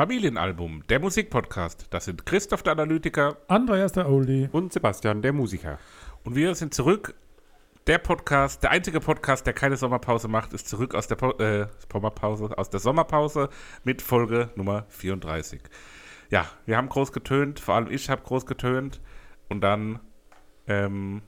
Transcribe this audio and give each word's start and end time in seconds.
Familienalbum, 0.00 0.82
der 0.88 0.98
Musikpodcast. 0.98 1.88
Das 1.90 2.06
sind 2.06 2.24
Christoph 2.24 2.62
der 2.62 2.72
Analytiker 2.72 3.36
Andreas 3.48 3.92
der 3.92 4.08
Oldie. 4.08 4.48
Und 4.50 4.72
Sebastian, 4.72 5.20
der 5.20 5.34
Musiker. 5.34 5.78
und 6.24 6.34
wir 6.34 6.54
sind 6.54 6.72
zurück. 6.72 7.14
Der 7.86 7.98
Podcast, 7.98 8.62
der 8.62 8.70
einzige 8.70 8.98
Podcast, 9.00 9.46
der 9.46 9.52
keine 9.52 9.76
Sommerpause 9.76 10.26
macht, 10.26 10.54
ist 10.54 10.70
zurück 10.70 10.94
aus 10.94 11.06
der, 11.06 11.16
po 11.16 11.32
äh, 11.32 11.66
Sommerpause, 11.92 12.56
aus 12.56 12.70
der 12.70 12.80
Sommerpause 12.80 13.50
mit 13.84 14.00
Folge 14.00 14.48
Nummer 14.54 14.86
34. 14.88 15.60
Ja, 16.30 16.46
wir 16.64 16.78
haben 16.78 16.88
groß 16.88 17.12
getönt, 17.12 17.60
vor 17.60 17.74
allem 17.74 17.90
ich 17.90 18.08
habe 18.08 18.22
groß 18.22 18.46
getönt 18.46 19.02
und 19.50 19.60
dann, 19.60 20.00
ähm, 20.66 21.20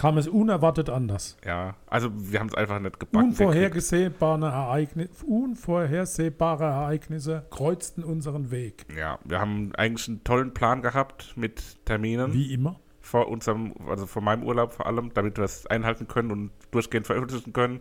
Kam 0.00 0.16
es 0.16 0.28
unerwartet 0.28 0.88
anders. 0.88 1.36
ja, 1.44 1.74
also 1.86 2.08
wir 2.14 2.40
haben 2.40 2.48
es 2.48 2.54
einfach 2.54 2.80
nicht 2.80 2.98
gebacken. 2.98 3.28
Unvorhergesehbare, 3.28 4.46
Ereigni 4.46 5.08
unvorhersehbare 5.26 6.64
Ereignisse 6.64 7.44
kreuzten 7.50 8.02
unseren 8.02 8.50
Weg. 8.50 8.86
Ja, 8.96 9.18
wir 9.24 9.40
haben 9.40 9.74
eigentlich 9.76 10.08
einen 10.08 10.24
tollen 10.24 10.54
Plan 10.54 10.80
gehabt 10.80 11.36
mit 11.36 11.84
Terminen. 11.84 12.32
Wie 12.32 12.54
immer. 12.54 12.80
vor 13.02 13.28
unserem, 13.28 13.74
also 13.90 14.06
vor 14.06 14.22
meinem 14.22 14.42
Urlaub 14.42 14.72
vor 14.72 14.86
allem, 14.86 15.12
damit 15.12 15.36
wir 15.36 15.44
es 15.44 15.66
einhalten 15.66 16.08
können 16.08 16.30
und 16.30 16.50
durchgehend 16.70 17.06
veröffentlichen 17.06 17.52
können. 17.52 17.80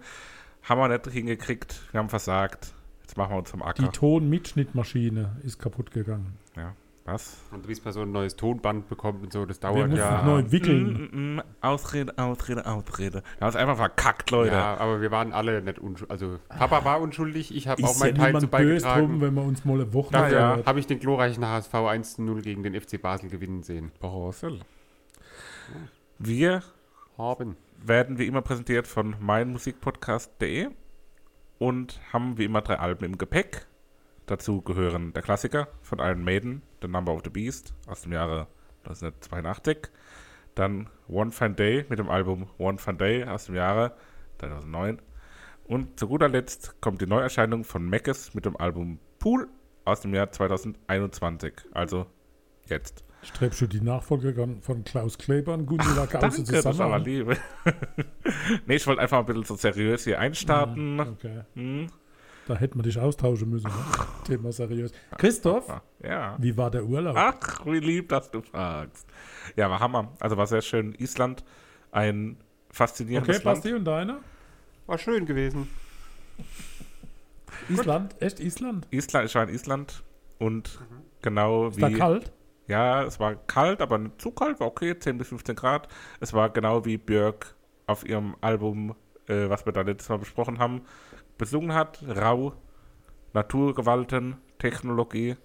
Haben 0.64 0.82
wir 0.82 0.90
nicht 0.90 1.08
hingekriegt, 1.08 1.82
wir 1.94 2.00
haben 2.00 2.10
versagt. 2.10 2.74
Jetzt 3.04 3.16
machen 3.16 3.32
wir 3.32 3.38
uns 3.38 3.54
am 3.54 3.62
Acker. 3.62 3.84
Die 3.84 3.90
Tonmitschnittmaschine 3.90 5.38
ist 5.44 5.58
kaputt 5.58 5.92
gegangen. 5.92 6.38
ja, 6.58 6.74
was? 7.12 7.38
Und 7.52 7.66
bis 7.68 7.84
man 7.84 7.94
so 7.94 8.02
ein 8.02 8.12
neues 8.12 8.36
Tonband 8.36 8.88
bekommt 8.88 9.24
und 9.24 9.34
so, 9.34 9.46
das 9.46 9.62
Wir 9.62 9.70
dauert 9.70 9.90
mussten 9.90 9.98
ja. 9.98 10.20
es 10.20 10.26
neu 10.26 10.52
wickeln. 10.52 11.10
Mm, 11.12 11.36
mm, 11.36 11.42
Ausrede, 11.62 12.14
Ausrede, 12.18 12.66
Ausrede. 12.66 13.24
Wir 13.38 13.42
haben 13.42 13.50
es 13.50 13.56
einfach 13.56 13.78
verkackt, 13.78 14.32
Leute. 14.32 14.54
Ja, 14.54 14.78
aber 14.78 15.02
wir 15.02 15.12
waren 15.12 15.34
alle 15.34 15.62
nicht 15.62 15.80
unschuldig. 15.80 16.12
Also 16.12 16.40
Papa 16.50 16.86
war 16.86 17.02
unschuldig, 17.02 17.56
ich 17.56 17.68
habe 17.68 17.84
auch 17.84 17.92
Ist 17.92 18.00
ja 18.00 18.06
meinen 18.08 18.16
Teil 18.16 18.40
zu 18.40 18.48
böse 18.48 18.86
drum, 18.86 18.90
beigetragen. 18.90 19.22
wenn 19.22 19.34
wir 19.34 19.44
uns 19.44 19.66
mal 19.66 19.74
eine 19.76 19.94
Woche 19.94 20.14
Ja, 20.14 20.24
nicht 20.24 20.34
ja. 20.34 20.60
Habe 20.66 20.80
ich 20.80 20.88
den 20.88 21.00
glorreichen 21.00 21.46
HSV 21.46 21.74
1-0 21.74 22.42
gegen 22.42 22.64
den 22.64 22.80
FC 22.80 23.02
Basel 23.02 23.30
gewinnen 23.30 23.64
sehen. 23.64 23.92
Borsel. 24.00 24.60
Wir 26.18 26.64
Haben. 27.18 27.56
werden 27.82 28.18
wie 28.18 28.26
immer 28.26 28.42
präsentiert 28.42 28.88
von 28.88 29.16
meinmusikpodcast.de 29.20 30.70
und 31.60 32.00
haben 32.12 32.38
wie 32.38 32.46
immer 32.46 32.62
drei 32.62 32.80
Alben 32.80 33.06
im 33.06 33.18
Gepäck. 33.18 33.68
Dazu 34.30 34.62
gehören 34.62 35.12
der 35.14 35.24
Klassiker 35.24 35.70
von 35.82 35.98
Iron 35.98 36.24
Maiden, 36.24 36.62
The 36.84 36.88
Number 36.88 37.16
of 37.16 37.22
the 37.24 37.32
Beast 37.32 37.74
aus 37.88 38.02
dem 38.04 38.12
Jahre 38.12 38.46
1982. 38.84 39.90
Dann 40.54 40.88
One 41.08 41.32
Fine 41.32 41.56
Day 41.56 41.84
mit 41.90 41.98
dem 41.98 42.12
Album 42.12 42.48
One 42.60 42.78
Fine 42.78 42.98
Day 42.98 43.24
aus 43.24 43.46
dem 43.46 43.56
Jahre 43.56 43.96
2009. 44.38 45.02
Und 45.64 46.00
zu 46.00 46.08
guter 46.08 46.30
Letzt 46.30 46.80
kommt 46.80 47.02
die 47.02 47.08
Neuerscheinung 47.08 47.64
von 47.64 47.90
Meckes 47.90 48.36
mit 48.36 48.46
dem 48.46 48.56
Album 48.56 49.00
Pool 49.18 49.48
aus 49.84 50.02
dem 50.02 50.14
Jahr 50.14 50.32
2021. 50.32 51.54
Also 51.72 52.06
jetzt. 52.68 53.04
Strebst 53.24 53.62
du 53.62 53.66
die 53.66 53.82
Nachfolge 53.82 54.60
von 54.62 54.84
Klaus 54.84 55.18
Kleber 55.18 55.56
und 55.56 55.66
Gundula 55.66 56.06
Gause 56.06 56.44
zusammen? 56.44 56.82
aber 56.82 57.00
liebe. 57.00 57.36
nee, 58.68 58.76
ich 58.76 58.86
wollte 58.86 59.02
einfach 59.02 59.18
ein 59.18 59.26
bisschen 59.26 59.46
so 59.46 59.56
seriös 59.56 60.04
hier 60.04 60.20
einstarten. 60.20 61.00
Okay. 61.00 61.42
Hm? 61.56 61.88
Da 62.50 62.56
hätten 62.56 62.80
wir 62.80 62.84
dich 62.84 62.98
austauschen 63.00 63.52
müssen. 63.52 63.68
Ne? 63.68 63.74
Thema 64.26 64.52
seriös. 64.52 64.92
Christoph, 65.20 65.72
Ja. 66.04 66.36
wie 66.40 66.58
war 66.58 66.72
der 66.72 66.84
Urlaub? 66.84 67.16
Ach, 67.16 67.64
wie 67.68 67.78
lieb, 67.80 68.10
dass 68.10 68.32
du 68.32 68.42
fragst. 68.42 69.06
Ja, 69.56 69.70
war 69.70 69.80
Hammer. 69.80 70.14
Also 70.20 70.36
war 70.36 70.48
sehr 70.48 70.64
schön. 70.64 70.96
Island, 70.98 71.44
ein 71.92 72.38
faszinierendes 72.72 73.38
okay, 73.38 73.46
Land. 73.46 73.58
Basti 73.62 73.74
und 73.76 73.86
deiner? 73.86 74.22
War 74.88 74.98
schön 74.98 75.28
gewesen. 75.28 75.68
Island? 77.70 78.16
Echt 78.20 78.40
Island? 78.40 78.88
Island, 78.90 79.26
ich 79.30 79.36
war 79.36 79.44
in 79.44 79.54
Island 79.54 80.04
und 80.40 80.80
genau 81.22 81.68
Ist 81.68 81.80
da 81.80 81.90
wie. 81.90 81.94
kalt? 81.94 82.32
Ja, 82.66 83.04
es 83.04 83.20
war 83.20 83.36
kalt, 83.36 83.80
aber 83.80 84.00
nicht 84.00 84.20
zu 84.20 84.32
kalt, 84.32 84.60
war 84.60 84.66
okay, 84.66 84.98
10 84.98 85.20
bis 85.20 85.28
15 85.28 85.56
Grad. 85.56 85.88
Es 86.20 86.34
war 86.34 86.50
genau 86.50 86.84
wie 86.86 86.98
Björk 86.98 87.56
auf 87.86 88.04
ihrem 88.08 88.36
Album, 88.42 88.96
äh, 89.28 89.50
was 89.50 89.68
wir 89.68 89.74
da 89.74 89.82
letztes 89.82 90.10
Mal 90.10 90.18
besprochen 90.18 90.58
haben, 90.58 90.82
besungen 91.40 91.74
hat. 91.74 92.04
Rau, 92.08 92.54
Naturgewalten, 93.34 94.38
Technologie. 94.60 95.36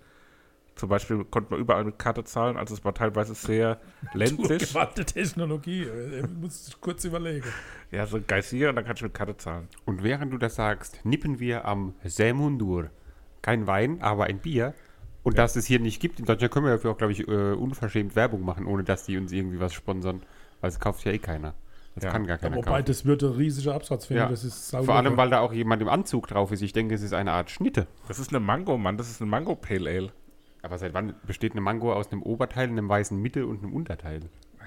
Zum 0.74 0.88
Beispiel 0.88 1.24
konnte 1.24 1.52
man 1.52 1.60
überall 1.60 1.84
mit 1.84 2.00
Karte 2.00 2.24
zahlen, 2.24 2.56
also 2.56 2.74
es 2.74 2.84
war 2.84 2.92
teilweise 2.92 3.34
sehr 3.34 3.80
ländlich. 4.12 4.70
Gewandte 4.70 5.04
Technologie. 5.04 5.84
äh, 5.84 6.26
muss 6.26 6.66
ich 6.68 6.80
kurz 6.80 7.04
überlegen. 7.04 7.46
Ja, 7.92 8.06
so 8.06 8.20
Geysir 8.20 8.70
und 8.70 8.76
dann 8.76 8.84
kannst 8.84 9.00
du 9.00 9.06
mit 9.06 9.14
Karte 9.14 9.36
zahlen. 9.36 9.68
Und 9.84 10.02
während 10.02 10.32
du 10.32 10.38
das 10.38 10.56
sagst, 10.56 11.04
nippen 11.04 11.38
wir 11.38 11.64
am 11.64 11.94
Sämundur. 12.02 12.90
Kein 13.40 13.68
Wein, 13.68 14.02
aber 14.02 14.24
ein 14.24 14.40
Bier. 14.40 14.74
Und 15.22 15.38
dass 15.38 15.54
es 15.54 15.64
hier 15.64 15.78
nicht 15.78 16.00
gibt, 16.00 16.18
in 16.18 16.26
Deutschland 16.26 16.52
können 16.52 16.66
wir 16.66 16.72
dafür 16.72 16.90
auch, 16.90 16.98
glaube 16.98 17.12
ich, 17.12 17.26
äh, 17.28 17.52
unverschämt 17.52 18.16
Werbung 18.16 18.42
machen, 18.42 18.66
ohne 18.66 18.82
dass 18.82 19.04
die 19.04 19.16
uns 19.16 19.30
irgendwie 19.30 19.60
was 19.60 19.72
sponsern. 19.72 20.22
Weil 20.60 20.70
es 20.70 20.80
kauft 20.80 21.04
ja 21.04 21.12
eh 21.12 21.18
keiner. 21.18 21.54
Das 21.94 22.04
Ja. 22.04 22.10
kann 22.10 22.26
gar 22.26 22.38
keiner 22.38 22.56
Wobei, 22.56 22.70
kaufen. 22.70 22.84
das 22.86 23.04
würde 23.04 23.26
ein 23.28 23.32
riesiger 23.34 23.74
Absatz 23.74 24.06
finden. 24.06 24.22
Ja. 24.24 24.28
Das 24.28 24.42
ist 24.44 24.70
Vor 24.70 24.80
sauber. 24.80 24.94
allem, 24.96 25.16
weil 25.16 25.30
da 25.30 25.40
auch 25.40 25.52
jemand 25.52 25.80
im 25.80 25.88
Anzug 25.88 26.26
drauf 26.26 26.50
ist. 26.50 26.60
Ich 26.62 26.72
denke, 26.72 26.94
es 26.94 27.02
ist 27.02 27.12
eine 27.14 27.30
Art 27.32 27.50
Schnitte. 27.50 27.86
Das 28.08 28.18
ist 28.18 28.30
eine 28.30 28.40
Mango, 28.40 28.76
Mann, 28.78 28.96
das 28.96 29.10
ist 29.10 29.20
eine 29.20 29.30
Mango 29.30 29.54
Pale 29.54 29.88
Ale. 29.88 30.12
Aber 30.62 30.78
seit 30.78 30.92
wann 30.94 31.14
besteht 31.26 31.52
eine 31.52 31.60
Mango 31.60 31.92
aus 31.92 32.10
einem 32.10 32.22
Oberteil, 32.22 32.68
einem 32.68 32.88
weißen 32.88 33.16
Mitte 33.20 33.46
und 33.46 33.62
einem 33.62 33.72
Unterteil? 33.74 34.22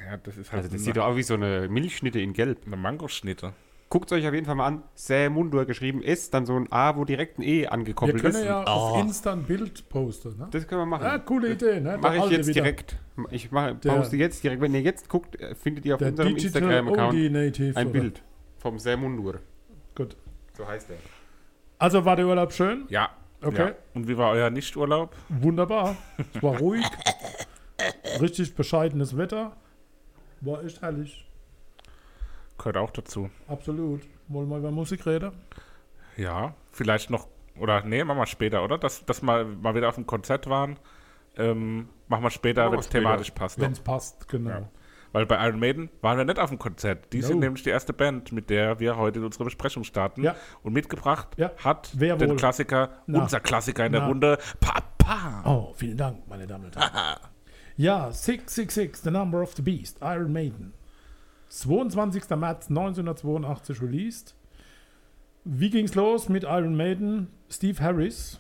Ja, 0.10 0.16
das 0.18 0.38
ist 0.38 0.52
halt 0.52 0.60
Also 0.60 0.68
das 0.70 0.74
eine, 0.76 0.80
sieht 0.86 0.96
doch 0.98 1.06
aus 1.06 1.18
wie 1.18 1.24
so 1.24 1.34
eine 1.34 1.68
Milchschnitte 1.68 2.20
in 2.20 2.32
Gelb. 2.34 2.60
eine 2.66 2.78
Mangoschnitte. 2.78 3.54
Guckt 3.90 4.12
euch 4.12 4.28
auf 4.28 4.34
jeden 4.34 4.46
Fall 4.46 4.56
mal 4.56 4.66
an. 4.68 4.84
Sämundur 4.96 5.64
geschrieben 5.66 6.04
S, 6.04 6.30
dann 6.30 6.46
so 6.46 6.58
ein 6.58 6.70
A, 6.72 6.98
wo 6.98 7.06
direkt 7.06 7.40
ein 7.40 7.44
E 7.44 7.62
wir 7.62 7.72
angekoppelt 7.72 8.22
können 8.22 8.36
ist. 8.36 8.44
ja 8.44 8.64
auf 8.64 9.00
Insta 9.02 9.32
ein 9.32 9.44
Bild 9.44 9.88
posten. 9.88 10.38
Ne? 10.38 10.48
Das 10.52 10.68
können 10.68 10.82
wir 10.82 10.86
machen. 10.86 11.04
Ja, 11.06 11.18
coole 11.20 11.54
Idee. 11.54 11.80
Ne? 11.80 11.98
Mache 11.98 12.18
ich 12.18 12.30
jetzt 12.30 12.48
wieder. 12.48 12.62
direkt. 12.64 12.98
Ich 13.32 13.50
mache, 13.52 13.76
Der- 13.76 13.94
poste 13.94 14.18
jetzt 14.18 14.44
direkt. 14.44 14.62
Wenn 14.62 14.74
ihr 14.74 14.82
jetzt 14.82 15.08
guckt, 15.08 15.40
äh, 15.40 15.56
findet 15.56 15.86
ihr 15.86 15.96
auf 15.96 16.00
Der 16.00 16.10
unserem 16.10 16.36
Instagram-Account 16.36 17.16
ein 17.16 17.74
oder? 17.76 17.86
Bild 17.86 18.24
vom 18.58 18.78
Sämundur. 18.78 19.40
Gut. 19.96 20.18
So 20.58 20.68
heißt 20.68 20.90
er. 20.90 20.98
Also 21.80 22.04
war 22.04 22.16
der 22.18 22.28
Urlaub 22.28 22.52
schön? 22.52 22.86
Ja. 22.90 23.10
Okay. 23.42 23.68
Ja. 23.70 23.76
Und 23.94 24.08
wie 24.10 24.18
war 24.18 24.32
euer 24.32 24.50
Nichturlaub? 24.50 25.16
Wunderbar. 25.30 25.96
Es 26.34 26.44
war 26.44 26.58
ruhig. 26.58 26.84
Richtig 28.20 28.56
bescheidenes 28.56 29.16
Wetter. 29.16 29.56
War 30.42 30.64
echt 30.64 30.82
herrlich. 30.82 31.26
Gehört 32.58 32.78
auch 32.78 32.92
dazu. 32.92 33.30
Absolut. 33.48 34.02
Wollen 34.28 34.50
wir 34.50 34.58
über 34.58 34.72
Musik 34.72 35.06
reden? 35.06 35.32
Ja, 36.16 36.54
vielleicht 36.72 37.10
noch, 37.10 37.28
oder 37.60 37.84
nee, 37.84 38.04
machen 38.04 38.18
wir 38.18 38.26
später, 38.26 38.64
oder? 38.64 38.78
Dass, 38.78 39.06
dass 39.06 39.22
wir 39.22 39.46
mal 39.46 39.76
wieder 39.76 39.90
auf 39.90 39.96
dem 39.96 40.08
Konzert 40.08 40.50
waren. 40.50 40.78
Ähm, 41.38 41.90
machen 42.08 42.24
wir 42.24 42.32
später, 42.32 42.72
wenn 42.72 42.80
es 42.80 42.90
thematisch 42.90 43.32
passt. 43.32 43.60
Wenn 43.60 43.72
es 43.74 43.80
passt, 43.80 44.28
genau. 44.28 44.50
Ja. 44.50 44.70
Weil 45.12 45.26
bei 45.26 45.48
Iron 45.48 45.60
Maiden 45.60 45.90
waren 46.02 46.18
wir 46.18 46.26
nicht 46.26 46.40
auf 46.40 46.50
dem 46.50 46.60
Konzert. 46.60 47.14
Die 47.14 47.22
sind 47.22 47.36
No. 47.38 47.46
nämlich 47.46 47.64
die 47.64 47.70
erste 47.70 47.94
Band, 47.94 48.32
mit 48.32 48.50
der 48.50 48.80
wir 48.80 48.98
heute 48.98 49.24
unsere 49.24 49.46
Besprechung 49.46 49.84
starten. 49.84 50.24
Ja. 50.24 50.36
Und 50.64 50.74
mitgebracht 50.74 51.30
Ja. 51.38 51.52
hat 51.64 51.92
Wer 51.94 52.18
den 52.18 52.32
wohl? 52.32 52.36
Klassiker, 52.38 52.90
Na. 53.06 53.22
unser 53.22 53.40
Klassiker 53.40 53.86
in 53.86 53.94
der 53.94 54.02
Na. 54.02 54.08
Runde, 54.08 54.38
Papa. 54.60 55.44
Oh, 55.46 55.74
vielen 55.76 55.96
Dank, 55.98 56.28
meine 56.28 56.46
Damen 56.46 56.66
und 56.66 56.76
Herren. 56.76 56.92
ja, 57.78 58.12
666, 58.12 58.98
The 59.04 59.12
Number 59.12 59.42
of 59.42 59.54
the 59.56 59.62
Beast, 59.62 60.00
Iron 60.02 60.34
Maiden. 60.34 60.74
22. 61.50 62.30
März 62.32 62.70
1982 62.70 63.82
released. 63.82 64.36
Wie 65.44 65.70
ging's 65.70 65.96
los 65.96 66.30
mit 66.30 66.44
Iron 66.44 66.76
Maiden? 66.76 67.28
Steve 67.50 67.82
Harris 67.82 68.40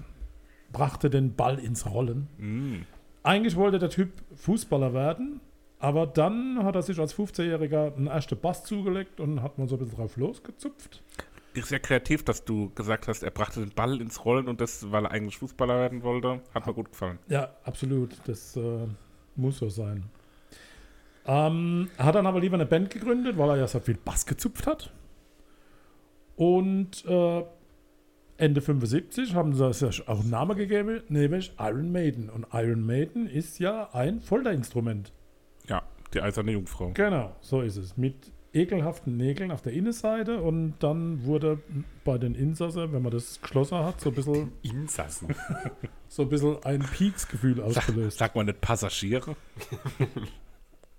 brachte 0.72 1.10
den 1.10 1.36
Ball 1.36 1.60
ins 1.60 1.86
Rollen. 1.86 2.28
Mm. 2.38 2.86
Eigentlich 3.24 3.56
wollte 3.56 3.80
der 3.80 3.90
Typ 3.90 4.12
Fußballer 4.36 4.94
werden, 4.94 5.42
Aber 5.80 6.08
dann 6.08 6.64
hat 6.64 6.76
er 6.76 6.82
sich 6.82 7.00
als 7.00 7.16
15-Jähriger 7.16 7.96
einen 7.96 8.08
ersten 8.08 8.40
Bass 8.40 8.64
zugelegt 8.64 9.20
und 9.20 9.44
hat 9.44 9.58
mal 9.58 9.68
so 9.68 9.76
ein 9.76 9.80
bisschen 9.80 9.98
drauf 9.98 10.18
losgezupft. 10.18 11.04
Ist 11.54 11.70
sehr 11.70 11.80
kreativ, 11.80 12.24
dass 12.24 12.46
du 12.46 12.72
gesagt 12.74 13.08
hast, 13.08 13.24
er 13.24 13.32
brachte 13.32 13.60
den 13.60 13.72
Ball 13.72 14.00
ins 14.02 14.26
Rollen 14.26 14.48
und 14.48 14.62
das, 14.62 14.92
weil 14.92 15.06
er 15.06 15.12
eigentlich 15.12 15.38
Fußballer 15.38 15.76
werden 15.76 16.04
wollte. 16.04 16.42
Hat 16.54 16.66
mir 16.66 16.74
gut 16.74 16.92
gefallen. 16.92 17.20
Ja, 17.28 17.50
absolut. 17.64 18.16
Das 18.26 18.56
äh, 18.56 18.88
muss 19.36 19.58
so 19.58 19.70
sein. 19.70 20.04
Ähm, 21.28 21.90
hat 21.98 22.16
dann 22.16 22.26
aber 22.26 22.40
lieber 22.40 22.56
eine 22.56 22.66
Band 22.66 22.90
gegründet, 22.90 23.38
weil 23.38 23.50
er 23.50 23.58
ja 23.58 23.68
so 23.68 23.80
viel 23.80 23.98
Bass 23.98 24.26
gezupft 24.26 24.66
hat. 24.66 24.94
Und 26.38 27.04
äh, 27.06 27.44
Ende 28.38 28.62
75 28.62 29.36
haben 29.36 29.54
sie 29.54 29.74
sich 29.74 30.08
auch 30.08 30.22
einen 30.22 30.30
Namen 30.30 30.56
gegeben, 30.56 31.02
nämlich 31.10 31.52
Iron 31.60 31.92
Maiden. 31.92 32.30
Und 32.30 32.46
Iron 32.54 32.86
Maiden 32.86 33.28
ist 33.28 33.60
ja 33.60 33.90
ein 33.94 34.22
Folterinstrument. 34.22 35.12
Ja, 35.68 35.82
die 36.14 36.22
eiserne 36.22 36.52
Jungfrau. 36.52 36.92
Genau, 36.94 37.36
so 37.42 37.62
ist 37.62 37.78
es. 37.78 37.98
Mit 37.98 38.32
ekelhaften 38.54 39.18
Nägeln 39.18 39.52
auf 39.52 39.62
der 39.62 39.74
Innenseite 39.74 40.42
und 40.42 40.76
dann 40.80 41.26
wurde 41.26 41.60
bei 42.06 42.18
den 42.18 42.34
Insassen, 42.34 42.94
wenn 42.94 43.02
man 43.02 43.12
das 43.12 43.42
geschlossen 43.42 43.78
hat, 43.80 44.00
so 44.00 44.10
ein 44.10 44.16
bisschen, 44.16 44.52
Insassen. 44.62 45.36
so 46.08 46.24
ein 46.24 46.30
bisschen 46.30 46.64
ein 46.64 46.80
Peaks-Gefühl 46.80 47.62
ausgelöst. 47.62 48.18
Sag 48.18 48.36
mal 48.36 48.46
nicht 48.46 48.62
Passagiere. 48.62 49.36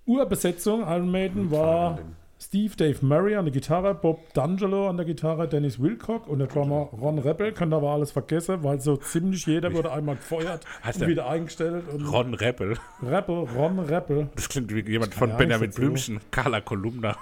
Urbesetzung 0.09 0.81
Iron 0.81 1.11
Maiden 1.11 1.51
war. 1.51 1.99
Steve 2.41 2.75
Dave 2.75 3.05
Murray 3.05 3.35
an 3.35 3.45
der 3.45 3.51
Gitarre, 3.51 3.93
Bob 3.93 4.21
D'Angelo 4.33 4.89
an 4.89 4.97
der 4.97 5.05
Gitarre, 5.05 5.47
Dennis 5.47 5.79
Wilcock 5.79 6.25
und 6.27 6.39
der 6.39 6.47
Drummer 6.47 6.89
Ron 6.99 7.19
Rebel. 7.19 7.51
Könnt 7.51 7.73
aber 7.73 7.89
alles 7.91 8.11
vergessen, 8.11 8.63
weil 8.63 8.79
so 8.79 8.95
ziemlich 8.97 9.45
jeder 9.45 9.71
wurde 9.73 9.91
einmal 9.91 10.15
gefeuert 10.15 10.65
und 10.85 10.99
der 10.99 11.07
wieder 11.09 11.29
eingestellt. 11.29 11.83
Und 11.93 12.05
Ron 12.11 12.33
Rebel. 12.33 12.77
Rebel, 13.03 13.45
Ron 13.55 13.79
Rebel. 13.79 14.29
Das 14.35 14.49
klingt 14.49 14.73
wie 14.73 14.89
jemand 14.89 15.13
von 15.13 15.35
Benjamin. 15.37 15.69
Blümchen, 15.69 16.21
Carla 16.31 16.61
Kolumna 16.61 17.15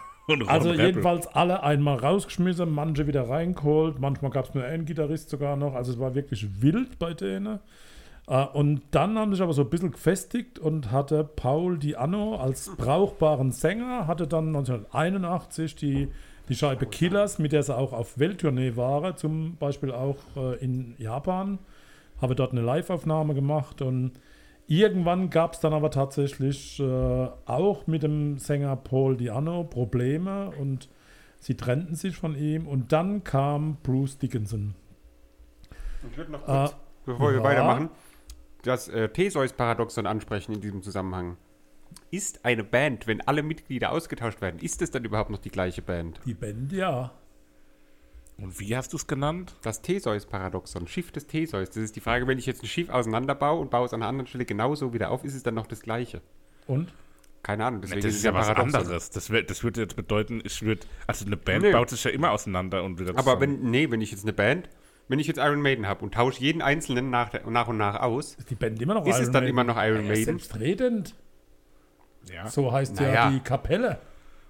Also 0.47 0.69
Rebel. 0.69 0.85
jedenfalls 0.85 1.27
alle 1.27 1.63
einmal 1.63 1.97
rausgeschmissen, 1.97 2.69
manche 2.69 3.05
wieder 3.07 3.27
reingeholt, 3.27 3.99
manchmal 3.99 4.31
gab 4.31 4.47
es 4.47 4.53
nur 4.53 4.63
einen 4.63 4.85
Gitarrist 4.85 5.29
sogar 5.29 5.57
noch, 5.57 5.73
also 5.73 5.91
es 5.91 5.99
war 5.99 6.15
wirklich 6.15 6.61
wild 6.61 6.99
bei 6.99 7.13
denen. 7.13 7.59
Äh, 8.27 8.45
Und 8.53 8.81
dann 8.91 9.17
haben 9.17 9.33
sich 9.33 9.41
aber 9.41 9.53
so 9.53 9.63
ein 9.63 9.69
bisschen 9.69 9.91
gefestigt 9.91 10.59
und 10.59 10.91
hatte 10.91 11.23
Paul 11.23 11.77
Di 11.79 11.95
Anno 11.95 12.35
als 12.37 12.71
brauchbaren 12.77 13.51
Sänger, 13.51 14.07
hatte 14.07 14.27
dann 14.27 14.47
1981 14.47 15.75
die, 15.75 16.09
die 16.49 16.55
Scheibe 16.55 16.85
Killers, 16.87 17.39
mit 17.39 17.51
der 17.51 17.63
sie 17.63 17.75
auch 17.75 17.93
auf 17.93 18.17
Welttournee 18.19 18.75
waren, 18.75 19.15
zum 19.17 19.55
Beispiel 19.57 19.91
auch 19.91 20.17
äh, 20.35 20.55
in 20.63 20.95
Japan, 20.97 21.59
habe 22.21 22.35
dort 22.35 22.51
eine 22.51 22.61
Live-Aufnahme 22.61 23.33
gemacht 23.33 23.81
und 23.81 24.11
Irgendwann 24.69 25.29
gab 25.29 25.53
es 25.53 25.61
dann 25.61 25.71
aber 25.71 25.91
tatsächlich 25.91 26.77
äh, 26.81 26.83
auch 27.45 27.87
mit 27.87 28.03
dem 28.03 28.37
Sänger 28.37 28.75
Paul 28.75 29.15
Diano 29.15 29.63
Probleme 29.63 30.51
und 30.59 30.89
sie 31.39 31.55
trennten 31.55 31.95
sich 31.95 32.17
von 32.17 32.35
ihm 32.35 32.67
und 32.67 32.91
dann 32.91 33.23
kam 33.23 33.77
Bruce 33.81 34.17
Dickinson. 34.17 34.75
Ich 36.11 36.17
würde 36.17 36.33
noch 36.33 36.41
Äh, 36.43 36.45
kurz, 36.45 36.75
bevor 37.05 37.31
wir 37.31 37.37
ja. 37.37 37.43
weitermachen, 37.43 37.89
das 38.63 38.87
äh, 38.87 39.09
Theseus-Paradoxon 39.09 40.05
ansprechen 40.07 40.53
in 40.53 40.61
diesem 40.61 40.81
Zusammenhang. 40.81 41.37
Ist 42.11 42.45
eine 42.45 42.63
Band, 42.63 43.07
wenn 43.07 43.21
alle 43.21 43.43
Mitglieder 43.43 43.91
ausgetauscht 43.91 44.41
werden, 44.41 44.59
ist 44.59 44.81
es 44.81 44.91
dann 44.91 45.03
überhaupt 45.05 45.29
noch 45.29 45.39
die 45.39 45.49
gleiche 45.49 45.81
Band? 45.81 46.19
die 46.25 46.33
Band, 46.33 46.71
ja. 46.71 47.11
Und 48.37 48.59
wie 48.59 48.75
hast 48.77 48.93
du 48.93 48.97
es 48.97 49.07
genannt? 49.07 49.55
Das 49.63 49.81
Theseus-Paradoxon, 49.81 50.87
Schiff 50.87 51.11
des 51.11 51.25
Theseus. 51.27 51.69
Das 51.69 51.77
ist 51.77 51.95
die 51.95 52.01
Frage, 52.01 52.27
wenn 52.27 52.37
ich 52.37 52.45
jetzt 52.45 52.61
ein 52.63 52.67
Schiff 52.67 52.89
auseinanderbaue 52.89 53.59
und 53.59 53.71
baue 53.71 53.85
es 53.87 53.93
an 53.93 54.01
einer 54.03 54.09
anderen 54.09 54.27
Stelle 54.27 54.45
genauso 54.45 54.93
wieder 54.93 55.09
auf, 55.09 55.23
ist 55.23 55.33
es 55.33 55.41
dann 55.43 55.55
noch 55.55 55.65
das 55.67 55.81
gleiche? 55.81 56.21
Und? 56.67 56.93
Keine 57.41 57.65
Ahnung, 57.65 57.81
deswegen 57.81 58.01
das 58.01 58.09
ist 58.09 58.13
ist 58.15 58.19
es 58.19 58.23
ja 58.25 58.33
was 58.33 58.49
anderes. 58.49 59.09
Das, 59.09 59.29
wär- 59.31 59.43
das 59.43 59.63
würde 59.63 59.81
jetzt 59.81 59.95
bedeuten, 59.95 60.41
ich 60.43 60.61
würde. 60.61 60.81
Also 61.07 61.25
eine 61.25 61.37
Band 61.37 61.63
Nee. 61.63 61.71
baut 61.71 61.89
sich 61.89 62.03
ja 62.03 62.11
immer 62.11 62.31
auseinander 62.31 62.83
und 62.83 62.99
wieder 62.99 63.11
Aber 63.11 63.21
zusammen. 63.39 63.41
wenn, 63.63 63.71
nee, 63.71 63.89
wenn 63.89 64.01
ich 64.01 64.11
jetzt 64.11 64.23
eine 64.23 64.33
Band, 64.33 64.69
wenn 65.07 65.19
ich 65.19 65.27
jetzt 65.27 65.37
Iron 65.37 65.61
Maiden 65.61 65.87
habe 65.87 66.03
und 66.03 66.13
tausche 66.13 66.41
jeden 66.41 66.61
einzelnen 66.61 67.09
nach, 67.09 67.31
nach 67.45 67.67
und 67.67 67.77
nach 67.77 68.01
aus, 68.01 68.35
Ist 68.35 68.49
die 68.49 68.55
Band 68.55 68.81
immer 68.81 68.95
noch 68.95 69.05
Ist 69.05 69.19
es 69.19 69.31
dann 69.31 69.47
immer 69.47 69.63
noch 69.63 69.77
Iron 69.77 70.03
ja, 70.03 70.09
Maiden? 70.09 70.25
Selbstredend. 70.25 71.15
Ja. 72.33 72.47
So 72.49 72.71
heißt 72.71 72.99
ja 72.99 73.07
Naja. 73.07 73.31
die 73.31 73.39
Kapelle. 73.39 73.99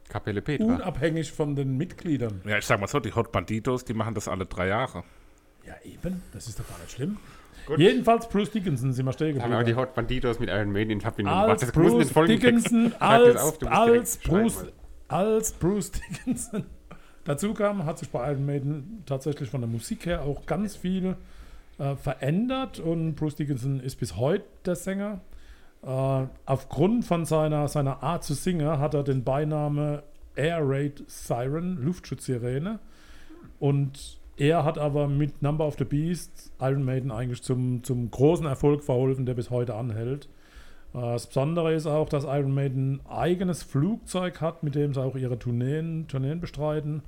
Kapelle 0.09 0.42
Petra. 0.42 0.65
Unabhängig 0.65 1.31
von 1.31 1.56
den 1.56 1.77
Mitgliedern. 1.77 2.42
ja, 2.45 2.57
ich 2.57 2.65
sag 2.65 2.80
mal 2.80 2.88
so, 2.88 3.00
die 3.00 3.13
Hot 3.13 3.31
Banditos, 3.31 3.86
die 3.86 3.94
machen 3.94 4.15
das 4.15 4.27
alle 4.27 4.45
drei 4.45 4.68
Jahre. 4.68 5.04
Ja, 5.65 5.75
eben. 5.83 6.24
Das 6.33 6.48
ist 6.48 6.60
doch 6.60 6.68
gar 6.68 6.80
nicht 6.80 6.92
schlimm. 6.92 7.18
Jedenfalls 7.75 8.30
Bruce 8.30 8.51
Dickinson 8.51 8.94
sind 8.94 9.06
wir 9.06 9.12
stehen 9.12 9.42
haben 9.42 9.51
wir 9.51 9.57
auch 9.57 9.63
die 9.63 9.71
geblieben. 9.71 9.89
Hot 9.89 9.94
Banditos 9.95 10.39
mit 10.39 10.50
Iron 10.50 10.71
Maiden 10.71 10.92
in 10.92 11.01
Verbindung 11.01 11.33
Als. 11.33 11.62
Das 11.62 11.71
den 11.74 11.81
Bruce 11.83 12.27
Dickinson, 12.27 12.94
als, 13.00 13.36
auf, 13.36 13.60
Bruce, 13.60 14.68
als 15.10 15.51
Bruce 15.51 15.92
Dickinson 15.92 16.65
dazu 17.27 17.53
kam, 17.53 17.85
hat 17.85 18.00
sich 18.00 18.09
bei 18.09 18.31
Iron 18.31 18.45
Maiden 18.45 19.03
tatsächlich 19.06 19.50
von 19.50 19.62
der 19.62 19.69
Musik 19.69 20.06
her 20.06 20.24
auch 20.24 20.45
ganz 20.45 20.75
viel 20.75 21.15
äh, 21.77 21.95
verändert 21.95 22.79
und 22.79 23.15
Bruce 23.15 23.35
Dickinson 23.35 23.79
ist 23.79 24.00
bis 24.00 24.15
heute 24.15 24.45
der 24.65 24.75
Sänger. 24.75 25.19
Äh, 25.83 26.25
aufgrund 26.45 27.06
von 27.06 27.25
seiner, 27.25 27.68
seiner 27.68 28.01
Art 28.01 28.24
zu 28.24 28.33
singen 28.33 28.79
hat 28.79 28.94
er 28.94 29.03
den 29.03 29.24
Beiname 29.24 30.03
Air 30.35 30.59
Raid 30.62 31.03
Siren, 31.07 31.83
Luftschutzsirene. 31.83 32.79
Und 33.59 34.18
er 34.38 34.63
hat 34.63 34.77
aber 34.77 35.07
mit 35.07 35.41
Number 35.41 35.68
of 35.68 35.75
the 35.77 35.83
Beast 35.83 36.51
Iron 36.59 36.83
Maiden 36.83 37.12
eigentlich 37.12 37.41
zum, 37.44 37.83
zum 37.83 38.09
großen 38.09 38.45
Erfolg 38.45 38.83
verholfen, 38.83 39.25
der 39.25 39.33
bis 39.33 39.50
heute 39.50 39.75
anhält. 39.75 40.29
Äh, 40.94 41.01
Das 41.01 41.27
Besondere 41.27 41.74
ist 41.74 41.88
auch, 41.88 42.07
dass 42.07 42.24
Iron 42.24 42.53
Maiden 42.53 43.01
ein 43.06 43.12
eigenes 43.12 43.63
Flugzeug 43.63 44.39
hat, 44.41 44.63
mit 44.63 44.75
dem 44.75 44.94
sie 44.94 45.01
auch 45.01 45.15
ihre 45.15 45.38
Tourneen, 45.38 46.07
Tourneen 46.07 46.39
bestreiten. 46.39 47.01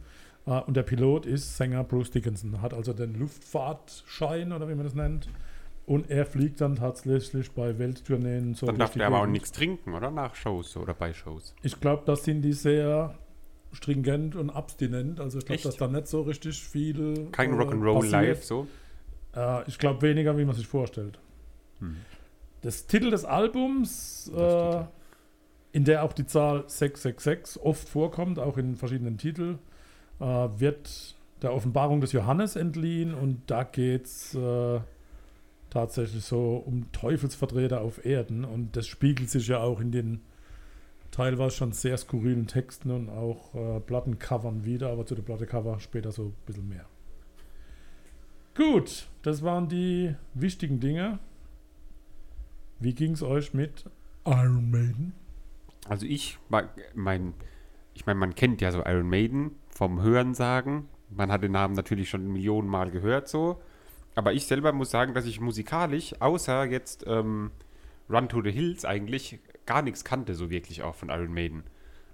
Äh, 0.49 0.61
Und 0.65 0.75
der 0.75 0.83
Pilot 0.83 1.25
ist 1.25 1.55
Sänger 1.57 1.83
Bruce 1.83 2.11
Dickinson, 2.11 2.61
hat 2.61 2.73
also 2.73 2.93
den 2.93 3.13
Luftfahrtschein 3.13 4.51
oder 4.51 4.67
wie 4.67 4.75
man 4.75 4.83
das 4.83 4.95
nennt. 4.95 5.29
Und 5.85 6.09
er 6.09 6.25
fliegt 6.25 6.61
dann 6.61 6.75
tatsächlich 6.75 7.51
bei 7.51 7.79
Welttourneen 7.79 8.53
so 8.53 8.67
Dann 8.67 8.77
darf 8.77 8.93
der 8.93 9.07
aber 9.07 9.21
auch 9.21 9.27
nichts 9.27 9.51
trinken, 9.51 9.93
oder? 9.93 10.11
Nach 10.11 10.35
Shows 10.35 10.77
oder 10.77 10.93
bei 10.93 11.13
Shows. 11.13 11.55
Ich 11.63 11.79
glaube, 11.79 12.03
das 12.05 12.25
sind 12.25 12.41
die 12.43 12.53
sehr 12.53 13.15
stringent 13.71 14.35
und 14.35 14.49
abstinent. 14.49 15.19
Also 15.19 15.39
ich 15.39 15.45
glaube, 15.45 15.61
dass 15.63 15.77
da 15.77 15.87
nicht 15.87 16.07
so 16.07 16.21
richtig 16.21 16.61
viel. 16.61 17.27
Kein 17.31 17.53
äh, 17.53 17.55
Rock'n'Roll 17.55 18.07
live, 18.09 18.43
so. 18.43 18.67
Äh, 19.35 19.67
ich 19.67 19.79
glaube 19.79 20.01
weniger, 20.03 20.37
wie 20.37 20.45
man 20.45 20.55
sich 20.55 20.67
vorstellt. 20.67 21.19
Das 22.61 22.87
Titel 22.87 23.09
des 23.09 23.25
Albums, 23.25 24.31
äh, 24.35 24.83
in 25.71 25.85
der 25.85 26.03
auch 26.03 26.13
die 26.13 26.25
Zahl 26.25 26.65
666 26.67 27.63
oft 27.63 27.87
vorkommt, 27.87 28.37
auch 28.37 28.57
in 28.57 28.75
verschiedenen 28.75 29.17
Titeln, 29.17 29.59
äh, 30.19 30.23
wird 30.25 31.15
der 31.41 31.53
Offenbarung 31.53 32.01
des 32.01 32.11
Johannes 32.11 32.55
entliehen 32.55 33.13
und 33.13 33.43
da 33.47 33.63
geht 33.63 34.05
es 34.05 34.35
äh, 34.35 34.79
tatsächlich 35.69 36.23
so 36.23 36.57
um 36.57 36.91
Teufelsvertreter 36.91 37.81
auf 37.81 38.05
Erden 38.05 38.43
und 38.43 38.75
das 38.75 38.87
spiegelt 38.87 39.29
sich 39.29 39.47
ja 39.47 39.59
auch 39.59 39.79
in 39.79 39.91
den 39.91 40.21
teilweise 41.11 41.55
schon 41.55 41.71
sehr 41.71 41.97
skurrilen 41.97 42.47
Texten 42.47 42.91
und 42.91 43.09
auch 43.09 43.53
äh, 43.55 43.79
Plattencovern 43.79 44.65
wieder, 44.65 44.89
aber 44.89 45.05
zu 45.05 45.15
der 45.15 45.23
Plattencover 45.23 45.79
später 45.79 46.11
so 46.11 46.25
ein 46.25 46.35
bisschen 46.45 46.69
mehr. 46.69 46.85
Gut, 48.55 49.07
das 49.21 49.41
waren 49.41 49.69
die 49.69 50.15
wichtigen 50.33 50.79
Dinge. 50.79 51.19
Wie 52.79 52.93
ging 52.93 53.13
es 53.13 53.23
euch 53.23 53.53
mit 53.53 53.85
Iron 54.25 54.69
Maiden? 54.69 55.13
Also 55.87 56.05
ich, 56.05 56.37
mein, 56.93 57.33
ich 57.99 58.05
meine, 58.05 58.17
man 58.17 58.33
kennt 58.33 58.61
ja 58.61 58.71
so 58.71 58.79
Iron 58.85 59.09
Maiden 59.09 59.51
vom 59.69 60.01
Hörensagen. 60.01 60.87
Man 61.09 61.33
hat 61.33 61.43
den 61.43 61.51
Namen 61.51 61.73
natürlich 61.73 62.09
schon 62.09 62.31
Millionen 62.31 62.69
Mal 62.69 62.91
gehört 62.91 63.27
so. 63.27 63.61
Aber 64.15 64.31
ich 64.31 64.45
selber 64.45 64.71
muss 64.71 64.89
sagen, 64.89 65.13
dass 65.13 65.25
ich 65.25 65.41
musikalisch, 65.41 66.13
außer 66.21 66.63
jetzt 66.63 67.03
ähm, 67.07 67.51
Run 68.09 68.29
to 68.29 68.41
the 68.41 68.51
Hills 68.51 68.85
eigentlich, 68.85 69.39
gar 69.65 69.81
nichts 69.81 70.05
kannte 70.05 70.33
so 70.33 70.49
wirklich 70.49 70.81
auch 70.81 70.95
von 70.95 71.09
Iron 71.09 71.33
Maiden. 71.33 71.63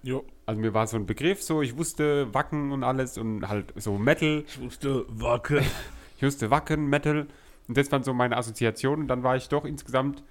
Jo. 0.02 0.26
Also 0.48 0.60
mir 0.60 0.74
war 0.74 0.88
so 0.88 0.98
ein 0.98 1.06
Begriff 1.06 1.44
so, 1.44 1.62
ich 1.62 1.78
wusste 1.78 2.34
Wacken 2.34 2.72
und 2.72 2.84
alles 2.84 3.20
und 3.20 3.48
halt 3.48 3.72
so 3.76 4.00
Metal. 4.00 4.44
Ich 4.48 4.60
wusste, 4.60 5.06
Wacke. 5.08 5.62
Ich 6.18 6.24
wusste 6.24 6.50
Wacken, 6.50 6.90
Metal. 6.90 7.28
Und 7.68 7.78
das 7.78 7.92
waren 7.92 8.04
so 8.04 8.14
meine 8.14 8.38
Assoziationen. 8.38 9.02
Und 9.02 9.08
dann 9.10 9.22
war 9.22 9.36
ich 9.36 9.50
doch 9.50 9.66
insgesamt 9.66 10.24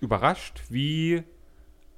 überrascht, 0.00 0.62
wie 0.70 1.24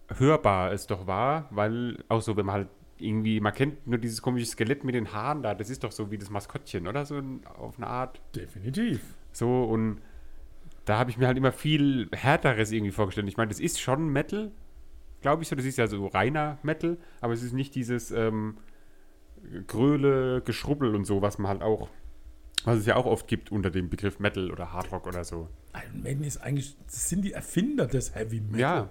hörbar 0.09 0.73
es 0.73 0.87
doch 0.87 1.07
war, 1.07 1.47
weil 1.51 2.03
auch 2.09 2.23
so, 2.23 2.39
wenn 2.39 2.47
man 2.47 2.55
halt 2.55 2.69
irgendwie, 3.01 3.41
man 3.41 3.53
kennt 3.53 3.87
nur 3.87 3.99
dieses 3.99 4.23
komische 4.23 4.47
Skelett 4.47 4.85
mit 4.85 4.95
den 4.95 5.13
Haaren 5.13 5.43
da, 5.43 5.55
das 5.55 5.71
ist 5.71 5.85
doch 5.85 5.93
so 5.93 6.11
wie 6.11 6.19
das 6.19 6.31
Maskottchen, 6.31 6.87
oder? 6.87 7.05
So 7.05 7.23
auf 7.59 7.77
eine 7.77 7.87
Art. 7.87 8.21
Definitiv. 8.35 9.01
So, 9.33 9.65
und 9.65 10.01
da 10.85 10.99
habe 10.99 11.11
ich 11.11 11.19
mir 11.19 11.27
halt 11.27 11.37
immer 11.37 11.53
viel 11.53 12.09
härteres 12.13 12.73
irgendwie 12.73 12.93
vorgestellt. 12.93 13.29
Ich 13.29 13.37
meine, 13.37 13.49
das 13.49 13.61
ist 13.61 13.81
schon 13.81 14.09
Metal, 14.09 14.51
glaube 15.21 15.43
ich 15.43 15.49
so. 15.49 15.57
Das 15.57 15.67
ist 15.67 15.77
ja 15.77 15.87
so 15.87 16.07
reiner 16.07 16.59
Metal, 16.63 16.97
aber 17.21 17.35
es 17.35 17.43
ist 17.43 17.53
nicht 17.53 17.75
dieses 17.75 18.11
ähm, 18.11 18.57
Gröle, 19.67 20.43
Geschrubbel 20.43 20.95
und 20.95 21.05
so, 21.05 21.23
was 21.23 21.39
man 21.39 21.49
halt 21.51 21.63
auch, 21.63 21.89
was 22.65 22.79
es 22.79 22.87
ja 22.87 22.97
auch 22.97 23.07
oft 23.07 23.29
gibt 23.29 23.53
unter 23.53 23.71
dem 23.71 23.91
Begriff 23.91 24.19
Metal 24.19 24.51
oder 24.51 24.73
Hardrock 24.73 25.07
oder 25.07 25.25
so. 25.25 25.49
Iron 25.75 26.03
Maiden 26.03 26.25
ist 26.25 26.39
eigentlich, 26.39 26.77
das 26.87 27.09
sind 27.09 27.23
die 27.23 27.33
Erfinder 27.33 27.87
des 27.87 28.15
Heavy 28.15 28.41
Metal. 28.41 28.61
Ja, 28.61 28.89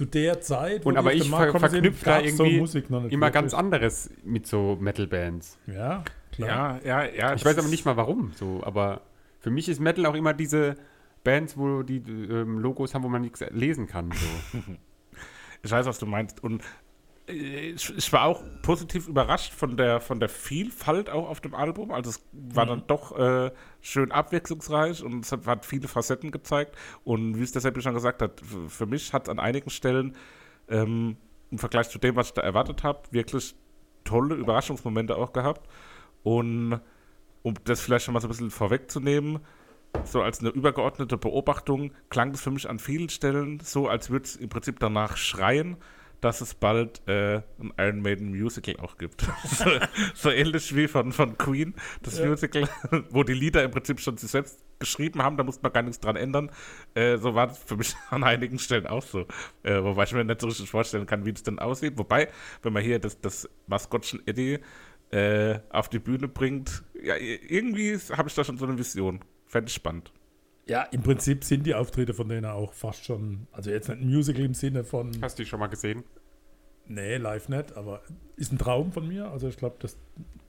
zu 0.00 0.06
der 0.06 0.40
Zeit, 0.40 0.86
Und 0.86 0.96
aber 0.96 1.12
ich 1.12 1.28
ver 1.28 1.58
verknüpfe 1.58 2.04
da 2.06 2.20
so 2.20 2.24
irgendwie 2.24 2.58
Musik 2.58 2.88
noch 2.88 3.02
nicht 3.02 3.12
immer 3.12 3.30
ganz 3.30 3.52
anderes 3.52 4.10
mit 4.24 4.46
so 4.46 4.78
Metal-Bands. 4.80 5.58
Ja, 5.66 6.04
klar. 6.32 6.80
Ja, 6.82 7.04
ja, 7.04 7.14
ja. 7.14 7.34
Ich 7.34 7.44
weiß 7.44 7.58
aber 7.58 7.68
nicht 7.68 7.84
mal 7.84 7.98
warum 7.98 8.32
so, 8.34 8.62
aber 8.64 9.02
für 9.40 9.50
mich 9.50 9.68
ist 9.68 9.78
Metal 9.78 10.06
auch 10.06 10.14
immer 10.14 10.32
diese 10.32 10.76
Bands, 11.22 11.58
wo 11.58 11.82
die 11.82 11.98
ähm, 11.98 12.60
Logos 12.60 12.94
haben, 12.94 13.02
wo 13.02 13.10
man 13.10 13.20
nichts 13.20 13.44
lesen 13.50 13.86
kann. 13.86 14.10
So. 14.12 14.58
Ich 15.62 15.70
weiß, 15.70 15.84
was 15.84 15.98
du 15.98 16.06
meinst. 16.06 16.42
Und 16.42 16.64
ich, 17.30 17.96
ich 17.96 18.12
war 18.12 18.24
auch 18.24 18.42
positiv 18.62 19.08
überrascht 19.08 19.52
von 19.52 19.76
der, 19.76 20.00
von 20.00 20.20
der 20.20 20.28
Vielfalt 20.28 21.10
auch 21.10 21.28
auf 21.28 21.40
dem 21.40 21.54
Album. 21.54 21.90
Also 21.90 22.10
es 22.10 22.22
war 22.32 22.66
dann 22.66 22.84
doch 22.86 23.16
äh, 23.18 23.50
schön 23.80 24.12
abwechslungsreich 24.12 25.02
und 25.02 25.24
es 25.24 25.32
hat, 25.32 25.66
viele 25.66 25.88
Facetten 25.88 26.30
gezeigt. 26.30 26.76
Und 27.04 27.38
wie 27.38 27.42
es 27.42 27.52
der 27.52 27.60
Seppi 27.60 27.80
schon 27.80 27.94
gesagt 27.94 28.22
hat, 28.22 28.40
für 28.68 28.86
mich 28.86 29.12
hat 29.12 29.24
es 29.24 29.28
an 29.28 29.38
einigen 29.38 29.70
Stellen 29.70 30.16
ähm, 30.68 31.16
im 31.50 31.58
Vergleich 31.58 31.88
zu 31.88 31.98
dem, 31.98 32.16
was 32.16 32.28
ich 32.28 32.34
da 32.34 32.42
erwartet 32.42 32.84
habe, 32.84 33.00
wirklich 33.10 33.54
tolle 34.04 34.34
Überraschungsmomente 34.34 35.16
auch 35.16 35.32
gehabt. 35.32 35.68
Und 36.22 36.80
um 37.42 37.54
das 37.64 37.80
vielleicht 37.80 38.04
schon 38.04 38.14
mal 38.14 38.20
so 38.20 38.28
ein 38.28 38.30
bisschen 38.30 38.50
vorwegzunehmen, 38.50 39.40
so 40.04 40.22
als 40.22 40.40
eine 40.40 40.50
übergeordnete 40.50 41.16
Beobachtung 41.16 41.92
klang 42.10 42.32
es 42.32 42.42
für 42.42 42.50
mich 42.50 42.68
an 42.68 42.78
vielen 42.78 43.08
Stellen 43.08 43.60
so, 43.60 43.88
als 43.88 44.10
würde 44.10 44.24
es 44.24 44.36
im 44.36 44.48
Prinzip 44.48 44.78
danach 44.78 45.16
schreien, 45.16 45.76
dass 46.20 46.40
es 46.40 46.54
bald 46.54 47.06
äh, 47.08 47.42
ein 47.58 47.72
Iron 47.78 48.02
Maiden 48.02 48.30
Musical 48.30 48.76
auch 48.76 48.98
gibt. 48.98 49.22
so, 49.44 49.70
so 50.14 50.30
ähnlich 50.30 50.74
wie 50.76 50.88
von, 50.88 51.12
von 51.12 51.38
Queen, 51.38 51.74
das 52.02 52.18
Ja. 52.18 52.26
Musical, 52.26 52.68
wo 53.10 53.22
die 53.22 53.32
Lieder 53.32 53.64
im 53.64 53.70
Prinzip 53.70 54.00
schon 54.00 54.16
sich 54.16 54.30
selbst 54.30 54.64
geschrieben 54.78 55.22
haben, 55.22 55.36
da 55.36 55.44
musste 55.44 55.62
man 55.62 55.72
gar 55.72 55.82
nichts 55.82 56.00
dran 56.00 56.16
ändern. 56.16 56.50
Äh, 56.94 57.18
so 57.18 57.34
war 57.34 57.48
das 57.48 57.58
für 57.62 57.76
mich 57.76 57.94
an 58.10 58.24
einigen 58.24 58.58
Stellen 58.58 58.86
auch 58.86 59.02
so. 59.02 59.26
Äh, 59.62 59.82
wobei 59.82 60.04
ich 60.04 60.12
mir 60.12 60.24
nicht 60.24 60.40
so 60.40 60.46
richtig 60.46 60.70
vorstellen 60.70 61.06
kann, 61.06 61.24
wie 61.24 61.32
das 61.32 61.42
denn 61.42 61.58
aussieht. 61.58 61.96
Wobei, 61.96 62.28
wenn 62.62 62.72
man 62.72 62.82
hier 62.82 62.98
das, 62.98 63.20
das 63.20 63.48
Maskottchen 63.66 64.22
Eddie 64.26 64.58
äh, 65.10 65.58
auf 65.70 65.88
die 65.88 65.98
Bühne 65.98 66.28
bringt, 66.28 66.82
ja, 67.02 67.16
irgendwie 67.16 67.96
habe 68.16 68.28
ich 68.28 68.34
da 68.34 68.44
schon 68.44 68.58
so 68.58 68.66
eine 68.66 68.78
Vision. 68.78 69.20
Fände 69.46 69.68
ich 69.68 69.74
spannend. 69.74 70.12
Ja, 70.70 70.84
im 70.84 71.02
Prinzip 71.02 71.42
sind 71.42 71.66
die 71.66 71.74
Auftritte 71.74 72.14
von 72.14 72.28
denen 72.28 72.44
auch 72.46 72.72
fast 72.72 73.04
schon, 73.04 73.48
also 73.50 73.70
jetzt 73.70 73.88
nicht 73.88 74.02
ein 74.02 74.06
Musical 74.08 74.44
im 74.44 74.54
Sinne 74.54 74.84
von, 74.84 75.10
Hast 75.20 75.36
du 75.36 75.42
die 75.42 75.48
schon 75.48 75.58
mal 75.58 75.66
gesehen? 75.66 76.04
nee, 76.86 77.16
live 77.16 77.48
nicht, 77.48 77.76
aber 77.76 78.02
ist 78.36 78.52
ein 78.52 78.58
Traum 78.58 78.92
von 78.92 79.08
mir. 79.08 79.30
Also 79.30 79.48
ich 79.48 79.56
glaube, 79.56 79.76
das 79.80 79.96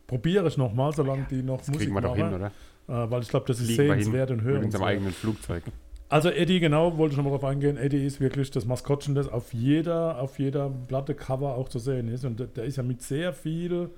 probiere 0.05 0.47
ich 0.47 0.57
nochmal, 0.57 0.93
solange 0.93 1.25
die 1.29 1.41
noch 1.41 1.57
Das 1.57 1.69
Musik 1.69 1.81
kriegen 1.81 1.93
wir 1.95 2.01
doch 2.01 2.15
machen. 2.15 2.29
hin, 2.29 2.51
oder? 2.87 3.03
Äh, 3.05 3.09
weil 3.09 3.23
ich 3.23 3.29
glaube, 3.29 3.47
das 3.47 3.59
ist 3.59 3.67
hin 3.69 3.77
sehenswert 3.77 4.29
und 4.29 4.45
mit 4.45 4.63
unserem 4.63 4.83
eigenen 4.83 5.11
Flugzeug. 5.11 5.63
Also 6.07 6.29
Eddie, 6.29 6.59
genau, 6.59 6.97
wollte 6.97 7.13
ich 7.13 7.17
noch 7.17 7.23
mal 7.23 7.31
drauf 7.31 7.45
eingehen. 7.45 7.77
Eddie 7.77 8.05
ist 8.05 8.19
wirklich 8.19 8.51
das 8.51 8.65
Maskottchen, 8.65 9.15
das 9.15 9.27
auf 9.27 9.53
jeder, 9.53 10.19
auf 10.19 10.37
jeder 10.37 10.69
Platte 10.69 11.15
Cover 11.15 11.55
auch 11.55 11.69
zu 11.69 11.79
sehen 11.79 12.09
ist. 12.09 12.25
Und 12.25 12.45
der, 12.57 12.63
ist 12.65 12.75
ja 12.75 12.83
mit 12.83 13.01
sehr 13.01 13.33
viel 13.33 13.89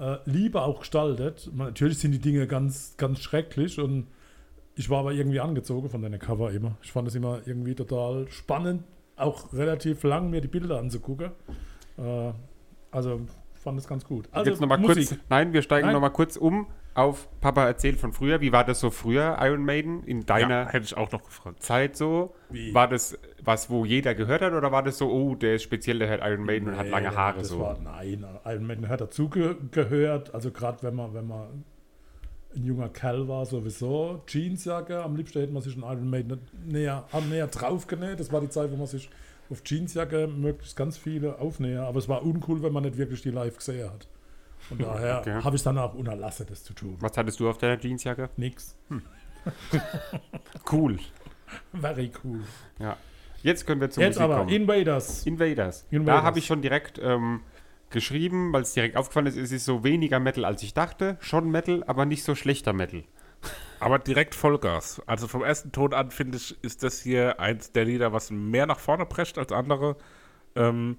äh, 0.00 0.16
Liebe 0.24 0.62
auch 0.62 0.80
gestaltet. 0.80 1.48
Natürlich 1.54 1.98
sind 1.98 2.12
die 2.12 2.18
Dinge 2.18 2.46
ganz, 2.46 2.94
ganz 2.96 3.20
schrecklich 3.20 3.78
und 3.78 4.06
ich 4.78 4.88
war 4.88 5.00
aber 5.00 5.12
irgendwie 5.12 5.40
angezogen 5.40 5.90
von 5.90 6.00
deiner 6.02 6.18
Cover 6.18 6.52
immer. 6.52 6.76
Ich 6.82 6.92
fand 6.92 7.08
es 7.08 7.14
immer 7.16 7.40
irgendwie 7.46 7.74
total 7.74 8.28
spannend, 8.30 8.84
auch 9.16 9.52
relativ 9.52 10.04
lang 10.04 10.30
mir 10.30 10.40
die 10.40 10.46
Bilder 10.46 10.78
anzugucken. 10.78 11.32
Äh, 11.98 12.32
also 12.92 13.22
fand 13.54 13.76
es 13.76 13.88
ganz 13.88 14.04
gut. 14.04 14.28
Also 14.30 14.50
Jetzt 14.50 14.60
noch 14.60 14.68
mal 14.68 14.78
Musik. 14.78 15.08
kurz, 15.08 15.20
nein, 15.28 15.52
wir 15.52 15.62
steigen 15.62 15.86
Nein. 15.86 15.94
noch 15.94 16.00
mal 16.00 16.10
kurz 16.10 16.36
um 16.36 16.68
auf 16.94 17.28
Papa 17.40 17.64
erzählt 17.66 17.98
von 17.98 18.12
früher. 18.12 18.40
Wie 18.40 18.52
war 18.52 18.64
das 18.64 18.78
so 18.78 18.90
früher, 18.90 19.36
Iron 19.40 19.64
Maiden, 19.64 20.04
in 20.04 20.26
deiner 20.26 20.62
ja, 20.62 20.68
hätte 20.68 20.84
ich 20.84 20.96
auch 20.96 21.10
noch 21.10 21.24
gefragt. 21.24 21.60
Zeit 21.60 21.96
so? 21.96 22.34
Wie? 22.50 22.72
War 22.72 22.86
das 22.86 23.18
was, 23.42 23.70
wo 23.70 23.84
jeder 23.84 24.14
gehört 24.14 24.42
hat 24.42 24.52
oder 24.52 24.70
war 24.70 24.84
das 24.84 24.98
so, 24.98 25.10
oh, 25.10 25.34
der 25.34 25.56
ist 25.56 25.64
speziell, 25.64 25.98
der 25.98 26.08
hört 26.08 26.22
Iron 26.24 26.44
Maiden 26.44 26.68
und 26.68 26.76
hat 26.76 26.86
Nee, 26.86 26.92
lange 26.92 27.16
Haare 27.16 27.38
das 27.38 27.48
so? 27.48 27.58
War, 27.58 27.78
nein, 27.80 28.24
Iron 28.44 28.66
Maiden 28.66 28.88
hat 28.88 29.00
dazu 29.00 29.28
ge 29.28 29.56
gehört. 29.72 30.34
Also 30.34 30.52
gerade 30.52 30.84
wenn 30.84 30.94
man, 30.94 31.14
wenn 31.14 31.26
man 31.26 31.64
ein 32.58 32.64
junger 32.64 32.88
Kerl 32.88 33.28
war, 33.28 33.46
sowieso. 33.46 34.22
Jeansjacke, 34.26 35.02
am 35.02 35.16
liebsten 35.16 35.40
hätte 35.40 35.52
man 35.52 35.62
sich 35.62 35.74
einen 35.74 35.84
Iron 35.84 36.10
Maiden 36.10 36.40
näher, 36.66 37.06
näher 37.30 37.46
draufgenäht. 37.46 38.20
Das 38.20 38.32
war 38.32 38.40
die 38.40 38.48
Zeit, 38.50 38.70
wo 38.70 38.76
man 38.76 38.86
sich 38.86 39.08
auf 39.50 39.62
Jeansjacke 39.64 40.26
möglichst 40.28 40.76
ganz 40.76 40.98
viele 40.98 41.38
aufnäher. 41.38 41.84
Aber 41.84 41.98
es 41.98 42.08
war 42.08 42.22
uncool, 42.22 42.62
wenn 42.62 42.72
man 42.72 42.82
nicht 42.82 42.96
wirklich 42.98 43.22
die 43.22 43.30
live 43.30 43.56
gesehen 43.56 43.90
hat. 43.90 44.06
Von 44.60 44.78
daher 44.78 45.20
Okay. 45.20 45.42
habe 45.42 45.56
ich 45.56 45.62
dann 45.62 45.78
auch 45.78 45.94
unterlassen, 45.94 46.44
das 46.48 46.64
zu 46.64 46.74
tun. 46.74 46.96
Was 47.00 47.16
hattest 47.16 47.40
du 47.40 47.48
auf 47.48 47.58
deiner 47.58 47.80
Jeansjacke? 47.80 48.28
Nix. 48.36 48.76
Cool. 50.70 50.98
Very 51.72 52.10
cool. 52.24 52.40
Ja. 52.78 52.96
Jetzt 53.42 53.66
können 53.66 53.80
wir 53.80 53.88
zur 53.90 54.02
Jetzt 54.02 54.16
Musik 54.16 54.22
aber 54.24 54.38
kommen. 54.38 54.48
Invaders. 54.50 55.24
Invaders. 55.26 55.86
Da 55.90 55.96
Invaders. 55.96 56.22
habe 56.24 56.38
ich 56.40 56.46
schon 56.46 56.60
direkt 56.60 56.98
ähm, 57.02 57.40
geschrieben, 57.90 58.52
weil 58.52 58.62
es 58.62 58.74
direkt 58.74 58.96
aufgefallen 58.96 59.26
ist, 59.26 59.36
es 59.36 59.52
ist 59.52 59.64
so 59.64 59.84
weniger 59.84 60.20
Metal, 60.20 60.44
als 60.44 60.62
ich 60.62 60.74
dachte. 60.74 61.16
Schon 61.20 61.50
Metal, 61.50 61.84
aber 61.86 62.04
nicht 62.04 62.24
so 62.24 62.34
schlechter 62.34 62.72
Metal. 62.72 63.04
Aber 63.80 63.98
direkt 63.98 64.34
Vollgas. 64.34 65.00
Also 65.06 65.28
vom 65.28 65.42
ersten 65.42 65.72
Ton 65.72 65.94
an, 65.94 66.10
finde 66.10 66.38
ich, 66.38 66.56
ist 66.62 66.82
das 66.82 67.00
hier 67.00 67.40
eins 67.40 67.72
der 67.72 67.84
Lieder, 67.84 68.12
was 68.12 68.30
mehr 68.30 68.66
nach 68.66 68.80
vorne 68.80 69.06
prescht 69.06 69.38
als 69.38 69.52
andere. 69.52 69.96
Ähm, 70.56 70.96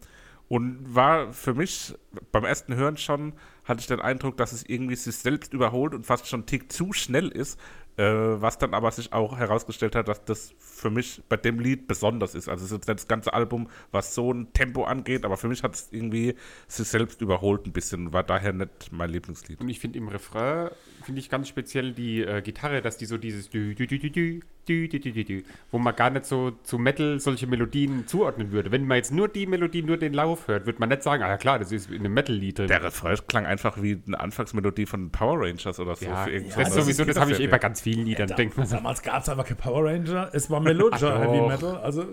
und 0.47 0.95
war 0.95 1.31
für 1.31 1.53
mich 1.53 1.93
beim 2.31 2.43
ersten 2.43 2.75
Hören 2.75 2.97
schon, 2.97 3.33
hatte 3.65 3.81
ich 3.81 3.87
den 3.87 4.01
Eindruck, 4.01 4.35
dass 4.37 4.51
es 4.51 4.63
irgendwie 4.63 4.95
sich 4.95 5.15
selbst 5.15 5.53
überholt 5.53 5.93
und 5.93 6.05
fast 6.05 6.27
schon 6.27 6.41
einen 6.41 6.47
Tick 6.47 6.71
zu 6.71 6.91
schnell 6.91 7.27
ist. 7.27 7.59
Äh, 7.99 8.41
was 8.41 8.57
dann 8.57 8.73
aber 8.73 8.91
sich 8.91 9.11
auch 9.11 9.37
herausgestellt 9.37 9.93
hat, 9.93 10.07
dass 10.07 10.23
das 10.23 10.53
für 10.57 10.89
mich 10.89 11.21
bei 11.27 11.35
dem 11.35 11.59
Lied 11.59 11.85
besonders 11.85 12.33
ist. 12.33 12.47
Also 12.47 12.63
es 12.63 12.71
ist 12.71 12.77
jetzt 12.77 12.87
nicht 12.87 12.99
das 13.01 13.07
ganze 13.09 13.33
Album, 13.33 13.67
was 13.91 14.15
so 14.15 14.31
ein 14.31 14.53
Tempo 14.53 14.85
angeht, 14.85 15.25
aber 15.25 15.35
für 15.35 15.49
mich 15.49 15.63
hat 15.63 15.75
es 15.75 15.89
irgendwie 15.91 16.35
sich 16.69 16.87
selbst 16.87 17.19
überholt 17.19 17.65
ein 17.65 17.73
bisschen, 17.73 18.13
war 18.13 18.23
daher 18.23 18.53
nicht 18.53 18.93
mein 18.93 19.09
Lieblingslied. 19.09 19.59
Und 19.59 19.67
ich 19.67 19.81
finde 19.81 19.99
im 19.99 20.07
Refrain, 20.07 20.69
finde 21.03 21.19
ich 21.19 21.29
ganz 21.29 21.47
speziell 21.47 21.93
die 21.93 22.21
äh, 22.21 22.41
Gitarre, 22.41 22.81
dass 22.81 22.97
die 22.97 23.05
so 23.05 23.17
dieses 23.17 23.49
dü, 23.49 23.75
dü, 23.75 23.87
dü, 23.87 23.99
dü, 23.99 24.09
dü, 24.09 24.39
dü, 24.67 24.87
dü, 24.87 24.99
dü, 24.99 25.11
dü, 25.13 25.23
dü, 25.25 25.43
wo 25.71 25.79
man 25.79 25.95
gar 25.95 26.09
nicht 26.09 26.25
so 26.25 26.51
zu 26.63 26.77
Metal 26.77 27.19
solche 27.19 27.47
Melodien 27.47 28.05
zuordnen 28.07 28.51
würde. 28.51 28.71
Wenn 28.71 28.85
man 28.85 28.97
jetzt 28.97 29.11
nur 29.11 29.27
die 29.27 29.45
Melodie, 29.47 29.81
nur 29.81 29.97
den 29.97 30.13
Lauf 30.13 30.47
hört, 30.47 30.65
würde 30.65 30.79
man 30.79 30.89
nicht 30.89 31.03
sagen, 31.03 31.23
ah 31.23 31.29
ja 31.29 31.37
klar, 31.37 31.59
das 31.59 31.71
ist 31.71 31.89
in 31.89 31.99
einem 31.99 32.13
Metal-Lied 32.13 32.59
drin. 32.59 32.67
Der 32.67 32.83
Refrain 32.83 33.17
klang 33.27 33.45
einfach 33.45 33.81
wie 33.81 33.99
eine 34.05 34.19
Anfangsmelodie 34.19 34.85
von 34.85 35.09
Power 35.09 35.39
Rangers 35.41 35.79
oder 35.79 35.95
so. 35.95 36.05
ja, 36.05 36.23
für 36.25 36.31
irgend- 36.31 36.57
das 36.57 36.73
sowieso, 36.73 37.05
das 37.05 37.19
habe 37.19 37.31
ich 37.31 37.39
eh 37.39 37.47
bei 37.47 37.57
ganz 37.59 37.81
vielen 37.81 38.05
Liedern, 38.05 38.27
Da, 38.27 38.35
denkt 38.35 38.57
man 38.57 38.69
damals 38.69 39.01
gab 39.01 39.21
es 39.23 39.29
einfach 39.29 39.45
kein 39.45 39.57
Power 39.57 39.85
Ranger, 39.85 40.29
es 40.33 40.49
war 40.49 40.59
melodischer 40.59 41.19
Heavy. 41.19 41.47
Metal. 41.47 41.77
Also 41.77 42.05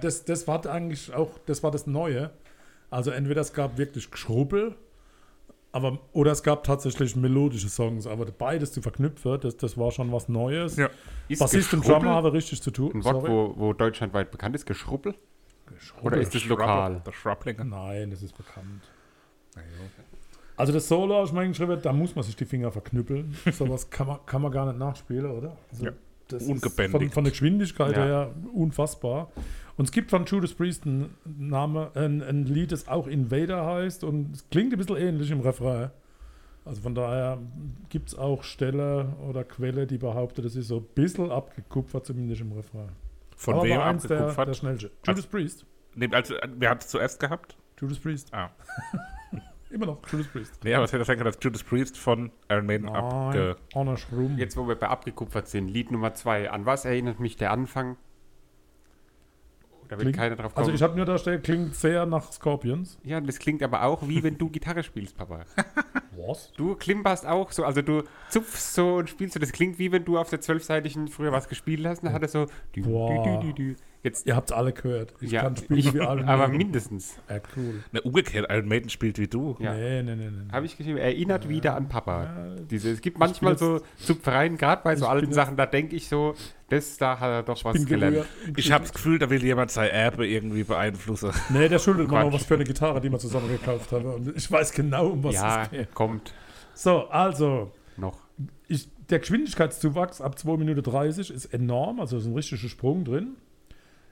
das, 0.00 0.24
das 0.24 0.46
war 0.48 0.64
eigentlich 0.66 1.12
auch, 1.14 1.38
das 1.46 1.62
war 1.62 1.70
das 1.70 1.86
Neue. 1.86 2.30
Also 2.90 3.10
entweder 3.10 3.42
es 3.42 3.52
gab 3.52 3.76
wirklich 3.76 4.10
Geschrubbel, 4.10 4.74
aber 5.72 5.98
oder 6.12 6.32
es 6.32 6.42
gab 6.42 6.64
tatsächlich 6.64 7.14
melodische 7.16 7.68
Songs, 7.68 8.06
aber 8.06 8.24
beides 8.26 8.72
zu 8.72 8.80
verknüpfen, 8.82 9.38
das, 9.40 9.56
das 9.56 9.76
war 9.76 9.90
schon 9.92 10.10
was 10.12 10.28
Neues. 10.28 10.76
Ja. 10.76 10.88
Ist 11.28 11.40
Bassist 11.40 11.72
und 11.74 11.86
Drummer 11.86 12.14
haben 12.14 12.26
richtig 12.30 12.62
zu 12.62 12.70
tun. 12.70 12.92
ein 12.94 13.04
Wort, 13.04 13.16
Sorry. 13.22 13.30
wo, 13.30 13.54
wo 13.56 13.72
deutschlandweit 13.72 14.30
bekannt 14.30 14.54
ist, 14.56 14.66
Geschrubbel? 14.66 15.14
Geschrubbel. 15.66 16.06
Oder 16.06 16.16
ist 16.20 16.34
das 16.34 16.44
lokal? 16.46 17.02
Schrablinger. 17.12 17.64
Nein, 17.64 18.10
das 18.10 18.22
ist 18.22 18.36
bekannt. 18.36 18.82
Also 20.56 20.72
das 20.72 20.88
Solo, 20.88 21.22
ich 21.24 21.32
meine, 21.32 21.48
geschrieben, 21.48 21.78
da 21.82 21.92
muss 21.92 22.14
man 22.16 22.24
sich 22.24 22.34
die 22.34 22.44
Finger 22.44 22.72
verknüppeln. 22.72 23.36
Sowas 23.52 23.90
kann 23.90 24.06
man, 24.08 24.18
kann 24.26 24.42
man 24.42 24.50
gar 24.50 24.66
nicht 24.66 24.78
nachspielen, 24.78 25.30
oder? 25.30 25.56
Also 25.70 25.84
Ja. 25.86 25.92
das 26.28 26.42
ist 26.42 26.48
Ungebändigt. 26.48 26.90
Von, 26.90 27.10
von 27.10 27.24
der 27.24 27.30
Geschwindigkeit 27.30 27.96
Ja. 27.96 28.04
her 28.04 28.34
unfassbar. 28.52 29.30
Und 29.78 29.84
es 29.84 29.92
gibt 29.92 30.10
von 30.10 30.24
Judas 30.26 30.54
Priest 30.54 30.84
ein, 30.86 31.14
Name, 31.24 31.92
ein, 31.94 32.20
ein 32.20 32.44
Lied, 32.46 32.72
das 32.72 32.88
auch 32.88 33.06
Invader 33.06 33.64
heißt 33.64 34.02
und 34.02 34.34
es 34.34 34.50
klingt 34.50 34.72
ein 34.72 34.78
bisschen 34.78 34.96
ähnlich 34.96 35.30
im 35.30 35.40
Refrain. 35.40 35.90
Also 36.64 36.82
von 36.82 36.96
daher 36.96 37.38
gibt 37.88 38.08
es 38.08 38.18
auch 38.18 38.42
Stelle 38.42 39.14
oder 39.26 39.44
Quelle, 39.44 39.86
die 39.86 39.96
behauptet, 39.96 40.44
das 40.44 40.56
ist 40.56 40.66
so 40.66 40.78
ein 40.78 40.86
bisschen 40.96 41.30
abgekupfert, 41.30 42.04
zumindest 42.04 42.40
im 42.40 42.52
Refrain. 42.52 42.88
Von 43.36 43.54
Aber 43.54 43.64
wem 43.64 43.80
eins 43.80 44.02
der, 44.02 44.16
der 44.16 44.26
abgekupfert? 44.26 44.56
schnellste. 44.56 44.90
Judas 45.06 45.26
Priest. 45.26 45.64
Nee, 45.94 46.08
also, 46.10 46.34
wer 46.56 46.70
hat 46.70 46.82
es 46.82 46.88
zuerst 46.88 47.20
gehabt? 47.20 47.56
Judas 47.80 48.00
Priest. 48.00 48.34
Ah. 48.34 48.50
Immer 49.70 49.86
noch 49.86 50.00
Judas 50.10 50.26
Priest. 50.26 50.58
Nee, 50.64 50.74
aber 50.74 50.86
es 50.86 50.92
hätte 50.92 51.04
sein 51.04 51.18
können, 51.18 51.30
dass 51.32 51.38
Judas 51.40 51.62
Priest 51.62 51.96
von 51.96 52.32
Iron 52.50 52.66
Maiden 52.66 52.88
abge... 52.88 53.56
andersrum. 53.74 54.36
Jetzt, 54.38 54.56
wo 54.56 54.66
wir 54.66 54.74
bei 54.74 54.88
abgekupfert 54.88 55.46
sind, 55.46 55.68
Lied 55.68 55.92
Nummer 55.92 56.14
zwei. 56.14 56.50
An 56.50 56.66
was 56.66 56.84
erinnert 56.84 57.20
mich 57.20 57.36
der 57.36 57.52
Anfang? 57.52 57.96
Da 59.88 59.96
wird 59.96 60.02
Klingt- 60.02 60.16
keiner 60.16 60.36
drauf 60.36 60.54
kommen. 60.54 60.64
Also 60.66 60.72
ich 60.74 60.82
habe 60.82 60.96
nur 60.96 61.06
da 61.06 61.16
stehen, 61.18 61.42
klingt 61.42 61.74
sehr 61.74 62.04
nach 62.06 62.30
Scorpions. 62.30 62.98
ja, 63.04 63.20
das 63.20 63.38
klingt 63.38 63.62
aber 63.62 63.82
auch 63.84 64.06
wie 64.06 64.22
wenn 64.22 64.36
du 64.36 64.50
Gitarre 64.50 64.82
spielst, 64.82 65.16
Papa. 65.16 65.44
Was? 66.16 66.52
Du 66.56 66.74
klimperst 66.74 67.26
auch 67.26 67.52
so, 67.52 67.64
also 67.64 67.80
du 67.80 68.02
zupfst 68.28 68.74
so 68.74 68.96
und 68.96 69.08
spielst 69.08 69.34
so. 69.34 69.40
Das 69.40 69.52
klingt 69.52 69.78
wie 69.78 69.90
wenn 69.92 70.04
du 70.04 70.18
auf 70.18 70.28
der 70.30 70.40
zwölfseitigen 70.40 71.08
früher 71.08 71.30
was 71.32 71.48
gespielt 71.48 71.86
hast. 71.86 72.00
Und 72.02 72.06
dann 72.06 72.12
hat 72.14 72.22
es 72.24 72.32
so. 72.32 72.46
Dü, 72.74 72.82
dü, 72.82 73.52
dü. 73.54 73.76
Jetzt, 74.04 74.26
Ihr 74.26 74.36
habt 74.36 74.50
es 74.50 74.56
alle 74.56 74.72
gehört. 74.72 75.12
Ich 75.20 75.32
ja, 75.32 75.42
kann 75.42 75.56
spielen 75.56 75.78
ich, 75.78 75.92
wie 75.92 76.00
alle. 76.00 76.24
aber 76.26 76.46
mindestens. 76.48 77.16
Ja, 77.28 77.40
cool. 77.56 77.82
Ne, 77.90 78.00
umgekehrt, 78.02 78.46
Iron 78.48 78.68
Maiden 78.68 78.90
spielt 78.90 79.18
wie 79.18 79.26
du. 79.26 79.56
Ja. 79.58 79.74
Nee, 79.74 80.02
nee, 80.04 80.14
nee, 80.14 80.30
nee. 80.30 80.52
Habe 80.52 80.66
ich 80.66 80.76
geschrieben, 80.76 80.98
erinnert 80.98 81.48
wieder 81.48 81.74
an 81.74 81.88
Papa. 81.88 82.24
Ja, 82.24 82.54
Diese, 82.70 82.90
es 82.92 83.00
gibt 83.00 83.18
manchmal 83.18 83.54
bin 83.56 83.58
so 83.58 83.80
Zupfereien, 83.96 84.56
gerade 84.56 84.82
bei 84.84 84.94
so 84.94 85.06
alten 85.08 85.32
Sachen, 85.32 85.56
da 85.56 85.66
denke 85.66 85.96
ich 85.96 86.08
so, 86.08 86.34
das, 86.68 86.96
da 86.96 87.18
hat 87.18 87.28
er 87.30 87.42
doch 87.42 87.64
was 87.64 87.84
gelernt. 87.86 88.14
gerührt. 88.44 88.58
Ich 88.58 88.70
habe 88.70 88.84
das 88.84 88.92
Gefühl, 88.92 89.18
da 89.18 89.30
will 89.30 89.42
jemand 89.42 89.72
sein 89.72 89.90
Erbe 89.90 90.28
irgendwie 90.28 90.62
beeinflussen. 90.62 91.32
Nee, 91.48 91.68
der 91.68 91.80
schuldet 91.80 92.08
mir 92.08 92.22
noch 92.24 92.32
was 92.32 92.44
für 92.44 92.54
eine 92.54 92.64
Gitarre, 92.64 93.00
die 93.00 93.10
wir 93.10 93.18
zusammen 93.18 93.48
gekauft 93.48 93.90
haben. 93.90 94.04
Und 94.06 94.36
ich 94.36 94.50
weiß 94.50 94.72
genau, 94.72 95.08
um 95.08 95.24
was 95.24 95.34
Ja, 95.34 95.62
es 95.64 95.70
geht. 95.70 95.94
kommt 95.94 96.32
So, 96.74 97.08
also, 97.08 97.72
noch. 97.96 98.18
ich, 98.68 98.88
der 99.10 99.18
Geschwindigkeitszuwachs 99.18 100.20
ab 100.20 100.38
2 100.38 100.56
Minuten 100.56 100.82
30 100.82 101.30
ist 101.32 101.46
enorm, 101.46 101.98
also 101.98 102.16
ist 102.18 102.26
ein 102.26 102.34
richtiger 102.34 102.68
Sprung 102.68 103.04
drin. 103.04 103.36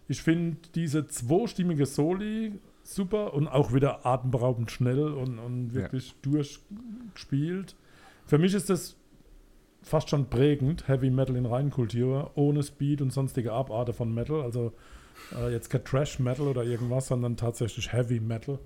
Ich 0.08 0.22
finde 0.22 0.58
diese 0.74 1.06
zweistimmige 1.06 1.86
Soli 1.86 2.52
super 2.82 3.34
und 3.34 3.48
auch 3.48 3.72
wieder 3.72 4.06
atemberaubend 4.06 4.70
schnell 4.70 5.08
und, 5.12 5.38
und 5.38 5.74
wirklich 5.74 6.14
durchgespielt. 6.22 7.74
Für 8.26 8.38
mich 8.38 8.54
ist 8.54 8.70
das 8.70 8.96
fast 9.82 10.10
schon 10.10 10.28
prägend, 10.28 10.88
Heavy 10.88 11.10
Metal 11.10 11.36
in 11.36 11.46
Reinkultur, 11.46 12.32
ohne 12.34 12.62
Speed 12.62 13.02
und 13.02 13.12
sonstige 13.12 13.52
Abarten 13.52 13.94
von 13.94 14.12
Metal. 14.12 14.42
Also 14.42 14.72
äh, 15.36 15.52
jetzt 15.52 15.70
kein 15.70 15.84
Trash 15.84 16.18
Metal 16.18 16.46
oder 16.46 16.64
irgendwas, 16.64 17.08
sondern 17.08 17.36
tatsächlich 17.36 17.92
Heavy 17.92 18.20
Metal. 18.20 18.58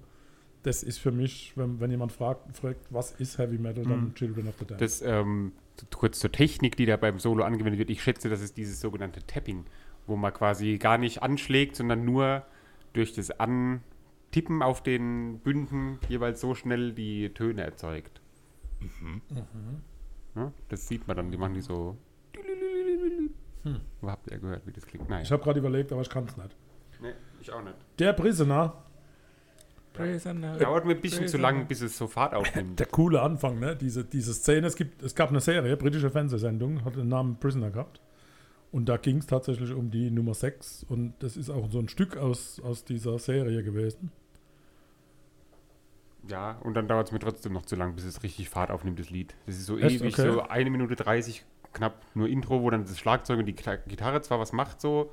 Das 0.62 0.82
ist 0.82 0.98
für 0.98 1.10
mich, 1.12 1.52
wenn, 1.56 1.80
wenn 1.80 1.90
jemand 1.90 2.12
fragt, 2.12 2.54
fragt, 2.56 2.86
was 2.90 3.12
ist 3.12 3.38
Heavy 3.38 3.58
Metal, 3.58 3.84
dann 3.84 4.04
Mhm. 4.04 4.14
Children 4.14 4.48
of 4.48 4.54
the 4.58 4.66
Dead. 4.66 4.80
Das, 4.80 5.00
ähm, 5.02 5.52
kurz 5.94 6.18
zur 6.20 6.30
Technik, 6.32 6.76
die 6.76 6.84
da 6.84 6.96
beim 6.98 7.18
Solo 7.18 7.44
angewendet 7.44 7.78
wird. 7.78 7.88
Ich 7.88 8.02
schätze, 8.02 8.28
das 8.28 8.42
ist 8.42 8.58
dieses 8.58 8.80
sogenannte 8.80 9.22
Tapping, 9.26 9.64
wo 10.10 10.16
man 10.16 10.34
quasi 10.34 10.76
gar 10.76 10.98
nicht 10.98 11.22
anschlägt, 11.22 11.76
sondern 11.76 12.04
nur 12.04 12.44
durch 12.92 13.14
das 13.14 13.30
Antippen 13.30 14.62
auf 14.62 14.82
den 14.82 15.38
Bünden 15.38 15.98
jeweils 16.08 16.40
so 16.40 16.54
schnell 16.54 16.92
die 16.92 17.30
Töne 17.32 17.62
erzeugt. 17.62 18.20
Ja, 20.34 20.52
das 20.68 20.88
sieht 20.88 21.06
man 21.08 21.16
dann, 21.16 21.30
die 21.30 21.38
machen 21.38 21.54
die 21.54 21.60
so. 21.60 21.96
Wo 24.00 24.10
habt 24.10 24.30
ihr 24.30 24.38
gehört, 24.38 24.66
wie 24.66 24.72
das 24.72 24.86
klingt? 24.86 25.08
Nein. 25.08 25.22
Ich 25.22 25.32
habe 25.32 25.42
gerade 25.42 25.58
überlegt, 25.58 25.92
aber 25.92 26.02
ich 26.02 26.10
kann 26.10 26.24
es 26.24 26.36
nicht. 26.36 26.56
nee, 27.00 27.12
ich 27.40 27.52
auch 27.52 27.62
nicht. 27.62 27.76
Der 27.98 28.12
Prisoner, 28.12 28.74
Dauert 29.92 30.86
mir 30.86 30.94
ein 30.94 31.00
bisschen 31.00 31.28
zu 31.28 31.36
lang, 31.36 31.66
bis 31.66 31.82
es 31.82 31.98
so 31.98 32.06
Fahrt 32.06 32.32
aufnimmt. 32.32 32.78
der 32.78 32.86
coole 32.86 33.20
Anfang, 33.20 33.58
ne? 33.58 33.76
Diese, 33.76 34.04
diese 34.04 34.32
Szene, 34.32 34.66
es, 34.68 34.76
gibt, 34.76 35.02
es 35.02 35.14
gab 35.14 35.30
eine 35.30 35.40
Serie, 35.40 35.76
britische 35.76 36.10
Fernsehsendung, 36.10 36.84
hat 36.84 36.96
den 36.96 37.08
Namen 37.08 37.36
Prisoner 37.38 37.70
gehabt. 37.70 38.00
Und 38.72 38.88
da 38.88 38.96
ging 38.98 39.18
es 39.18 39.26
tatsächlich 39.26 39.72
um 39.72 39.90
die 39.90 40.10
Nummer 40.10 40.34
6 40.34 40.84
und 40.88 41.14
das 41.18 41.36
ist 41.36 41.50
auch 41.50 41.68
so 41.70 41.80
ein 41.80 41.88
Stück 41.88 42.16
aus, 42.16 42.60
aus 42.60 42.84
dieser 42.84 43.18
Serie 43.18 43.62
gewesen. 43.64 44.12
Ja, 46.28 46.58
und 46.62 46.74
dann 46.74 46.86
dauert 46.86 47.08
es 47.08 47.12
mir 47.12 47.18
trotzdem 47.18 47.52
noch 47.52 47.64
zu 47.64 47.76
lang, 47.76 47.94
bis 47.94 48.04
es 48.04 48.22
richtig 48.22 48.48
Fahrt 48.48 48.70
aufnimmt, 48.70 48.98
das 49.00 49.10
Lied. 49.10 49.34
Das 49.46 49.56
ist 49.56 49.66
so 49.66 49.78
Echt? 49.78 50.00
ewig, 50.00 50.14
Okay. 50.18 50.30
so 50.32 50.42
eine 50.42 50.70
Minute 50.70 50.94
30, 50.94 51.44
knapp 51.72 52.00
nur 52.14 52.28
Intro, 52.28 52.62
wo 52.62 52.70
dann 52.70 52.84
das 52.84 52.98
Schlagzeug 52.98 53.38
und 53.40 53.46
die 53.46 53.54
Gita- 53.54 53.76
Gitarre 53.76 54.20
zwar 54.20 54.38
was 54.38 54.52
macht 54.52 54.80
so, 54.80 55.12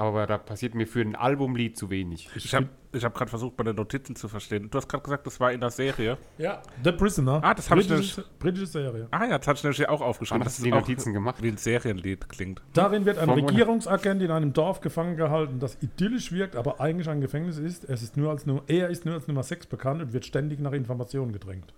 aber 0.00 0.26
da 0.26 0.38
passiert 0.38 0.74
mir 0.74 0.86
für 0.86 1.02
ein 1.02 1.14
Albumlied 1.14 1.76
zu 1.76 1.90
wenig. 1.90 2.30
Ich 2.34 2.54
habe 2.54 2.70
ich 2.92 3.04
hab 3.04 3.14
gerade 3.14 3.28
versucht, 3.28 3.58
meine 3.58 3.74
Notizen 3.74 4.16
zu 4.16 4.28
verstehen. 4.28 4.70
Du 4.70 4.78
hast 4.78 4.88
gerade 4.88 5.04
gesagt, 5.04 5.26
das 5.26 5.38
war 5.38 5.52
in 5.52 5.60
der 5.60 5.70
Serie. 5.70 6.16
Ja. 6.38 6.62
The 6.82 6.92
Prisoner. 6.92 7.40
Ah, 7.44 7.52
das 7.52 7.70
hab 7.70 7.78
ich 7.78 7.86
britische, 7.86 8.24
britische 8.38 8.66
Serie. 8.66 9.08
Ah 9.10 9.26
ja, 9.26 9.36
das 9.36 9.46
hatte 9.46 9.58
ich 9.58 9.64
nämlich 9.64 9.88
auch 9.90 10.00
aufgeschrieben. 10.00 10.42
Hast 10.42 10.56
dass 10.56 10.64
du 10.64 10.64
die 10.64 10.70
Notizen 10.70 11.12
gemacht? 11.12 11.42
Wie 11.42 11.48
ein 11.48 11.58
Serienlied 11.58 12.30
klingt. 12.30 12.62
Darin 12.72 13.04
wird 13.04 13.18
ein. 13.18 13.28
Regierungsagent 13.28 14.22
in 14.22 14.30
einem 14.30 14.54
Dorf 14.54 14.80
gefangen 14.80 15.16
gehalten, 15.16 15.58
das 15.60 15.76
idyllisch 15.82 16.32
wirkt, 16.32 16.56
aber 16.56 16.80
eigentlich 16.80 17.08
ein 17.10 17.20
Gefängnis 17.20 17.58
ist. 17.58 17.84
Es 17.84 18.02
ist 18.02 18.16
nur 18.16 18.30
als 18.30 18.46
Nummer, 18.46 18.62
er 18.68 18.88
ist 18.88 19.04
nur 19.04 19.14
als 19.14 19.28
Nummer 19.28 19.42
6 19.42 19.66
bekannt 19.66 20.00
und 20.00 20.14
wird 20.14 20.24
ständig 20.24 20.60
nach 20.60 20.72
Informationen 20.72 21.32
gedrängt. 21.32 21.74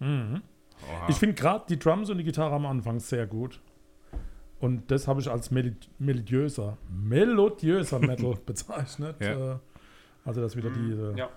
Mhm. 0.00 0.42
Ich 1.08 1.16
finde 1.16 1.34
gerade 1.34 1.64
die 1.68 1.78
Drums 1.78 2.10
und 2.10 2.18
die 2.18 2.24
Gitarre 2.24 2.54
am 2.54 2.66
Anfang 2.66 3.00
sehr 3.00 3.26
gut. 3.26 3.60
Und 4.62 4.90
das 4.92 5.08
habe 5.08 5.20
ich 5.20 5.28
als 5.30 5.50
melodiöser, 5.50 6.78
melodiöser 6.88 7.98
Metal 8.06 8.34
bezeichnet. 8.46 9.16
Ja. 9.20 9.54
Äh, 9.54 9.58
Also 10.24 10.40
das 10.40 10.54
wieder 10.56 10.70
diese. 10.70 11.14
Ja. 11.16 11.28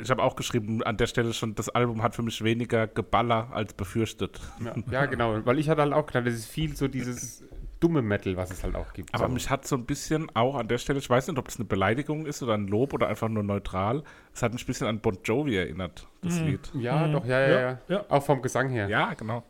Ich 0.00 0.10
habe 0.10 0.22
auch 0.22 0.36
geschrieben, 0.36 0.82
an 0.82 0.96
der 0.96 1.06
Stelle 1.06 1.32
schon, 1.32 1.54
das 1.54 1.68
Album 1.68 2.02
hat 2.02 2.14
für 2.14 2.22
mich 2.22 2.42
weniger 2.42 2.86
Geballer 2.86 3.48
als 3.52 3.72
befürchtet. 3.74 4.40
Ja, 4.64 4.74
ja, 4.90 5.06
genau, 5.06 5.44
weil 5.44 5.58
ich 5.58 5.68
hatte 5.68 5.82
halt 5.82 5.92
auch 5.92 6.06
gedacht, 6.06 6.26
das 6.26 6.34
ist 6.34 6.46
viel 6.46 6.74
so 6.76 6.88
dieses 6.88 7.44
dumme 7.80 8.00
Metal, 8.02 8.36
was 8.38 8.50
es 8.50 8.62
halt 8.64 8.74
auch 8.74 8.92
gibt. 8.94 9.14
Aber 9.14 9.26
so. 9.26 9.32
mich 9.34 9.48
hat 9.50 9.66
so 9.66 9.76
ein 9.76 9.84
bisschen 9.84 10.34
auch 10.34 10.54
an 10.56 10.68
der 10.68 10.78
Stelle, 10.78 10.98
ich 10.98 11.08
weiß 11.10 11.28
nicht, 11.28 11.38
ob 11.38 11.44
das 11.46 11.56
eine 11.56 11.64
Beleidigung 11.66 12.24
ist 12.26 12.42
oder 12.42 12.54
ein 12.54 12.68
Lob 12.68 12.92
oder 12.94 13.08
einfach 13.08 13.28
nur 13.28 13.42
neutral, 13.42 14.02
es 14.34 14.42
hat 14.42 14.52
mich 14.54 14.64
ein 14.64 14.66
bisschen 14.66 14.86
an 14.86 15.00
Bon 15.00 15.18
Jovi 15.24 15.56
erinnert, 15.56 16.06
das 16.22 16.40
Lied. 16.40 16.70
ja, 16.74 17.06
Mhm. 17.06 17.12
doch, 17.12 17.24
ja, 17.26 17.40
ja, 17.40 17.48
Ja, 17.48 17.60
ja, 17.60 17.78
ja. 17.88 18.04
Auch 18.08 18.22
vom 18.22 18.40
Gesang 18.40 18.68
her. 18.70 18.88
Ja, 18.88 19.12
genau. 19.14 19.44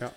Ja. 0.00 0.10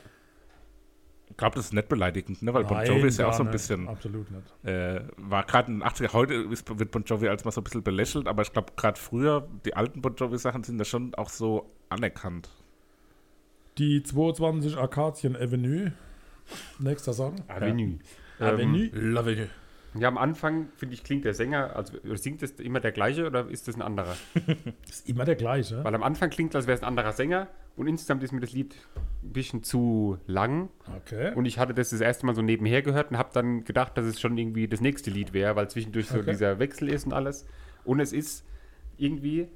Ich 1.33 1.37
glaube, 1.37 1.55
das 1.55 1.65
ist 1.65 1.73
nicht 1.73 1.89
beleidigend, 1.89 2.43
ne? 2.43 2.53
weil 2.53 2.63
Bon 2.63 2.77
Nein, 2.77 2.85
Jovi 2.85 3.07
ist 3.07 3.17
ja 3.17 3.27
auch 3.27 3.33
so 3.33 3.41
ein 3.41 3.47
nicht. 3.47 3.53
bisschen, 3.53 3.87
Absolut 3.87 4.27
nicht. 4.29 4.65
äh, 4.65 5.01
war 5.17 5.43
gerade 5.43 5.71
in 5.71 5.79
den 5.79 5.87
80er, 5.87 6.13
heute 6.13 6.35
ist, 6.35 6.77
wird 6.77 6.91
Bon 6.91 7.03
Jovi 7.03 7.27
als 7.27 7.43
mal 7.43 7.49
so 7.49 7.61
ein 7.61 7.63
bisschen 7.63 7.81
belächelt, 7.81 8.27
aber 8.27 8.43
ich 8.43 8.53
glaube, 8.53 8.73
gerade 8.75 8.99
früher, 8.99 9.47
die 9.65 9.75
alten 9.75 10.03
Bon 10.03 10.13
Jovi-Sachen 10.13 10.63
sind 10.63 10.77
ja 10.77 10.85
schon 10.85 11.15
auch 11.15 11.29
so 11.29 11.71
anerkannt. 11.89 12.49
Die 13.79 14.03
22 14.03 14.77
Akazien 14.77 15.35
Avenue. 15.35 15.91
Nächster 16.77 17.13
Song. 17.13 17.37
Avenue. 17.47 17.97
Avenue. 18.39 18.89
Love 18.93 19.31
it. 19.31 19.49
Ja, 19.95 20.09
am 20.09 20.19
Anfang, 20.19 20.69
finde 20.75 20.93
ich, 20.93 21.03
klingt 21.03 21.25
der 21.25 21.33
Sänger, 21.33 21.75
also 21.75 21.93
singt 22.15 22.43
das 22.43 22.51
immer 22.51 22.79
der 22.79 22.91
gleiche 22.91 23.25
oder 23.25 23.49
ist 23.49 23.67
das 23.67 23.73
ein 23.73 23.81
anderer? 23.81 24.15
Ist 24.87 25.09
immer 25.09 25.25
der 25.25 25.35
gleiche. 25.35 25.83
Weil 25.83 25.95
am 25.95 26.03
Anfang 26.03 26.29
klingt, 26.29 26.55
als 26.55 26.67
wäre 26.67 26.75
es 26.75 26.83
ein 26.83 26.87
anderer 26.87 27.13
Sänger 27.13 27.47
und 27.75 27.87
insgesamt 27.87 28.23
ist 28.23 28.31
mir 28.31 28.39
das 28.41 28.51
Lied 28.53 28.75
ein 29.23 29.33
bisschen 29.33 29.63
zu 29.63 30.17
lang 30.27 30.69
Okay. 30.97 31.33
und 31.35 31.45
ich 31.45 31.57
hatte 31.59 31.73
das 31.73 31.89
das 31.89 32.01
erste 32.01 32.25
Mal 32.25 32.35
so 32.35 32.41
nebenher 32.41 32.81
gehört 32.81 33.11
und 33.11 33.17
habe 33.17 33.29
dann 33.33 33.63
gedacht, 33.63 33.97
dass 33.97 34.05
es 34.05 34.19
schon 34.19 34.37
irgendwie 34.37 34.67
das 34.67 34.81
nächste 34.81 35.09
Lied 35.11 35.33
wäre, 35.33 35.55
weil 35.55 35.69
zwischendurch 35.69 36.07
so 36.07 36.19
Okay. 36.19 36.31
dieser 36.31 36.59
Wechsel 36.59 36.89
ist 36.89 37.05
und 37.05 37.13
alles. 37.13 37.45
Und 37.83 37.99
es 37.99 38.13
ist 38.13 38.45
irgendwie 38.97 39.47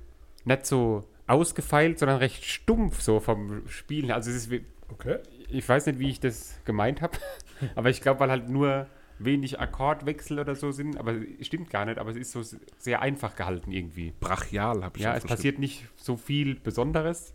nicht 0.46 0.66
so 0.66 1.04
ausgefeilt, 1.28 2.00
sondern 2.00 2.18
recht 2.18 2.44
stumpf 2.46 3.02
so 3.02 3.20
vom 3.20 3.68
Spielen. 3.68 4.12
Also 4.12 4.30
es 4.32 4.38
ist, 4.38 4.52
wie- 4.52 4.66
okay. 4.90 5.18
ich 5.50 5.68
weiß 5.68 5.86
nicht, 5.88 6.00
wie 6.00 6.10
ich 6.10 6.20
das 6.20 6.60
gemeint 6.66 7.02
habe, 7.02 7.18
aber 7.76 7.90
ich 7.90 8.02
glaube, 8.02 8.22
weil 8.22 8.32
halt 8.32 8.50
nur 8.50 8.88
wenig 9.20 9.60
Akkordwechsel 9.60 10.40
oder 10.40 10.56
so 10.56 10.72
sind, 10.72 10.98
aber 10.98 11.16
es 11.40 11.48
stimmt 11.48 11.70
gar 11.72 11.86
nicht, 11.86 11.98
aber 11.98 12.12
es 12.12 12.18
ist 12.18 12.32
so 12.32 12.42
sehr 12.78 13.02
einfach 13.02 13.36
gehalten 13.36 13.72
irgendwie. 13.72 14.14
Brachial 14.20 14.84
habe 14.84 14.98
ich 14.98 15.04
Ja, 15.04 15.16
es 15.16 15.26
passiert 15.26 15.58
nicht 15.60 15.86
so 15.96 16.18
viel 16.18 16.56
Besonderes. 16.56 17.34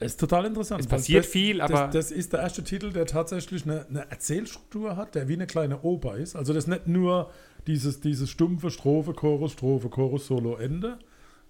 Es 0.00 0.12
ist 0.12 0.20
total 0.20 0.46
interessant. 0.46 0.80
Es 0.80 0.86
passiert 0.86 1.24
das, 1.24 1.30
viel, 1.30 1.60
aber 1.60 1.72
Das, 1.72 1.92
das 1.92 2.10
ist 2.12 2.32
der 2.32 2.40
erste 2.40 2.62
Titel, 2.62 2.92
der 2.92 3.06
tatsächlich 3.06 3.64
eine, 3.64 3.86
eine 3.88 4.10
Erzählstruktur 4.10 4.96
hat, 4.96 5.14
der 5.14 5.28
wie 5.28 5.34
eine 5.34 5.46
kleine 5.46 5.82
Oper 5.82 6.16
ist. 6.16 6.36
Also 6.36 6.52
das 6.52 6.64
ist 6.64 6.68
nicht 6.68 6.86
nur 6.86 7.30
dieses, 7.66 8.00
dieses 8.00 8.30
stumpfe 8.30 8.70
Strophe, 8.70 9.12
Chorus, 9.12 9.52
Strophe, 9.52 9.88
Chorus, 9.88 10.26
Solo, 10.26 10.56
Ende, 10.56 10.98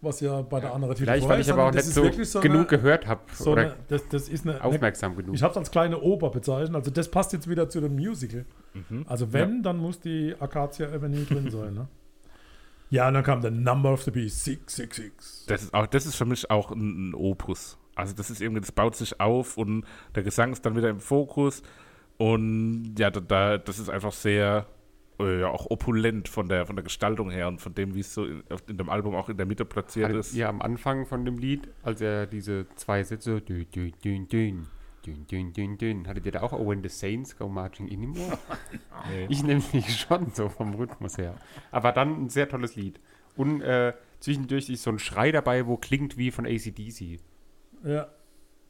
was 0.01 0.21
ja 0.21 0.41
bei 0.43 0.61
der 0.61 0.73
anderen 0.75 0.95
Titel 0.95 1.05
vielleicht, 1.05 1.29
weil 1.29 1.41
ich 1.41 1.53
aber 1.53 1.65
auch 1.65 1.73
nicht 1.73 1.85
so, 1.85 2.11
so 2.23 2.41
genug 2.41 2.59
eine, 2.59 2.67
gehört 2.67 3.07
habe 3.07 3.21
so 3.33 3.53
oder 3.53 3.63
eine, 3.63 3.77
das, 3.89 4.09
das 4.09 4.29
ist 4.29 4.47
eine, 4.47 4.63
aufmerksam 4.65 5.15
genug. 5.15 5.35
Ich 5.35 5.43
habe 5.43 5.53
es 5.53 5.57
als 5.59 5.71
kleine 5.71 6.01
Oper 6.01 6.31
bezeichnet, 6.31 6.75
also 6.75 6.91
das 6.91 7.11
passt 7.11 7.33
jetzt 7.35 7.49
wieder 7.49 7.69
zu 7.69 7.81
dem 7.81 7.97
Musical. 7.97 8.47
Mhm. 8.73 9.05
Also 9.07 9.33
wenn, 9.33 9.63
dann 9.63 9.77
muss 9.77 10.01
die 10.01 10.35
Acacia 10.39 10.89
Avenue 10.89 11.25
drin 11.25 11.51
sein. 11.51 11.75
Ne? 11.75 11.89
Ja, 12.91 13.09
und 13.09 13.15
dann 13.15 13.25
kam 13.25 13.43
der 13.43 13.51
Number 13.51 13.93
of 13.93 14.03
the 14.03 14.11
Beast, 14.11 14.45
666. 14.45 15.47
Das 15.47 15.63
ist, 15.63 15.75
auch, 15.75 15.87
das 15.87 16.07
ist 16.07 16.15
für 16.15 16.25
mich 16.25 16.51
auch 16.51 16.71
ein, 16.71 17.11
ein 17.11 17.15
Opus. 17.15 17.77
Also 17.99 18.15
das 18.15 18.31
ist 18.31 18.41
irgendwie, 18.41 18.61
das 18.61 18.73
baut 18.73 18.97
sich 18.97 19.21
auf 19.21 19.57
und 19.57 19.85
der 20.15 20.23
Gesang 20.23 20.53
ist 20.53 20.65
dann 20.65 20.77
wieder 20.77 20.89
im 20.89 21.01
Fokus. 21.01 21.63
Und 22.17 22.95
ja, 22.99 23.11
da, 23.11 23.21
da 23.21 23.59
das 23.59 23.79
ist 23.79 23.91
einfach 23.91 24.13
sehr 24.13 24.67
äh, 25.21 25.43
auch 25.43 25.67
opulent 25.71 26.29
von 26.29 26.49
der, 26.49 26.65
von 26.67 26.77
der 26.77 26.85
Gestaltung 26.85 27.31
her 27.31 27.49
und 27.49 27.61
von 27.61 27.75
dem, 27.75 27.95
wie 27.95 28.01
es 28.01 28.15
so 28.15 28.25
in, 28.25 28.45
in, 28.69 28.79
dem 28.79 28.89
Album 28.89 29.17
auch 29.17 29.29
in 29.29 29.37
der 29.37 29.47
Mitte 29.47 29.65
platziert 29.65 30.07
also, 30.07 30.21
ist. 30.21 30.35
Ja, 30.35 30.49
am 30.49 30.63
Anfang 30.63 31.07
von 31.07 31.25
dem 31.25 31.39
Lied, 31.39 31.69
als 31.83 32.01
er 32.01 32.27
diese 32.27 32.67
zwei 32.77 33.03
Sätze 33.03 33.41
dün, 33.41 33.67
dün, 33.75 33.93
dün, 34.05 34.29
dün, 34.29 34.67
dün, 35.05 35.27
dün, 35.27 35.53
dün, 35.53 35.79
dün. 35.79 36.09
Hattet 36.09 36.27
ihr 36.27 36.33
da 36.33 36.43
auch 36.43 36.53
oh, 36.53 36.69
When 36.69 36.83
the 36.83 36.89
Saints 36.89 37.37
Go 37.37 37.49
Marching 37.49 37.89
In 37.89 38.05
im 38.05 38.17
Ohr? 38.17 38.39
ich 39.29 39.43
nehme 39.43 39.63
mich 39.73 39.99
schon, 39.99 40.31
so 40.33 40.49
vom 40.49 40.75
Rhythmus 40.75 41.19
her. 41.19 41.35
Aber 41.73 41.91
dann 41.91 42.27
ein 42.27 42.29
sehr 42.29 42.49
tolles 42.49 42.77
Lied. 42.77 43.01
Und 43.37 43.61
äh, 43.61 43.93
zwischendurch 44.21 44.69
ist 44.69 44.85
so 44.85 44.91
ein 44.91 45.01
Schrei 45.01 45.33
dabei, 45.33 45.67
wo 45.67 45.77
klingt 45.77 46.17
wie 46.17 46.31
von 46.31 46.47
ACDC. 46.47 47.21
Ja. 47.85 48.09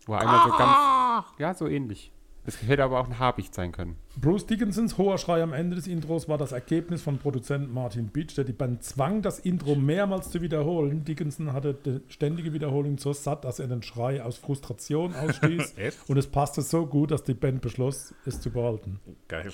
Wo 0.07 0.15
er 0.15 0.21
einmal 0.21 0.49
so 0.49 0.57
ganz. 0.57 1.39
Ja, 1.39 1.55
so 1.55 1.67
ähnlich. 1.67 2.13
Das 2.49 2.63
hätte 2.63 2.83
aber 2.83 2.99
auch 2.99 3.07
ein 3.07 3.19
Habicht 3.19 3.55
sein 3.55 3.73
können. 3.73 3.97
Bruce 4.19 4.47
Dickinsons 4.47 4.97
hoher 4.97 5.19
Schrei 5.19 5.43
am 5.43 5.53
Ende 5.53 5.77
des 5.77 5.87
Intros 5.87 6.31
war 6.31 6.39
das 6.39 6.53
Ergebnis 6.53 7.03
von 7.03 7.19
Produzent 7.19 7.71
Martin 7.71 8.09
Beach, 8.09 8.35
der 8.37 8.45
die 8.45 8.55
Band 8.55 8.83
zwang, 8.83 9.21
das 9.21 9.39
Intro 9.39 9.75
mehrmals 9.75 10.31
zu 10.31 10.41
wiederholen. 10.41 11.05
Dickinson 11.05 11.53
hatte 11.53 11.75
die 11.75 12.01
ständige 12.09 12.55
Wiederholung 12.55 12.97
so 12.97 13.13
satt, 13.13 13.45
dass 13.45 13.59
er 13.59 13.67
den 13.67 13.83
Schrei 13.83 14.23
aus 14.23 14.39
Frustration 14.39 15.15
ausstieß. 15.15 15.75
Und 16.09 16.17
es 16.17 16.27
passte 16.27 16.63
so 16.63 16.87
gut, 16.87 17.11
dass 17.11 17.23
die 17.23 17.35
Band 17.35 17.61
beschloss, 17.61 18.15
es 18.25 18.41
zu 18.41 18.51
behalten. 18.51 18.99
Geil. 19.29 19.53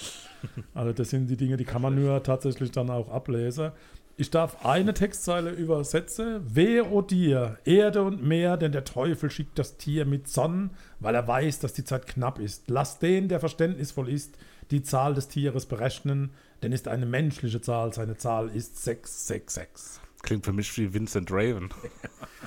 Also 0.73 0.93
das 0.93 1.11
sind 1.11 1.27
die 1.27 1.37
Dinge, 1.37 1.57
die 1.57 1.65
kann 1.65 1.83
man 1.83 1.97
nur 1.97 2.23
tatsächlich 2.23 2.71
dann 2.71 2.91
auch 2.91 3.09
ablesen. 3.09 3.73
Ich 4.17 4.31
darf 4.31 4.65
eine 4.65 4.95
Textzeile 4.95 5.51
übersetzen. 5.51 6.55
Wehe, 6.55 6.89
o 6.89 7.03
dir, 7.03 7.59
Erde 7.65 8.03
und 8.03 8.23
Meer, 8.23 8.57
denn 8.57 8.71
der 8.71 8.85
Teufel 8.85 9.29
schickt 9.29 9.59
das 9.59 9.77
Tier 9.77 10.05
mit 10.05 10.29
Sonnen, 10.29 10.71
weil 11.01 11.17
er 11.17 11.27
weiß, 11.27 11.59
dass 11.59 11.73
die 11.73 11.83
Zeit 11.83 12.07
knapp 12.07 12.39
ist. 12.39 12.71
Lass 12.71 13.01
den, 13.01 13.29
der 13.29 13.41
verständnisvoll 13.41 14.09
ist, 14.09 14.39
die 14.71 14.85
Zahl 14.85 15.15
des 15.15 15.27
Tieres 15.27 15.67
berechnen, 15.67 16.31
denn 16.63 16.71
ist 16.71 16.87
eine 16.87 17.07
menschliche 17.07 17.61
Zahl, 17.61 17.93
seine 17.93 18.17
Zahl 18.17 18.51
ist 18.51 18.85
666. 18.85 20.01
Klingt 20.23 20.45
für 20.45 20.53
mich 20.53 20.77
wie 20.79 20.95
Vincent 20.95 21.31
Raven. 21.33 21.71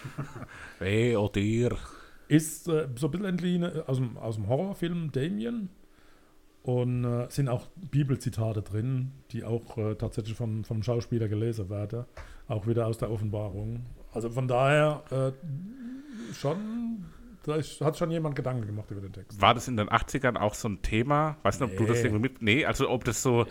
hey, 0.80 1.17
oh 1.17 1.27
dir. 1.27 1.77
Ist 2.30 2.69
äh, 2.69 2.88
so 2.95 3.08
ein 3.08 3.12
bisschen 3.12 3.25
entliehen 3.25 3.65
aus 3.84 3.97
dem, 3.97 4.17
aus 4.17 4.36
dem 4.36 4.47
Horrorfilm 4.47 5.12
Damien. 5.12 5.69
Und 6.67 7.06
äh, 7.06 7.27
sind 7.30 7.47
auch 7.47 7.67
Bibelzitate 7.77 8.62
drin, 8.62 9.13
die 9.32 9.45
auch 9.45 9.77
äh, 9.77 9.95
tatsächlich 9.95 10.36
vom, 10.36 10.65
vom 10.65 10.84
Schauspieler 10.84 11.30
gelesen 11.30 11.69
werden. 11.69 12.03
Auch 12.49 12.67
wieder 12.67 12.88
aus 12.88 12.97
der 12.97 13.10
Offenbarung. 13.10 13.86
Also 14.13 14.30
von 14.30 14.49
daher 14.49 15.01
äh, 15.10 15.32
schon, 16.34 17.06
da 17.43 17.56
ist, 17.56 17.80
hat 17.80 17.97
schon 17.97 18.12
jemand 18.12 18.36
Gedanken 18.36 18.65
gemacht 18.65 18.91
über 18.91 18.99
den 18.99 19.13
Text. 19.13 19.41
War 19.41 19.53
das 19.53 19.69
in 19.69 19.77
den 19.77 19.88
80ern 19.88 20.36
auch 20.38 20.53
so 20.56 20.67
ein 20.67 20.82
Thema? 20.82 21.38
Weiß 21.43 21.58
nicht, 21.62 21.71
ob 21.71 21.77
du 21.77 21.86
das 21.86 21.99
Nee. 21.99 22.03
irgendwie 22.08 22.21
mit. 22.23 22.41
Nee, 22.41 22.65
also 22.65 22.89
ob 22.89 23.06
das 23.06 23.23
so. 23.23 23.45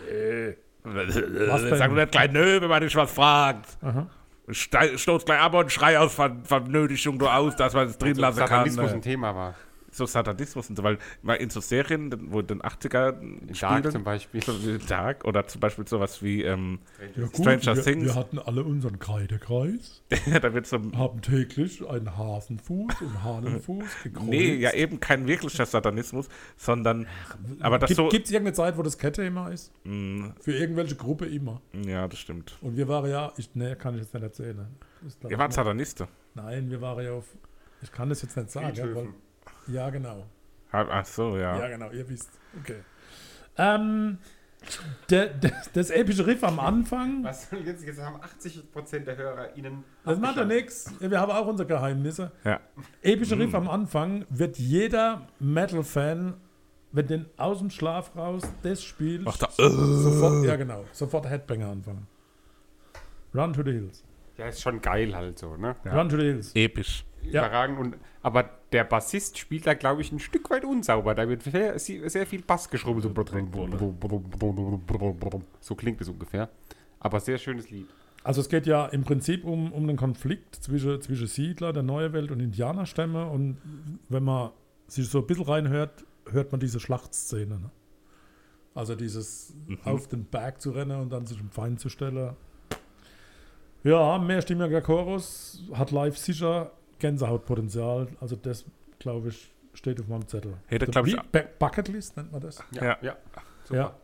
Was 0.83 1.61
Sag 1.79 1.91
mir 1.91 2.01
nicht 2.01 2.11
gleich, 2.11 2.31
nö, 2.31 2.61
wenn 2.61 2.69
man 2.69 2.81
dich 2.81 2.95
was 2.95 3.11
fragt. 3.11 3.77
Aha. 3.81 4.07
Stei- 4.49 4.95
Stoß 4.95 5.25
gleich 5.25 5.41
ab 5.41 5.53
und 5.55 5.71
schrei 5.71 5.99
aus 5.99 6.13
Ver 6.13 6.37
Vernötigung 6.43 7.17
nur 7.17 7.33
aus, 7.35 7.55
dass 7.55 7.73
man 7.73 7.87
es 7.87 7.97
drin 7.97 8.15
lassen 8.15 8.45
kann. 8.45 8.67
Äh. 8.77 8.81
ein 8.93 9.01
Thema 9.01 9.35
war. 9.35 9.55
So 9.97 10.05
Satanismus 10.05 10.69
und 10.69 10.75
so, 10.77 10.83
weil 10.83 10.97
mal 11.21 11.33
in 11.35 11.49
so 11.49 11.59
Serien, 11.59 12.11
wo 12.31 12.39
in 12.39 12.47
den 12.47 12.61
80er 12.61 13.11
Dark 13.11 13.55
spielen, 13.55 13.91
zum 13.91 14.03
Beispiel. 14.03 14.41
so 14.43 14.53
Dark 14.87 15.25
oder 15.25 15.47
zum 15.47 15.59
Beispiel 15.59 15.87
sowas 15.87 16.21
wie 16.23 16.43
ähm, 16.43 16.79
Ja, 17.15 17.25
gut, 17.25 17.35
Stranger 17.35 17.75
wir, 17.75 17.83
Things. 17.83 18.05
wir 18.05 18.15
hatten 18.15 18.39
alle 18.39 18.63
unseren 18.63 18.99
Kreidekreis, 18.99 20.01
da 20.41 20.53
wird 20.53 20.67
so 20.67 20.77
haben 20.95 21.21
täglich 21.21 21.85
einen 21.87 22.15
Hasenfuß 22.17 23.01
und 23.01 23.23
Hahnenfuß 23.23 23.85
gekreuzt. 24.03 24.27
Nee, 24.29 24.55
ja 24.55 24.73
eben 24.73 24.99
kein 24.99 25.27
wirklicher 25.27 25.65
Satanismus, 25.65 26.29
sondern 26.55 27.07
aber 27.59 27.79
das 27.79 27.89
Gibt 27.89 27.97
so 27.97 28.07
es 28.07 28.13
irgendeine 28.31 28.53
Zeit, 28.53 28.77
wo 28.77 28.83
das 28.83 28.97
Kette-Thema 28.97 29.49
ist? 29.49 29.71
Mm, 29.83 30.27
Für 30.39 30.53
irgendwelche 30.53 30.95
Gruppe 30.95 31.25
immer. 31.25 31.61
ja, 31.85 32.07
das 32.07 32.19
stimmt. 32.19 32.57
Und 32.61 32.77
wir 32.77 32.87
waren 32.87 33.09
ja, 33.09 33.31
ich, 33.37 33.49
nee, 33.55 33.75
kann 33.75 33.95
ich 33.95 34.01
jetzt 34.01 34.13
nicht 34.13 34.23
erzählen. 34.23 34.67
Ihr 35.29 35.37
wart 35.37 35.53
Satanisten. 35.53 36.07
Nein, 36.35 36.69
wir 36.69 36.81
waren 36.81 37.03
ja 37.03 37.13
auf, 37.13 37.25
ich 37.81 37.91
kann 37.91 38.09
das 38.09 38.21
jetzt 38.21 38.35
nicht 38.37 38.51
sagen. 38.51 38.75
Ja, 38.75 38.95
weil, 38.95 39.07
ja 39.67 39.89
genau. 39.89 40.25
Ah, 40.71 40.85
Ach 40.89 41.05
so, 41.05 41.37
ja. 41.37 41.57
Ja, 41.57 41.67
genau, 41.69 41.89
ihr 41.91 42.07
wisst. 42.09 42.29
Okay. 42.59 42.77
Ähm, 43.57 44.17
der, 45.09 45.27
der, 45.27 45.51
das 45.73 45.89
epische 45.91 46.25
Riff 46.27 46.43
am 46.43 46.59
Anfang, 46.59 47.23
Was 47.23 47.49
soll 47.49 47.59
jetzt? 47.65 47.85
Jetzt 47.85 48.01
haben 48.01 48.17
80% 48.21 48.99
der 49.05 49.15
HörerInnen. 49.15 49.83
das 50.03 50.19
macht 50.19 50.35
ja 50.35 50.41
abgeschaltet. 50.43 50.49
nichts. 50.49 50.93
Wir 50.99 51.19
haben 51.19 51.31
auch 51.31 51.47
unsere 51.47 51.67
Geheimnisse. 51.67 52.31
Ja. 52.43 52.59
Epische 53.01 53.37
Riff 53.39 53.53
am 53.55 53.69
Anfang 53.69 54.25
wird 54.29 54.57
jeder 54.57 55.27
Metal-Fan, 55.39 56.33
wenn 56.91 57.07
den 57.07 57.25
aus 57.37 57.59
dem 57.59 57.69
Schlaf 57.69 58.15
raus 58.15 58.43
das 58.63 58.83
spielt, 58.83 59.23
Macht 59.23 59.41
er, 59.43 59.49
sofort, 59.69 60.45
ja 60.45 60.55
genau, 60.55 60.83
sofort 60.91 61.29
Headbanger 61.29 61.69
anfangen. 61.69 62.07
Run 63.33 63.53
to 63.53 63.63
the 63.63 63.71
Hills. 63.71 64.03
Ja, 64.37 64.47
ist 64.47 64.61
schon 64.61 64.81
geil 64.81 65.15
halt 65.15 65.37
so, 65.39 65.55
ne? 65.55 65.75
Ja. 65.85 65.97
Run 65.97 66.09
to 66.09 66.17
the 66.17 66.23
Hills. 66.23 66.51
Episch. 66.55 67.05
Ja. 67.23 67.45
Überragend. 67.45 67.79
Und, 67.79 67.97
aber 68.21 68.49
der 68.71 68.83
Bassist 68.83 69.37
spielt 69.37 69.67
da, 69.67 69.73
glaube 69.73 70.01
ich, 70.01 70.11
ein 70.11 70.19
Stück 70.19 70.49
weit 70.49 70.65
unsauber. 70.65 71.15
Da 71.15 71.27
wird 71.27 71.43
sehr, 71.43 71.77
sehr 71.79 72.25
viel 72.25 72.41
Bass 72.41 72.69
geschrubbt. 72.69 73.03
So, 75.59 75.75
klingt 75.75 76.01
es 76.01 76.09
ungefähr. 76.09 76.49
Aber 76.99 77.19
sehr 77.19 77.37
schönes 77.37 77.69
Lied. 77.69 77.87
Also 78.23 78.41
es 78.41 78.49
geht 78.49 78.65
ja 78.65 78.87
im 78.87 79.03
Prinzip 79.03 79.45
um, 79.45 79.71
um 79.71 79.87
den 79.87 79.95
Konflikt 79.95 80.55
zwischen, 80.55 81.01
zwischen 81.01 81.27
Siedler 81.27 81.71
der 81.71 81.83
neuen 81.83 82.11
Welt 82.13 82.31
und 82.31 82.39
Indianerstämme. 82.39 83.25
Und 83.25 83.57
wenn 84.09 84.23
man 84.23 84.51
sich 84.87 85.07
so 85.07 85.19
ein 85.19 85.27
bisschen 85.27 85.45
reinhört, 85.45 86.05
hört 86.29 86.51
man 86.51 86.59
diese 86.59 86.79
Schlachtszene. 86.79 87.59
Ne? 87.59 87.71
Also 88.73 88.95
dieses 88.95 89.53
auf 89.85 90.07
den 90.07 90.25
Berg 90.25 90.61
zu 90.61 90.71
rennen 90.71 90.99
und 90.99 91.09
dann 91.09 91.25
sich 91.25 91.37
dem 91.37 91.51
Feind 91.51 91.79
zu 91.79 91.89
stellen. 91.89 92.35
Ja, 93.83 94.17
mehrstimmiger 94.17 94.81
Chorus 94.81 95.63
hat 95.73 95.91
live 95.91 96.17
sicher 96.17 96.73
Gänsehautpotenzial. 96.99 98.07
Also 98.19 98.35
das, 98.35 98.65
glaube 98.99 99.29
ich, 99.29 99.53
steht 99.73 99.99
auf 99.99 100.07
meinem 100.07 100.27
Zettel. 100.27 100.53
Hätte, 100.67 100.85
So 100.85 100.91
glaub 100.91 101.07
ich, 101.07 101.17
Bucketlist 101.59 102.17
nennt 102.17 102.31
man 102.31 102.41
das. 102.41 102.63
Ja. 102.71 102.97
ja. 103.01 103.17
Ja. 103.69 103.95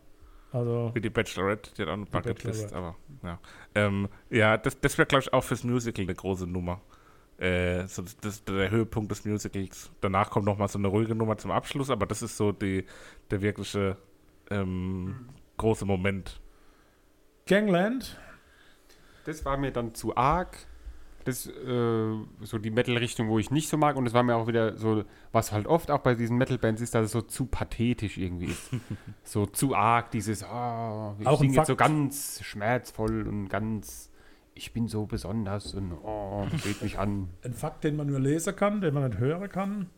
Also 0.52 0.92
Wie 0.94 1.02
die 1.02 1.10
Bachelorette, 1.10 1.72
die 1.76 1.82
hat 1.82 1.90
auch 1.90 1.94
eine 1.94 2.06
Bucketlist, 2.06 2.74
aber 2.74 2.96
ja. 3.24 3.40
Ähm, 3.74 4.08
ja, 4.30 4.56
das, 4.58 4.80
das 4.80 4.98
wäre, 5.00 5.08
glaube 5.08 5.24
ich, 5.24 5.34
auch 5.34 5.44
fürs 5.44 5.64
Musical 5.64 6.04
eine 6.04 6.14
große 6.14 6.46
Nummer. 6.46 6.80
Äh, 7.40 7.88
so 7.88 8.04
das, 8.04 8.18
das, 8.18 8.44
der 8.44 8.70
Höhepunkt 8.70 9.10
des 9.10 9.26
Musicals. 9.26 9.92
Danach 10.00 10.30
kommt 10.30 10.46
noch 10.46 10.58
mal 10.60 10.68
so 10.68 10.78
eine 10.78 10.88
ruhige 10.88 11.16
Nummer 11.16 11.38
zum 11.38 11.50
Abschluss, 11.50 11.90
aber 11.90 12.06
das 12.06 12.22
ist 12.22 12.38
so 12.38 12.52
die, 12.52 12.86
der 13.32 13.42
wirkliche 13.42 13.98
ähm, 14.52 15.28
große 15.58 15.86
Moment. 15.86 16.40
Gangland. 17.48 18.20
Das 19.26 19.44
war 19.46 19.58
mir 19.58 19.72
dann 19.72 19.96
zu 19.96 20.16
arg. 20.16 20.68
Das 21.24 21.48
äh, 21.48 21.52
so 22.42 22.58
die 22.58 22.72
Metal-Richtung, 22.72 23.30
wo 23.30 23.40
ich 23.40 23.52
nicht 23.52 23.70
so 23.70 23.78
mag. 23.78 23.96
Und 23.96 24.06
es 24.06 24.14
war 24.14 24.24
mir 24.24 24.36
auch 24.36 24.48
wieder 24.48 24.78
so, 24.78 25.04
was 25.32 25.52
halt 25.52 25.68
oft 25.68 25.92
auch 25.92 26.00
bei 26.00 26.16
diesen 26.16 26.38
Metal-Bands 26.38 26.82
ist, 26.82 26.96
dass 26.96 27.06
es 27.06 27.12
so 27.12 27.22
zu 27.22 27.46
pathetisch 27.46 28.18
irgendwie 28.18 28.48
ist. 28.48 28.70
so 29.24 29.46
zu 29.46 29.76
arg, 29.76 30.12
dieses, 30.12 30.44
ah, 30.44 31.16
ich 31.20 31.28
singe 31.38 31.56
jetzt 31.56 31.68
so 31.68 31.76
ganz 31.76 32.42
schmerzvoll 32.44 33.28
und 33.28 33.50
ganz, 33.50 34.12
ich 34.54 34.74
bin 34.74 34.88
so 34.88 35.06
besonders 35.06 35.74
und 35.74 35.94
oh, 36.04 36.46
seht 36.64 36.82
mich 36.82 37.00
an. 37.00 37.30
Ein 37.44 37.54
Fakt, 37.54 37.84
den 37.84 37.96
man 37.96 38.08
nur 38.08 38.20
lesen 38.20 38.56
kann, 38.56 38.82
den 38.82 38.94
man 38.94 39.10
nicht 39.10 39.20
hören 39.20 39.50
kann. 39.50 39.90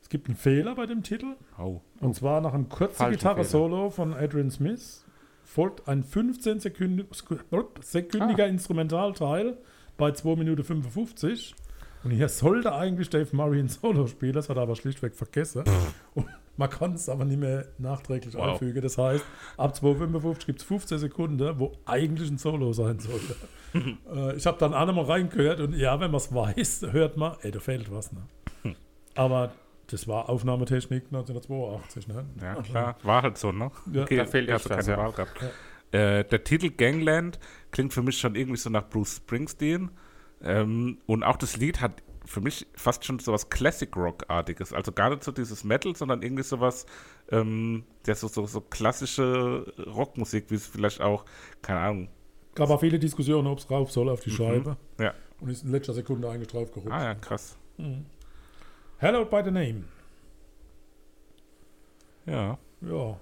Es 0.00 0.08
gibt 0.08 0.28
einen 0.28 0.36
Fehler 0.36 0.76
bei 0.76 0.86
dem 0.86 1.02
Titel. 1.02 1.34
Oh. 1.58 1.80
Und 1.98 2.14
zwar 2.14 2.40
nach 2.40 2.54
einem 2.54 2.68
kurzen 2.68 3.10
Gitarre-Solo 3.10 3.90
von 3.90 4.14
Adrian 4.14 4.52
Smith 4.52 5.04
folgt 5.42 5.88
ein 5.88 6.04
15-sekündiger 6.04 8.42
Ah. 8.42 8.46
Instrumentalteil 8.46 9.58
bei 9.96 10.12
2 10.12 10.36
Minuten 10.36 10.62
55. 10.64 11.54
Und 12.04 12.10
hier 12.12 12.28
sollte 12.28 12.72
eigentlich 12.74 13.10
Dave 13.10 13.34
Murray 13.34 13.58
ein 13.58 13.68
Solo 13.68 14.06
spielen, 14.06 14.32
das 14.32 14.48
hat 14.48 14.56
er 14.56 14.62
aber 14.62 14.76
schlichtweg 14.76 15.14
vergessen. 15.14 15.64
Und 16.14 16.26
man 16.56 16.70
kann 16.70 16.92
es 16.94 17.08
aber 17.08 17.24
nicht 17.24 17.40
mehr 17.40 17.66
nachträglich 17.78 18.34
Wow. 18.34 18.52
einfügen. 18.52 18.80
Das 18.80 18.96
heißt, 18.96 19.24
ab 19.56 19.74
2,55 19.74 20.46
gibt 20.46 20.60
es 20.60 20.64
15 20.66 20.98
Sekunden, 20.98 21.58
wo 21.58 21.72
eigentlich 21.84 22.30
ein 22.30 22.38
Solo 22.38 22.72
sein 22.72 23.00
sollte. 23.00 23.34
äh, 24.14 24.36
ich 24.36 24.46
habe 24.46 24.56
dann 24.58 24.72
auch 24.72 24.86
noch 24.86 24.94
mal 24.94 25.04
reingehört 25.04 25.60
und 25.60 25.74
ja, 25.74 25.98
wenn 25.98 26.10
man 26.10 26.18
es 26.18 26.32
weiß, 26.32 26.86
hört 26.92 27.16
man, 27.16 27.36
ey, 27.42 27.50
da 27.50 27.58
fehlt 27.58 27.90
was. 27.90 28.12
Ne? 28.12 28.22
Aber 29.16 29.50
das 29.88 30.06
war 30.06 30.28
Aufnahmetechnik 30.28 31.06
1982. 31.06 32.08
Ne? 32.08 32.24
Ja, 32.40 32.54
klar. 32.62 32.96
War 33.02 33.22
halt 33.22 33.38
so, 33.38 33.50
ne? 33.52 33.70
Ja. 33.92 34.04
Da 34.04 34.26
fehlt 34.26 34.48
echt 34.48 34.68
was, 34.70 34.76
keine 34.78 34.88
ja. 34.88 34.98
Wahl 34.98 35.12
gehabt. 35.12 35.32
Äh, 35.92 36.24
der 36.24 36.44
Titel 36.44 36.70
Gangland 36.70 37.38
klingt 37.70 37.92
für 37.92 38.02
mich 38.02 38.18
schon 38.18 38.34
irgendwie 38.34 38.58
so 38.58 38.70
nach 38.70 38.88
Bruce 38.88 39.16
Springsteen. 39.16 39.90
Ähm, 40.42 40.98
und 41.06 41.22
auch 41.22 41.36
das 41.36 41.56
Lied 41.56 41.80
hat 41.80 42.02
für 42.24 42.40
mich 42.40 42.66
fast 42.74 43.04
schon 43.04 43.18
so 43.18 43.32
was 43.32 43.48
Classic 43.50 43.94
Rock-artiges. 43.96 44.72
Also 44.72 44.92
gar 44.92 45.10
nicht 45.10 45.24
so 45.24 45.32
dieses 45.32 45.64
Metal, 45.64 45.94
sondern 45.94 46.22
irgendwie 46.22 46.42
sowas, 46.42 46.86
ähm, 47.30 47.84
der 48.06 48.16
so, 48.16 48.28
so, 48.28 48.46
so 48.46 48.60
klassische 48.60 49.72
Rockmusik, 49.78 50.50
wie 50.50 50.56
es 50.56 50.66
vielleicht 50.66 51.00
auch, 51.00 51.24
keine 51.62 51.80
Ahnung. 51.80 52.08
Gab 52.54 52.70
auch 52.70 52.80
viele 52.80 52.98
Diskussionen, 52.98 53.46
ob 53.46 53.58
es 53.58 53.70
rauf 53.70 53.92
soll 53.92 54.08
auf 54.08 54.20
die 54.20 54.30
Scheibe. 54.30 54.76
Ja. 54.98 55.14
Und 55.40 55.50
ist 55.50 55.64
in 55.64 55.70
letzter 55.70 55.92
Sekunde 55.92 56.28
eigentlich 56.28 56.48
drauf 56.48 56.72
gerutscht. 56.72 56.92
Ah 56.92 57.04
ja, 57.04 57.14
krass. 57.14 57.56
Hello 58.98 59.24
by 59.24 59.42
the 59.44 59.50
name. 59.50 59.84
Ja. 62.24 62.58
Ja. 62.80 63.20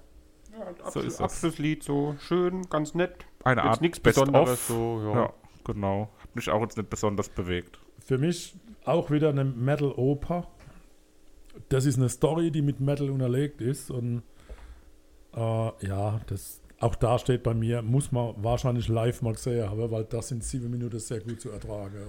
So 0.90 1.00
ist 1.00 1.20
das. 1.20 1.20
Abschlusslied, 1.20 1.82
so 1.82 2.16
schön, 2.20 2.68
ganz 2.70 2.94
nett. 2.94 3.26
Eine 3.44 3.62
Jetzt 3.62 3.68
Art 3.70 3.80
nichts 3.80 4.00
Besonderes, 4.00 4.66
so, 4.68 5.00
ja. 5.02 5.22
Ja, 5.22 5.32
genau. 5.64 6.10
Hat 6.22 6.36
mich 6.36 6.50
auch 6.50 6.60
jetzt 6.60 6.76
nicht 6.76 6.90
besonders 6.90 7.28
bewegt. 7.28 7.78
Für 7.98 8.18
mich 8.18 8.56
auch 8.84 9.10
wieder 9.10 9.30
eine 9.30 9.44
Metal-Oper. 9.44 10.48
Das 11.68 11.86
ist 11.86 11.96
eine 11.98 12.08
Story, 12.08 12.50
die 12.50 12.62
mit 12.62 12.80
Metal 12.80 13.10
unterlegt 13.10 13.60
ist. 13.60 13.90
Und 13.90 14.22
äh, 15.34 15.86
ja, 15.86 16.20
das, 16.26 16.60
auch 16.80 16.94
da 16.94 17.18
steht 17.18 17.42
bei 17.42 17.54
mir, 17.54 17.82
muss 17.82 18.12
man 18.12 18.34
wahrscheinlich 18.42 18.88
live 18.88 19.22
mal 19.22 19.34
gesehen 19.34 19.68
haben, 19.68 19.90
weil 19.90 20.04
das 20.04 20.30
in 20.30 20.40
sieben 20.40 20.70
Minuten 20.70 20.98
sehr 20.98 21.20
gut 21.20 21.40
zu 21.40 21.50
ertragen. 21.50 22.04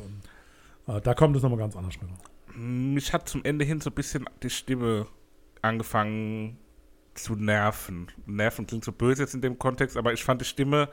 Und 0.86 0.96
äh, 0.96 1.02
da 1.02 1.14
kommt 1.14 1.36
es 1.36 1.44
nochmal 1.44 1.60
ganz 1.60 1.76
anders 1.76 1.96
rüber. 2.02 2.14
Mich 2.56 3.12
hat 3.14 3.28
zum 3.28 3.44
Ende 3.44 3.66
hin 3.66 3.82
so 3.82 3.90
ein 3.90 3.94
bisschen 3.94 4.26
die 4.42 4.50
Stimme 4.50 5.08
angefangen 5.62 6.58
zu 7.16 7.36
nerven. 7.36 8.08
Nerven 8.26 8.68
klingt 8.68 8.86
so 8.86 8.92
böse 8.92 9.24
jetzt 9.24 9.34
in 9.34 9.42
dem 9.42 9.58
Kontext, 9.58 9.98
aber 9.98 10.14
ich 10.14 10.24
fand 10.24 10.42
die 10.42 10.46
Stimme 10.46 10.90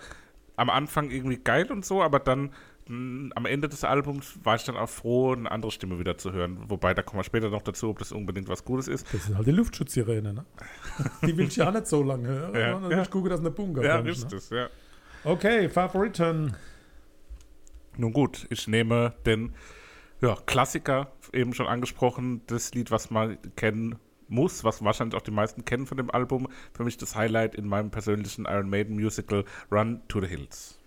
am 0.57 0.71
Anfang 0.71 1.11
irgendwie 1.11 1.39
geil 1.39 1.71
und 1.71 1.85
so, 1.85 2.03
aber 2.03 2.19
dann 2.19 2.53
mh, 2.87 3.33
am 3.35 3.47
Ende 3.47 3.69
des 3.69 3.85
Albums 3.85 4.39
war 4.43 4.57
ich 4.57 4.65
dann 4.65 4.77
auch 4.77 4.89
froh, 4.89 5.33
eine 5.33 5.51
andere 5.51 5.73
Stimme 5.73 5.99
wieder 5.99 6.19
zu 6.19 6.33
hören. 6.33 6.59
Wobei, 6.69 6.95
da 6.95 7.03
kommen 7.03 7.21
wir 7.21 7.25
später 7.25 7.51
noch 7.51 7.63
dazu, 7.63 7.91
ob 7.91 7.99
das 7.99 8.13
unbedingt 8.13 8.49
was 8.49 8.65
Gutes 8.65 8.89
ist. 8.89 9.07
Das 9.13 9.29
ist 9.29 9.35
halt 9.35 9.47
die 9.47 9.53
Luftschutzsirene, 9.53 10.33
ne? 10.33 10.45
Die 11.27 11.37
will 11.37 11.49
ich 11.49 11.57
ja 11.57 11.69
auch 11.69 11.73
nicht 11.73 11.87
so 11.87 12.03
lange 12.03 12.29
hören. 12.29 12.55
Ja, 12.55 12.73
sondern 12.73 12.91
ja. 12.93 13.03
Ich 13.03 13.11
gucke, 13.11 13.29
dass 13.29 13.41
eine 13.41 13.51
Bunker 13.51 13.83
Ja, 13.83 13.99
ist 14.01 14.31
ne? 14.31 14.37
es, 14.37 14.51
ja. 14.51 14.69
Okay, 15.25 15.69
Favoriten. 15.69 16.55
Nun 17.97 18.13
gut, 18.13 18.47
ich 18.51 18.69
nehme 18.69 19.15
den 19.27 19.53
ja, 20.21 20.37
Klassiker, 20.47 21.13
eben 21.33 21.53
schon 21.53 21.67
angesprochen, 21.67 22.43
das 22.47 22.73
Lied, 22.75 22.91
was 22.91 23.11
man 23.11 23.39
kennen 23.57 23.97
muss, 24.29 24.65
was 24.65 24.83
wahrscheinlich 24.85 25.17
auch 25.17 25.23
die 25.25 25.31
meisten 25.31 25.65
kennen 25.65 25.87
von 25.87 25.97
dem 25.97 26.11
Album. 26.11 26.49
Für 26.73 26.85
mich 26.85 26.97
das 26.97 27.15
Highlight 27.17 27.55
in 27.55 27.67
meinem 27.67 27.91
persönlichen 27.91 28.45
Iron 28.47 28.69
Maiden 28.69 28.97
Musical 28.97 29.45
Run 29.71 30.03
to 30.09 30.21
the 30.21 30.27
Hills. 30.27 30.79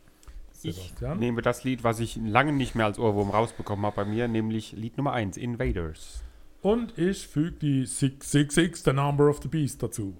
Ich 0.63 0.75
Sebastian? 0.75 1.19
nehme 1.19 1.41
das 1.41 1.63
Lied, 1.63 1.83
was 1.83 1.99
ich 1.99 2.15
lange 2.15 2.51
nicht 2.51 2.75
mehr 2.75 2.85
als 2.85 2.97
Ohrwurm 2.97 3.29
rausbekommen 3.29 3.85
habe 3.85 3.97
bei 3.97 4.05
mir, 4.05 4.27
nämlich 4.27 4.71
Lied 4.71 4.97
Nummer 4.97 5.13
1, 5.13 5.37
Invaders. 5.37 6.23
Und 6.61 6.97
ich 6.97 7.27
füge 7.27 7.51
die 7.51 7.85
666, 7.85 8.83
The 8.83 8.93
Number 8.93 9.29
of 9.29 9.39
the 9.43 9.47
Beast, 9.47 9.83
dazu. 9.83 10.15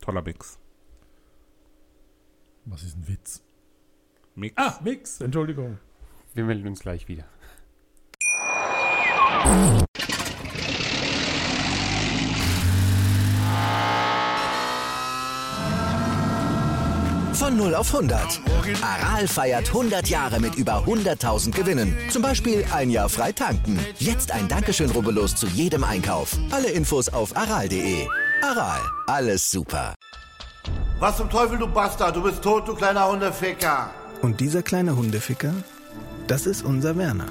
Toller 0.00 0.22
Mix. 0.22 0.58
Was 2.64 2.82
ist 2.82 2.96
ein 2.96 3.06
Witz? 3.06 3.44
Mix. 4.34 4.54
Ah, 4.56 4.80
Mix, 4.82 5.20
Entschuldigung. 5.20 5.78
Wir 6.34 6.44
melden 6.44 6.66
uns 6.66 6.80
gleich 6.80 7.06
wieder. 7.06 7.24
Von 17.56 17.64
0 17.64 17.74
auf 17.74 17.94
100. 17.94 18.40
Aral 18.82 19.26
feiert 19.26 19.68
100 19.68 20.08
Jahre 20.08 20.40
mit 20.40 20.56
über 20.56 20.84
100.000 20.84 21.52
Gewinnen. 21.52 21.96
Zum 22.10 22.20
Beispiel 22.20 22.66
ein 22.70 22.90
Jahr 22.90 23.08
frei 23.08 23.32
tanken. 23.32 23.78
Jetzt 23.98 24.30
ein 24.30 24.46
Dankeschön, 24.46 24.90
rubbellos 24.90 25.34
zu 25.36 25.46
jedem 25.46 25.82
Einkauf. 25.82 26.36
Alle 26.50 26.68
Infos 26.68 27.08
auf 27.08 27.34
aral.de. 27.34 28.06
Aral, 28.42 28.80
alles 29.06 29.50
super. 29.50 29.94
Was 30.98 31.16
zum 31.16 31.30
Teufel, 31.30 31.56
du 31.56 31.66
Bastard? 31.66 32.14
Du 32.16 32.22
bist 32.22 32.42
tot, 32.42 32.68
du 32.68 32.74
kleiner 32.74 33.10
Hundeficker. 33.10 33.90
Und 34.20 34.40
dieser 34.40 34.62
kleine 34.62 34.94
Hundeficker, 34.94 35.54
das 36.26 36.44
ist 36.44 36.62
unser 36.62 36.98
Werner. 36.98 37.28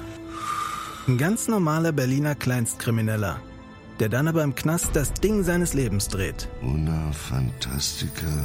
Ein 1.06 1.18
ganz 1.18 1.46
normaler 1.46 1.92
Berliner 1.92 2.34
Kleinstkrimineller, 2.34 3.38
der 4.00 4.08
dann 4.08 4.26
aber 4.26 4.42
im 4.42 4.56
Knast 4.56 4.90
das 4.94 5.12
Ding 5.12 5.44
seines 5.44 5.72
Lebens 5.72 6.08
dreht. 6.08 6.48
Una 6.62 7.12
Fantastica 7.12 8.44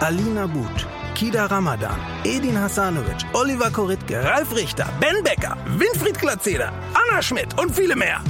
Alina 0.00 0.46
But, 0.46 0.86
Kida 1.14 1.50
Ramadan, 1.50 1.98
Edin 2.22 2.54
Hasanovic, 2.54 3.24
Oliver 3.32 3.70
Koritke, 3.70 4.22
Ralf 4.22 4.54
Richter, 4.54 4.86
Ben 5.00 5.24
Becker, 5.24 5.56
Winfried 5.78 6.18
Glatzeder, 6.18 6.70
Anna 6.92 7.22
Schmidt 7.22 7.58
und 7.58 7.74
viele 7.74 7.96
mehr. 7.96 8.22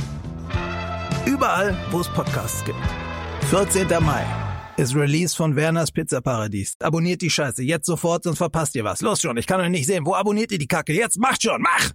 Überall, 1.26 1.76
wo 1.90 2.00
es 2.00 2.08
Podcasts 2.08 2.64
gibt. 2.64 2.78
14. 3.50 3.88
Mai 4.00 4.24
ist 4.76 4.94
Release 4.94 5.34
von 5.34 5.56
Werners 5.56 5.90
Pizzaparadies. 5.90 6.76
Abonniert 6.78 7.20
die 7.20 7.30
Scheiße 7.30 7.64
jetzt 7.64 7.86
sofort, 7.86 8.22
sonst 8.22 8.38
verpasst 8.38 8.76
ihr 8.76 8.84
was. 8.84 9.00
Los 9.00 9.20
schon, 9.20 9.36
ich 9.36 9.48
kann 9.48 9.60
euch 9.60 9.68
nicht 9.68 9.86
sehen. 9.86 10.06
Wo 10.06 10.14
abonniert 10.14 10.52
ihr 10.52 10.58
die 10.58 10.68
Kacke? 10.68 10.92
Jetzt 10.92 11.18
macht 11.18 11.42
schon, 11.42 11.62
mach! 11.62 11.90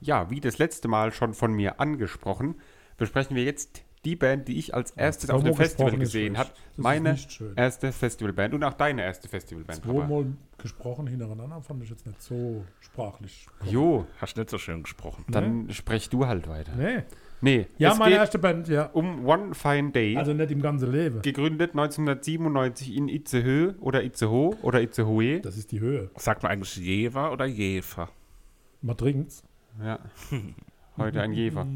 Ja, 0.00 0.28
wie 0.28 0.40
das 0.40 0.58
letzte 0.58 0.86
Mal 0.88 1.12
schon 1.12 1.32
von 1.32 1.54
mir 1.54 1.80
angesprochen, 1.80 2.60
besprechen 2.98 3.36
wir 3.36 3.44
jetzt 3.44 3.85
die 4.06 4.16
Band, 4.16 4.48
die 4.48 4.58
ich 4.58 4.72
als 4.74 4.92
erstes 4.92 5.28
auf 5.30 5.42
dem 5.42 5.54
Festival 5.54 5.96
gesehen 5.98 6.38
habe. 6.38 6.50
Meine 6.76 7.16
erste 7.56 7.92
Festivalband 7.92 8.54
und 8.54 8.62
auch 8.64 8.72
deine 8.74 9.02
erste 9.02 9.28
Festivalband. 9.28 9.82
Zweimal 9.82 10.26
gesprochen 10.56 11.06
hintereinander 11.06 11.60
fand 11.60 11.82
ich 11.82 11.90
jetzt 11.90 12.06
nicht 12.06 12.22
so 12.22 12.64
sprachlich. 12.80 13.46
Jo, 13.64 14.06
Hast 14.18 14.36
nicht 14.36 14.48
so 14.48 14.58
schön 14.58 14.82
gesprochen. 14.84 15.24
dann 15.28 15.70
sprech 15.70 16.08
du 16.08 16.26
halt 16.26 16.48
weiter. 16.48 16.72
Nee. 16.76 17.02
Nee, 17.42 17.66
Ja, 17.76 17.92
es 17.92 17.98
meine 17.98 18.12
geht 18.12 18.18
erste 18.20 18.38
Band, 18.38 18.66
ja. 18.68 18.86
um 18.86 19.26
One 19.26 19.54
Fine 19.54 19.90
Day, 19.90 20.16
Also 20.16 20.32
nicht 20.32 20.50
im 20.50 20.62
ganzen 20.62 20.90
Leben. 20.90 21.20
gegründet 21.20 21.72
1997 21.72 22.96
in 22.96 23.08
Itzehoe 23.08 23.74
oder 23.80 24.02
Itzehoe 24.02 24.56
oder 24.62 24.80
Itzehoe. 24.80 25.40
Das 25.40 25.58
ist 25.58 25.70
die 25.70 25.80
Höhe. 25.80 26.10
Sagt 26.16 26.42
man 26.42 26.52
eigentlich 26.52 26.76
Jever 26.76 27.32
oder 27.32 27.44
Jefer? 27.44 28.08
Man 28.80 28.96
trinkt's. 28.96 29.42
Ja, 29.84 29.98
heute 30.96 31.20
ein 31.20 31.32
Jever. 31.34 31.66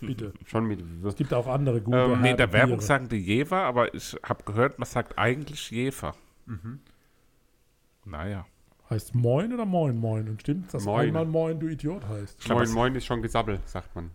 Bitte. 0.00 0.32
Schon 0.46 0.66
mit. 0.66 0.82
Es 1.04 1.16
gibt 1.16 1.32
auch 1.32 1.46
andere 1.46 1.80
gute 1.80 1.96
Ähm, 1.98 2.20
Nee, 2.20 2.32
in 2.32 2.36
der 2.36 2.52
Werbung 2.52 2.76
Biere. 2.78 2.82
sagen 2.86 3.08
die 3.08 3.16
Jever, 3.16 3.62
aber 3.62 3.94
ich 3.94 4.16
habe 4.22 4.44
gehört, 4.44 4.78
man 4.78 4.86
sagt 4.86 5.18
eigentlich 5.18 5.70
Jefer. 5.70 6.14
Naja. 8.04 8.46
Heißt 8.88 9.14
Moin 9.14 9.52
oder 9.52 9.64
Moin 9.64 9.96
Moin? 9.98 10.28
Und 10.28 10.40
stimmt, 10.42 10.72
dass 10.72 10.84
Moin. 10.84 11.08
einmal 11.08 11.24
Moin 11.26 11.58
du 11.58 11.66
Idiot 11.66 12.06
heißt. 12.06 12.40
glaub, 12.40 12.58
Moin 12.58 12.70
Moin 12.72 12.94
ist 12.94 13.04
schon 13.06 13.20
gesabbelt, 13.22 13.66
sagt 13.68 13.94
man. 13.96 14.10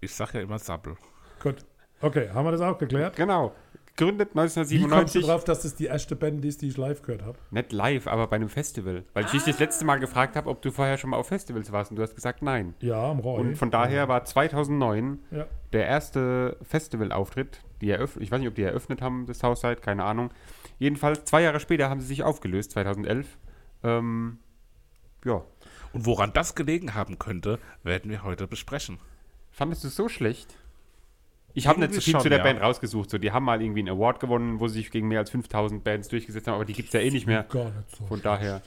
Ich 0.00 0.14
sag 0.14 0.32
ja 0.34 0.40
immer 0.42 0.58
Sabbel. 0.58 0.96
Gut. 1.42 1.64
Okay, 2.00 2.28
haben 2.30 2.44
wir 2.44 2.52
das 2.52 2.60
auch 2.60 2.78
geklärt? 2.78 3.16
Genau. 3.16 3.52
Gegründet 3.96 4.30
Wie 4.34 4.38
kommst 4.38 4.56
du 4.56 4.60
1997. 4.60 5.24
drauf, 5.24 5.44
dass 5.44 5.62
das 5.62 5.74
die 5.74 5.86
erste 5.86 6.16
Band 6.16 6.44
ist, 6.44 6.60
die 6.60 6.68
ich 6.68 6.76
live 6.76 7.00
gehört 7.00 7.22
habe? 7.22 7.38
Nicht 7.50 7.72
live, 7.72 8.06
aber 8.06 8.26
bei 8.26 8.36
einem 8.36 8.50
Festival. 8.50 9.04
Weil 9.14 9.24
ich 9.24 9.30
dich 9.30 9.44
das 9.44 9.58
letzte 9.58 9.86
Mal 9.86 9.98
gefragt 9.98 10.36
habe, 10.36 10.50
ob 10.50 10.60
du 10.60 10.70
vorher 10.70 10.98
schon 10.98 11.10
mal 11.10 11.16
auf 11.16 11.28
Festivals 11.28 11.72
warst 11.72 11.90
und 11.90 11.96
du 11.96 12.02
hast 12.02 12.14
gesagt 12.14 12.42
nein. 12.42 12.74
Ja, 12.80 13.10
am 13.10 13.20
Roy. 13.20 13.40
Und 13.40 13.56
von 13.56 13.70
daher 13.70 14.06
war 14.08 14.24
2009 14.24 15.18
Ja. 15.30 15.46
der 15.72 15.86
erste 15.86 16.58
Festivalauftritt, 16.62 17.62
die 17.80 17.90
eröffnet, 17.90 18.22
ich 18.24 18.30
weiß 18.30 18.40
nicht, 18.40 18.48
ob 18.48 18.54
die 18.54 18.62
eröffnet 18.62 19.00
haben, 19.00 19.24
das 19.26 19.42
Haussite, 19.42 19.76
keine 19.80 20.04
Ahnung. 20.04 20.30
Jedenfalls, 20.78 21.24
zwei 21.24 21.40
Jahre 21.42 21.58
später 21.60 21.88
haben 21.88 22.00
sie 22.00 22.06
sich 22.06 22.22
aufgelöst, 22.22 22.72
2011. 22.72 23.26
Ähm, 23.82 24.38
ja. 25.24 25.42
Und 25.94 26.04
woran 26.04 26.34
das 26.34 26.54
gelegen 26.54 26.92
haben 26.94 27.18
könnte, 27.18 27.58
werden 27.82 28.10
wir 28.10 28.22
heute 28.24 28.46
besprechen. 28.46 28.98
Fandest 29.50 29.84
du 29.84 29.88
es 29.88 29.96
so 29.96 30.10
schlecht? 30.10 30.54
Ich 31.56 31.66
habe 31.66 31.80
nicht 31.80 31.94
so 31.94 32.00
viel 32.00 32.12
schon, 32.12 32.20
zu 32.20 32.28
der 32.28 32.38
ja. 32.38 32.44
Band 32.44 32.60
rausgesucht. 32.60 33.10
So, 33.10 33.18
die 33.18 33.32
haben 33.32 33.44
mal 33.44 33.60
irgendwie 33.62 33.80
einen 33.80 33.88
Award 33.88 34.20
gewonnen, 34.20 34.60
wo 34.60 34.68
sie 34.68 34.74
sich 34.78 34.90
gegen 34.90 35.08
mehr 35.08 35.20
als 35.20 35.30
5000 35.30 35.82
Bands 35.82 36.08
durchgesetzt 36.08 36.46
haben, 36.46 36.54
aber 36.54 36.64
die 36.64 36.74
gibt 36.74 36.88
es 36.88 36.92
ja 36.92 37.00
eh 37.00 37.10
nicht 37.10 37.26
mehr. 37.26 37.44
Gar 37.44 37.70
nicht 37.70 37.96
so. 37.96 38.04
Von 38.06 38.20
daher, 38.22 38.62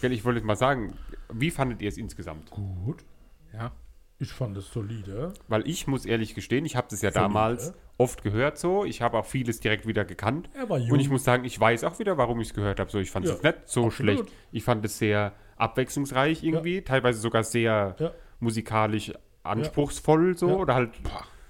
gell, 0.00 0.12
ich 0.12 0.24
wollte 0.24 0.38
jetzt 0.38 0.46
mal 0.46 0.56
sagen, 0.56 0.94
wie 1.32 1.50
fandet 1.50 1.82
ihr 1.82 1.88
es 1.88 1.98
insgesamt? 1.98 2.50
Gut. 2.50 3.04
Ja. 3.52 3.72
Ich 4.18 4.32
fand 4.32 4.56
es 4.56 4.70
solide. 4.70 5.32
Weil 5.48 5.66
ich 5.66 5.86
muss 5.86 6.04
ehrlich 6.04 6.34
gestehen, 6.34 6.64
ich 6.66 6.76
habe 6.76 6.86
das 6.90 7.00
ja 7.00 7.10
Solide. 7.10 7.28
damals 7.32 7.72
oft 7.96 8.22
gehört 8.22 8.58
so. 8.58 8.84
Ich 8.84 9.00
habe 9.00 9.18
auch 9.18 9.24
vieles 9.24 9.60
direkt 9.60 9.86
wieder 9.86 10.04
gekannt. 10.04 10.50
Er 10.54 10.68
war 10.68 10.78
jung. 10.78 10.90
Und 10.92 11.00
ich 11.00 11.08
muss 11.08 11.24
sagen, 11.24 11.44
ich 11.44 11.58
weiß 11.58 11.84
auch 11.84 11.98
wieder, 11.98 12.18
warum 12.18 12.38
ich 12.40 12.48
es 12.48 12.54
gehört 12.54 12.80
habe. 12.80 12.90
So, 12.90 12.98
ich 12.98 13.10
fand 13.10 13.24
es 13.26 13.40
Ja, 13.42 13.50
nicht 13.52 13.68
so 13.68 13.86
absolut. 13.86 13.92
schlecht. 14.18 14.24
Ich 14.52 14.62
fand 14.64 14.84
es 14.84 14.98
sehr 14.98 15.32
abwechslungsreich 15.56 16.42
irgendwie, 16.44 16.82
teilweise 16.82 17.18
sogar 17.20 17.44
sehr 17.44 17.96
Ja. 17.98 18.10
musikalisch 18.40 19.12
anspruchsvoll 19.42 20.36
so 20.36 20.48
Ja. 20.48 20.54
oder 20.56 20.74
halt 20.74 20.90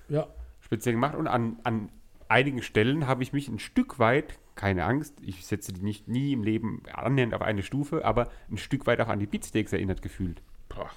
Ja. 0.09 0.27
Speziell 0.71 0.95
gemacht. 0.95 1.17
Und 1.17 1.27
an, 1.27 1.59
an 1.65 1.91
einigen 2.29 2.63
Stellen 2.63 3.09
habe 3.09 3.25
ich 3.25 3.33
mich 3.33 3.49
ein 3.49 3.59
Stück 3.59 3.99
weit, 3.99 4.39
keine 4.55 4.85
Angst, 4.85 5.21
ich 5.21 5.45
setze 5.45 5.73
die 5.73 5.83
nicht 5.83 6.07
nie 6.07 6.33
im 6.33 6.45
Leben 6.45 6.83
annähernd 6.93 7.35
auf 7.35 7.43
eine 7.43 7.65
Stufe, 7.65 8.05
aber 8.05 8.31
ein 8.49 8.57
Stück 8.57 8.87
weit 8.87 9.01
auch 9.01 9.09
an 9.09 9.19
die 9.19 9.27
Beatsteaks 9.27 9.73
erinnert 9.73 10.01
gefühlt. 10.01 10.43
Boah. 10.69 10.91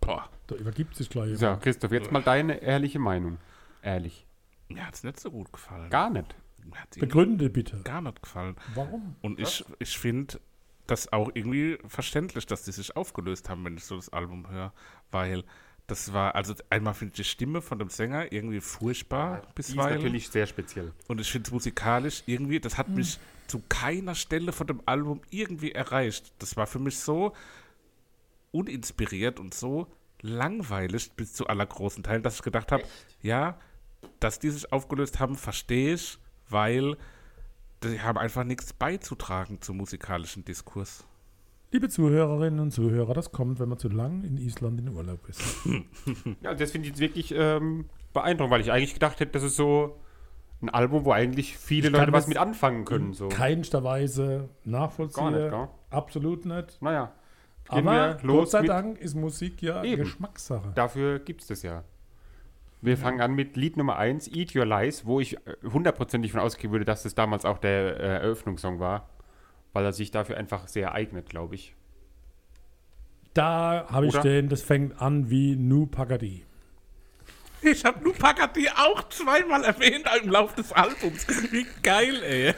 Boah. 0.00 0.28
Da 0.48 0.54
übergibt 0.54 0.94
sich 0.94 1.08
gleich. 1.08 1.38
So, 1.38 1.56
Christoph, 1.56 1.92
jetzt 1.92 2.12
mal 2.12 2.22
deine 2.22 2.62
ehrliche 2.62 2.98
Meinung. 2.98 3.38
Ehrlich. 3.82 4.26
Mir 4.68 4.86
hat 4.86 4.94
es 4.94 5.02
nicht 5.02 5.18
so 5.18 5.30
gut 5.30 5.50
gefallen. 5.50 5.88
Gar 5.88 6.10
nicht. 6.10 6.34
Begründe 6.98 7.48
bitte. 7.48 7.80
gar 7.82 8.02
nicht 8.02 8.22
gefallen. 8.22 8.56
Warum? 8.74 9.16
Und 9.22 9.40
ich, 9.40 9.64
ich 9.78 9.98
finde 9.98 10.38
das 10.86 11.10
auch 11.12 11.30
irgendwie 11.32 11.78
verständlich, 11.86 12.44
dass 12.44 12.64
die 12.64 12.72
sich 12.72 12.96
aufgelöst 12.96 13.48
haben, 13.48 13.64
wenn 13.64 13.76
ich 13.76 13.84
so 13.84 13.96
das 13.96 14.10
Album 14.10 14.50
höre. 14.50 14.72
Weil 15.10 15.44
das 15.88 16.12
war, 16.12 16.34
also 16.34 16.54
einmal 16.68 16.92
finde 16.92 17.12
ich 17.12 17.16
die 17.16 17.24
Stimme 17.24 17.62
von 17.62 17.78
dem 17.78 17.88
Sänger 17.88 18.30
irgendwie 18.30 18.60
furchtbar 18.60 19.40
Die 19.40 19.46
ist 19.48 19.54
bisweilen. 19.54 19.96
natürlich 19.96 20.28
sehr 20.28 20.46
speziell. 20.46 20.92
Und 21.08 21.20
ich 21.20 21.32
finde 21.32 21.48
es 21.48 21.52
musikalisch 21.52 22.22
irgendwie, 22.26 22.60
das 22.60 22.76
hat 22.76 22.90
mich 22.90 23.18
zu 23.46 23.62
keiner 23.70 24.14
Stelle 24.14 24.52
von 24.52 24.66
dem 24.66 24.82
Album 24.84 25.22
irgendwie 25.30 25.72
erreicht. 25.72 26.32
Das 26.38 26.58
war 26.58 26.66
für 26.66 26.78
mich 26.78 26.98
so 26.98 27.32
uninspiriert 28.52 29.40
und 29.40 29.54
so 29.54 29.86
langweilig 30.20 31.12
bis 31.12 31.32
zu 31.32 31.46
allergroßen 31.46 32.02
Teilen, 32.02 32.22
dass 32.22 32.36
ich 32.36 32.42
gedacht 32.42 32.70
habe, 32.70 32.84
ja, 33.22 33.58
dass 34.20 34.38
die 34.38 34.50
sich 34.50 34.70
aufgelöst 34.70 35.20
haben, 35.20 35.36
verstehe 35.36 35.94
ich, 35.94 36.18
weil 36.50 36.98
die 37.82 38.02
haben 38.02 38.18
einfach 38.18 38.44
nichts 38.44 38.74
beizutragen 38.74 39.62
zum 39.62 39.78
musikalischen 39.78 40.44
Diskurs. 40.44 41.06
Liebe 41.70 41.88
Zuhörerinnen 41.90 42.60
und 42.60 42.70
Zuhörer, 42.70 43.12
das 43.12 43.30
kommt, 43.30 43.60
wenn 43.60 43.68
man 43.68 43.78
zu 43.78 43.88
lang 43.88 44.24
in 44.24 44.38
Island 44.38 44.80
in 44.80 44.88
Urlaub 44.88 45.28
ist. 45.28 45.42
Ja, 46.42 46.54
das 46.54 46.70
finde 46.70 46.86
ich 46.86 46.92
jetzt 46.92 47.00
wirklich 47.00 47.34
ähm, 47.36 47.86
beeindruckend, 48.14 48.52
weil 48.52 48.60
ich 48.62 48.72
eigentlich 48.72 48.94
gedacht 48.94 49.20
hätte, 49.20 49.32
das 49.32 49.42
ist 49.42 49.56
so 49.56 49.98
ein 50.62 50.70
Album, 50.70 51.04
wo 51.04 51.12
eigentlich 51.12 51.58
viele 51.58 51.88
Ich 51.88 51.92
Leute 51.92 52.12
was 52.12 52.26
mit 52.26 52.38
anfangen 52.38 52.84
können. 52.84 53.12
So. 53.12 53.28
Keinster 53.28 53.84
Weise 53.84 54.48
nachvollziehen. 54.64 55.24
Gar 55.24 55.30
nicht, 55.30 55.50
gell? 55.50 55.68
Absolut 55.90 56.46
nicht. 56.46 56.80
Naja, 56.80 57.12
Aber 57.68 58.16
Gott 58.26 58.50
sei 58.50 58.62
Dank 58.62 58.98
ist 58.98 59.14
Musik 59.14 59.60
ja 59.62 59.84
Eben. 59.84 60.02
Geschmackssache. 60.04 60.72
dafür 60.74 61.18
gibt 61.18 61.42
es 61.42 61.48
das 61.48 61.62
ja. 61.62 61.84
Wir 62.80 62.96
fangen 62.96 63.20
an 63.20 63.34
mit 63.34 63.56
Lied 63.56 63.76
Nummer 63.76 63.96
1, 63.96 64.28
Eat 64.28 64.54
Your 64.56 64.64
Lies, 64.64 65.04
wo 65.04 65.20
ich 65.20 65.36
äh, 65.36 65.56
hundertprozentig 65.70 66.32
von 66.32 66.40
ausgehen 66.40 66.72
würde, 66.72 66.84
dass 66.84 67.02
das 67.02 67.14
damals 67.14 67.44
auch 67.44 67.58
der 67.58 67.98
äh, 68.00 68.06
Eröffnungssong 68.22 68.78
war, 68.78 69.08
weil 69.72 69.84
er 69.84 69.92
sich 69.92 70.10
dafür 70.10 70.36
einfach 70.36 70.68
sehr 70.68 70.92
eignet, 70.92 71.28
glaube 71.28 71.54
ich. 71.54 71.74
Da 73.34 73.86
habe 73.88 74.06
ich 74.06 74.16
den, 74.16 74.48
das 74.48 74.62
fängt 74.62 75.00
an 75.00 75.30
wie 75.30 75.54
Nu 75.54 75.86
Pagadi. 75.86 76.44
Ich 77.62 77.84
habe 77.84 78.02
nur 78.02 78.14
Pagadi 78.14 78.68
auch 78.68 79.08
zweimal 79.08 79.64
erwähnt 79.64 80.04
im 80.22 80.30
Laufe 80.30 80.56
des 80.56 80.72
Albums. 80.72 81.26
Wie 81.50 81.66
geil, 81.82 82.22
ey. 82.22 82.54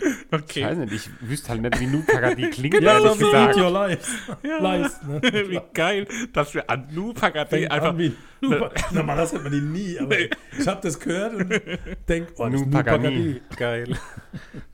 Ich 0.00 0.32
okay. 0.32 0.64
weiß 0.64 0.78
nicht, 0.78 0.92
ich 0.92 1.10
wüsste 1.20 1.50
halt 1.50 1.62
nicht, 1.62 1.80
wie 1.80 1.86
Nu 1.86 2.02
Pagadi 2.02 2.50
klingt, 2.50 2.74
Genau 2.74 3.14
so 3.14 3.20
wie 3.20 3.24
gesagt. 3.24 3.56
Your 3.56 3.70
Lies. 3.70 4.08
Lies 4.42 5.02
ne? 5.02 5.22
Wie 5.50 5.60
geil, 5.74 6.06
dass 6.32 6.54
wir 6.54 6.68
an 6.68 6.88
Nu 6.92 7.12
Pagadi 7.12 7.50
Fängt 7.50 7.70
einfach. 7.72 7.88
an 7.90 7.98
wie 7.98 8.16
Pagadi. 8.40 8.94
Normalerweise 8.94 9.34
hört 9.34 9.44
man 9.44 9.52
die 9.52 9.60
nie, 9.60 9.98
aber 9.98 10.18
ich 10.18 10.66
habe 10.66 10.80
das 10.82 10.98
gehört 10.98 11.34
und 11.34 11.60
denke, 12.08 12.32
oh, 12.36 12.48
das 12.48 12.70
Pagani. 12.70 12.70
Pagadi. 12.70 13.42
Geil. 13.56 13.98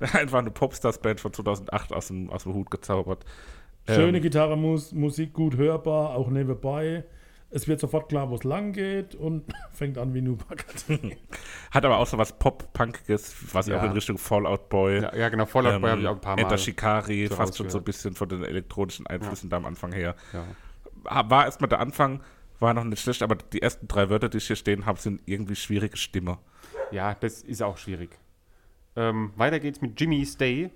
Einfach 0.01 0.38
eine 0.38 0.51
Popstars-Band 0.51 1.21
von 1.21 1.33
2008 1.33 1.93
aus 1.93 2.09
dem, 2.09 2.31
aus 2.31 2.45
dem 2.45 2.55
Hut 2.55 2.71
gezaubert. 2.71 3.25
Schöne 3.88 4.17
Ähm, 4.19 4.23
Gitarre, 4.23 4.57
Mus 4.57 4.93
Musik 4.93 5.35
gut 5.35 5.57
hörbar, 5.57 6.11
auch 6.17 6.31
nebenbei. 6.31 7.05
Es 7.55 7.69
wird 7.69 7.79
sofort 7.79 8.09
klar, 8.09 8.31
wo 8.31 8.35
es 8.35 8.43
lang 8.43 8.73
geht 8.73 9.14
und 9.14 9.45
fängt 9.73 9.97
an 9.97 10.12
wie 10.12 10.21
Pagadi. 10.23 11.17
Hat 11.71 11.85
aber 11.85 11.99
auch 11.99 12.07
so 12.09 12.19
was 12.19 12.37
Pop-Punkiges, 12.37 13.55
was 13.55 13.69
Ja. 13.69 13.79
auch 13.79 13.85
in 13.85 13.93
Richtung 13.93 14.19
Fallout 14.19 14.69
Boy. 14.69 15.01
Ja, 15.03 15.14
ja, 15.14 15.29
genau, 15.29 15.47
Fallout 15.47 15.81
Boy 15.81 15.90
habe 15.90 16.01
ich 16.01 16.09
auch 16.09 16.14
ein 16.17 16.21
paar 16.21 16.35
Mal. 16.35 16.43
Enter 16.43 16.59
Shikari, 16.59 17.29
so 17.29 17.37
fast 17.37 17.57
schon 17.57 17.71
so 17.71 17.79
ein 17.79 17.85
bisschen 17.85 18.14
von 18.17 18.29
den 18.29 18.43
elektronischen 18.43 19.07
Einflüssen 19.07 19.51
da 19.51 19.59
am 19.59 19.67
Anfang 19.67 19.93
her. 19.93 20.17
Ja. 20.33 21.31
War 21.31 21.45
erstmal 21.45 21.69
der 21.69 21.79
Anfang, 21.79 22.23
war 22.59 22.75
noch 22.75 22.83
nicht 22.83 23.01
schlecht, 23.03 23.23
aber 23.23 23.37
die 23.37 23.62
ersten 23.62 23.87
drei 23.87 24.11
Wörter, 24.11 24.29
die 24.29 24.38
ich 24.38 24.49
hier 24.49 24.57
stehen 24.57 24.85
habe, 24.85 24.99
sind 24.99 25.21
irgendwie 25.27 25.55
schwierige 25.55 25.97
Stimme. 25.97 26.38
Ja, 26.90 27.14
das 27.14 27.40
ist 27.43 27.62
auch 27.62 27.79
schwierig. 27.79 28.19
Ähm, 28.97 29.33
weiter 29.37 29.61
geht's 29.61 29.81
mit 29.81 30.01
Jimmy 30.01 30.27
Stay, 30.27 30.71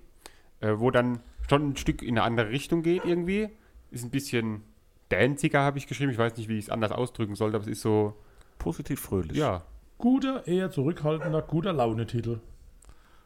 äh, 0.61 0.75
wo 0.77 0.93
dann 0.93 1.19
schon 1.51 1.71
ein 1.71 1.77
Stück 1.77 2.03
in 2.03 2.11
eine 2.11 2.23
andere 2.23 2.51
Richtung 2.51 2.83
geht 2.83 3.05
irgendwie. 3.05 3.49
Ist 3.91 4.05
ein 4.05 4.11
bisschen 4.11 4.63
danziger, 5.09 5.61
habe 5.63 5.79
ich 5.79 5.87
geschrieben. 5.87 6.11
Ich 6.13 6.19
weiß 6.19 6.37
nicht, 6.37 6.49
wie 6.49 6.59
ich 6.59 6.65
es 6.67 6.71
anders 6.71 6.93
ausdrücken 6.93 7.35
sollte, 7.35 7.57
aber 7.57 7.65
es 7.65 7.71
ist 7.71 7.83
so, 7.83 8.15
Positiv 8.59 9.01
fröhlich. 9.01 9.37
ja. 9.37 9.63
Guter, 9.99 10.47
eher 10.47 10.71
zurückhaltender, 10.71 11.43
guter 11.43 11.73
Launetitel. 11.73 12.41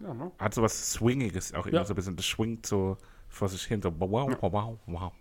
ja 0.00 0.14
ne? 0.14 0.30
Hat 0.38 0.54
so 0.54 0.62
was 0.62 0.92
Swingiges 0.92 1.52
auch 1.54 1.66
immer 1.66 1.78
Ja. 1.78 1.84
so 1.84 1.92
ein 1.92 1.96
bisschen. 1.96 2.16
Das 2.16 2.24
schwingt 2.26 2.64
so 2.64 2.96
vor 3.28 3.48
sich 3.48 3.62
hin, 3.64 3.82
so 3.82 3.92
wow, 3.98 4.30
wow, 4.40 4.52
wow, 4.52 4.78
wow. 4.86 5.12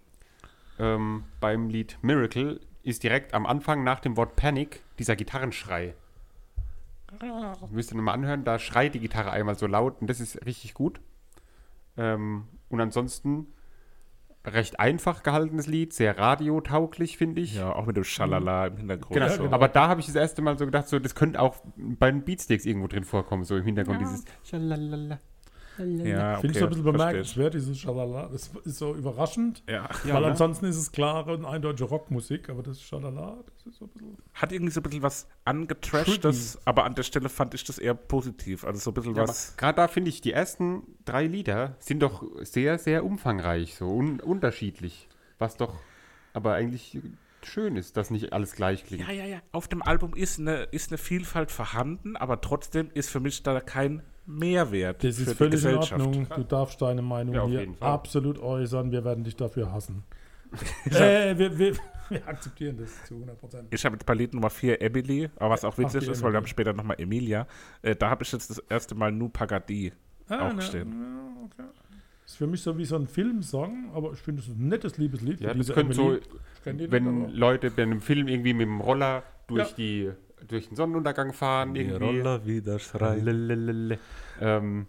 ähm, 0.79 1.23
beim 1.41 1.67
Lied 1.69 1.97
Miracle 2.01 2.61
ist 2.83 3.03
direkt 3.03 3.33
am 3.33 3.45
Anfang 3.45 3.83
nach 3.83 3.99
dem 3.99 4.15
Wort 4.17 4.35
Panic 4.37 4.81
dieser 4.97 5.15
Gitarrenschrei. 5.17 5.93
Müsst 7.69 7.91
ihr 7.91 7.97
nochmal 7.97 8.15
anhören, 8.15 8.45
da 8.45 8.57
schreit 8.57 8.93
die 8.95 8.99
Gitarre 8.99 9.31
einmal 9.31 9.57
so 9.57 9.67
laut 9.67 9.99
und 10.01 10.07
das 10.09 10.19
ist 10.21 10.45
richtig 10.45 10.73
gut. 10.73 11.01
Ähm, 11.97 12.47
und 12.69 12.79
ansonsten 12.79 13.47
recht 14.45 14.79
einfach 14.79 15.23
gehaltenes 15.23 15.67
Lied, 15.67 15.93
sehr 15.93 16.17
radiotauglich, 16.17 17.17
finde 17.17 17.41
ich. 17.41 17.55
Ja, 17.55 17.73
auch 17.73 17.85
mit 17.85 17.97
dem 17.97 18.03
Schalala 18.03 18.67
im 18.67 18.77
Hintergrund. 18.77 19.13
Genau, 19.13 19.29
so. 19.29 19.51
aber 19.51 19.67
da 19.67 19.87
habe 19.87 19.99
ich 19.99 20.07
das 20.07 20.15
erste 20.15 20.41
Mal 20.41 20.57
so 20.57 20.65
gedacht, 20.65 20.87
so, 20.87 20.99
das 20.99 21.15
könnte 21.15 21.39
auch 21.39 21.57
bei 21.75 22.11
den 22.11 22.23
Beatsticks 22.23 22.65
irgendwo 22.65 22.87
drin 22.87 23.03
vorkommen, 23.03 23.43
so 23.43 23.55
im 23.55 23.63
Hintergrund 23.65 24.01
dieses 24.01 24.25
Schalalala. 24.43 25.19
Ja, 25.83 26.37
Finde 26.37 26.47
ich 26.47 26.51
okay, 26.51 26.59
so 26.59 26.65
ein 26.65 26.69
bisschen 26.69 26.83
bemerkenswert, 26.83 27.53
dieses 27.53 27.77
Schalala. 27.77 28.29
Das 28.31 28.51
ist 28.65 28.77
so 28.77 28.95
überraschend, 28.95 29.63
Ja. 29.67 29.89
Ja, 30.05 30.13
weil 30.15 30.21
ne? 30.21 30.27
ansonsten 30.27 30.65
ist 30.65 30.77
es 30.77 30.91
klare 30.91 31.33
und 31.33 31.45
eindeutige 31.45 31.89
Rockmusik, 31.89 32.49
aber 32.49 32.63
das 32.63 32.81
Schalala, 32.81 33.37
das 33.45 33.65
ist 33.65 33.79
so 33.79 33.85
ein 33.85 33.89
bisschen. 33.89 34.17
Hat 34.33 34.51
irgendwie 34.51 34.71
so 34.71 34.79
ein 34.79 34.83
bisschen 34.83 35.03
was 35.03 35.27
angetrashtes, 35.45 36.59
aber 36.65 36.85
an 36.85 36.95
der 36.95 37.03
Stelle 37.03 37.29
fand 37.29 37.53
ich 37.53 37.63
das 37.63 37.77
eher 37.77 37.93
positiv. 37.93 38.63
Also 38.63 38.79
so 38.79 38.91
ein 38.91 38.93
bisschen 38.93 39.15
Ja, 39.15 39.23
was. 39.23 39.55
Gerade 39.57 39.75
da 39.77 39.87
finde 39.87 40.09
ich, 40.09 40.21
die 40.21 40.31
ersten 40.31 40.83
drei 41.05 41.27
Lieder 41.27 41.75
sind 41.79 42.01
doch 42.01 42.23
sehr, 42.41 42.77
sehr 42.77 43.05
umfangreich, 43.05 43.75
so 43.75 43.87
un 43.87 44.19
unterschiedlich. 44.19 45.07
Was 45.39 45.57
doch 45.57 45.73
aber 46.33 46.53
eigentlich 46.53 46.99
schön 47.45 47.75
ist, 47.75 47.97
dass 47.97 48.11
nicht 48.11 48.33
alles 48.33 48.53
gleich 48.53 48.85
klingt. 48.85 49.07
Ja, 49.07 49.13
ja, 49.13 49.25
ja. 49.25 49.39
Auf 49.51 49.67
dem 49.67 49.81
Album 49.81 50.13
ist 50.15 50.39
eine, 50.39 50.63
ist 50.63 50.91
eine 50.91 50.97
Vielfalt 50.97 51.51
vorhanden, 51.51 52.15
aber 52.15 52.41
trotzdem 52.41 52.89
ist 52.93 53.09
für 53.09 53.19
mich 53.19 53.43
da 53.43 53.59
kein 53.59 54.01
Mehrwert 54.25 55.03
Das 55.03 55.15
für 55.15 55.21
ist 55.23 55.31
die 55.31 55.35
völlig 55.35 55.53
in 55.53 55.57
Gesellschaft. 55.71 56.01
Ordnung. 56.01 56.27
Du 56.35 56.43
darfst 56.43 56.81
deine 56.81 57.01
Meinung 57.01 57.35
Ja, 57.35 57.45
hier 57.47 57.67
absolut 57.79 58.39
äußern. 58.39 58.91
Wir 58.91 59.03
werden 59.03 59.23
dich 59.23 59.35
dafür 59.35 59.71
hassen. 59.71 60.03
äh, 60.85 61.37
wir, 61.37 61.57
wir, 61.57 61.73
wir 62.09 62.27
akzeptieren 62.27 62.77
das 62.77 63.03
zu 63.05 63.15
100 63.15 63.39
Prozent. 63.39 63.67
Ich 63.71 63.83
habe 63.85 63.95
jetzt 63.97 64.09
Lied 64.09 64.33
Nummer 64.33 64.49
4 64.49 64.81
Emily, 64.81 65.29
aber 65.37 65.51
was 65.51 65.63
auch 65.65 65.77
witzig 65.77 66.05
die 66.05 66.11
ist, 66.11 66.21
weil 66.21 66.33
wir 66.33 66.37
haben 66.37 66.47
später 66.47 66.73
nochmal 66.73 66.97
Emilia. 66.99 67.47
Äh, 67.81 67.95
da 67.95 68.09
habe 68.09 68.23
ich 68.23 68.31
jetzt 68.31 68.49
das 68.49 68.59
erste 68.69 68.95
Mal 68.95 69.11
Nu 69.11 69.29
Pagadi 69.29 69.93
Ah, 70.27 70.47
auch 70.49 70.53
ne, 70.53 70.61
ja, 70.63 70.81
okay. 71.43 71.63
Ist 72.25 72.37
für 72.37 72.47
mich 72.47 72.61
so 72.61 72.77
wie 72.77 72.85
so 72.85 72.95
ein 72.95 73.07
Filmsong, 73.07 73.91
aber 73.93 74.13
ich 74.13 74.19
finde 74.19 74.41
es 74.41 74.47
ein 74.47 74.69
nettes 74.69 74.97
Liebeslied. 74.97 75.41
Ja, 75.41 75.49
das 75.49 75.57
diese 75.57 75.73
könnte 75.73 75.93
so, 75.93 76.17
wenn 76.63 77.29
Leute 77.33 77.71
bei 77.71 77.83
einem 77.83 77.99
Film 77.99 78.27
irgendwie 78.29 78.53
mit 78.53 78.67
dem 78.67 78.79
Roller 78.79 79.23
durch, 79.47 79.69
Ja. 79.69 79.75
die, 79.77 80.11
durch 80.47 80.67
den 80.67 80.75
Sonnenuntergang 80.75 81.33
fahren, 81.33 81.75
irgendwie. 81.75 82.19
wieder 82.45 82.79
Lalalala. 83.01 83.97
Ähm, 84.39 84.87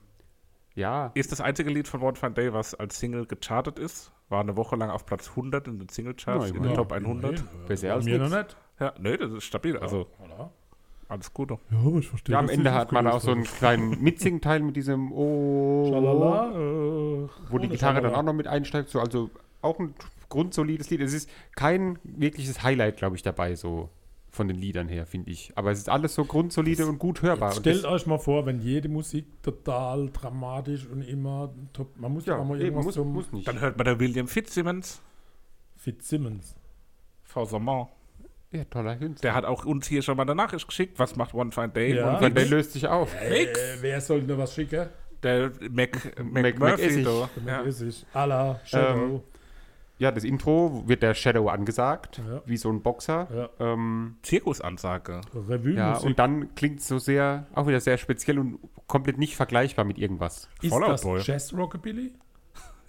ja, 0.75 1.11
Ist 1.15 1.33
das 1.33 1.41
einzige 1.41 1.69
Lied 1.71 1.87
von 1.87 2.01
One 2.03 2.17
Fine 2.17 2.33
Day, 2.33 2.53
was 2.53 2.75
als 2.75 2.99
Single 2.99 3.27
gechartet 3.27 3.79
ist. 3.79 4.11
War 4.31 4.41
eine 4.41 4.57
Woche 4.57 4.77
lang 4.77 4.89
auf 4.89 5.05
Platz 5.05 5.29
100 5.31 5.69
in 5.69 5.79
den 5.79 5.89
Singlecharts, 5.91 6.45
Ja, 6.45 6.49
in 6.49 6.55
den 6.55 6.63
immerhin. 6.63 6.77
Top 6.77 6.93
100. 6.93 7.41
immerhin. 7.41 7.67
besser 7.69 7.93
als 7.95 8.05
mir 8.07 8.19
noch 8.19 8.31
nichts. 8.31 8.37
nicht. 8.55 8.57
Ja, 8.81 8.95
nee, 8.99 9.17
das 9.19 9.33
ist 9.33 9.45
stabil. 9.45 9.77
Also 9.77 10.07
alles 11.09 11.35
Gute. 11.35 11.59
Ja, 11.71 11.79
aber 11.79 11.99
ich 11.99 12.09
verstehe. 12.09 12.33
ja, 12.33 12.39
am 12.39 12.49
Ende 12.49 12.73
hat 12.73 12.91
man 12.91 13.07
auch 13.07 13.21
so 13.21 13.33
einen 13.33 13.45
kleinen 13.45 14.03
Mitsing-Teil 14.03 14.61
mit 14.61 14.77
diesem 14.77 15.13
Oh. 15.13 15.87
Schalala. 15.91 16.51
Äh, 16.53 17.29
wo 17.51 17.59
die 17.59 17.67
ohne 17.67 17.69
Gitarre 17.69 17.95
dann 17.97 18.05
Schalala. 18.05 18.19
auch 18.19 18.23
noch 18.23 18.33
mit 18.33 18.47
einsteigt. 18.47 18.89
So, 18.89 18.99
also 19.01 19.29
auch 19.61 19.79
ein 19.79 19.95
grundsolides 20.31 20.89
Lied. 20.89 21.03
Es 21.03 21.13
ist 21.13 21.29
kein 21.55 21.99
wirkliches 22.03 22.63
Highlight, 22.63 22.97
glaube 22.97 23.17
ich, 23.17 23.23
dabei, 23.23 23.55
so 23.57 23.91
von 24.35 24.49
den 24.49 24.57
Liedern 24.57 24.89
her, 24.89 25.05
finde 25.07 25.31
ich. 25.31 25.53
Aber 25.57 25.71
es 25.71 25.79
ist 25.79 25.91
alles 25.91 26.15
so 26.15 26.25
grundsolide 26.25 26.87
und 26.87 26.99
gut 26.99 27.21
hörbar. 27.21 27.51
Jetzt 27.51 27.59
Und 27.59 27.63
stellt 27.65 27.85
das, 27.85 27.93
euch 27.93 28.07
mal 28.07 28.19
vor, 28.19 28.47
wenn 28.47 28.61
jede 28.61 28.89
Musik 28.89 29.27
total 29.43 30.09
dramatisch 30.11 30.87
und 30.87 31.03
immer 31.03 31.53
top. 31.75 31.97
Man 31.99 32.13
muss 32.13 32.25
ja, 32.25 32.39
auch 32.39 32.45
mal 32.45 32.55
eben, 32.57 32.65
irgendwas 32.65 32.85
muss, 32.87 32.95
zum 32.95 33.13
muss 33.13 33.31
nicht. 33.31 33.47
Dann 33.47 33.61
hört 33.61 33.77
man 33.77 33.85
der 33.85 34.01
William 34.01 34.27
Fitzsimmons, 34.27 35.03
Fitzsimmons. 35.77 36.55
Fausamont. 37.25 37.89
Ja, 38.53 38.65
toller 38.65 38.97
Künstler. 38.97 39.29
Der 39.31 39.35
hat 39.35 39.45
auch 39.45 39.65
uns 39.65 39.87
hier 39.87 40.03
schon 40.03 40.17
mal 40.17 40.23
eine 40.25 40.35
Nachricht 40.35 40.67
geschickt. 40.67 40.99
Was 40.99 41.17
macht 41.17 41.35
One 41.35 41.53
Fine 41.53 41.71
Day? 41.71 41.95
Ja. 41.97 42.19
Und 42.19 42.25
Und 42.25 42.35
der 42.37 42.47
löst 42.47 42.73
sich 42.73 42.87
auf. 42.87 43.15
Äh, 43.21 43.47
wer 43.81 44.01
soll 44.01 44.23
denn 44.23 44.37
was 44.39 44.55
schicken? 44.55 44.89
Der 45.23 45.51
Mac, 45.71 46.19
Mac, 46.23 46.43
Mac- 46.43 46.59
Murphy. 46.59 46.59
Macessig. 46.59 47.05
da. 47.05 47.11
Ja. 47.11 47.31
Ja. 47.47 47.61
Ist 47.63 47.81
ich. 47.81 48.05
Allah, 48.13 48.61
Shadow. 48.65 49.23
Ja, 50.03 50.11
das 50.11 50.25
Intro 50.25 50.83
wird 50.87 51.03
der 51.05 51.15
Shadow 51.15 51.49
angesagt, 51.49 52.21
Ja. 52.29 52.43
wie 52.45 52.57
so 52.57 52.69
ein 52.71 52.83
Boxer. 52.83 53.29
Ja. 53.33 53.73
Ähm, 53.73 54.17
Zirkusansage. 54.23 55.21
Revue 55.33 55.75
ja, 55.75 55.97
und 55.99 56.19
dann 56.19 56.55
klingt 56.57 56.81
es 56.81 56.89
so 56.89 56.99
sehr, 56.99 57.47
auch 57.55 57.69
wieder 57.69 57.79
sehr 57.79 57.97
speziell 57.99 58.41
und 58.41 58.59
komplett 58.89 59.17
nicht 59.19 59.37
vergleichbar 59.37 59.85
mit 59.85 59.99
irgendwas. 59.99 60.49
ist 60.61 60.71
Fallout 60.71 60.89
das 60.91 61.03
Boy. 61.03 61.21
Jazz 61.23 61.55
Rockabilly? 61.55 62.11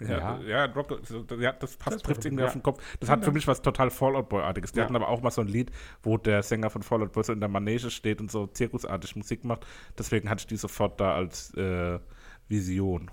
Ja, 0.00 0.08
Ja. 0.08 0.40
ja, 0.40 0.64
Rock, 0.72 0.98
ja 1.38 1.52
das 1.52 1.76
passt, 1.76 1.94
Das 1.98 2.02
trifft 2.02 2.24
irgendwie 2.24 2.42
ja. 2.42 2.48
auf 2.48 2.52
den 2.52 2.64
Kopf. 2.64 2.82
Das 2.98 3.08
hat 3.08 3.24
für 3.24 3.30
mich 3.30 3.46
was 3.46 3.62
total 3.62 3.90
Fallout 3.90 4.28
Boy-artiges. 4.28 4.72
Die 4.72 4.78
Ja. 4.80 4.84
hatten 4.84 4.96
aber 4.96 5.08
auch 5.08 5.22
mal 5.22 5.30
so 5.30 5.40
ein 5.40 5.46
Lied, 5.46 5.70
wo 6.02 6.18
der 6.18 6.42
Sänger 6.42 6.68
von 6.68 6.82
Fallout 6.82 7.12
Boy 7.12 7.22
so 7.22 7.32
in 7.32 7.38
der 7.38 7.48
Manege 7.48 7.90
steht 7.92 8.20
und 8.20 8.28
so 8.28 8.48
zirkusartig 8.48 9.14
Musik 9.14 9.44
macht. 9.44 9.64
Deswegen 9.96 10.28
hatte 10.28 10.40
ich 10.40 10.46
die 10.48 10.56
sofort 10.56 10.98
da 11.00 11.14
als 11.14 11.54
äh, 11.54 12.00
Vision. 12.48 13.08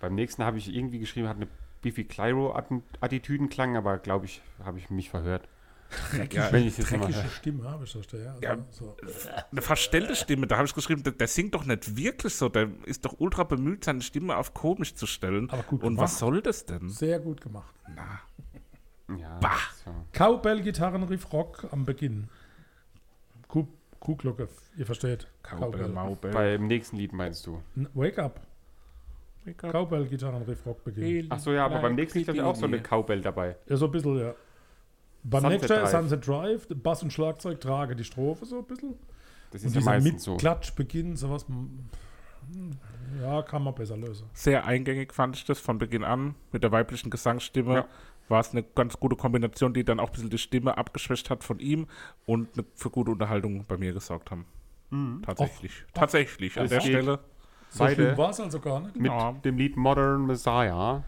Beim 0.00 0.14
nächsten 0.14 0.42
habe 0.42 0.56
ich 0.56 0.74
irgendwie 0.74 0.98
geschrieben, 1.00 1.28
hat 1.28 1.36
eine 1.36 1.48
Biffy 1.82 2.04
Clyro-Attitüdenklang, 2.04 3.76
aber 3.76 3.98
glaube 3.98 4.26
ich, 4.26 4.40
habe 4.64 4.78
ich 4.78 4.88
mich 4.90 5.10
verhört. 5.10 5.48
Ja, 6.32 6.50
Wenn 6.50 6.66
ich 6.66 6.76
Dreckige 6.76 7.14
höre. 7.14 7.28
Stimme 7.28 7.64
habe 7.70 7.84
ich 7.84 7.92
das 7.92 8.06
da, 8.06 8.16
ja. 8.16 8.34
Ja. 8.40 8.56
So. 8.70 8.96
eine 9.50 9.60
verstellte 9.60 10.16
Stimme, 10.16 10.46
da 10.46 10.56
habe 10.56 10.66
ich 10.66 10.74
geschrieben, 10.74 11.02
der, 11.02 11.12
der 11.12 11.28
singt 11.28 11.54
doch 11.54 11.66
nicht 11.66 11.96
wirklich 11.96 12.34
so. 12.34 12.48
Der 12.48 12.70
ist 12.86 13.04
doch 13.04 13.16
ultra 13.20 13.44
bemüht, 13.44 13.84
seine 13.84 14.00
Stimme 14.00 14.36
auf 14.38 14.54
komisch 14.54 14.94
zu 14.94 15.06
stellen. 15.06 15.50
Aber 15.50 15.62
gut 15.64 15.82
und 15.82 15.96
gemacht. 15.96 16.04
was 16.04 16.18
soll 16.18 16.40
das 16.40 16.64
denn? 16.64 16.88
Sehr 16.88 17.20
gut 17.20 17.42
gemacht. 17.42 17.74
Ja, 19.18 19.38
so. 19.84 19.90
Cowbell-Gitarrenriff 20.12 21.30
Rock 21.34 21.66
am 21.70 21.84
Beginn. 21.84 22.28
Kuh- 23.48 23.68
Kuhglocke, 24.00 24.48
ihr 24.78 24.86
versteht. 24.86 25.26
Cowbell, 25.42 25.88
Maubell. 25.88 26.32
Beim 26.32 26.68
nächsten 26.68 26.96
Lied 26.96 27.12
meinst 27.12 27.46
du? 27.46 27.62
N- 27.76 27.88
Wake 27.92 28.18
up. 28.18 28.40
Cowbell-Gitarren-Riff 29.56 30.64
Rock 30.66 30.84
beginnt. 30.84 31.26
Ach 31.30 31.38
so, 31.38 31.52
ja, 31.52 31.64
aber 31.66 31.80
beim 31.80 31.94
nächsten 31.94 32.18
Lied 32.18 32.28
ist 32.28 32.40
auch 32.40 32.54
so 32.54 32.66
eine 32.66 32.80
Cowbell 32.80 33.20
dabei. 33.20 33.56
Ja, 33.68 33.76
so 33.76 33.86
ein 33.86 33.90
bisschen, 33.92 34.18
ja. 34.18 34.34
Beim 35.24 35.42
Sunset 35.42 35.60
nächsten 35.62 35.78
Drive. 35.78 35.90
Sunset 35.90 36.26
Drive, 36.26 36.66
Bass 36.82 37.02
und 37.02 37.12
Schlagzeug 37.12 37.60
trage 37.60 37.94
die 37.96 38.04
Strophe 38.04 38.44
so 38.44 38.58
ein 38.58 38.64
bisschen. 38.64 38.94
Das 39.50 39.62
Und 39.62 39.68
ist 39.68 39.74
ja 39.76 39.80
meistens 39.82 40.24
so. 40.24 40.32
Mitklatschbeginn, 40.32 41.16
sowas, 41.16 41.46
hm, 41.46 41.88
ja, 43.20 43.42
kann 43.42 43.62
man 43.62 43.74
besser 43.74 43.96
lösen. 43.96 44.26
Sehr 44.32 44.64
eingängig 44.66 45.12
fand 45.12 45.36
ich 45.36 45.44
das 45.44 45.60
von 45.60 45.78
Beginn 45.78 46.02
an. 46.04 46.34
Mit 46.50 46.62
der 46.64 46.72
weiblichen 46.72 47.10
Gesangsstimme 47.10 47.74
Ja. 47.74 47.88
war 48.28 48.40
es 48.40 48.50
eine 48.52 48.62
ganz 48.62 48.98
gute 48.98 49.14
Kombination, 49.16 49.74
die 49.74 49.84
dann 49.84 50.00
auch 50.00 50.08
ein 50.08 50.12
bisschen 50.12 50.30
die 50.30 50.38
Stimme 50.38 50.76
abgeschwächt 50.78 51.30
hat 51.30 51.44
von 51.44 51.58
ihm 51.60 51.86
und 52.26 52.48
eine, 52.54 52.64
für 52.74 52.90
gute 52.90 53.10
Unterhaltung 53.12 53.64
bei 53.68 53.76
mir 53.76 53.92
gesorgt 53.92 54.30
haben. 54.30 54.46
Tatsächlich. 55.24 55.84
Tatsächlich. 55.94 56.58
An 56.58 56.64
Es 56.64 56.70
der 56.70 56.80
geht. 56.80 56.88
Stelle. 56.88 57.18
So 57.72 57.84
Beide 57.84 58.16
war 58.18 58.30
es 58.30 58.40
also 58.40 58.60
gar 58.60 58.80
nicht. 58.80 58.96
mit 58.96 59.06
Ja. 59.10 59.32
dem 59.32 59.56
Lied 59.56 59.76
Modern 59.78 60.26
Messiah 60.26 61.02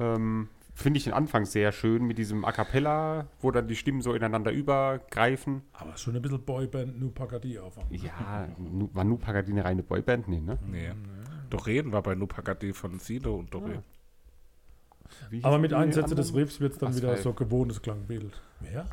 ähm, 0.00 0.48
finde 0.74 0.98
ich 0.98 1.04
den 1.04 1.12
Anfang 1.12 1.44
sehr 1.44 1.70
schön 1.70 2.04
mit 2.04 2.18
diesem 2.18 2.44
A 2.44 2.50
Cappella, 2.50 3.26
wo 3.40 3.52
dann 3.52 3.68
die 3.68 3.76
Stimmen 3.76 4.00
so 4.02 4.12
ineinander 4.12 4.50
übergreifen. 4.50 5.62
Aber 5.72 5.96
schon 5.96 6.16
ein 6.16 6.22
bisschen 6.22 6.44
Boyband, 6.44 6.98
New 7.00 7.10
Pagadi 7.10 7.60
aufwand. 7.60 7.86
Ja, 7.92 8.48
war 8.92 9.04
Nu 9.04 9.16
Pagadi 9.16 9.52
eine 9.52 9.64
reine 9.64 9.84
Boyband? 9.84 10.26
Nee, 10.26 10.40
ne? 10.40 10.58
Nee. 10.66 10.90
Doreen 11.50 11.92
war 11.92 12.02
bei 12.02 12.16
Nupagati 12.16 12.72
von 12.72 12.98
Sido 12.98 13.36
und 13.36 13.54
Doreen. 13.54 13.84
Hieß 15.30 15.44
Aber 15.44 15.58
mit 15.58 15.72
Einsätzen 15.72 16.16
des? 16.16 16.34
Riffs 16.34 16.58
wird 16.58 16.72
es 16.72 16.78
dann 16.78 16.88
As 16.88 16.96
wieder 16.96 17.12
Five. 17.12 17.22
so 17.22 17.32
gewohntes 17.34 17.80
Klangbild. 17.82 18.32
Wer? 18.58 18.86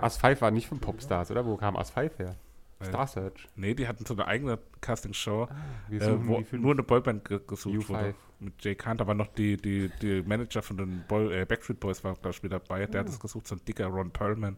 As 0.00 0.16
5 0.16 0.40
war 0.40 0.50
nicht 0.50 0.66
von 0.66 0.80
Popstars, 0.80 1.30
oder? 1.30 1.46
Wo 1.46 1.56
kam 1.56 1.76
As 1.76 1.90
5 1.90 2.18
her? 2.18 2.34
Star 2.82 3.06
Search. 3.06 3.48
Nee, 3.56 3.74
die 3.74 3.88
hatten 3.88 4.04
so 4.06 4.14
eine 4.14 4.26
eigene 4.26 4.58
Castingshow, 4.80 5.48
Wir 5.88 6.00
äh, 6.02 6.26
wo 6.26 6.42
nur 6.56 6.72
eine 6.72 6.82
Boyband 6.82 7.24
ge 7.24 7.40
gesucht 7.46 7.74
U5. 7.76 7.88
wurde. 7.88 8.14
Mit 8.40 8.62
Jay 8.64 8.76
Kant, 8.76 9.00
aber 9.00 9.14
noch 9.14 9.26
die, 9.28 9.56
die, 9.56 9.90
die 10.00 10.22
Manager 10.22 10.62
von 10.62 10.76
den 10.76 11.02
Boy, 11.08 11.40
äh, 11.40 11.44
Backstreet 11.44 11.80
Boys 11.80 12.04
war, 12.04 12.14
glaube 12.14 12.30
ich, 12.30 12.42
mit 12.44 12.52
dabei. 12.52 12.86
Der 12.86 13.00
Ah. 13.00 13.04
hat 13.04 13.08
es 13.10 13.18
gesucht, 13.18 13.48
so 13.48 13.56
ein 13.56 13.60
dicker 13.66 13.86
Ron 13.86 14.10
Perlman. 14.12 14.56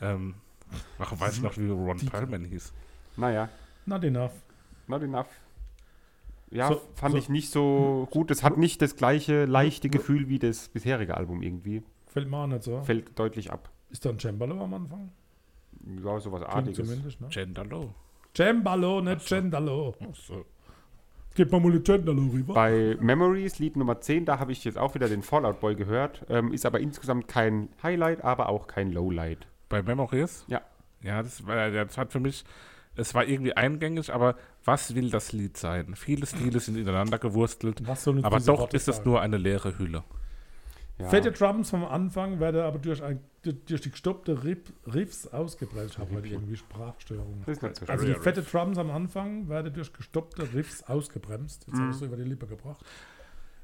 Ähm, 0.00 0.34
warum 0.98 1.18
weiß 1.18 1.36
ich 1.38 1.42
noch, 1.42 1.56
wie 1.58 1.68
Ron 1.68 1.98
Perlman 1.98 2.44
hieß? 2.44 2.72
Naja, 3.16 3.48
Not 3.86 4.04
enough. 4.04 4.32
not 4.86 5.02
enough. 5.02 5.26
Ja, 6.52 6.68
So- 6.68 6.80
fand 6.94 7.12
so- 7.12 7.18
ich 7.18 7.28
nicht 7.28 7.50
so 7.50 8.06
gut. 8.12 8.30
Es 8.30 8.42
hat 8.44 8.58
nicht 8.58 8.80
das 8.82 8.94
gleiche 8.96 9.44
leichte 9.44 9.88
Gefühl 9.88 10.28
wie 10.28 10.38
das 10.38 10.68
bisherige 10.68 11.16
Album 11.16 11.42
irgendwie. 11.42 11.82
Fällt 12.06 12.28
mir 12.28 12.36
auch 12.38 12.46
nicht 12.46 12.62
so. 12.64 12.82
Fällt 12.82 13.18
deutlich 13.18 13.50
ab. 13.52 13.70
Ist 13.90 14.04
da 14.04 14.10
ein 14.10 14.18
Cembalo 14.20 14.62
am 14.62 14.74
Anfang? 14.74 15.10
Ja, 15.98 16.20
sowas 16.20 16.40
Klingt 16.42 16.54
Artiges. 16.54 16.88
zumindest, 16.88 17.20
ne? 17.20 17.28
Gendalo. 17.28 17.94
Cembalo, 18.36 19.00
nicht 19.00 19.26
Cendalo. 19.26 19.94
So. 20.14 20.44
Gib 21.34 21.52
mal 21.52 21.60
mal 21.60 21.70
eine 21.70 21.82
Cendalo 21.82 22.22
rüber. 22.32 22.54
Bei 22.54 22.96
Memories, 23.00 23.58
Lied 23.58 23.76
Nummer 23.76 24.00
10, 24.00 24.24
da 24.24 24.38
habe 24.38 24.52
ich 24.52 24.64
jetzt 24.64 24.78
auch 24.78 24.94
wieder 24.94 25.08
den 25.08 25.22
Fallout 25.22 25.60
Boy 25.60 25.74
gehört. 25.74 26.24
Ähm, 26.28 26.52
ist 26.52 26.66
aber 26.66 26.80
insgesamt 26.80 27.28
kein 27.28 27.68
Highlight, 27.82 28.24
aber 28.24 28.48
auch 28.48 28.66
kein 28.66 28.92
Lowlight. 28.92 29.46
Bei 29.68 29.82
Memories? 29.82 30.44
Ja. 30.48 30.60
Ja, 31.02 31.22
das, 31.22 31.46
war, 31.46 31.70
das 31.70 31.96
hat 31.96 32.12
für 32.12 32.20
mich, 32.20 32.44
es 32.94 33.14
war 33.14 33.24
irgendwie 33.24 33.56
eingängig, 33.56 34.12
aber 34.12 34.36
was 34.64 34.94
will 34.94 35.08
das 35.08 35.32
Lied 35.32 35.56
sein? 35.56 35.94
Viele 35.94 36.26
Stile 36.26 36.60
sind 36.60 36.76
ineinander 36.76 37.18
gewurstelt, 37.18 37.86
Was 37.86 38.04
soll 38.04 38.22
aber 38.22 38.40
doch 38.40 38.72
ist 38.74 38.88
es 38.88 39.04
nur 39.04 39.20
eine 39.22 39.38
leere 39.38 39.78
Hülle. 39.78 40.04
Ja. 41.00 41.08
Fette 41.08 41.32
Drums 41.32 41.70
vom 41.70 41.84
Anfang 41.84 42.40
werden 42.40 42.60
aber 42.60 42.78
durch, 42.78 43.02
ein, 43.02 43.20
durch 43.42 43.80
die 43.80 43.90
gestoppte 43.90 44.44
Riff, 44.44 44.58
Riffs 44.86 45.26
ausgebremst. 45.26 45.94
Ich 45.94 45.98
habe 45.98 46.14
heute 46.14 46.28
irgendwie 46.28 46.56
Sprachstörungen. 46.56 47.42
So 47.46 47.66
Also 47.86 48.06
die 48.06 48.14
fette 48.14 48.42
Drums 48.42 48.76
am 48.78 48.90
Anfang 48.90 49.48
werden 49.48 49.72
durch 49.72 49.92
gestoppte 49.92 50.52
Riffs 50.52 50.82
ausgebremst. 50.82 51.66
Jetzt 51.66 51.76
Mhm. 51.76 51.80
habe 51.82 51.90
ich 51.92 51.96
so 51.96 52.04
über 52.04 52.16
die 52.16 52.24
Lippe 52.24 52.46
gebracht. 52.46 52.84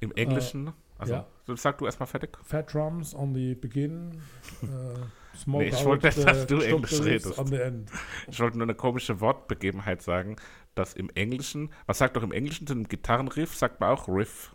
Im 0.01 0.13
Englischen, 0.13 0.73
also 0.99 1.15
ja. 1.15 1.27
sag 1.57 1.79
du 1.79 1.87
erstmal 1.87 2.07
fertig. 2.07 2.37
Fat 2.43 2.73
Drums 2.73 3.15
on 3.15 3.35
the 3.35 3.55
begin. 3.55 4.21
Äh, 4.63 4.67
smoke 5.37 5.65
Nee, 5.65 5.71
ich 5.71 5.85
wollte 5.85 6.07
nicht, 6.07 6.27
dass 6.27 6.47
du 6.47 6.57
gestoppte 6.57 6.75
Englisch 6.75 7.03
redest. 7.03 7.39
On 7.39 7.47
the 7.47 7.57
end. 7.57 7.91
Ich 8.29 8.39
wollte 8.41 8.59
nur 8.59 8.67
eine 8.67 8.75
komische 8.75 9.21
Wortbegebenheit 9.21 10.03
sagen, 10.03 10.37
dass 10.75 10.93
im 10.95 11.09
Englischen, 11.15 11.71
was 11.87 11.99
sagt 11.99 12.17
doch 12.17 12.23
im 12.23 12.33
Englischen 12.33 12.67
zu 12.67 12.75
einem 12.75 12.85
Gitarrenriff, 12.89 13.55
sagt 13.55 13.81
man 13.81 13.91
auch 13.91 14.07
Riff, 14.09 14.55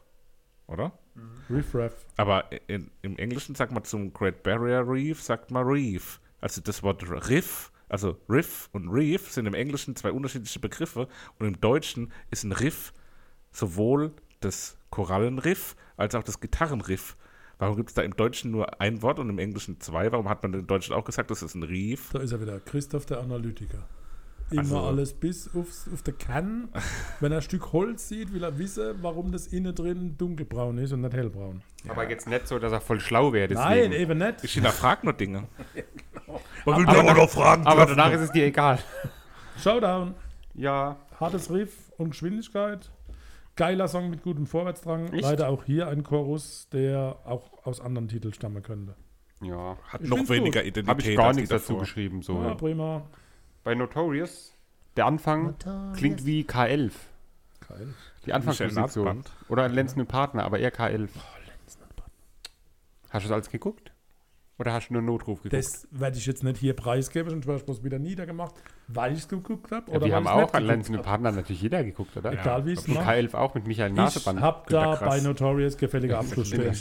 oder? 0.68 0.92
Riff 1.50 1.76
Raff. 1.76 2.06
Aber 2.18 2.46
in, 2.68 2.90
im 3.02 3.18
Englischen 3.18 3.56
sagt 3.56 3.72
man 3.72 3.84
zum 3.84 4.14
Great 4.14 4.44
Barrier 4.44 4.88
Reef, 4.88 5.22
sagt 5.22 5.52
man 5.52 5.66
Reef. 5.66 6.20
Also 6.40 6.62
das 6.62 6.82
Wort 6.82 7.04
Riff, 7.30 7.72
also 7.90 8.18
Riff 8.30 8.70
und 8.72 8.90
Reef 8.90 9.32
sind 9.32 9.46
im 9.46 9.54
Englischen 9.54 9.96
zwei 9.96 10.12
unterschiedliche 10.12 10.60
Begriffe 10.60 11.08
und 11.40 11.46
im 11.48 11.60
Deutschen 11.60 12.12
ist 12.32 12.44
ein 12.44 12.52
Riff 12.52 12.94
sowohl 13.52 14.14
das 14.40 14.78
Korallenriff 14.90 15.76
als 15.98 16.16
auch 16.16 16.24
das 16.24 16.40
Gitarrenriff. 16.40 17.18
Warum 17.60 17.76
gibt 17.76 17.90
es 17.90 17.96
da 17.96 18.02
im 18.02 18.16
Deutschen 18.16 18.50
nur 18.50 18.82
ein 18.82 19.04
Wort 19.04 19.20
und 19.20 19.30
im 19.30 19.38
Englischen 19.38 19.80
zwei? 19.80 20.12
Warum 20.12 20.28
hat 20.28 20.42
man 20.42 20.54
im 20.54 20.66
Deutschen 20.66 20.96
auch 20.96 21.06
gesagt, 21.06 21.30
das 21.30 21.44
ist 21.44 21.54
ein 21.54 21.64
Reef? 21.64 22.10
Da 22.12 22.20
ist 22.20 22.32
er 22.32 22.42
wieder. 22.42 22.60
Christoph, 22.60 23.06
der 23.06 23.20
Analytiker. 23.20 23.88
Immer 24.52 24.62
Also- 24.64 24.82
alles 24.82 25.14
bis 25.14 25.54
aufs, 25.56 25.88
auf 25.94 26.02
der 26.04 26.14
Kann. 26.14 26.70
Wenn 27.20 27.32
er 27.32 27.40
ein 27.40 27.42
Stück 27.42 27.72
Holz 27.74 28.08
sieht, 28.10 28.34
will 28.34 28.44
er 28.44 28.58
wissen, 28.58 28.96
warum 29.02 29.32
das 29.32 29.48
innen 29.48 29.74
drin 29.76 30.18
dunkelbraun 30.18 30.78
ist 30.78 30.92
und 30.94 31.02
nicht 31.02 31.14
hellbraun. 31.14 31.62
Aber 31.88 32.10
jetzt 32.10 32.28
nicht 32.28 32.48
so, 32.48 32.60
dass 32.60 32.72
er 32.72 32.82
voll 32.82 33.00
schlau 33.00 33.34
wäre. 33.34 33.54
Nein, 33.54 33.92
eben 33.92 34.18
nicht. 34.20 34.44
Ich 34.44 34.54
hinterfrage 34.54 35.06
nur 35.06 35.14
Dinge. 35.14 35.48
Man 36.66 36.78
will 36.88 36.94
ja 36.94 37.02
auch 37.12 37.16
noch 37.18 37.30
fragen 37.30 37.66
Aber 37.66 37.86
dürfen. 37.86 37.98
danach 37.98 38.14
ist 38.14 38.22
es 38.22 38.32
dir 38.32 38.46
egal. 38.46 38.80
Showdown. 39.62 40.14
Ja, 40.54 40.98
Hartes 41.20 41.50
Riff 41.52 41.92
und 41.98 42.12
Geschwindigkeit. 42.12 42.92
Geiler 43.56 43.88
Song 43.88 44.10
mit 44.10 44.24
gutem 44.24 44.46
Vorwärtsdrang. 44.48 45.12
Echt? 45.14 45.24
Leider 45.24 45.50
auch 45.50 45.64
hier 45.64 45.88
ein 45.88 46.04
Chorus, 46.04 46.68
der 46.72 47.18
auch 47.26 47.66
aus 47.66 47.80
anderen 47.82 48.08
Titeln 48.08 48.34
stammen 48.34 48.64
könnte. 48.64 48.96
ja. 49.42 49.78
Hat 49.88 50.02
Ich 50.02 50.10
noch 50.10 50.28
weniger 50.30 50.62
gut. 50.62 50.68
Identität. 50.70 50.88
Habe 50.88 51.02
ich 51.02 51.16
gar 51.18 51.34
nichts 51.34 51.50
dazu 51.50 51.78
geschrieben. 51.78 52.22
So. 52.22 52.42
Ja, 52.42 52.54
prima. 52.56 53.04
Bei 53.64 53.76
Notorious, 53.76 54.54
der 54.98 55.06
Anfang 55.06 55.56
klingt 55.96 56.26
wie 56.26 56.44
K11. 56.44 56.92
Geil. 57.68 57.94
Die 58.26 58.34
Anfangsmusik 58.34 58.90
so. 58.90 59.04
Nasband. 59.04 59.30
Oder 59.50 59.68
Lenzen 59.70 60.00
und 60.02 60.08
Partner, 60.08 60.44
aber 60.44 60.60
eher 60.60 60.74
K11. 60.74 61.10
Oh, 61.16 61.20
Hast 63.10 63.24
du 63.26 63.28
das 63.30 63.32
alles 63.32 63.50
geguckt? 63.50 63.92
Oder 64.58 64.74
hast 64.74 64.90
du 64.90 64.94
nur 64.94 65.02
Notruf 65.02 65.42
geguckt? 65.42 65.54
Das 65.54 65.88
werde 65.90 66.18
ich 66.20 66.26
jetzt 66.28 66.44
nicht 66.44 66.58
hier 66.58 66.76
preisgeben, 66.76 67.32
sonst 67.32 67.48
wäre 67.48 67.58
ich 67.58 67.66
bloß 67.66 67.84
wieder 67.84 67.98
niedergemacht, 67.98 68.54
weil 68.88 69.14
ich 69.14 69.20
es 69.20 69.28
geguckt 69.28 69.72
habe. 69.72 69.90
ja, 69.90 69.98
oder 69.98 70.06
wir 70.06 70.12
weil 70.14 70.16
haben 70.18 70.28
auch 70.28 70.38
an 70.38 70.46
geguckt 70.46 70.64
Lenzen 70.68 70.92
und 70.94 71.00
hab. 71.00 71.06
Partner 71.06 71.32
natürlich 71.32 71.62
jeder 71.64 71.84
geguckt, 71.84 72.16
oder? 72.16 72.32
Egal 72.32 72.66
wie 72.68 72.74
es 72.74 72.88
Und 72.88 72.94
macht. 72.94 73.08
K11 73.08 73.34
auch 73.34 73.56
mit 73.56 73.66
Michael 73.66 73.90
Ich 73.90 73.98
Naseband. 73.98 74.40
habe 74.40 74.70
da 74.70 74.96
bei 74.98 75.20
Notorious 75.20 75.78
gefälliger 75.78 76.20
Abschluss 76.20 76.50
stehen. 76.50 76.76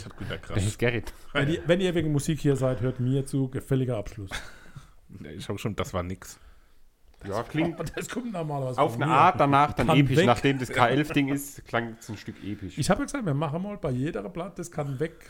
Das 0.47 0.63
ist 0.63 0.77
Gerrit. 0.77 1.11
Wenn 1.33 1.49
ihr, 1.49 1.61
wenn 1.65 1.81
ihr 1.81 1.95
wegen 1.95 2.11
Musik 2.11 2.39
hier 2.39 2.55
seid, 2.55 2.81
hört 2.81 2.99
mir 2.99 3.25
zu, 3.25 3.49
gefälliger 3.49 3.97
Abschluss. 3.97 4.29
Ich 5.35 5.49
habe 5.49 5.57
schon, 5.57 5.75
das 5.75 5.91
war 5.93 6.03
nix. 6.03 6.39
Ja, 7.27 7.43
klingt 7.43 7.77
Das 7.95 8.09
kommt 8.09 8.31
normalerweise 8.33 8.79
auf 8.81 8.93
von 8.93 9.03
eine 9.03 9.11
mir. 9.11 9.17
Art 9.17 9.39
danach 9.39 9.73
dann 9.73 9.87
Kann 9.87 9.97
episch. 9.97 10.17
weg. 10.17 10.25
Nachdem 10.25 10.59
das 10.59 10.71
K11-Ding 10.71 11.29
ist, 11.29 11.65
klang 11.67 11.95
es 11.99 12.09
ein 12.09 12.17
Stück 12.17 12.43
episch. 12.43 12.77
Ich 12.77 12.89
habe 12.89 13.01
ja 13.01 13.05
gesagt, 13.05 13.25
wir 13.25 13.33
machen 13.33 13.61
mal 13.61 13.77
bei 13.77 13.91
jeder 13.91 14.23
Blatt, 14.29 14.57
das 14.59 14.71
kann 14.71 14.99
weg 14.99 15.29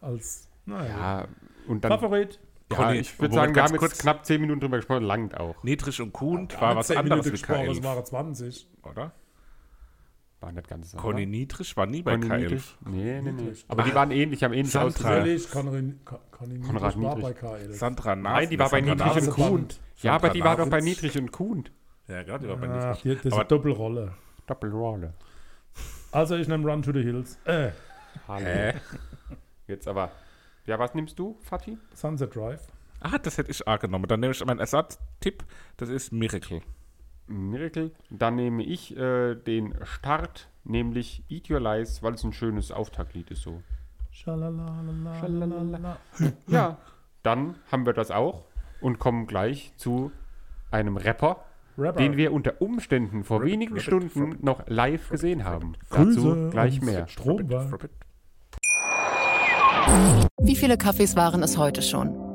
als 0.00 0.48
naja, 0.66 0.88
ja, 0.88 1.24
und 1.66 1.84
dann. 1.84 1.90
Favorit. 1.92 2.38
Ja, 2.70 2.92
ich 2.92 3.18
würde 3.20 3.34
sagen, 3.34 3.54
wir 3.54 3.62
haben 3.64 3.72
jetzt 3.72 3.80
kurz. 3.80 3.98
knapp 3.98 4.24
10 4.24 4.40
Minuten 4.40 4.60
drüber 4.60 4.76
gesprochen, 4.78 5.02
langt 5.02 5.36
auch. 5.38 5.62
Niedrig 5.62 6.00
und 6.00 6.12
Kuhn 6.12 6.48
war 6.58 6.76
was 6.76 6.86
10 6.86 6.96
anderes 6.98 7.26
Minuten 7.26 7.30
gesprochen, 7.32 7.66
Es 7.70 7.78
K11, 7.78 7.82
waren 7.84 8.04
20. 8.04 8.68
oder? 8.84 9.12
War 10.42 10.50
nicht 10.50 10.68
ganz 10.68 10.90
so. 10.90 10.98
Conny 10.98 11.22
oder? 11.22 11.30
Niedrig 11.30 11.76
war 11.76 11.86
nie 11.86 12.02
bei 12.02 12.16
Conny 12.16 12.26
K11. 12.26 12.38
Niedrig? 12.40 12.76
Nee, 12.84 13.20
nee, 13.22 13.32
nee. 13.32 13.52
Aber 13.68 13.84
die 13.84 13.94
waren 13.94 14.10
ähnlich, 14.10 14.42
haben 14.42 14.52
ähnlich 14.52 14.72
Sandra. 14.72 15.18
ausgesehen. 15.18 15.50
Conny, 15.52 15.94
Conny 16.32 16.58
Konrad 16.58 17.00
war 17.00 17.16
bei 17.16 17.32
KL. 17.32 17.72
Sandra 17.72 18.16
Nas. 18.16 18.32
Nein, 18.32 18.50
die 18.50 18.58
war 18.58 18.68
bei 18.68 18.82
Sandra 18.82 19.06
Niedrig 19.06 19.28
und 19.28 19.34
Kuhn. 19.34 19.68
Ja, 19.98 20.14
aber 20.16 20.30
die 20.30 20.42
war 20.42 20.56
doch 20.56 20.68
bei. 20.68 20.80
Niedrig 20.80 21.16
und 21.16 21.30
Kuhn. 21.30 21.68
Ja, 22.08 22.22
genau, 22.24 22.38
die 22.38 22.48
war 22.48 22.56
bei 22.56 22.66
die, 22.66 23.14
das 23.14 23.24
ist 23.24 23.32
eine 23.32 23.44
Doppelrolle. 23.44 24.14
Doppelrolle. 24.46 25.14
Also 26.10 26.34
ich 26.34 26.48
nehme 26.48 26.68
Run 26.68 26.82
to 26.82 26.92
the 26.92 27.02
Hills. 27.02 27.38
Äh, 27.44 27.70
Hallo. 28.26 28.78
Jetzt 29.68 29.86
aber. 29.86 30.10
Ja, 30.66 30.78
was 30.78 30.94
nimmst 30.94 31.18
du, 31.18 31.38
Fatih? 31.42 31.78
Sunset 31.94 32.34
Drive. 32.34 32.66
Ah, 33.00 33.18
das 33.18 33.38
hätte 33.38 33.50
ich 33.52 33.66
auch 33.66 33.78
genommen. 33.78 34.06
Dann 34.08 34.20
nehme 34.20 34.32
ich 34.32 34.44
meinen 34.44 34.60
Ersatztipp. 34.60 35.44
Das 35.76 35.88
ist 35.88 36.12
Miracle. 36.12 36.62
Miracle. 37.32 37.90
Dann 38.10 38.36
nehme 38.36 38.62
ich 38.62 38.96
äh, 38.96 39.34
den 39.34 39.74
Start, 39.84 40.48
nämlich 40.64 41.22
Eat 41.28 41.50
Your 41.50 41.60
Lies, 41.60 42.02
weil 42.02 42.14
es 42.14 42.24
ein 42.24 42.32
schönes 42.32 42.70
Auftaktlied 42.70 43.30
ist 43.30 43.42
so. 43.42 43.62
Ja, 46.46 46.78
dann 47.22 47.54
haben 47.70 47.86
wir 47.86 47.92
das 47.92 48.10
auch 48.10 48.44
und 48.80 48.98
kommen 48.98 49.26
gleich 49.26 49.72
zu 49.76 50.12
einem 50.70 50.96
Rapper, 50.96 51.44
Rapper. 51.78 51.98
den 51.98 52.16
wir 52.16 52.32
unter 52.32 52.60
Umständen 52.60 53.24
vor 53.24 53.38
Rabbit, 53.38 53.52
wenigen 53.52 53.72
Rabbit, 53.72 53.84
Stunden 53.84 54.20
Rabbit, 54.20 54.44
noch 54.44 54.62
live 54.66 55.08
gesehen 55.08 55.44
haben. 55.44 55.74
Dazu 55.90 56.50
gleich 56.50 56.80
mehr. 56.82 57.06
Wie 60.40 60.56
viele 60.56 60.76
Kaffees 60.76 61.16
waren 61.16 61.42
es 61.42 61.56
heute 61.56 61.82
schon? 61.82 62.31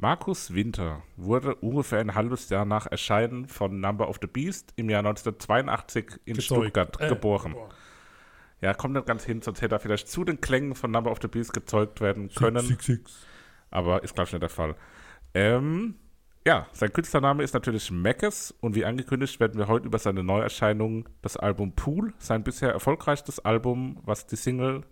Markus 0.00 0.54
Winter 0.54 1.02
wurde 1.16 1.54
ungefähr 1.56 2.00
ein 2.00 2.14
halbes 2.14 2.48
Jahr 2.48 2.64
nach 2.64 2.86
Erscheinen 2.86 3.46
von 3.48 3.80
Number 3.80 4.08
of 4.08 4.18
the 4.20 4.26
Beast 4.26 4.72
im 4.76 4.88
Jahr 4.88 5.00
1982 5.00 6.20
in 6.24 6.34
Gezeugt. 6.36 6.62
Stuttgart 6.62 7.00
Äh, 7.00 7.08
geboren. 7.08 7.52
geboren. 7.52 7.70
Ja, 8.62 8.72
kommt 8.74 8.94
nicht 8.94 9.06
ganz 9.06 9.24
hin, 9.24 9.42
sonst 9.42 9.60
hätte 9.62 9.74
er 9.74 9.80
vielleicht 9.80 10.08
zu 10.08 10.24
den 10.24 10.40
Klängen 10.40 10.74
von 10.74 10.90
Number 10.90 11.10
of 11.10 11.18
the 11.20 11.28
Beast 11.28 11.52
gezeugt 11.52 12.00
werden 12.00 12.30
können. 12.34 12.60
Six, 12.60 12.86
six. 12.86 13.26
aber 13.70 14.02
ist, 14.02 14.14
glaube 14.14 14.28
ich, 14.28 14.32
nicht 14.32 14.42
der 14.42 14.48
Fall. 14.50 14.74
Ähm, 15.34 15.96
ja, 16.46 16.66
sein 16.72 16.92
Künstlername 16.92 17.42
ist 17.42 17.52
natürlich 17.52 17.90
Mackes 17.90 18.52
und 18.60 18.74
wie 18.74 18.84
angekündigt 18.86 19.38
werden 19.38 19.58
wir 19.58 19.68
heute 19.68 19.86
über 19.86 19.98
seine 19.98 20.22
Neuerscheinung, 20.22 21.08
das 21.20 21.36
Album 21.36 21.72
Pool, 21.74 22.14
sein 22.18 22.42
bisher 22.42 22.70
erfolgreichstes 22.72 23.38
Album, 23.40 23.98
was 24.04 24.26
die 24.26 24.36
Single, 24.36 24.82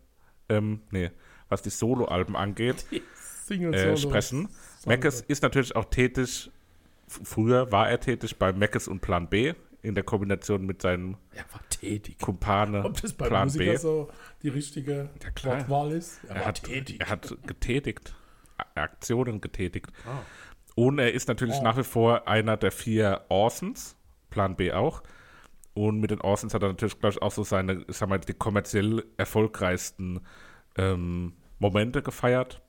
ähm, 0.51 0.83
nee, 0.91 1.11
was 1.49 1.63
die 1.63 1.71
Soloalben 1.71 2.37
angeht, 2.37 2.85
Single 3.15 3.73
äh, 3.75 3.97
Solo. 3.97 4.11
sprechen. 4.11 4.49
Mackes 4.89 5.21
ist 5.23 5.43
natürlich 5.43 5.75
auch 5.77 5.85
tätig, 5.87 6.51
früher 7.07 7.71
war 7.73 7.89
er 7.89 8.01
tätig 8.01 8.37
bei 8.39 8.53
Mackes 8.53 8.89
und 8.89 9.01
Plan 9.01 9.29
B 9.29 9.55
in 9.83 9.95
der 9.95 10.03
Kombination 10.05 10.67
mit 10.67 10.83
seinem 10.83 11.17
Er 11.33 11.45
war 11.53 11.61
tätig. 11.71 12.19
Kumpane 12.19 12.85
Ob 12.85 13.01
das 13.01 13.13
bei 13.13 13.29
Plan 13.29 13.45
Musiker 13.47 13.65
B. 13.73 13.77
so 13.77 14.09
die 14.43 14.49
richtige 14.49 15.09
klar. 15.35 15.59
Wortwahl 15.61 15.93
ist? 15.93 16.21
Er, 16.25 16.31
Er 16.31 16.41
war 16.41 16.47
hat, 16.49 16.63
tätig. 16.65 17.01
er 17.01 17.09
hat 17.09 17.37
getätigt, 17.47 18.15
Aktionen 18.75 19.41
getätigt. 19.41 19.87
Ah. 20.05 20.19
Und 20.75 20.99
er 20.99 21.13
ist 21.13 21.29
natürlich 21.29 21.57
Oh. 21.57 21.63
nach 21.63 21.77
wie 21.77 21.85
vor 21.85 22.27
einer 22.29 22.57
der 22.57 22.73
vier 22.73 23.23
Orsons, 23.29 23.97
Plan 24.31 24.57
B 24.57 24.73
auch. 24.73 25.03
Und 25.75 26.01
mit 26.01 26.11
den 26.11 26.21
Orsons 26.21 26.55
hat 26.55 26.63
er 26.63 26.69
natürlich, 26.69 26.99
glaube 26.99 27.15
ich, 27.15 27.23
auch 27.23 27.31
so 27.31 27.45
seine, 27.45 27.85
ich 27.89 27.97
sag 27.97 28.09
mal, 28.09 28.19
die 28.19 28.35
kommerziell 28.35 29.05
erfolgreichsten 29.17 30.21
ähm, 30.77 31.35
Momente 31.61 32.03
gefeiert. 32.03 32.61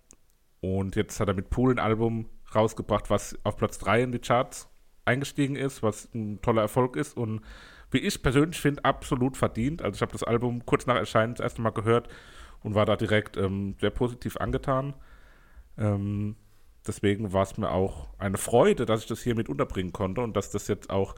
Und 0.62 0.96
jetzt 0.96 1.20
hat 1.20 1.28
er 1.28 1.34
mit 1.34 1.50
Pool 1.50 1.72
ein 1.72 1.80
Album 1.80 2.30
rausgebracht, 2.54 3.10
was 3.10 3.38
auf 3.44 3.58
Platz 3.58 3.78
3 3.80 4.04
in 4.04 4.12
die 4.12 4.20
Charts 4.20 4.70
eingestiegen 5.06 5.56
ist, 5.56 5.82
was 5.82 6.14
ein 6.14 6.42
toller 6.42 6.62
Erfolg 6.62 6.96
ist 6.96 7.16
und 7.16 7.42
wie 7.92 8.00
ich 8.00 8.22
persönlich 8.22 8.60
finde, 8.60 8.86
absolut 8.86 9.38
verdient. 9.38 9.82
Also 9.82 9.96
ich 9.96 10.02
habe 10.02 10.12
das 10.12 10.24
Album 10.24 10.66
kurz 10.66 10.86
nach 10.86 10.96
Erscheinen 10.96 11.34
das 11.34 11.44
erste 11.44 11.62
Mal 11.62 11.72
gehört 11.72 12.08
und 12.62 12.76
war 12.76 12.86
da 12.86 12.96
direkt 12.96 13.38
ähm, 13.38 13.76
sehr 13.80 13.90
positiv 13.90 14.38
angetan. 14.38 14.94
Ähm, 15.78 16.36
deswegen 16.86 17.34
war 17.34 17.44
es 17.44 17.58
mir 17.58 17.72
auch 17.72 18.10
eine 18.20 18.38
Freude, 18.38 18.86
dass 18.86 19.02
ich 19.02 19.08
das 19.08 19.22
hier 19.22 19.36
mit 19.36 19.50
unterbringen 19.50 19.94
konnte 19.94 20.22
und 20.22 20.36
dass 20.36 20.52
das 20.52 20.68
jetzt 20.68 20.90
auch 20.90 21.16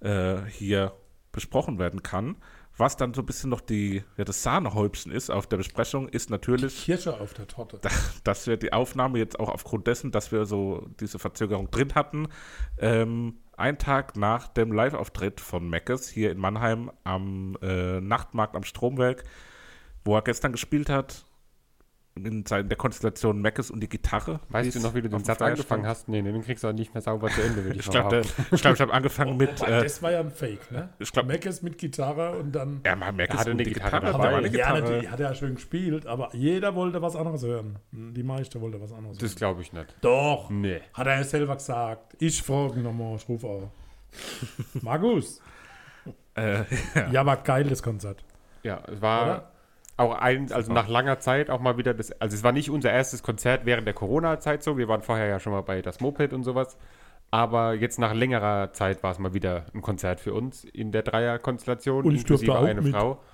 äh, 0.00 0.42
hier 0.48 0.92
besprochen 1.30 1.78
werden 1.78 2.02
kann. 2.02 2.36
Was 2.76 2.96
dann 2.96 3.12
so 3.12 3.22
ein 3.22 3.26
bisschen 3.26 3.50
noch 3.50 3.60
die, 3.60 4.02
ja, 4.16 4.24
das 4.24 4.42
Sahnehäubchen 4.42 5.12
ist 5.12 5.30
auf 5.30 5.46
der 5.46 5.58
Besprechung, 5.58 6.08
ist 6.08 6.30
natürlich, 6.30 6.84
Kirsche 6.84 7.20
auf 7.20 7.34
der 7.34 7.46
Torte. 7.46 7.80
dass 8.24 8.46
wir 8.46 8.56
die 8.56 8.72
Aufnahme 8.72 9.18
jetzt 9.18 9.38
auch 9.38 9.50
aufgrund 9.50 9.86
dessen, 9.86 10.10
dass 10.10 10.32
wir 10.32 10.46
so 10.46 10.88
diese 10.98 11.18
Verzögerung 11.18 11.70
drin 11.70 11.94
hatten, 11.94 12.28
ähm, 12.78 13.38
einen 13.56 13.78
Tag 13.78 14.16
nach 14.16 14.48
dem 14.48 14.72
Live-Auftritt 14.72 15.40
von 15.40 15.68
Meckes 15.68 16.08
hier 16.08 16.30
in 16.30 16.38
Mannheim 16.38 16.90
am 17.04 17.56
äh, 17.60 18.00
Nachtmarkt 18.00 18.56
am 18.56 18.64
Stromwerk, 18.64 19.24
wo 20.04 20.16
er 20.16 20.22
gestern 20.22 20.52
gespielt 20.52 20.88
hat, 20.88 21.24
in 22.14 22.44
der 22.44 22.76
Konstellation 22.76 23.40
Meckes 23.40 23.70
und 23.70 23.80
die 23.80 23.88
Gitarre. 23.88 24.40
Weißt 24.50 24.74
du 24.74 24.80
noch, 24.80 24.94
wie 24.94 25.00
du 25.00 25.08
den 25.08 25.14
auf 25.16 25.24
Satz 25.24 25.38
Flyer 25.38 25.50
angefangen 25.52 25.82
stand. 25.84 25.86
hast? 25.96 26.08
Nee, 26.08 26.20
nee, 26.20 26.30
den 26.30 26.42
kriegst 26.42 26.62
du 26.62 26.68
auch 26.68 26.72
nicht 26.74 26.92
mehr 26.92 27.00
sauber 27.00 27.28
zu 27.30 27.40
Ende, 27.40 27.64
würde 27.64 27.78
ich, 27.78 27.86
Ich 27.86 27.90
glaube, 27.90 28.20
ich, 28.52 28.60
glaub, 28.60 28.74
ich 28.74 28.80
habe 28.82 28.92
angefangen 28.92 29.36
mit. 29.38 29.58
Wobei, 29.60 29.70
Äh, 29.78 29.82
das 29.84 30.02
war 30.02 30.10
ja 30.12 30.20
ein 30.20 30.30
Fake, 30.30 30.70
ne? 30.70 30.90
ich 30.98 31.10
glaub- 31.10 31.26
Meckes 31.26 31.62
mit 31.62 31.78
Gitarre 31.78 32.38
und 32.38 32.52
dann. 32.52 32.80
ja, 32.84 32.94
mal 32.96 33.12
Meckes 33.12 33.34
Er 33.36 33.40
hatte 33.40 33.50
eine 33.52 33.62
die 33.62 33.72
Gitarre 33.72 34.00
Gitarre. 34.00 34.12
dabei. 34.12 34.24
Da 34.26 34.30
war 34.32 34.38
eine 34.38 34.46
ja, 34.48 34.52
Gitarre. 34.52 34.80
natürlich, 34.80 35.10
hat 35.10 35.20
er 35.20 35.28
ja 35.30 35.34
schön 35.34 35.54
gespielt, 35.54 36.06
aber 36.06 36.28
jeder 36.34 36.74
wollte 36.74 37.00
was 37.00 37.16
anderes 37.16 37.42
hören. 37.44 37.78
Die 37.92 38.22
meiste 38.22 38.60
wollte 38.60 38.78
was 38.80 38.92
anderes 38.92 39.16
Das 39.16 39.30
hören. 39.30 39.36
glaube 39.38 39.62
ich 39.62 39.72
nicht. 39.72 39.96
Doch, 40.02 40.50
Nee. 40.50 40.80
hat 40.92 41.06
er 41.06 41.16
ja 41.16 41.24
selber 41.24 41.54
gesagt. 41.56 42.14
Ich 42.20 42.42
frage 42.42 42.80
nochmal, 42.80 43.16
ich 43.16 43.26
rufe 43.28 43.46
auch. 43.46 43.70
Markus. 44.82 45.40
Äh, 46.34 46.64
Ja, 47.12 47.20
aber 47.22 47.36
geil, 47.36 47.64
das 47.64 47.82
Konzert. 47.82 48.22
Ja, 48.62 48.82
es 48.86 49.00
war 49.00 49.22
Oder? 49.24 49.51
Auch 49.96 50.14
ein, 50.14 50.50
also 50.52 50.72
nach 50.72 50.88
langer 50.88 51.18
Zeit 51.18 51.50
auch 51.50 51.60
mal 51.60 51.76
wieder 51.76 51.94
das, 51.94 52.12
also 52.20 52.34
es 52.34 52.42
war 52.42 52.52
nicht 52.52 52.70
unser 52.70 52.90
erstes 52.90 53.22
Konzert 53.22 53.66
während 53.66 53.86
der 53.86 53.94
Corona-Zeit 53.94 54.62
so, 54.62 54.78
wir 54.78 54.88
waren 54.88 55.02
vorher 55.02 55.26
ja 55.26 55.38
schon 55.38 55.52
mal 55.52 55.62
bei 55.62 55.82
das 55.82 56.00
Moped 56.00 56.32
und 56.32 56.44
sowas, 56.44 56.76
aber 57.30 57.74
jetzt 57.74 57.98
nach 57.98 58.14
längerer 58.14 58.72
Zeit 58.72 59.02
war 59.02 59.12
es 59.12 59.18
mal 59.18 59.34
wieder 59.34 59.66
ein 59.74 59.82
Konzert 59.82 60.20
für 60.20 60.34
uns 60.34 60.64
in 60.64 60.92
der 60.92 61.02
Dreier-Konstellation, 61.02 62.10
inklusive 62.10 62.58
eine 62.58 62.80
mit. 62.80 62.94
Frau. 62.94 63.22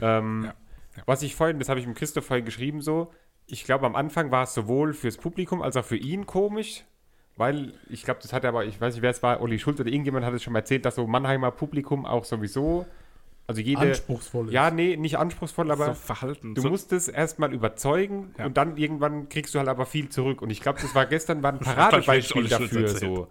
Ähm, 0.00 0.52
Was 1.04 1.22
ich 1.22 1.34
vorhin, 1.34 1.58
das 1.58 1.68
habe 1.68 1.80
ich 1.80 1.84
dem 1.84 1.94
Christoph 1.94 2.26
vorhin 2.26 2.44
geschrieben 2.44 2.80
so, 2.80 3.10
ich 3.46 3.64
glaube 3.64 3.86
am 3.86 3.96
Anfang 3.96 4.30
war 4.30 4.44
es 4.44 4.54
sowohl 4.54 4.92
fürs 4.92 5.16
Publikum 5.16 5.62
als 5.62 5.76
auch 5.76 5.84
für 5.84 5.96
ihn 5.96 6.26
komisch, 6.26 6.84
weil 7.36 7.72
ich 7.88 8.04
glaube, 8.04 8.20
das 8.22 8.32
hat 8.32 8.44
aber, 8.44 8.66
ich 8.66 8.80
weiß 8.80 8.94
nicht, 8.94 9.02
wer 9.02 9.10
es 9.10 9.22
war, 9.22 9.40
Olli 9.40 9.58
Schulz 9.58 9.80
oder 9.80 9.90
irgendjemand 9.90 10.24
hat 10.24 10.34
es 10.34 10.42
schon 10.42 10.52
mal 10.52 10.60
erzählt, 10.60 10.84
dass 10.84 10.96
so 10.96 11.06
Mannheimer 11.06 11.50
Publikum 11.50 12.06
auch 12.06 12.24
sowieso, 12.24 12.86
also 13.48 13.62
jede... 13.62 13.80
Anspruchsvoll 13.80 14.48
ist. 14.48 14.52
Ja, 14.52 14.70
nee, 14.70 14.96
nicht 14.96 15.18
anspruchsvoll, 15.18 15.70
aber 15.70 15.86
so 15.86 15.94
verhalten. 15.94 16.54
du 16.54 16.60
so, 16.60 16.68
musst 16.68 16.92
es 16.92 17.08
erstmal 17.08 17.52
überzeugen 17.54 18.34
Ja. 18.38 18.44
und 18.46 18.58
dann 18.58 18.76
irgendwann 18.76 19.30
kriegst 19.30 19.54
du 19.54 19.58
halt 19.58 19.68
aber 19.68 19.86
viel 19.86 20.10
zurück. 20.10 20.42
Und 20.42 20.50
ich 20.50 20.60
glaube, 20.60 20.80
das 20.82 20.94
war 20.94 21.06
gestern 21.06 21.42
war 21.42 21.52
ein 21.52 21.58
Paradebeispiel 21.60 22.46
dafür 22.46 22.88
so. 22.88 23.28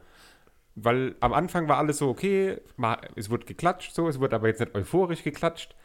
Weil 0.73 1.15
am 1.19 1.33
Anfang 1.33 1.67
war 1.67 1.77
alles 1.77 1.99
so 1.99 2.09
okay, 2.09 2.57
mal, 2.77 2.97
es 3.15 3.29
wurde 3.29 3.45
geklatscht 3.45 3.93
so, 3.93 4.07
es 4.07 4.19
wurde 4.19 4.35
aber 4.35 4.47
jetzt 4.47 4.59
nicht 4.59 4.73
euphorisch 4.75 5.23
geklatscht. 5.23 5.75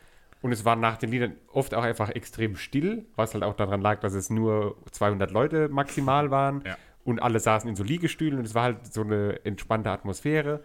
Und 0.40 0.50
es 0.50 0.64
war 0.64 0.76
nach 0.76 0.96
den 0.96 1.10
Liedern 1.10 1.36
oft 1.52 1.74
auch 1.74 1.84
einfach 1.84 2.08
extrem 2.08 2.56
still, 2.56 3.04
was 3.14 3.34
halt 3.34 3.44
auch 3.44 3.54
daran 3.54 3.80
lag, 3.80 4.00
dass 4.00 4.14
es 4.14 4.28
nur 4.28 4.76
200 4.90 5.30
Leute 5.30 5.68
maximal 5.68 6.30
waren. 6.30 6.64
Ja. 6.66 6.76
Und 7.04 7.22
alle 7.22 7.38
saßen 7.38 7.68
in 7.68 7.76
so 7.76 7.84
Liegestühlen 7.84 8.38
und 8.38 8.46
es 8.46 8.54
war 8.54 8.64
halt 8.64 8.92
so 8.92 9.02
eine 9.02 9.44
entspannte 9.44 9.90
Atmosphäre. 9.90 10.64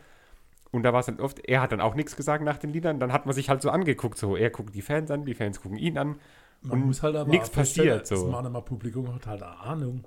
Und 0.72 0.84
da 0.84 0.94
war 0.94 1.00
es 1.00 1.06
dann 1.06 1.20
oft, 1.20 1.40
er 1.40 1.62
hat 1.62 1.72
dann 1.72 1.82
auch 1.82 1.96
nichts 1.96 2.16
gesagt 2.16 2.44
nach 2.44 2.58
den 2.58 2.72
Liedern, 2.72 3.00
dann 3.00 3.14
hat 3.14 3.26
man 3.26 3.34
sich 3.34 3.50
halt 3.50 3.62
so 3.62 3.70
angeguckt, 3.70 4.18
so 4.18 4.36
er 4.36 4.50
guckt 4.50 4.76
die 4.76 4.82
Fans 4.82 5.10
an, 5.12 5.26
die 5.26 5.34
Fans 5.34 5.62
gucken 5.62 5.78
ihn 5.78 5.98
an. 5.98 6.16
Man 6.62 6.82
muss 6.82 7.04
halt 7.04 7.16
aber 7.16 7.30
nichts 7.30 7.50
passiert, 7.50 8.08
so. 8.08 8.16
Das 8.16 8.26
Mannheimer 8.26 8.62
Publikum 8.62 9.14
hat 9.14 9.28
halt 9.28 9.44
eine 9.44 9.60
Ahnung. 9.60 10.04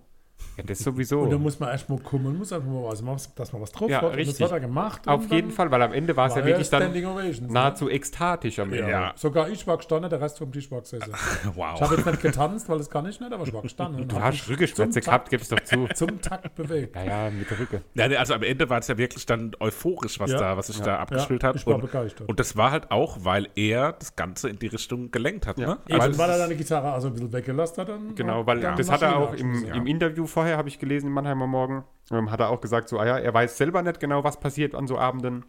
Ja, 0.57 0.65
das 0.65 0.81
sowieso. 0.81 1.21
Und 1.21 1.31
da 1.31 1.39
muss 1.39 1.59
man 1.61 1.71
erst 1.71 1.89
mal 1.89 1.99
kommen, 1.99 2.37
muss 2.37 2.53
einfach 2.53 2.69
mal 2.69 2.85
was 2.85 3.01
machen, 3.03 3.21
dass 3.37 3.53
man 3.53 3.63
was 3.63 3.73
drauf 3.73 3.89
Ja, 3.89 3.99
hat. 4.03 4.11
Und 4.11 4.15
richtig. 4.17 4.39
das 4.39 4.51
hat 4.51 4.57
er 4.57 4.61
gemacht. 4.61 5.07
Auf 5.09 5.23
und 5.23 5.33
jeden 5.33 5.49
dann 5.49 5.57
Fall, 5.57 5.71
weil 5.71 5.83
am 5.83 5.93
Ende 5.93 6.17
war 6.17 6.27
es 6.29 6.35
ja 6.35 6.45
wirklich 6.45 6.69
dann 6.71 6.91
Ovations, 6.91 7.53
nahezu 7.53 7.89
ekstatisch 7.89 8.59
am 8.59 8.73
Ende. 8.73 8.91
Ja. 8.91 9.13
Sogar 9.17 9.49
ich 9.49 9.67
war 9.67 9.77
gestanden, 9.77 10.11
der 10.11 10.21
Rest 10.21 10.39
vom 10.39 10.53
Tisch 10.53 10.71
war 10.71 10.81
gesessen. 10.81 11.13
Ich 11.51 11.57
wow. 11.57 11.81
habe 11.81 11.95
jetzt 11.97 12.07
nicht 12.07 12.21
getanzt, 12.23 12.69
weil 12.69 12.79
das 12.79 12.91
kann 12.91 13.07
ich 13.07 13.19
nicht, 13.21 13.33
aber 13.33 13.45
ich 13.47 13.53
war 13.53 13.63
gestanden. 13.63 14.03
und 14.03 14.13
Du 14.13 14.21
hast 14.21 14.49
Rückenschmerzen 14.49 15.01
gehabt, 15.03 15.25
Takt- 15.25 15.31
gib's 15.31 15.49
doch 15.49 15.61
zu. 15.61 15.87
Zum 15.95 16.21
Takt 16.21 16.55
bewegt. 16.55 16.95
Ja, 16.97 17.05
ja, 17.05 17.31
mit 17.31 17.51
der 17.51 17.59
Rücke. 17.59 17.83
Ja, 17.95 18.09
nee, 18.09 18.17
also 18.17 18.35
am 18.35 18.43
Ende 18.43 18.69
war 18.69 18.79
es 18.79 18.89
ja 18.89 18.99
wirklich 18.99 19.25
dann 19.27 19.53
euphorisch, 19.61 20.19
was 20.21 20.31
Ja. 20.33 20.39
da, 20.39 20.57
was 20.57 20.67
sich 20.69 20.81
da 20.81 20.99
abgespielt 20.99 21.43
Ja, 21.43 21.51
hat. 21.51 21.57
ich 21.57 21.67
war 21.67 21.77
und, 21.77 21.81
begeistert. 21.83 22.29
und 22.29 22.39
das 22.41 22.57
war 22.57 22.71
halt 22.71 22.91
auch, 22.91 23.19
weil 23.25 23.49
er 23.55 23.93
das 23.93 24.17
Ganze 24.17 24.49
in 24.49 24.59
die 24.59 24.67
Richtung 24.69 25.11
gelenkt 25.11 25.47
hat. 25.47 25.59
Ne? 25.59 25.79
Eben, 25.89 26.01
Also 26.01 26.19
weil 26.19 26.31
er 26.31 26.39
seine 26.39 26.57
Gitarre 26.57 26.93
also 26.93 27.09
ein 27.09 27.15
bisschen 27.15 27.33
weggelassen 27.33 27.79
hat. 27.79 27.89
Dann 27.89 28.15
Genau, 28.15 28.47
weil 28.47 28.61
dann 28.61 28.77
das 28.77 28.91
hat 28.91 29.03
er 29.03 29.17
auch 29.17 29.35
im 29.35 29.87
Interview 29.87 30.27
vorher, 30.31 30.57
habe 30.57 30.69
ich 30.69 30.79
gelesen, 30.79 31.09
im 31.09 31.13
Mannheimer 31.13 31.47
Morgen, 31.47 31.85
ähm, 32.11 32.31
hat 32.31 32.41
er 32.41 32.51
auch 32.51 32.61
gesagt, 32.61 32.89
so, 32.89 32.99
ah 32.99 33.07
ja, 33.07 33.19
er 33.19 33.35
weiß 33.35 33.57
selber 33.57 33.83
nicht 33.83 34.01
genau, 34.01 34.25
was 34.25 34.41
passiert 34.41 34.75
an 34.75 34.87
so 34.87 34.99
Abenden. 34.99 35.45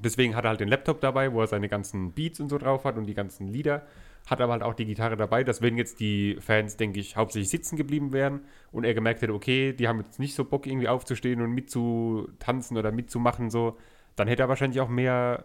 Deswegen 0.00 0.36
hat 0.36 0.44
er 0.44 0.50
halt 0.50 0.60
den 0.60 0.68
Laptop 0.68 1.00
dabei, 1.00 1.32
wo 1.32 1.40
er 1.40 1.46
seine 1.46 1.68
ganzen 1.68 2.12
Beats 2.12 2.40
und 2.40 2.48
so 2.48 2.58
drauf 2.58 2.84
hat 2.84 2.96
und 2.96 3.06
die 3.06 3.14
ganzen 3.14 3.48
Lieder. 3.48 3.86
Hat 4.28 4.40
aber 4.40 4.52
halt 4.52 4.62
auch 4.62 4.74
die 4.74 4.84
Gitarre 4.84 5.16
dabei, 5.16 5.42
dass 5.42 5.62
wenn 5.62 5.76
jetzt 5.76 6.00
die 6.00 6.36
Fans, 6.40 6.76
denke 6.76 7.00
ich, 7.00 7.16
hauptsächlich 7.16 7.48
sitzen 7.48 7.76
geblieben 7.76 8.12
wären 8.12 8.42
und 8.70 8.84
er 8.84 8.94
gemerkt 8.94 9.22
hätte, 9.22 9.32
okay, 9.32 9.72
die 9.72 9.88
haben 9.88 10.00
jetzt 10.00 10.18
nicht 10.18 10.34
so 10.34 10.44
Bock 10.44 10.66
irgendwie 10.66 10.88
aufzustehen 10.88 11.40
und 11.40 11.52
mitzutanzen 11.52 12.76
oder 12.76 12.92
mitzumachen, 12.92 13.50
so, 13.50 13.78
dann 14.16 14.28
hätte 14.28 14.42
er 14.42 14.48
wahrscheinlich 14.48 14.80
auch 14.80 14.88
mehr 14.88 15.44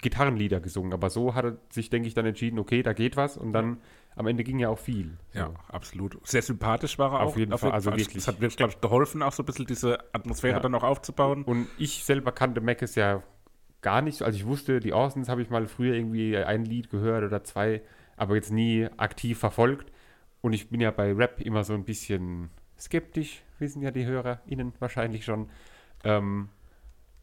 Gitarrenlieder 0.00 0.60
gesungen. 0.60 0.92
Aber 0.92 1.10
so 1.10 1.34
hat 1.34 1.44
er 1.44 1.56
sich, 1.70 1.90
denke 1.90 2.08
ich, 2.08 2.14
dann 2.14 2.26
entschieden, 2.26 2.58
okay, 2.58 2.82
da 2.82 2.92
geht 2.92 3.16
was 3.16 3.36
und 3.36 3.52
dann 3.52 3.78
am 4.18 4.26
Ende 4.26 4.44
ging 4.44 4.58
ja 4.58 4.68
auch 4.68 4.78
viel. 4.78 5.16
So. 5.32 5.38
Ja, 5.38 5.54
absolut. 5.68 6.18
Sehr 6.26 6.42
sympathisch 6.42 6.98
war 6.98 7.12
er 7.12 7.20
Auf 7.20 7.32
auch. 7.32 7.36
jeden 7.36 7.56
Fall, 7.56 7.72
also 7.72 7.90
wirklich. 7.90 8.16
Es 8.16 8.28
hat 8.28 8.40
wirklich, 8.40 8.56
glaube 8.56 8.72
ich, 8.72 8.80
geholfen, 8.80 9.22
auch 9.22 9.32
so 9.32 9.42
ein 9.42 9.46
bisschen 9.46 9.66
diese 9.66 9.98
Atmosphäre 10.12 10.54
Ja. 10.56 10.60
dann 10.60 10.74
auch 10.74 10.82
aufzubauen. 10.82 11.44
Und 11.44 11.68
ich 11.78 12.04
selber 12.04 12.32
kannte 12.32 12.60
Mackes 12.60 12.94
ja 12.96 13.22
gar 13.80 14.02
nicht. 14.02 14.22
Also 14.22 14.36
ich 14.36 14.44
wusste, 14.46 14.80
die 14.80 14.92
Orsons 14.92 15.28
habe 15.28 15.40
ich 15.42 15.50
mal 15.50 15.66
früher 15.68 15.94
irgendwie 15.94 16.36
ein 16.36 16.64
Lied 16.64 16.90
gehört 16.90 17.24
oder 17.24 17.44
zwei, 17.44 17.80
aber 18.16 18.34
jetzt 18.34 18.50
nie 18.50 18.88
aktiv 18.96 19.38
verfolgt. 19.38 19.92
Und 20.40 20.52
ich 20.52 20.68
bin 20.68 20.80
ja 20.80 20.90
bei 20.90 21.12
Rap 21.12 21.40
immer 21.40 21.64
so 21.64 21.74
ein 21.74 21.84
bisschen 21.84 22.50
skeptisch, 22.78 23.42
wissen 23.58 23.82
ja 23.82 23.90
die 23.90 24.04
HörerInnen 24.06 24.72
wahrscheinlich 24.78 25.24
schon. 25.24 25.48
Ähm, 26.04 26.48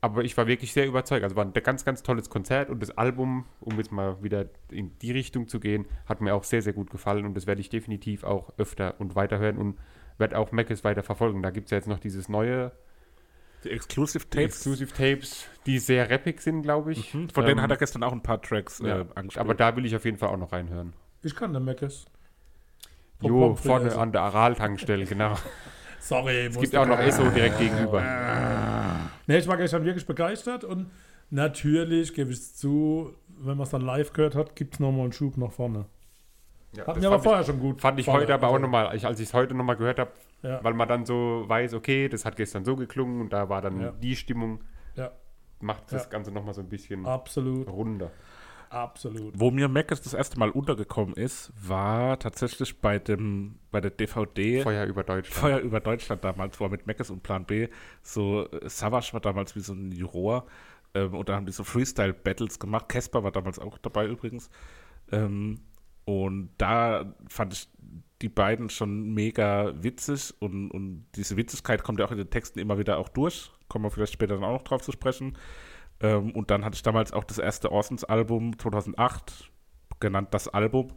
aber 0.05 0.23
ich 0.23 0.37
war 0.37 0.47
wirklich 0.47 0.71
sehr 0.73 0.85
überzeugt. 0.87 1.23
Also 1.23 1.35
war 1.35 1.45
ein 1.45 1.53
ganz, 1.53 1.83
ganz 1.83 2.03
tolles 2.03 2.29
Konzert 2.29 2.69
und 2.69 2.81
das 2.81 2.91
Album, 2.97 3.45
um 3.59 3.77
jetzt 3.77 3.91
mal 3.91 4.21
wieder 4.23 4.45
in 4.69 4.97
die 4.99 5.11
Richtung 5.11 5.47
zu 5.47 5.59
gehen, 5.59 5.85
hat 6.07 6.21
mir 6.21 6.33
auch 6.35 6.43
sehr, 6.43 6.61
sehr 6.61 6.73
gut 6.73 6.89
gefallen 6.89 7.25
und 7.25 7.35
das 7.35 7.47
werde 7.47 7.61
ich 7.61 7.69
definitiv 7.69 8.23
auch 8.23 8.53
öfter 8.57 8.95
und 8.99 9.15
weiterhören 9.15 9.57
und 9.57 9.77
werde 10.17 10.37
auch 10.37 10.51
Mackes 10.51 10.83
weiter 10.83 11.03
verfolgen. 11.03 11.41
Da 11.43 11.49
gibt 11.49 11.65
es 11.65 11.71
ja 11.71 11.77
jetzt 11.77 11.87
noch 11.87 11.99
dieses 11.99 12.29
neue 12.29 12.71
Die 13.63 13.71
Exclusive 13.71 14.25
die 14.25 14.29
Tapes. 14.37 14.55
Exclusive 14.55 14.93
Tapes, 14.93 15.47
die 15.65 15.79
sehr 15.79 16.09
rappig 16.09 16.39
sind, 16.41 16.61
glaube 16.61 16.91
ich. 16.93 17.13
Mhm. 17.13 17.29
Von 17.29 17.45
denen 17.45 17.57
Ähm, 17.57 17.63
hat 17.63 17.71
er 17.71 17.77
gestern 17.77 18.03
auch 18.03 18.13
ein 18.13 18.23
paar 18.23 18.41
Tracks 18.41 18.79
ja, 18.79 19.01
äh, 19.01 19.05
angespielt. 19.15 19.37
Aber 19.43 19.55
da 19.55 19.75
will 19.75 19.85
ich 19.85 19.95
auf 19.95 20.05
jeden 20.05 20.17
Fall 20.17 20.29
auch 20.29 20.37
noch 20.37 20.51
reinhören. 20.51 20.93
Ich 21.23 21.35
kann 21.35 21.53
den 21.53 21.65
Meckes. 21.65 22.05
Vom 23.19 23.29
Jo, 23.29 23.55
vorne 23.55 23.87
essen. 23.87 23.99
an 23.99 24.11
der 24.11 24.21
Aral-Tankstelle, 24.21 25.05
genau. 25.05 25.35
Sorry, 25.99 26.45
Es 26.47 26.59
gibt 26.59 26.75
auch 26.75 26.85
noch 26.87 26.99
Esso 26.99 27.23
direkt 27.29 27.57
gegenüber. 27.59 28.01
Ne, 29.27 29.37
ich 29.37 29.47
war 29.47 29.57
gestern 29.57 29.83
wirklich 29.85 30.05
begeistert 30.05 30.63
und 30.63 30.91
natürlich 31.31 32.13
gebe 32.13 32.31
ich 32.31 32.37
es 32.37 32.55
zu, 32.55 33.13
wenn 33.39 33.57
man 33.57 33.63
es 33.63 33.69
dann 33.71 33.81
live 33.81 34.13
gehört 34.13 34.35
hat, 34.35 34.55
gibt 34.55 34.75
es 34.75 34.79
nochmal 34.79 35.01
einen 35.03 35.11
Schub 35.13 35.37
nach 35.37 35.51
vorne. 35.51 35.85
Ja, 36.73 36.85
Hat 36.87 36.97
mir 36.99 37.07
aber 37.07 37.19
vorher 37.19 37.41
ich, 37.41 37.47
schon 37.47 37.59
gut 37.59 37.81
Fand 37.81 37.99
ich 37.99 38.05
gefallen. 38.05 38.23
heute 38.23 38.33
aber 38.33 38.47
auch 38.49 38.53
Also, 38.53 38.63
nochmal, 38.65 38.95
ich, 38.95 39.05
als 39.05 39.19
ich 39.19 39.27
es 39.29 39.33
heute 39.33 39.53
nochmal 39.55 39.77
gehört 39.77 39.97
habe, 39.99 40.11
Ja. 40.43 40.61
weil 40.63 40.73
man 40.73 40.87
dann 40.87 41.05
so 41.05 41.45
weiß, 41.47 41.73
okay, 41.73 42.09
das 42.09 42.25
hat 42.25 42.35
gestern 42.35 42.65
so 42.65 42.75
geklungen 42.75 43.21
und 43.21 43.31
da 43.33 43.49
war 43.49 43.61
dann 43.61 43.81
Ja. 43.81 43.91
die 43.91 44.15
Stimmung, 44.15 44.59
Ja, 44.95 45.11
macht 45.61 45.91
das 45.91 46.03
Ja. 46.03 46.09
Ganze 46.09 46.31
nochmal 46.31 46.53
so 46.53 46.61
ein 46.61 46.69
bisschen 46.69 47.05
absolut, 47.05 47.67
runder. 47.69 48.11
Absolut. 48.75 49.39
Wo 49.39 49.51
mir 49.51 49.67
Mac 49.67 49.87
das 49.87 50.13
erste 50.13 50.37
Mal 50.37 50.49
untergekommen 50.49 51.15
ist, 51.15 51.51
war 51.55 52.19
tatsächlich 52.19 52.81
bei 52.81 52.99
dem 52.99 53.59
bei 53.71 53.81
der 53.81 53.91
DVD 53.91 54.61
Feuer 54.61 54.85
über 54.85 55.03
Deutschland. 55.03 55.33
Feuer 55.33 55.59
über 55.59 55.79
Deutschland 55.79 56.23
damals, 56.23 56.59
wo 56.59 56.65
er 56.65 56.69
mit 56.69 56.85
Meckes 56.87 57.09
und 57.09 57.23
Plan 57.23 57.45
B 57.45 57.69
so 58.03 58.49
äh, 58.51 58.69
Savage 58.69 59.13
war 59.13 59.21
damals 59.21 59.55
wie 59.55 59.61
so 59.61 59.73
ein 59.73 59.91
Juror 59.91 60.45
ähm, 60.93 61.13
und 61.13 61.29
da 61.29 61.35
haben 61.35 61.45
die 61.45 61.51
so 61.51 61.63
Freestyle-Battles 61.63 62.59
gemacht. 62.59 62.89
Casper 62.89 63.23
war 63.23 63.31
damals 63.31 63.59
auch 63.59 63.77
dabei 63.77 64.07
übrigens. 64.07 64.49
Ähm, 65.11 65.59
und 66.05 66.49
da 66.57 67.15
fand 67.27 67.53
ich 67.53 67.67
die 68.21 68.29
beiden 68.29 68.69
schon 68.69 69.13
mega 69.13 69.73
witzig 69.83 70.33
und, 70.39 70.71
und 70.71 71.05
diese 71.15 71.35
Witzigkeit 71.35 71.83
kommt 71.83 71.99
ja 71.99 72.05
auch 72.05 72.11
in 72.11 72.17
den 72.17 72.29
Texten 72.29 72.59
immer 72.59 72.77
wieder 72.77 72.97
auch 72.97 73.09
durch. 73.09 73.51
Kommen 73.67 73.85
wir 73.85 73.91
vielleicht 73.91 74.13
später 74.13 74.35
dann 74.35 74.43
auch 74.43 74.53
noch 74.53 74.63
drauf 74.63 74.81
zu 74.81 74.91
sprechen. 74.91 75.37
Ähm, 75.99 76.31
und 76.31 76.51
dann 76.51 76.65
hatte 76.65 76.75
ich 76.75 76.83
damals 76.83 77.13
auch 77.13 77.23
das 77.23 77.37
erste 77.37 77.71
Orsons-Album 77.71 78.57
2008, 78.59 79.51
genannt 79.99 80.29
Das 80.31 80.47
Album. 80.47 80.93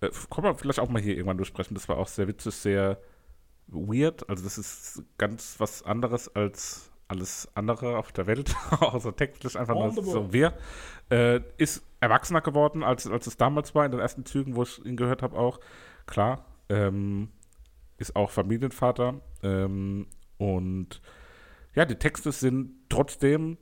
Äh, 0.00 0.10
kann 0.30 0.44
man 0.44 0.56
vielleicht 0.56 0.80
auch 0.80 0.88
mal 0.88 1.02
hier 1.02 1.14
irgendwann 1.16 1.36
durchsprechen. 1.36 1.74
Das 1.74 1.88
war 1.88 1.98
auch 1.98 2.08
sehr 2.08 2.28
witzig, 2.28 2.54
sehr 2.54 2.98
weird. 3.66 4.28
Also 4.28 4.44
das 4.44 4.58
ist 4.58 5.02
ganz 5.18 5.56
was 5.58 5.82
anderes 5.82 6.34
als 6.34 6.90
alles 7.08 7.48
andere 7.54 7.98
auf 7.98 8.10
der 8.12 8.26
Welt, 8.26 8.56
außer 8.80 9.14
textlich 9.14 9.58
einfach 9.58 9.74
nur 9.74 9.92
so 9.92 10.32
wir. 10.32 10.54
Äh, 11.10 11.40
ist 11.58 11.84
erwachsener 12.00 12.40
geworden, 12.40 12.82
als, 12.82 13.06
als 13.06 13.26
es 13.26 13.36
damals 13.36 13.74
war, 13.74 13.84
in 13.84 13.92
den 13.92 14.00
ersten 14.00 14.24
Zügen, 14.24 14.56
wo 14.56 14.62
ich 14.62 14.84
ihn 14.84 14.96
gehört 14.96 15.22
habe 15.22 15.36
auch. 15.36 15.60
Klar, 16.06 16.46
ähm, 16.70 17.28
ist 17.98 18.16
auch 18.16 18.30
Familienvater. 18.30 19.20
Ähm, 19.42 20.06
und 20.38 21.02
ja, 21.74 21.84
die 21.84 21.96
Texte 21.96 22.32
sind 22.32 22.74
trotzdem 22.88 23.58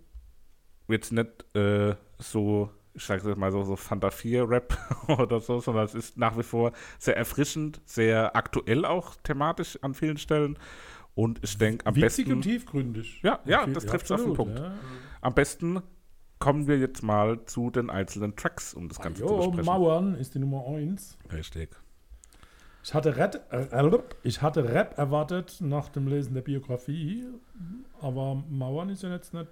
jetzt 0.92 1.12
nicht 1.12 1.44
äh, 1.56 1.94
so, 2.18 2.70
ich 2.94 3.04
sage 3.04 3.28
jetzt 3.28 3.38
mal 3.38 3.50
so, 3.52 3.62
so 3.64 3.76
Fanta 3.76 4.10
4 4.10 4.48
Rap 4.48 4.76
oder 5.18 5.40
so, 5.40 5.60
sondern 5.60 5.84
es 5.84 5.94
ist 5.94 6.16
nach 6.18 6.36
wie 6.38 6.42
vor 6.42 6.72
sehr 6.98 7.16
erfrischend, 7.16 7.80
sehr 7.84 8.34
aktuell 8.36 8.84
auch 8.84 9.14
thematisch 9.22 9.78
an 9.82 9.94
vielen 9.94 10.16
Stellen. 10.18 10.58
Und 11.14 11.40
ich 11.42 11.58
denke, 11.58 11.86
am 11.86 11.96
Witzig 11.96 12.26
besten. 12.26 12.32
und 12.32 12.42
tiefgründig. 12.42 13.20
Ja, 13.22 13.40
ja, 13.44 13.64
Viel- 13.64 13.72
das 13.74 13.84
trifft 13.86 14.10
auf 14.12 14.22
den 14.22 14.32
Punkt. 14.34 14.58
Ja. 14.58 14.72
Am 15.20 15.34
besten 15.34 15.82
kommen 16.38 16.66
wir 16.66 16.78
jetzt 16.78 17.02
mal 17.02 17.44
zu 17.44 17.70
den 17.70 17.90
einzelnen 17.90 18.34
Tracks, 18.36 18.72
um 18.72 18.88
das 18.88 18.98
Ganze 19.00 19.22
zu 19.22 19.28
Jo, 19.28 19.36
besprechen. 19.38 19.64
Mauern 19.66 20.14
ist 20.14 20.34
die 20.34 20.38
Nummer 20.38 20.66
1. 20.66 21.18
Richtig. 21.32 21.70
Ich 22.82 22.94
hatte, 22.94 23.16
Rap, 23.16 23.44
äh, 23.52 23.98
ich 24.22 24.40
hatte 24.40 24.64
Rap 24.64 24.96
erwartet 24.96 25.58
nach 25.60 25.90
dem 25.90 26.06
Lesen 26.06 26.32
der 26.32 26.40
Biografie, 26.40 27.26
aber 28.00 28.42
Mauern 28.48 28.88
ist 28.88 29.02
ja 29.02 29.10
jetzt 29.10 29.34
nicht 29.34 29.48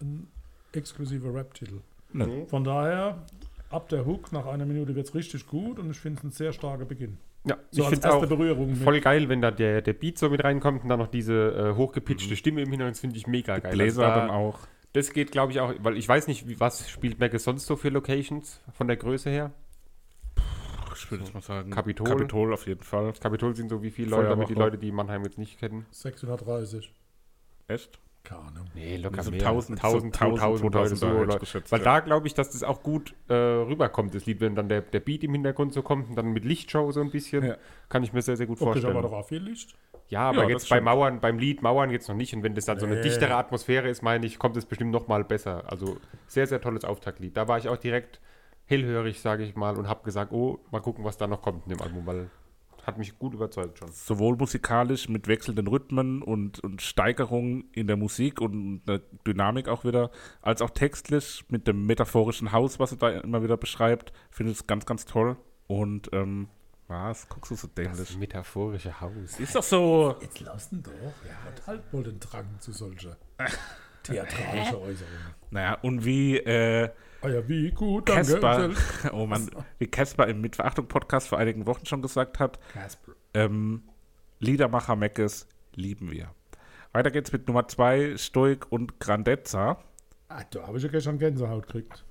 ein 0.00 0.28
exklusiver 0.76 1.34
Rap-Titel. 1.34 1.80
Nee. 2.12 2.46
Von 2.46 2.64
daher, 2.64 3.22
ab 3.70 3.88
der 3.88 4.06
Hook, 4.06 4.32
nach 4.32 4.46
einer 4.46 4.64
Minute 4.66 4.94
wird 4.94 5.06
es 5.08 5.14
richtig 5.14 5.46
gut 5.46 5.78
und 5.78 5.90
ich 5.90 5.98
finde 5.98 6.18
es 6.18 6.24
ein 6.24 6.30
sehr 6.30 6.52
starker 6.52 6.84
Beginn. 6.84 7.18
Ja, 7.44 7.56
So 7.70 7.82
ich 7.82 7.86
als 7.88 7.94
finde 7.94 8.06
erste 8.08 8.24
auch 8.24 8.28
Berührung 8.28 8.68
mit- 8.70 8.78
voll 8.82 9.00
geil, 9.00 9.28
wenn 9.28 9.40
da 9.40 9.50
der, 9.50 9.80
der 9.82 9.92
Beat 9.92 10.18
so 10.18 10.28
mit 10.30 10.42
reinkommt 10.42 10.82
und 10.82 10.88
dann 10.88 10.98
noch 10.98 11.06
diese 11.08 11.34
äh, 11.34 11.76
hochgepitchte 11.76 12.34
Stimme 12.36 12.62
im 12.62 12.70
Hintergrund, 12.70 12.96
das 12.96 13.00
finde 13.00 13.16
ich 13.16 13.26
mega 13.26 13.58
geil. 13.58 13.72
Bläser 13.72 14.04
Also 14.06 14.14
da- 14.20 14.26
dann 14.26 14.30
auch. 14.30 14.58
Das 14.92 15.12
geht, 15.12 15.30
glaube 15.30 15.52
ich, 15.52 15.60
auch, 15.60 15.74
weil 15.80 15.96
ich 15.96 16.08
weiß 16.08 16.26
nicht, 16.26 16.48
wie, 16.48 16.58
was 16.58 16.88
spielt 16.88 17.20
Mac 17.20 17.38
sonst 17.38 17.66
so 17.66 17.76
für 17.76 17.90
Locations 17.90 18.60
von 18.72 18.86
der 18.88 18.96
Größe 18.96 19.28
her. 19.30 19.52
Ich 20.94 21.10
würde 21.10 21.24
jetzt 21.24 21.34
mal 21.34 21.42
sagen, 21.42 21.70
Kapitol. 21.70 22.06
Kapitol 22.08 22.54
auf 22.54 22.66
jeden 22.66 22.82
Fall. 22.82 23.12
Kapitol 23.20 23.54
sind 23.54 23.68
so 23.68 23.82
wie 23.82 23.90
viele 23.90 24.08
Leute, 24.10 24.30
damit 24.30 24.48
die. 24.48 24.54
Leute, 24.54 24.78
die 24.78 24.90
Mannheim 24.90 25.22
jetzt 25.24 25.36
nicht 25.38 25.58
kennen. 25.60 25.84
630. 25.90 26.90
Echt? 27.68 27.98
Keine 28.28 28.40
Ahnung. 28.40 28.66
Nee, 28.74 28.96
locker 28.96 29.22
So 29.22 29.30
mehr. 29.30 29.40
1000, 29.40 29.78
1000, 29.82 30.14
so 30.16 30.24
1000, 30.26 30.40
2000 30.40 30.74
Leute, 30.74 30.96
2000 30.96 30.98
so 30.98 31.06
da 31.06 31.12
hätte 31.12 31.20
ich 31.22 31.26
Leute. 31.28 31.38
geschätzt, 31.40 31.72
Weil 31.72 31.78
ja. 31.80 31.84
da 31.84 32.00
glaube 32.00 32.26
ich, 32.26 32.34
dass 32.34 32.50
das 32.50 32.62
auch 32.62 32.82
gut 32.82 33.14
äh, 33.28 33.34
rüberkommt, 33.34 34.14
das 34.14 34.26
Lied, 34.26 34.40
wenn 34.40 34.54
dann 34.54 34.68
der, 34.68 34.80
der 34.82 35.00
Beat 35.00 35.22
im 35.24 35.32
Hintergrund 35.32 35.72
so 35.72 35.82
kommt 35.82 36.08
und 36.08 36.16
dann 36.16 36.32
mit 36.32 36.44
Lichtshow 36.44 36.90
so 36.92 37.00
ein 37.00 37.10
bisschen, 37.10 37.44
Ja. 37.44 37.56
kann 37.88 38.02
ich 38.02 38.12
mir 38.12 38.22
sehr, 38.22 38.36
sehr 38.36 38.46
gut 38.46 38.56
Okay, 38.60 38.64
vorstellen. 38.72 38.96
aber 38.96 39.02
doch 39.08 39.12
auch 39.12 39.26
viel 39.28 39.42
Licht. 39.42 39.74
Ja, 40.08 40.28
aber 40.28 40.44
Ja, 40.44 40.48
jetzt 40.50 40.68
bei 40.68 40.76
stimmt. 40.76 40.84
Mauern, 40.84 41.20
beim 41.20 41.38
Lied 41.38 41.62
Mauern 41.62 41.90
jetzt 41.90 42.08
noch 42.08 42.14
nicht. 42.16 42.32
Und 42.34 42.42
wenn 42.42 42.54
das 42.54 42.64
dann 42.64 42.78
so 42.78 42.86
eine 42.86 42.96
Nee. 42.96 43.02
dichtere 43.02 43.34
Atmosphäre 43.34 43.88
ist, 43.88 44.02
meine 44.02 44.24
ich, 44.26 44.38
kommt 44.38 44.56
es 44.56 44.64
bestimmt 44.66 44.92
noch 44.92 45.08
mal 45.08 45.24
besser. 45.24 45.64
Also 45.70 45.96
sehr, 46.28 46.46
sehr 46.46 46.60
tolles 46.60 46.84
Auftaktlied. 46.84 47.36
Da 47.36 47.48
war 47.48 47.58
ich 47.58 47.68
auch 47.68 47.76
direkt 47.76 48.20
hellhörig, 48.66 49.20
sage 49.20 49.42
ich 49.44 49.54
mal, 49.56 49.76
und 49.76 49.88
habe 49.88 50.04
gesagt, 50.04 50.32
oh, 50.32 50.58
mal 50.70 50.80
gucken, 50.80 51.04
was 51.04 51.16
da 51.16 51.26
noch 51.26 51.42
kommt 51.42 51.66
in 51.66 51.70
dem 51.70 51.80
Album, 51.80 52.06
weil 52.06 52.30
hat 52.86 52.98
mich 52.98 53.18
gut 53.18 53.34
überzeugt 53.34 53.78
schon. 53.78 53.90
sowohl 53.90 54.36
musikalisch 54.36 55.08
mit 55.08 55.26
wechselnden 55.26 55.66
Rhythmen 55.66 56.22
und, 56.22 56.60
und 56.60 56.80
Steigerungen 56.80 57.64
in 57.72 57.88
der 57.88 57.96
Musik 57.96 58.40
und 58.40 58.82
eine 58.86 59.02
Dynamik 59.26 59.68
auch 59.68 59.84
wieder, 59.84 60.10
als 60.40 60.62
auch 60.62 60.70
textlich 60.70 61.44
mit 61.48 61.66
dem 61.66 61.84
metaphorischen 61.86 62.52
Haus, 62.52 62.78
was 62.78 62.92
er 62.92 62.98
da 62.98 63.10
immer 63.10 63.42
wieder 63.42 63.56
beschreibt, 63.56 64.12
finde 64.30 64.52
ich 64.52 64.58
es 64.58 64.66
ganz, 64.66 64.86
ganz 64.86 65.04
toll. 65.04 65.36
Und 65.66 66.10
ähm, 66.12 66.48
was, 66.86 67.28
guckst 67.28 67.50
du 67.50 67.56
so 67.56 67.66
dämlich? 67.66 68.16
metaphorische 68.16 69.00
Haus. 69.00 69.40
Ist 69.40 69.56
doch 69.56 69.62
so. 69.64 70.14
Jetzt 70.20 70.38
lassen 70.38 70.84
doch. 70.84 70.92
Er 71.28 71.42
hat 71.42 71.66
halt 71.66 71.92
wohl 71.92 72.04
den 72.04 72.20
Drang 72.20 72.46
zu 72.60 72.70
solcher 72.70 73.16
theatralischer 74.04 74.80
Äußerungen. 74.80 75.34
Naja, 75.50 75.78
und 75.82 76.04
wie 76.04 76.36
äh, 76.38 76.90
ja, 77.28 77.48
wie 77.48 77.70
gut, 77.70 78.08
danke. 78.08 78.22
Casper, 78.40 78.70
Sel- 78.72 79.10
oh 79.12 79.26
Mann, 79.26 79.50
wie 79.78 79.86
Casper 79.86 80.26
im 80.26 80.40
Mitverachtung-Podcast 80.40 81.28
vor 81.28 81.38
einigen 81.38 81.66
Wochen 81.66 81.86
schon 81.86 82.02
gesagt 82.02 82.38
hat, 82.38 82.58
Casper. 82.72 83.12
ähm, 83.34 83.82
Liedermacher 84.38 84.96
Meckes 84.96 85.46
lieben 85.74 86.10
wir. 86.10 86.30
Weiter 86.92 87.10
geht's 87.10 87.32
mit 87.32 87.46
Nummer 87.46 87.68
2, 87.68 88.16
Stoik 88.16 88.70
und 88.70 89.00
Grandezza. 89.00 89.78
Ah, 90.28 90.42
da 90.50 90.66
habe 90.66 90.78
ich 90.78 90.84
ja 90.84 90.90
gestern 90.90 91.18
Gänsehaut 91.18 91.66
gekriegt. 91.66 92.04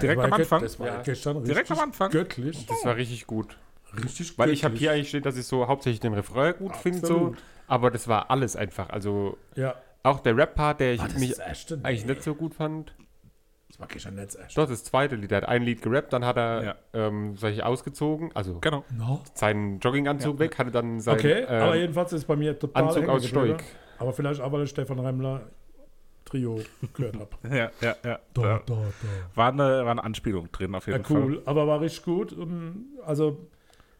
Direkt 0.00 0.18
Das 0.18 0.26
am 0.26 0.32
Anfang? 0.32 0.62
Das 0.62 0.80
war 0.80 0.86
Ja. 0.88 1.02
gestern 1.02 1.44
Direkt 1.44 1.70
am 1.70 1.78
Anfang? 1.78 2.10
göttlich. 2.10 2.66
Das 2.66 2.84
war 2.84 2.96
richtig 2.96 3.26
gut. 3.26 3.56
Richtig 4.02 4.36
Weil 4.38 4.50
ich 4.50 4.64
habe 4.64 4.72
göttlich. 4.72 4.80
hier 4.80 4.92
eigentlich 4.92 5.08
steht, 5.10 5.24
dass 5.26 5.36
ich 5.36 5.46
so 5.46 5.68
hauptsächlich 5.68 6.00
den 6.00 6.14
Refrain 6.14 6.54
gut 6.56 6.74
finde, 6.76 7.06
so. 7.06 7.34
Aber 7.68 7.90
das 7.92 8.08
war 8.08 8.30
alles 8.30 8.56
einfach. 8.56 8.90
Also 8.90 9.38
Ja. 9.54 9.76
auch 10.02 10.18
der 10.20 10.36
Rap-Part, 10.36 10.80
der 10.80 10.94
ich 10.94 11.00
das 11.00 11.14
mich 11.18 11.40
eigentlich 11.40 12.04
Nee. 12.04 12.12
nicht 12.12 12.22
so 12.24 12.34
gut 12.34 12.54
fand. 12.54 12.94
Das 13.78 14.04
war 14.04 14.12
nicht 14.12 14.26
das 14.28 14.34
erste. 14.36 14.60
Doch, 14.60 14.68
das 14.68 14.84
zweite 14.84 15.16
Lied. 15.16 15.32
Er 15.32 15.38
hat 15.38 15.48
ein 15.48 15.62
Lied 15.62 15.82
gerappt, 15.82 16.12
dann 16.12 16.24
hat 16.24 16.36
er, 16.36 16.64
Ja. 16.64 16.74
ähm, 16.92 17.36
sag 17.36 17.52
ich, 17.52 17.62
ausgezogen, 17.64 18.30
also 18.34 18.58
Genau. 18.60 18.84
No. 18.96 19.22
seinen 19.34 19.80
Jogginganzug 19.80 20.38
weg, 20.38 20.58
hatte 20.58 20.70
dann 20.70 21.00
sein 21.00 21.16
Okay, 21.16 21.44
ähm, 21.48 21.62
aber 21.62 21.76
jedenfalls 21.76 22.12
ist 22.12 22.24
bei 22.26 22.36
mir 22.36 22.58
total 22.58 22.84
Anzug 22.84 23.08
aus. 23.08 23.26
Stoik. 23.26 23.62
Aber 23.98 24.12
vielleicht 24.12 24.40
auch, 24.40 24.52
weil 24.52 24.62
ich 24.64 24.70
Stefan 24.70 24.98
Remmler 25.00 25.42
Trio 26.24 26.60
gehört 26.94 27.16
habe. 27.18 27.30
Ja, 27.54 27.70
ja, 27.80 27.96
ja. 28.04 28.18
Da, 28.32 28.42
Da 28.42 28.62
da, 28.66 28.74
da. 28.74 28.76
war, 29.34 29.48
eine, 29.52 29.84
war 29.84 29.90
eine 29.90 30.04
Anspielung 30.04 30.50
drin 30.52 30.74
auf 30.74 30.86
Ja, 30.86 30.96
jeden 30.96 31.06
cool, 31.16 31.42
aber 31.44 31.66
war 31.66 31.80
richtig 31.80 32.04
gut. 32.04 32.32
Und 32.32 32.86
also 33.04 33.46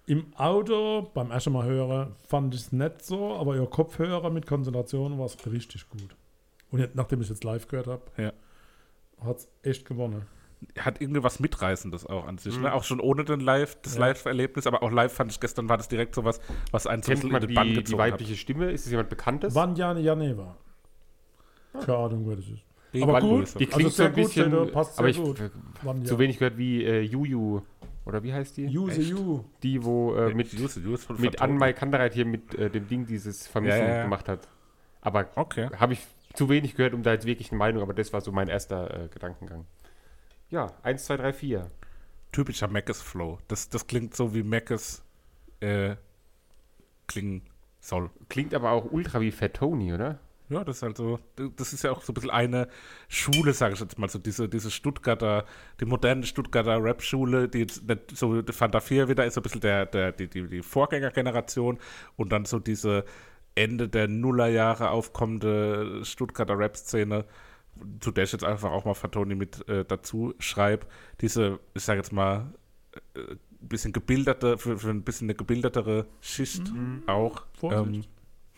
im 0.07 0.27
Auto, 0.37 1.11
beim 1.15 1.31
ersten 1.31 1.53
Mal 1.53 1.65
hören, 1.65 2.15
fand 2.29 2.55
ich 2.55 2.61
es 2.63 2.73
nicht 2.73 3.05
so, 3.05 3.35
aber 3.37 3.57
ihr 3.57 3.67
Kopfhörer 3.67 4.31
mit 4.31 4.47
Konzentration 4.47 5.19
war 5.19 5.27
es 5.27 5.37
richtig 5.47 5.89
gut. 5.89 6.15
Und 6.71 6.81
jetzt, 6.81 6.95
nachdem 6.95 7.21
ich 7.21 7.27
es 7.27 7.31
jetzt 7.31 7.45
live 7.45 7.69
gehört 7.69 7.87
habe, 7.87 8.03
Ja. 8.17 8.33
Hat 9.25 9.39
es 9.39 9.49
echt 9.63 9.87
gewonnen. 9.87 10.23
Hat 10.79 11.01
irgendwie 11.01 11.23
was 11.23 11.41
Mitreißendes 11.41 12.07
auch 12.07 12.27
an 12.27 12.39
sich. 12.39 12.59
Ne? 12.59 12.73
Auch 12.73 12.85
schon 12.85 12.99
ohne 13.01 13.25
den 13.25 13.41
Live, 13.41 13.77
das 13.83 13.95
Mhm. 13.97 14.01
Ja. 14.01 14.07
Live-Erlebnis, 14.09 14.67
aber 14.67 14.83
auch 14.83 14.91
live 14.91 15.13
fand 15.13 15.31
ich 15.31 15.39
gestern 15.41 15.69
war 15.69 15.77
das 15.77 15.89
direkt 15.89 16.15
sowas, 16.15 16.41
was 16.71 16.87
einen 16.87 17.03
so 17.03 17.11
ein 17.13 17.19
Kennt 17.21 17.23
bisschen 17.23 17.33
man 17.33 17.43
in 17.43 17.49
den 17.49 17.55
Bann 17.55 17.67
die, 17.67 17.73
die 17.75 17.81
gezogen 17.81 17.99
weibliche 17.99 18.37
Stimme? 18.37 18.71
Ist 18.71 18.85
es 18.87 18.91
jemand 18.91 19.11
Bekanntes? 19.11 19.55
Wann 19.55 19.75
Jane 19.77 20.01
Janeva? 20.01 20.57
Keine 21.85 21.97
Ahnung, 21.99 22.27
wer 22.29 22.37
das 22.37 22.47
ist. 22.47 22.63
hat. 22.95 23.03
aber 23.03 23.21
gut, 23.21 23.61
Die 23.61 23.67
klingt 23.67 23.75
Also 23.75 23.89
so 23.89 23.95
sehr 23.97 24.07
ein 24.07 24.15
gut, 24.15 24.25
bisschen, 24.25 24.51
Shadow, 24.53 24.67
passt 24.73 24.99
aber 24.99 25.13
sehr 25.13 25.23
ich 25.23 25.27
gut. 25.29 25.51
Wann 25.83 26.05
zu 26.05 26.19
wenig 26.19 26.39
gehört 26.39 26.57
wie 26.57 26.85
äh, 26.85 27.01
Juju. 27.01 27.61
Oder 28.07 28.23
wie 28.23 28.33
heißt 28.33 28.57
die? 28.59 28.67
Use 28.67 29.01
you. 29.01 29.41
Die, 29.63 29.83
wo 29.83 30.15
äh, 30.15 30.33
mit, 30.35 30.53
Just 30.53 30.79
von 31.05 31.21
mit. 31.21 31.41
Anmai 31.41 31.73
Kandereit 31.73 32.15
hier 32.15 32.27
mit 32.27 32.55
äh, 32.55 32.71
dem 32.71 32.87
Ding 32.87 33.07
dieses 33.07 33.47
Vermissen 33.47 33.79
Ja, 33.81 33.87
ja, 33.89 33.97
ja. 33.97 34.03
gemacht 34.05 34.29
hat. 34.29 34.47
Aber 35.01 35.29
Okay. 35.37 35.69
habe 35.79 35.95
ich 35.95 36.01
zu 36.35 36.49
wenig 36.49 36.75
gehört, 36.75 36.95
um 36.95 37.03
da 37.03 37.13
jetzt 37.13 37.27
wirklich 37.27 37.51
eine 37.51 37.59
Meinung, 37.59 37.83
aber 37.83 37.95
das 37.95 38.13
war 38.13 38.21
so 38.21 38.33
mein 38.33 38.49
erster 38.49 39.05
äh, 39.05 39.09
Gedankengang. 39.09 39.67
Ja, 40.51 40.73
1, 40.83 41.05
2, 41.07 41.17
3, 41.17 41.33
4. 41.33 41.71
Typischer 42.33 42.69
Macis-Flow. 42.69 43.39
Das, 43.49 43.69
das 43.69 43.87
klingt 43.87 44.15
so, 44.15 44.35
wie 44.35 44.43
Macis 44.43 45.03
äh, 45.61 45.97
klingen 47.07 47.43
soll. 47.81 48.11
Klingt 48.29 48.55
aber 48.55 48.73
auch 48.73 48.91
ultra 48.91 49.21
wie 49.21 49.31
Fat 49.31 49.55
Tony, 49.55 49.93
oder? 49.93 50.19
Ja, 50.51 50.63
das 50.63 50.77
ist 50.77 50.83
halt 50.83 50.97
so, 50.99 51.19
das 51.57 51.73
ist 51.73 51.85
ja 51.85 51.91
auch 51.91 52.03
so 52.03 52.13
ein 52.13 52.15
bisschen 52.15 52.31
eine 52.31 52.69
Schule, 53.09 53.55
sage 53.55 53.75
ich 53.75 53.81
jetzt 53.81 53.99
mal, 53.99 54.11
so 54.11 54.19
diese, 54.19 54.47
diese 54.47 54.71
Stuttgarter, 54.71 55.47
die 55.81 55.87
moderne 55.87 56.25
Stuttgarter 56.25 56.83
Rap-Schule, 56.83 57.49
die 57.49 57.61
jetzt 57.61 57.89
nicht 57.89 58.15
so 58.17 58.43
Fanta 58.51 58.81
4 58.81 59.09
wieder 59.09 59.25
ist, 59.25 59.35
so 59.35 59.41
ein 59.41 59.43
bisschen 59.43 59.63
der, 59.63 59.87
der, 59.87 60.13
die, 60.13 60.29
die, 60.29 60.47
die 60.47 60.63
Vorgängergeneration 60.63 61.79
und 62.17 62.31
dann 62.31 62.45
so 62.45 62.59
diese 62.59 63.05
Ende 63.55 63.89
der 63.89 64.09
Nullerjahre 64.09 64.91
aufkommende 64.91 66.05
Stuttgarter 66.05 66.59
Rap-Szene, 66.59 67.25
zu 68.01 68.11
der 68.11 68.25
ich 68.25 68.33
jetzt 68.33 68.45
einfach 68.45 68.71
auch 68.71 68.85
mal 68.85 68.95
Fatoni 68.95 69.35
mit 69.35 69.69
äh, 69.69 69.85
dazu 69.85 70.35
schreibe, 70.39 70.87
diese, 71.21 71.61
ich 71.75 71.83
sage 71.83 71.99
jetzt 71.99 72.13
mal, 72.13 72.53
äh, 73.15 73.37
bisschen 73.61 73.93
gebilderte, 73.93 74.59
für, 74.59 74.79
für 74.79 74.91
ein 74.91 75.03
bisschen 75.03 75.27
eine 75.27 75.35
gebildetere 75.35 76.07
Schicht 76.21 76.71
auch. 77.07 77.45
Vorsicht. 77.55 78.11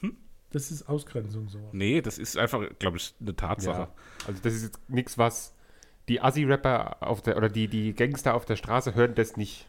Ähm, 0.03 0.17
Das 0.51 0.71
ist 0.71 0.89
Ausgrenzung 0.89 1.49
so. 1.49 1.59
nee, 1.73 2.01
das 2.01 2.19
ist 2.19 2.37
einfach, 2.37 2.63
glaube 2.79 2.97
ich, 2.97 3.15
eine 3.21 3.37
Tatsache. 3.37 3.83
Ja. 3.83 3.95
Also 4.27 4.41
das 4.43 4.55
ist 4.55 4.63
jetzt 4.65 4.91
nichts, 4.91 5.19
was 5.19 5.55
die 6.09 6.21
Assi-Rapper 6.21 7.03
auf 7.03 7.23
der, 7.23 7.37
oder 7.37 7.49
die, 7.49 7.69
die 7.69 7.95
Gangster 7.95 8.35
auf 8.35 8.45
der 8.45 8.57
Straße 8.57 8.95
hören 8.95 9.15
das 9.15 9.37
nicht. 9.37 9.69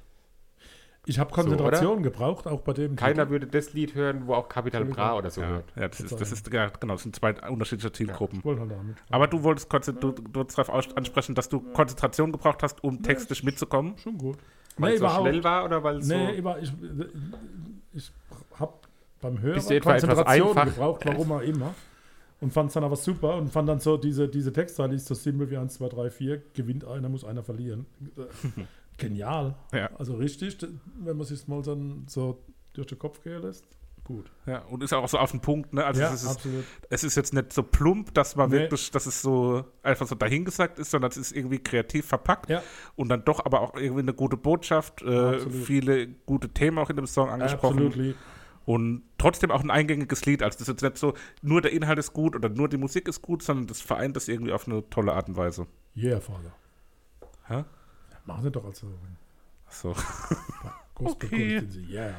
Ich 1.09 1.19
habe 1.19 1.31
Konzentration 1.31 2.03
gebraucht, 2.03 2.47
auch 2.47 2.59
bei 2.61 2.73
dem 2.73 2.97
Keiner 2.97 3.23
Titel. 3.23 3.29
würde 3.29 3.47
das 3.47 3.71
Lied 3.73 3.95
hören, 3.95 4.27
wo 4.27 4.33
auch 4.33 4.49
Capital 4.49 4.83
Bra 4.83 5.17
oder 5.17 5.29
so 5.29 5.39
Ja, 5.41 5.47
hört. 5.47 5.63
ja 5.77 5.87
das, 5.87 6.01
ist, 6.01 6.19
das 6.19 6.31
ist, 6.33 6.51
ja, 6.51 6.67
genau, 6.67 6.95
das 6.95 7.03
sind 7.03 7.15
zwei 7.15 7.33
unterschiedliche 7.49 7.93
Zielgruppen. 7.93 8.43
Wollte 8.43 8.61
halt. 8.61 8.71
Aber 9.09 9.27
du 9.27 9.41
wolltest, 9.41 9.71
du, 9.71 10.11
du 10.11 10.43
darauf 10.43 10.69
ansprechen, 10.69 11.33
dass 11.33 11.47
du 11.47 11.61
Konzentration 11.61 12.33
gebraucht 12.33 12.61
hast, 12.61 12.83
um 12.83 13.01
textlich 13.01 13.41
mitzukommen. 13.43 13.97
Schon 13.97 14.17
gut. 14.17 14.37
Weil 14.77 14.95
es 14.95 14.99
so 14.99 15.09
schnell 15.09 15.43
war 15.45 15.63
oder 15.63 15.81
weil 15.81 15.97
es 15.97 16.07
Nee, 16.07 16.27
so... 16.27 16.33
über, 16.33 16.59
ich, 16.59 16.73
ich 17.93 18.11
habe 18.59 18.73
beim 19.21 19.39
Hören 19.41 19.55
Bist 19.55 19.69
du 19.69 19.75
etwa 19.75 19.95
etwas 19.95 20.09
Konzentration 20.09 20.65
gebraucht, 20.65 21.05
warum 21.05 21.31
auch 21.31 21.41
immer. 21.41 21.73
Und 22.39 22.53
fand 22.53 22.67
es 22.67 22.73
dann 22.75 22.83
aber 22.83 22.97
super 22.97 23.37
und 23.37 23.49
fand 23.49 23.67
dann 23.67 23.79
so 23.79 23.97
diese, 23.97 24.27
diese 24.27 24.53
Textzeile, 24.53 24.89
die 24.89 24.97
ist 24.97 25.07
so 25.07 25.15
simpel 25.15 25.49
wie 25.49 25.57
1, 25.57 25.73
2, 25.75 25.87
3, 25.89 26.09
4, 26.11 26.41
gewinnt 26.53 26.85
einer, 26.85 27.09
muss 27.09 27.23
einer 27.23 27.43
verlieren. 27.43 27.85
Genial. 28.97 29.55
Ja. 29.73 29.89
Also 29.97 30.15
richtig, 30.15 30.57
wenn 30.99 31.17
man 31.17 31.25
sich 31.25 31.47
mal 31.47 31.61
dann 31.61 32.05
so 32.07 32.43
durch 32.73 32.87
den 32.87 32.99
Kopf 32.99 33.21
gehen 33.23 33.41
lässt. 33.41 33.65
Gut. 34.03 34.31
Ja, 34.45 34.59
und 34.65 34.83
ist 34.83 34.93
auch 34.93 35.05
so 35.09 35.17
auf 35.17 35.31
den 35.31 35.41
Punkt, 35.41 35.73
ne? 35.73 35.83
Also 35.83 35.99
ja, 35.99 36.13
es, 36.13 36.23
ist, 36.23 36.29
absolut. 36.29 36.63
es 36.89 37.03
ist 37.03 37.15
jetzt 37.15 37.33
nicht 37.33 37.51
so 37.51 37.61
plump, 37.61 38.13
dass 38.13 38.37
man 38.37 38.49
Nee. 38.49 38.59
wirklich, 38.59 38.89
dass 38.91 39.05
es 39.05 39.21
so 39.21 39.65
einfach 39.83 40.07
so 40.07 40.15
dahingesagt 40.15 40.79
ist, 40.79 40.91
sondern 40.91 41.11
es 41.11 41.17
ist 41.17 41.33
irgendwie 41.33 41.59
kreativ 41.59 42.05
verpackt 42.05 42.49
Ja. 42.49 42.63
und 42.95 43.09
dann 43.09 43.25
doch 43.25 43.45
aber 43.45 43.59
auch 43.59 43.75
irgendwie 43.75 44.03
eine 44.03 44.13
gute 44.13 44.37
Botschaft, 44.37 45.01
äh, 45.01 45.39
viele 45.49 46.07
gute 46.25 46.47
Themen 46.47 46.77
auch 46.77 46.89
in 46.89 46.95
dem 46.95 47.05
Song 47.05 47.29
angesprochen. 47.29 47.87
Absolut. 47.87 48.15
Und 48.63 49.03
trotzdem 49.17 49.51
auch 49.51 49.61
ein 49.61 49.71
eingängiges 49.71 50.25
Lied. 50.25 50.41
Also 50.41 50.57
das 50.59 50.69
ist 50.69 50.81
jetzt 50.81 50.83
nicht 50.83 50.97
so, 50.97 51.13
nur 51.41 51.61
der 51.61 51.73
Inhalt 51.73 51.99
ist 51.99 52.13
gut 52.13 52.33
oder 52.35 52.47
nur 52.47 52.69
die 52.69 52.77
Musik 52.77 53.09
ist 53.09 53.21
gut, 53.21 53.43
sondern 53.43 53.67
das 53.67 53.81
vereint 53.81 54.15
das 54.15 54.29
irgendwie 54.29 54.53
auf 54.53 54.67
eine 54.67 54.89
tolle 54.89 55.11
Art 55.13 55.27
und 55.27 55.35
Weise. 55.35 55.67
Yeah, 55.97 56.21
Vater. 56.21 56.53
Hä? 57.47 57.63
Machen 58.27 58.43
Sie 58.43 58.51
doch 58.51 58.65
also 58.65 58.87
So. 59.69 59.95
Gospel 60.93 61.29
Okay. 61.29 61.61
Sie. 61.67 61.85
Yeah. 61.85 62.13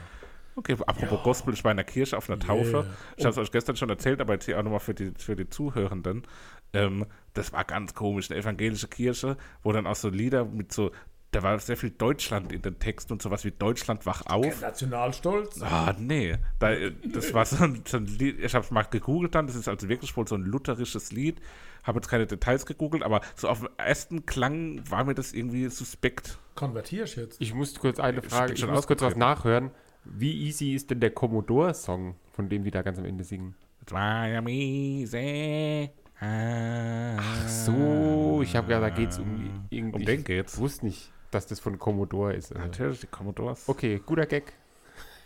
Okay, 0.56 0.76
apropos 0.86 1.22
Gospel, 1.22 1.54
ich 1.54 1.62
war 1.62 1.70
in 1.70 1.76
der 1.76 1.86
Kirche 1.86 2.16
auf 2.16 2.28
einer 2.28 2.40
Taufe. 2.40 2.78
Yeah. 2.78 2.86
Ich 3.16 3.24
habe 3.24 3.32
es 3.32 3.38
euch 3.38 3.52
gestern 3.52 3.76
schon 3.76 3.90
erzählt, 3.90 4.20
aber 4.20 4.32
jetzt 4.32 4.46
hier 4.46 4.58
auch 4.58 4.62
nochmal 4.62 4.80
für 4.80 4.94
die, 4.94 5.12
für 5.16 5.36
die 5.36 5.48
Zuhörenden. 5.48 6.24
Ähm, 6.72 7.06
das 7.34 7.52
war 7.52 7.64
ganz 7.64 7.94
komisch, 7.94 8.30
eine 8.30 8.40
evangelische 8.40 8.88
Kirche, 8.88 9.36
wo 9.62 9.70
dann 9.72 9.86
auch 9.86 9.94
so 9.94 10.08
Lieder 10.08 10.44
mit 10.44 10.72
so, 10.72 10.90
da 11.30 11.42
war 11.42 11.58
sehr 11.58 11.76
viel 11.76 11.90
Deutschland 11.90 12.52
in 12.52 12.62
den 12.62 12.78
Texten 12.78 13.12
und 13.12 13.22
sowas 13.22 13.44
wie 13.44 13.52
Deutschland 13.52 14.06
wach 14.06 14.22
auf. 14.26 14.60
Nationalstolz. 14.60 15.62
Ah, 15.62 15.94
nee. 15.98 16.38
Da, 16.58 16.74
das 17.04 17.32
war 17.34 17.44
so 17.44 17.62
ein, 17.62 17.82
so 17.86 17.98
ein 17.98 18.06
Lied, 18.06 18.40
ich 18.40 18.54
habe 18.54 18.64
es 18.64 18.70
mal 18.70 18.82
gegoogelt 18.82 19.34
dann, 19.34 19.46
das 19.46 19.54
ist 19.56 19.68
also 19.68 19.88
wirklich 19.88 20.16
wohl 20.16 20.26
so 20.26 20.34
ein 20.34 20.42
lutherisches 20.42 21.12
Lied. 21.12 21.40
Habe 21.88 22.00
jetzt 22.00 22.08
keine 22.08 22.26
Details 22.26 22.66
gegoogelt, 22.66 23.02
aber 23.02 23.22
so 23.34 23.48
auf 23.48 23.60
den 23.60 23.70
ersten 23.78 24.26
Klang 24.26 24.82
war 24.90 25.04
mir 25.04 25.14
das 25.14 25.32
irgendwie 25.32 25.68
suspekt. 25.68 26.38
Konvertiere 26.54 27.04
ich 27.04 27.16
jetzt? 27.16 27.40
Ich 27.40 27.54
muss 27.54 27.74
kurz 27.78 27.98
eine 27.98 28.18
Ich 28.18 28.26
Frage, 28.26 28.52
ich 28.52 28.60
schon 28.60 28.70
muss 28.70 28.86
kurz 28.86 29.00
was 29.00 29.16
nachhören. 29.16 29.70
Wie 30.04 30.46
easy 30.46 30.74
ist 30.74 30.90
denn 30.90 31.00
der 31.00 31.12
Commodore-Song, 31.12 32.16
von 32.30 32.50
dem 32.50 32.62
die 32.62 32.70
da 32.70 32.82
ganz 32.82 32.98
am 32.98 33.06
Ende 33.06 33.24
singen? 33.24 33.54
Das 33.86 33.94
war 33.94 34.28
ja 34.28 34.42
miese. 34.42 35.88
Ach 36.20 37.48
so, 37.48 38.40
ich 38.42 38.54
habe 38.54 38.70
ja, 38.70 38.80
da 38.80 38.90
geht 38.90 39.12
es 39.12 39.18
um 39.18 39.64
irgendwie. 39.70 39.98
Um 40.00 40.04
den 40.04 40.24
geht's. 40.24 40.56
Ich 40.56 40.60
wusste 40.60 40.84
nicht, 40.84 41.10
dass 41.30 41.46
das 41.46 41.58
von 41.58 41.78
Commodore 41.78 42.34
ist. 42.34 42.52
Also. 42.52 42.66
Natürlich, 42.66 43.00
die 43.00 43.06
Commodores. 43.06 43.66
Okay, 43.66 44.02
guter 44.04 44.26
Gag. 44.26 44.52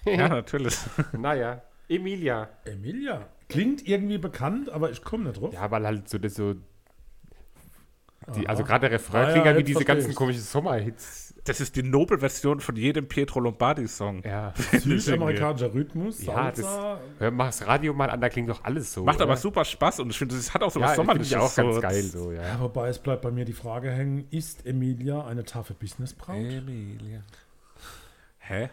Ja, 0.05 0.29
natürlich. 0.29 0.79
Naja, 1.11 1.61
Emilia. 1.89 2.51
Emilia. 2.65 3.29
Klingt 3.53 3.87
irgendwie 3.87 4.19
bekannt, 4.19 4.71
aber 4.71 4.91
ich 4.91 5.03
komme 5.03 5.25
nicht 5.25 5.41
drauf. 5.41 5.53
Ja, 5.55 5.71
weil 5.71 5.87
halt 5.87 6.09
so 6.09 6.19
das 6.19 6.35
so. 6.35 6.55
Die, 8.37 8.49
also 8.49 8.63
gerade 8.63 8.83
der 8.89 8.93
Refrain 8.93 9.27
Ah, 9.27 9.31
klingt 9.33 9.47
ja 9.47 9.53
wie 9.55 9.59
jetzt 9.59 9.69
diese 9.69 9.85
ganzen 9.85 10.15
komischen 10.15 10.43
Sommerhits. 10.43 11.35
Das 11.45 11.61
ist 11.61 11.75
die 11.75 11.83
Nobelversion 11.83 12.61
von 12.61 12.77
jedem 12.77 13.09
Pietro 13.09 13.41
Lombardi-Song. 13.41 14.23
Ja. 14.23 14.55
Südamerikanischer 14.73 15.75
Rhythmus, 15.75 16.23
Ja, 16.25 16.35
Salsa. 16.55 17.01
Hör 17.19 17.31
mal 17.33 17.47
das 17.47 17.67
Radio 17.67 17.93
mal 17.95 18.11
an, 18.11 18.21
da 18.21 18.29
klingt 18.29 18.49
doch 18.49 18.63
alles 18.63 18.93
so. 18.93 19.03
Macht 19.03 19.21
aber 19.21 19.33
oder? 19.33 19.41
super 19.41 19.65
Spaß 19.65 19.99
und 20.01 20.11
ich 20.11 20.19
finde, 20.19 20.37
es 20.37 20.55
hat 20.55 20.63
auch 20.63 20.71
so 20.71 20.79
Ja, 20.79 20.87
was 20.87 20.95
Sommerliches. 20.97 21.31
ich 21.33 21.37
auch 21.37 21.53
ganz 21.53 21.75
so. 21.75 21.81
geil 21.81 22.03
so, 22.05 22.31
ja. 22.31 22.43
Ja, 22.43 22.61
wobei 22.61 22.89
es 22.91 23.01
bleibt 23.01 23.23
bei 23.23 23.33
mir 23.33 23.45
die 23.45 23.55
Frage 23.55 23.91
hängen, 23.91 24.29
ist 24.31 24.65
Emilia 24.67 25.27
eine 25.27 25.43
taffe 25.43 25.75
Businessbraut? 25.75 26.37
Emilia. 26.37 27.23
Hä? 28.39 28.69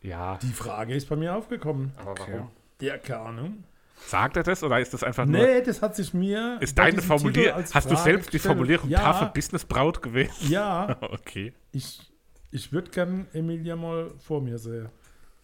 Ja, 0.00 0.38
Die 0.42 0.48
Frage 0.52 0.94
ist 0.96 1.08
bei 1.08 1.14
mir 1.14 1.36
aufgekommen. 1.36 1.92
aber 1.98 2.14
warum? 2.18 2.50
Ja, 2.80 2.98
keine 2.98 3.20
Ahnung. 3.20 3.64
Sagt 4.06 4.36
er 4.36 4.42
das 4.42 4.62
oder 4.62 4.80
ist 4.80 4.92
das 4.92 5.02
einfach 5.02 5.24
nur. 5.24 5.40
Nee, 5.40 5.62
das 5.62 5.80
hat 5.82 5.96
sich 5.96 6.12
mir. 6.14 6.58
Ist 6.60 6.78
deine 6.78 7.00
Formulierung. 7.02 7.62
Hast 7.72 7.90
du 7.90 7.94
Frage 7.94 8.02
selbst 8.02 8.32
die. 8.32 8.38
Formulierung 8.38 8.88
ja, 8.88 9.00
Tafel 9.00 9.30
Business 9.34 9.64
Braut 9.64 10.02
gewählt? 10.02 10.30
Ja, 10.48 10.96
Okay. 11.02 11.52
ich, 11.72 12.00
ich 12.50 12.72
würde 12.72 12.90
gern 12.90 13.26
Emilia 13.32 13.76
mal 13.76 14.10
vor 14.18 14.40
mir 14.40 14.58
sehen. 14.58 14.88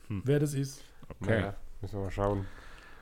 Hm. 0.08 0.22
Wer 0.24 0.40
das 0.40 0.54
ist. 0.54 0.82
okay. 1.20 1.40
Ja, 1.40 1.54
müssen 1.80 1.98
wir 1.98 2.04
mal 2.04 2.10
schauen. 2.10 2.46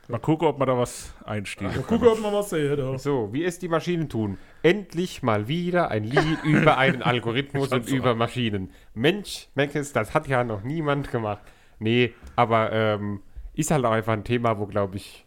Mal 0.09 0.19
gucken, 0.19 0.47
ob 0.47 0.59
man 0.59 0.69
da 0.69 0.79
was 0.79 1.13
einstiegen 1.25 1.75
Mal 1.75 1.83
gucken, 1.83 2.07
ob 2.07 2.21
man 2.21 2.33
was 2.33 2.51
sehen. 2.51 2.77
Da. 2.77 2.97
So, 2.97 3.33
wie 3.33 3.45
es 3.45 3.59
die 3.59 3.69
Maschinen 3.69 4.09
tun. 4.09 4.39
Endlich 4.63 5.23
mal 5.25 5.49
wieder 5.49 5.91
ein 5.91 6.05
Lied 6.05 6.39
über 6.45 6.79
einen 6.79 7.03
Algorithmus 7.03 7.73
und 7.73 7.89
über 7.89 8.15
Maschinen. 8.15 8.71
Mensch, 8.95 9.49
Meckes, 9.57 9.93
das 9.93 10.15
hat 10.15 10.29
ja 10.29 10.45
noch 10.45 10.63
niemand 10.63 11.11
gemacht. 11.11 11.43
Nee, 11.81 12.15
aber 12.37 12.71
ähm, 12.73 13.21
ist 13.55 13.71
halt 13.73 13.85
auch 13.85 13.91
einfach 13.91 14.13
ein 14.13 14.23
Thema, 14.25 14.59
wo, 14.59 14.67
glaube 14.67 14.97
ich, 14.97 15.26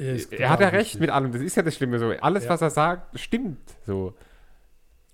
Er, 0.00 0.14
ist 0.14 0.32
er 0.32 0.48
hat 0.50 0.60
ja 0.60 0.68
recht 0.68 0.98
mit 0.98 1.10
allem. 1.10 1.30
Das 1.32 1.42
ist 1.42 1.56
ja 1.56 1.62
das 1.62 1.74
Schlimme 1.76 1.98
so. 1.98 2.10
Alles, 2.10 2.44
Ja. 2.44 2.50
was 2.50 2.62
er 2.62 2.70
sagt, 2.70 3.18
stimmt 3.20 3.76
so. 3.86 4.14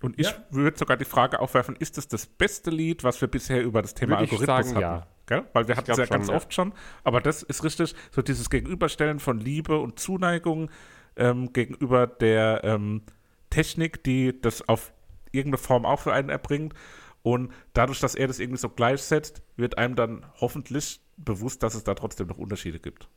Und 0.02 0.18
ich 0.20 0.28
Ja. 0.28 0.36
würde 0.50 0.78
sogar 0.78 0.96
die 0.96 1.04
Frage 1.04 1.40
aufwerfen: 1.40 1.74
Ist 1.76 1.96
das 1.98 2.06
das 2.08 2.26
beste 2.26 2.70
Lied, 2.70 3.02
was 3.02 3.20
wir 3.20 3.28
bisher 3.28 3.62
über 3.62 3.82
das 3.82 3.94
Thema 3.94 4.12
Würde 4.20 4.24
ich 4.24 4.32
Algorithmus 4.32 4.66
sagen, 4.70 4.84
hatten? 4.84 5.00
ja. 5.00 5.06
Gell? 5.26 5.44
Weil 5.54 5.66
wir 5.66 5.76
hatten 5.76 5.90
es 5.90 5.96
ja 5.96 6.06
ganz 6.06 6.26
schon, 6.26 6.32
ja. 6.34 6.36
oft 6.36 6.54
schon. 6.54 6.72
Aber 7.02 7.20
das 7.20 7.42
ist 7.42 7.64
richtig, 7.64 7.94
so 8.12 8.22
dieses 8.22 8.48
Gegenüberstellen 8.48 9.18
von 9.18 9.40
Liebe 9.40 9.78
und 9.80 9.98
Zuneigung 9.98 10.70
ähm, 11.16 11.52
gegenüber 11.52 12.06
der 12.06 12.60
ähm, 12.62 13.02
Technik, 13.50 14.04
die 14.04 14.40
das 14.40 14.68
auf 14.68 14.92
irgendeine 15.32 15.58
Form 15.58 15.84
auch 15.84 15.98
für 16.00 16.12
einen 16.12 16.28
erbringt. 16.28 16.74
Und 17.22 17.52
dadurch, 17.72 17.98
dass 17.98 18.14
er 18.14 18.28
das 18.28 18.38
irgendwie 18.38 18.58
so 18.60 18.68
gleichsetzt, 18.68 19.42
wird 19.56 19.78
einem 19.78 19.96
dann 19.96 20.24
hoffentlich 20.40 21.00
bewusst, 21.16 21.64
dass 21.64 21.74
es 21.74 21.82
da 21.82 21.94
trotzdem 21.94 22.28
noch 22.28 22.38
Unterschiede 22.38 22.78
gibt. 22.78 23.08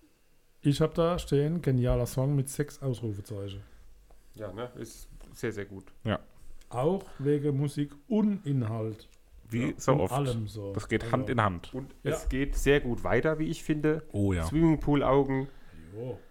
Ich 0.61 0.81
habe 0.81 0.93
da 0.93 1.17
stehen, 1.19 1.61
genialer 1.61 2.05
Song 2.05 2.35
mit 2.35 2.49
sechs 2.49 2.81
Ausrufezeichen. 2.81 3.61
Ja, 4.35 4.51
ne? 4.51 4.69
Ist 4.77 5.07
sehr, 5.33 5.51
sehr 5.51 5.65
gut. 5.65 5.85
Ja. 6.03 6.19
Auch 6.69 7.03
wegen 7.19 7.57
Musik 7.57 7.91
und 8.07 8.45
Inhalt. 8.45 9.07
Wie 9.49 9.73
so 9.77 9.93
und 9.93 10.01
oft. 10.01 10.13
allem 10.13 10.47
so. 10.47 10.73
Das 10.73 10.87
geht 10.87 11.01
Also, 11.03 11.13
Hand 11.13 11.29
in 11.29 11.41
Hand. 11.41 11.73
Und 11.73 11.95
Ja. 12.03 12.11
es 12.11 12.29
geht 12.29 12.55
sehr 12.55 12.81
gut 12.81 13.03
weiter, 13.03 13.39
wie 13.39 13.45
ich 13.47 13.63
finde. 13.63 14.03
Oh 14.11 14.31
ja. 14.33 14.45
Swimmingpool-Augen, 14.45 15.47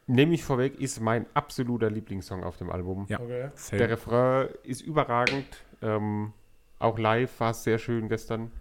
nehme 0.07 0.35
ich 0.35 0.45
vorweg, 0.45 0.79
ist 0.81 1.01
mein 1.01 1.27
absoluter 1.35 1.91
Lieblingssong 1.91 2.45
auf 2.45 2.57
dem 2.59 2.71
Album. 2.71 3.07
Ja. 3.09 3.19
okay. 3.21 3.51
Der 3.73 3.91
Refrain 3.91 4.49
ist 4.63 4.83
überragend. 4.83 5.47
Ähm, 5.83 6.33
auch 6.79 6.97
live 6.99 7.41
war 7.41 7.51
es 7.51 7.65
sehr 7.65 7.79
schön 7.79 8.09
gestern. 8.09 8.53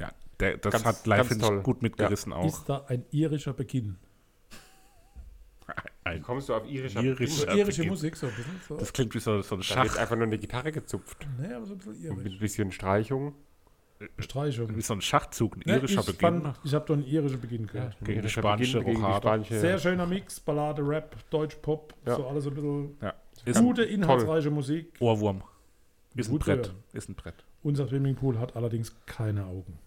ja, 0.00 0.10
der, 0.40 0.56
das 0.56 0.72
Ganz- 0.72 0.84
hat 0.86 1.06
live 1.06 1.18
ganz 1.18 1.28
finde 1.28 1.44
ich, 1.44 1.48
toll. 1.50 1.62
gut 1.62 1.82
mitgerissen 1.82 2.32
auch. 2.32 2.46
Ist 2.46 2.66
da 2.68 2.84
ein 2.88 3.04
irischer 3.10 3.52
Beginn? 3.52 3.96
Ein 6.04 6.22
Kommst 6.22 6.48
du 6.48 6.54
auf 6.54 6.68
Irisch. 6.68 6.94
Ja, 6.94 7.00
irische 7.02 7.46
Beginn. 7.46 7.88
Musik, 7.88 8.16
so 8.16 8.26
ein 8.26 8.32
bisschen. 8.34 8.60
So. 8.68 8.76
Das 8.76 8.92
klingt 8.92 9.14
wie 9.14 9.20
so, 9.20 9.40
so 9.42 9.54
ein 9.54 9.58
Da 9.60 9.64
Schach. 9.64 9.84
wird 9.84 9.98
einfach 9.98 10.16
nur 10.16 10.26
eine 10.26 10.38
Gitarre 10.38 10.72
gezupft. 10.72 11.26
nee, 11.38 11.52
aber 11.52 11.64
so 11.66 11.74
ein 11.74 11.78
bisschen 11.78 12.10
Und 12.10 12.16
mit 12.18 12.26
irisch. 12.26 12.36
ein 12.38 12.40
bisschen 12.40 12.72
Streichung. 12.72 13.34
Streichung. 14.18 14.74
Wie 14.76 14.82
so 14.82 14.94
ein 14.94 15.00
Schachzug, 15.00 15.56
ein 15.56 15.60
irischer 15.62 16.00
ich 16.00 16.06
Beginn. 16.06 16.42
fand, 16.42 16.58
ich 16.64 16.74
habe 16.74 16.84
da 16.88 16.94
einen 16.94 17.04
irischen 17.04 17.40
Beginn 17.40 17.68
gehört. 17.68 17.96
gegen 18.02 18.20
die 18.22 18.28
spanische 18.28 18.80
Rochade. 18.80 19.16
spanische- 19.18 19.60
Sehr 19.60 19.78
schöner 19.78 20.06
Mix, 20.06 20.40
Ballade, 20.40 20.82
Rap, 20.86 21.14
Deutsch, 21.30 21.54
Pop, 21.62 21.94
Ja. 22.04 22.16
so 22.16 22.26
alles 22.26 22.46
ein 22.48 22.54
bisschen 22.54 22.96
Ja. 23.00 23.14
Ist 23.44 23.60
gute, 23.60 23.84
inhaltsreiche 23.84 24.50
Musik. 24.50 24.92
Ohrwurm. 24.98 25.42
Ist 26.16 26.30
ein 26.32 26.38
Brett. 26.40 26.66
hören. 26.66 26.76
Ist 26.92 27.08
ein 27.08 27.14
Brett. 27.14 27.44
Unser 27.62 27.86
Swimmingpool 27.86 28.40
hat 28.40 28.56
allerdings 28.56 28.92
keine 29.06 29.46
Augen. 29.46 29.78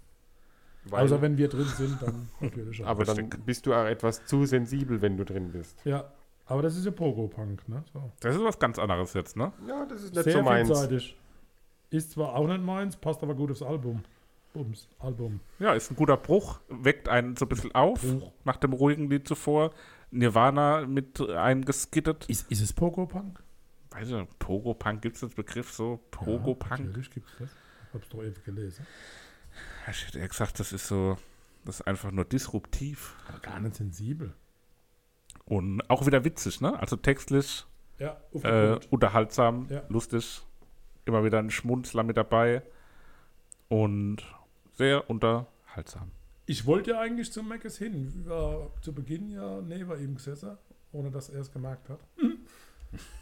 Weil- 0.89 1.03
Außer 1.03 1.21
wenn 1.21 1.37
wir 1.37 1.47
drin 1.49 1.65
sind, 1.65 2.01
dann 2.01 2.29
natürlich 2.41 2.83
auch. 2.83 2.87
aber 2.87 3.05
dann 3.05 3.29
bist 3.45 3.65
du 3.65 3.73
auch 3.73 3.85
etwas 3.85 4.25
zu 4.25 4.45
sensibel, 4.45 5.01
wenn 5.01 5.17
du 5.17 5.25
drin 5.25 5.51
bist. 5.51 5.79
Ja, 5.85 6.11
aber 6.45 6.61
das 6.61 6.75
ist 6.77 6.85
ja 6.85 6.91
Pogo-Punk, 6.91 7.67
ne? 7.67 7.83
So. 7.91 8.11
Das 8.19 8.35
ist 8.35 8.43
was 8.43 8.59
ganz 8.59 8.77
anderes 8.77 9.13
jetzt, 9.13 9.35
ne? 9.35 9.51
Ja, 9.67 9.85
das 9.85 10.03
ist 10.03 10.13
nicht 10.13 10.23
Sehr 10.25 10.33
so 10.33 10.41
meins. 10.43 10.67
vielseitig. 10.67 11.17
Ist 11.89 12.11
zwar 12.11 12.35
auch 12.35 12.47
nicht 12.47 12.61
meins, 12.61 12.95
passt 12.97 13.23
aber 13.23 13.33
gut 13.35 13.51
aufs 13.51 13.61
Album. 13.63 14.03
Bums, 14.53 14.87
Album. 14.99 15.39
Ja, 15.59 15.73
ist 15.73 15.91
ein 15.91 15.95
guter 15.97 16.15
Bruch, 16.17 16.59
weckt 16.69 17.09
einen 17.09 17.35
so 17.35 17.45
ein 17.45 17.49
bisschen 17.49 17.73
auf, 17.75 18.01
Bruch. 18.01 18.31
nach 18.45 18.55
dem 18.57 18.71
ruhigen 18.73 19.09
Lied 19.09 19.27
zuvor. 19.27 19.71
Nirvana 20.11 20.85
mit 20.87 21.19
eingeskittet. 21.19 22.25
Ist, 22.29 22.49
ist 22.51 22.61
es 22.61 22.71
Pogo-Punk? 22.71 23.43
Weiß 23.91 24.07
ich 24.07 24.13
nicht, 24.13 24.39
Pogo-Punk, 24.39 25.01
gibt 25.01 25.15
es 25.15 25.21
den 25.21 25.29
Begriff 25.31 25.71
so? 25.73 25.93
Ja, 25.93 25.99
Pogo-Punk? 26.19 26.79
natürlich 26.85 27.11
gibt 27.11 27.27
es 27.31 27.37
das. 27.39 27.49
Ich 27.49 27.93
hab's 27.93 28.09
doch 28.09 28.23
eben 28.23 28.35
gelesen. 28.45 28.85
Ich 29.89 30.07
hätte 30.07 30.19
eher 30.19 30.27
gesagt, 30.27 30.59
das 30.59 30.71
ist 30.73 30.87
so, 30.87 31.17
das 31.65 31.79
ist 31.81 31.87
einfach 31.87 32.11
nur 32.11 32.25
disruptiv. 32.25 33.15
Aber 33.27 33.39
gar 33.39 33.59
nicht 33.59 33.75
sensibel. 33.75 34.33
Und 35.45 35.87
auch 35.89 36.05
wieder 36.05 36.23
witzig, 36.23 36.61
ne? 36.61 36.77
Also 36.79 36.95
textlich, 36.95 37.65
Ja, 37.99 38.17
äh, 38.43 38.77
unterhaltsam, 38.89 39.67
Ja. 39.69 39.83
lustig. 39.89 40.41
Immer 41.05 41.23
wieder 41.23 41.39
ein 41.39 41.51
Schmunzler 41.51 42.03
mit 42.03 42.17
dabei. 42.17 42.61
Und 43.69 44.17
sehr 44.73 45.09
unterhaltsam. 45.09 46.11
Ich 46.47 46.65
wollte 46.65 46.91
ja 46.91 46.99
eigentlich 46.99 47.31
zum 47.31 47.47
Meckes 47.47 47.77
hin. 47.77 48.23
War 48.27 48.71
zu 48.81 48.93
Beginn 48.93 49.29
ja 49.31 49.61
neben 49.61 49.91
ihm 49.99 50.15
gesessen, 50.15 50.57
ohne 50.91 51.09
dass 51.11 51.29
er 51.29 51.41
es 51.41 51.51
gemerkt 51.51 51.89
hat. 51.89 51.99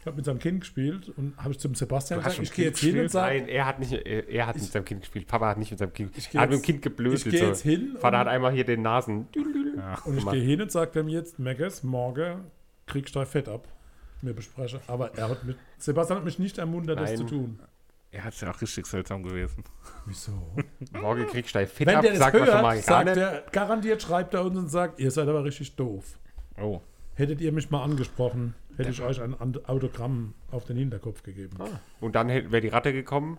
Ich 0.00 0.06
habe 0.06 0.16
mit 0.16 0.24
seinem 0.24 0.38
Kind 0.38 0.60
gespielt 0.60 1.08
und 1.16 1.36
habe 1.36 1.50
ich 1.52 1.58
zum 1.58 1.74
Sebastian 1.74 2.20
gesagt, 2.20 2.38
ich 2.42 2.52
gehe 2.52 2.66
Kind 2.66 2.66
jetzt 2.66 2.80
hin 2.80 2.88
und 2.90 2.94
gespielt? 3.04 3.10
sage, 3.12 3.38
Nein, 3.40 3.48
er 3.48 3.66
hat 3.66 3.78
nicht, 3.78 3.92
er, 3.92 4.28
er 4.28 4.46
hat 4.46 4.54
mit 4.56 4.64
seinem 4.64 4.84
Kind 4.84 5.00
gespielt. 5.02 5.26
Papa 5.26 5.48
hat 5.48 5.58
nicht 5.58 5.70
mit 5.70 5.78
seinem 5.78 5.92
Kind. 5.92 6.16
Ich 6.16 6.30
geh 6.30 6.38
Er 6.38 6.42
hat 6.42 6.50
mit 6.50 6.58
dem 6.60 6.62
Kind 6.64 6.82
geblödelt. 6.82 7.24
ich 7.26 7.30
gehe 7.30 7.40
so. 7.40 7.46
jetzt 7.46 7.62
hin 7.62 7.96
Vater 7.98 8.16
und- 8.16 8.20
hat 8.20 8.28
einmal 8.28 8.52
hier 8.52 8.64
den 8.64 8.82
Nasen. 8.82 9.28
Ja. 9.76 9.98
und 10.04 10.18
ich 10.18 10.30
gehe 10.30 10.42
hin 10.42 10.60
und 10.62 10.70
sage 10.72 10.98
ihm 11.00 11.08
jetzt, 11.08 11.38
Meckes, 11.38 11.82
morgen 11.82 12.44
kriegst 12.86 13.14
du 13.14 13.18
dein 13.20 13.26
Fett 13.28 13.48
ab. 13.48 13.66
Wir 14.22 14.32
besprechen. 14.34 14.80
Aber 14.86 15.14
er 15.18 15.28
hat 15.30 15.44
mit, 15.44 15.56
Sebastian 15.78 16.18
hat 16.18 16.24
mich 16.24 16.38
nicht 16.38 16.56
ermuntert, 16.58 16.98
das 16.98 17.10
Nein. 17.10 17.18
zu 17.18 17.24
tun. 17.24 17.58
Er 18.10 18.22
hat 18.24 18.40
ja 18.40 18.50
auch 18.52 18.60
richtig 18.62 18.86
seltsam 18.86 19.22
gewesen. 19.24 19.64
Wieso? 20.06 20.54
Morgen 20.92 21.26
kriegst 21.26 21.52
du 21.54 21.58
dein 21.58 21.66
Fett 21.66 21.88
Wenn 21.88 21.96
ab, 21.96 22.02
der 22.02 22.10
das 22.12 22.20
sagt 22.20 22.38
man 22.38 22.46
schon 22.48 22.62
mal 22.62 22.74
hört, 22.76 22.84
sagt 22.84 23.16
er, 23.16 23.44
garantiert 23.50 24.00
schreibt 24.02 24.34
er 24.34 24.44
uns 24.44 24.56
und 24.56 24.68
sagt, 24.68 25.00
ihr 25.00 25.10
seid 25.10 25.26
aber 25.26 25.42
richtig 25.44 25.74
doof. 25.74 26.16
Oh. 26.60 26.80
Hättet 27.16 27.40
ihr 27.40 27.52
mich 27.52 27.70
mal 27.70 27.82
angesprochen, 27.84 28.54
hätte 28.76 28.90
ich 28.90 29.00
euch 29.02 29.20
ein 29.20 29.34
Autogramm 29.66 30.34
auf 30.50 30.64
den 30.64 30.76
Hinterkopf 30.76 31.22
gegeben. 31.22 31.56
Und 32.00 32.14
dann 32.16 32.28
wäre 32.28 32.60
die 32.60 32.68
Ratte 32.68 32.92
gekommen. 32.92 33.38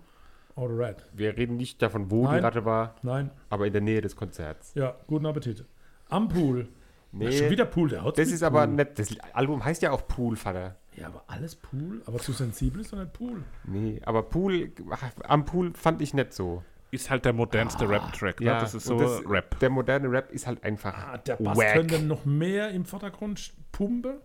Auto 0.55 0.73
Red. 0.75 0.95
Wir 1.13 1.35
reden 1.35 1.57
nicht 1.57 1.81
davon, 1.81 2.09
wo 2.09 2.23
Nein. 2.23 2.35
die 2.37 2.43
Ratte 2.43 2.63
war, 2.63 2.95
Nein, 3.03 3.29
aber 3.49 3.67
in 3.67 3.73
der 3.73 3.81
Nähe 3.81 3.99
des 3.99 4.15
Konzerts. 4.15 4.71
ja, 4.75 4.95
guten 5.07 5.25
Appetit. 5.25 5.65
Am 6.07 6.29
Pool. 6.29 6.69
Nee, 7.11 7.31
Schon 7.31 7.49
wieder 7.49 7.65
Pool, 7.65 7.89
der 7.89 8.03
haut 8.03 8.17
das 8.17 8.29
ist 8.29 8.43
aber 8.43 8.65
Pool. 8.65 8.75
nicht. 8.75 8.97
Das 8.99 9.09
Album 9.33 9.63
heißt 9.65 9.81
ja 9.81 9.91
auch 9.91 10.07
Pool, 10.07 10.35
Vater. 10.37 10.75
Ja, 10.95 11.07
aber 11.07 11.23
alles 11.27 11.55
Pool, 11.57 12.01
aber 12.05 12.19
zu 12.19 12.31
sensibel 12.31 12.79
ist 12.81 12.93
doch 12.93 12.97
nicht 12.99 13.11
Pool. 13.11 13.43
Nee, 13.65 14.01
aber 14.05 14.23
Pool, 14.23 14.71
ach, 14.91 15.03
am 15.23 15.43
Pool 15.43 15.73
fand 15.73 16.01
ich 16.01 16.13
nicht 16.13 16.33
so. 16.33 16.63
Ist 16.95 17.09
halt 17.09 17.25
der 17.25 17.33
modernste 17.33 17.87
Rap-Track, 17.87 18.39
ne? 18.39 18.45
Das 18.51 18.73
ist 18.73 18.85
so 18.85 18.97
das, 18.97 19.21
Rap. 19.27 19.59
Der 19.59 19.69
moderne 19.69 20.09
Rap 20.09 20.31
ist 20.31 20.47
halt 20.47 20.63
einfach 20.63 20.93
Ah, 20.95 21.17
der 21.17 21.35
Bass 21.35 21.57
wack. 21.57 21.73
könnte 21.73 21.99
noch 21.99 22.23
mehr 22.25 22.69
im 22.71 22.85
Vordergrund 22.85 23.51
pumpen. 23.71 24.15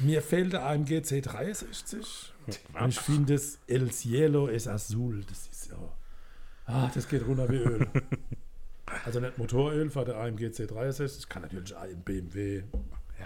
Mir 0.00 0.20
fehlt 0.22 0.52
der 0.52 0.66
AMG 0.66 0.98
C63. 0.98 1.96
Und 2.46 2.88
ich 2.88 3.00
finde 3.00 3.32
das 3.34 3.58
El 3.66 3.90
Cielo 3.90 4.48
es 4.48 4.68
Azul. 4.68 5.24
Das 5.28 5.46
ist 5.48 5.70
ja. 5.70 5.76
Ah, 6.66 6.90
das 6.94 7.08
geht 7.08 7.26
runter 7.26 7.48
wie 7.48 7.56
Öl. 7.56 7.86
also 9.04 9.20
nicht 9.20 9.38
Motoröl 9.38 9.88
für 9.88 10.04
der 10.04 10.16
AMG 10.18 10.48
C63. 10.48 11.28
Kann 11.28 11.42
natürlich 11.42 11.76
ein 11.76 12.00
BMW, 12.02 12.64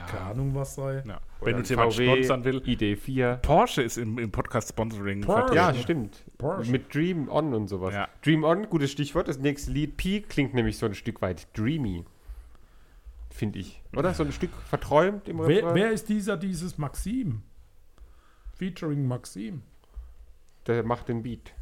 keine 0.06 0.20
Ahnung 0.20 0.54
was 0.54 0.74
sein. 0.74 1.02
Ja. 1.06 1.20
Wenn 1.40 1.56
uns 1.56 1.68
jemand 1.68 1.94
VW, 1.94 2.06
sponsern 2.06 2.44
will. 2.44 2.58
ID4. 2.58 3.36
Porsche 3.38 3.82
ist 3.82 3.96
im, 3.98 4.18
im 4.18 4.30
Podcast-Sponsoring 4.30 5.22
Porsche. 5.22 5.54
Ja, 5.54 5.64
vertreten. 5.72 5.82
stimmt. 5.82 6.24
Porsche. 6.39 6.70
Mit 6.70 6.95
Dream 6.95 7.28
On 7.28 7.53
und 7.53 7.68
sowas. 7.68 7.93
Ja. 7.95 8.09
Dream 8.24 8.45
On, 8.45 8.68
gutes 8.70 8.93
Stichwort. 8.93 9.26
Das 9.28 9.39
nächste 9.39 9.72
Lied, 9.72 9.97
Peak, 9.97 10.28
klingt 10.28 10.55
nämlich 10.55 10.78
so 10.78 10.86
ein 10.86 10.95
Stück 10.95 11.20
weit 11.20 11.49
dreamy. 11.57 12.05
Finde 13.30 13.59
ich. 13.59 13.82
Oder? 13.97 14.14
So 14.14 14.22
ein 14.24 14.32
Stück 14.32 14.51
verträumt 14.68 15.28
im 15.28 15.39
Wer, 15.47 15.74
wer 15.74 15.91
ist 15.91 16.09
dieser, 16.09 16.36
dieses 16.36 16.78
Maxim? 16.78 17.43
Featuring 18.55 19.07
Maxim. 19.07 19.62
Der 20.66 20.82
macht 20.84 21.09
den 21.09 21.22
Beat. 21.22 21.53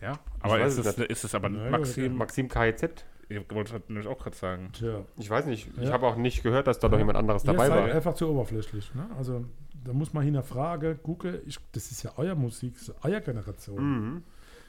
Ja, 0.00 0.18
aber 0.40 0.60
ist 0.62 0.78
es 0.78 0.98
ist 0.98 1.24
es 1.24 1.34
aber 1.34 1.48
Nein, 1.48 1.70
Maxim? 1.70 2.16
Maxim 2.16 2.48
KIZ. 2.48 3.04
Ich 3.28 3.38
wollte 3.50 3.72
das 3.74 3.82
nämlich 3.88 4.06
auch 4.08 4.18
gerade 4.18 4.36
sagen. 4.36 4.70
Tja. 4.72 5.04
Ich 5.16 5.30
weiß 5.30 5.46
nicht. 5.46 5.68
Ich 5.78 5.84
Ja. 5.84 5.92
habe 5.92 6.06
auch 6.06 6.16
nicht 6.16 6.42
gehört, 6.42 6.66
dass 6.66 6.78
da 6.80 6.88
noch 6.88 6.98
jemand 6.98 7.16
anderes 7.16 7.44
Ihr 7.44 7.52
dabei 7.52 7.68
seid 7.68 7.88
war. 7.88 7.94
einfach 7.94 8.14
zu 8.14 8.28
oberflächlich. 8.28 8.94
Ne? 8.94 9.08
Also 9.16 9.44
da 9.84 9.92
muss 9.92 10.12
man 10.12 10.24
hinterfragen, 10.24 11.02
gucke, 11.02 11.42
ich, 11.46 11.58
das 11.72 11.90
ist 11.90 12.02
ja 12.02 12.12
euer 12.16 12.34
Musik, 12.34 12.74
das 12.74 12.88
ist 12.88 12.94
euer 13.02 13.20
Generation. 13.20 13.82
Mhm. 13.82 14.22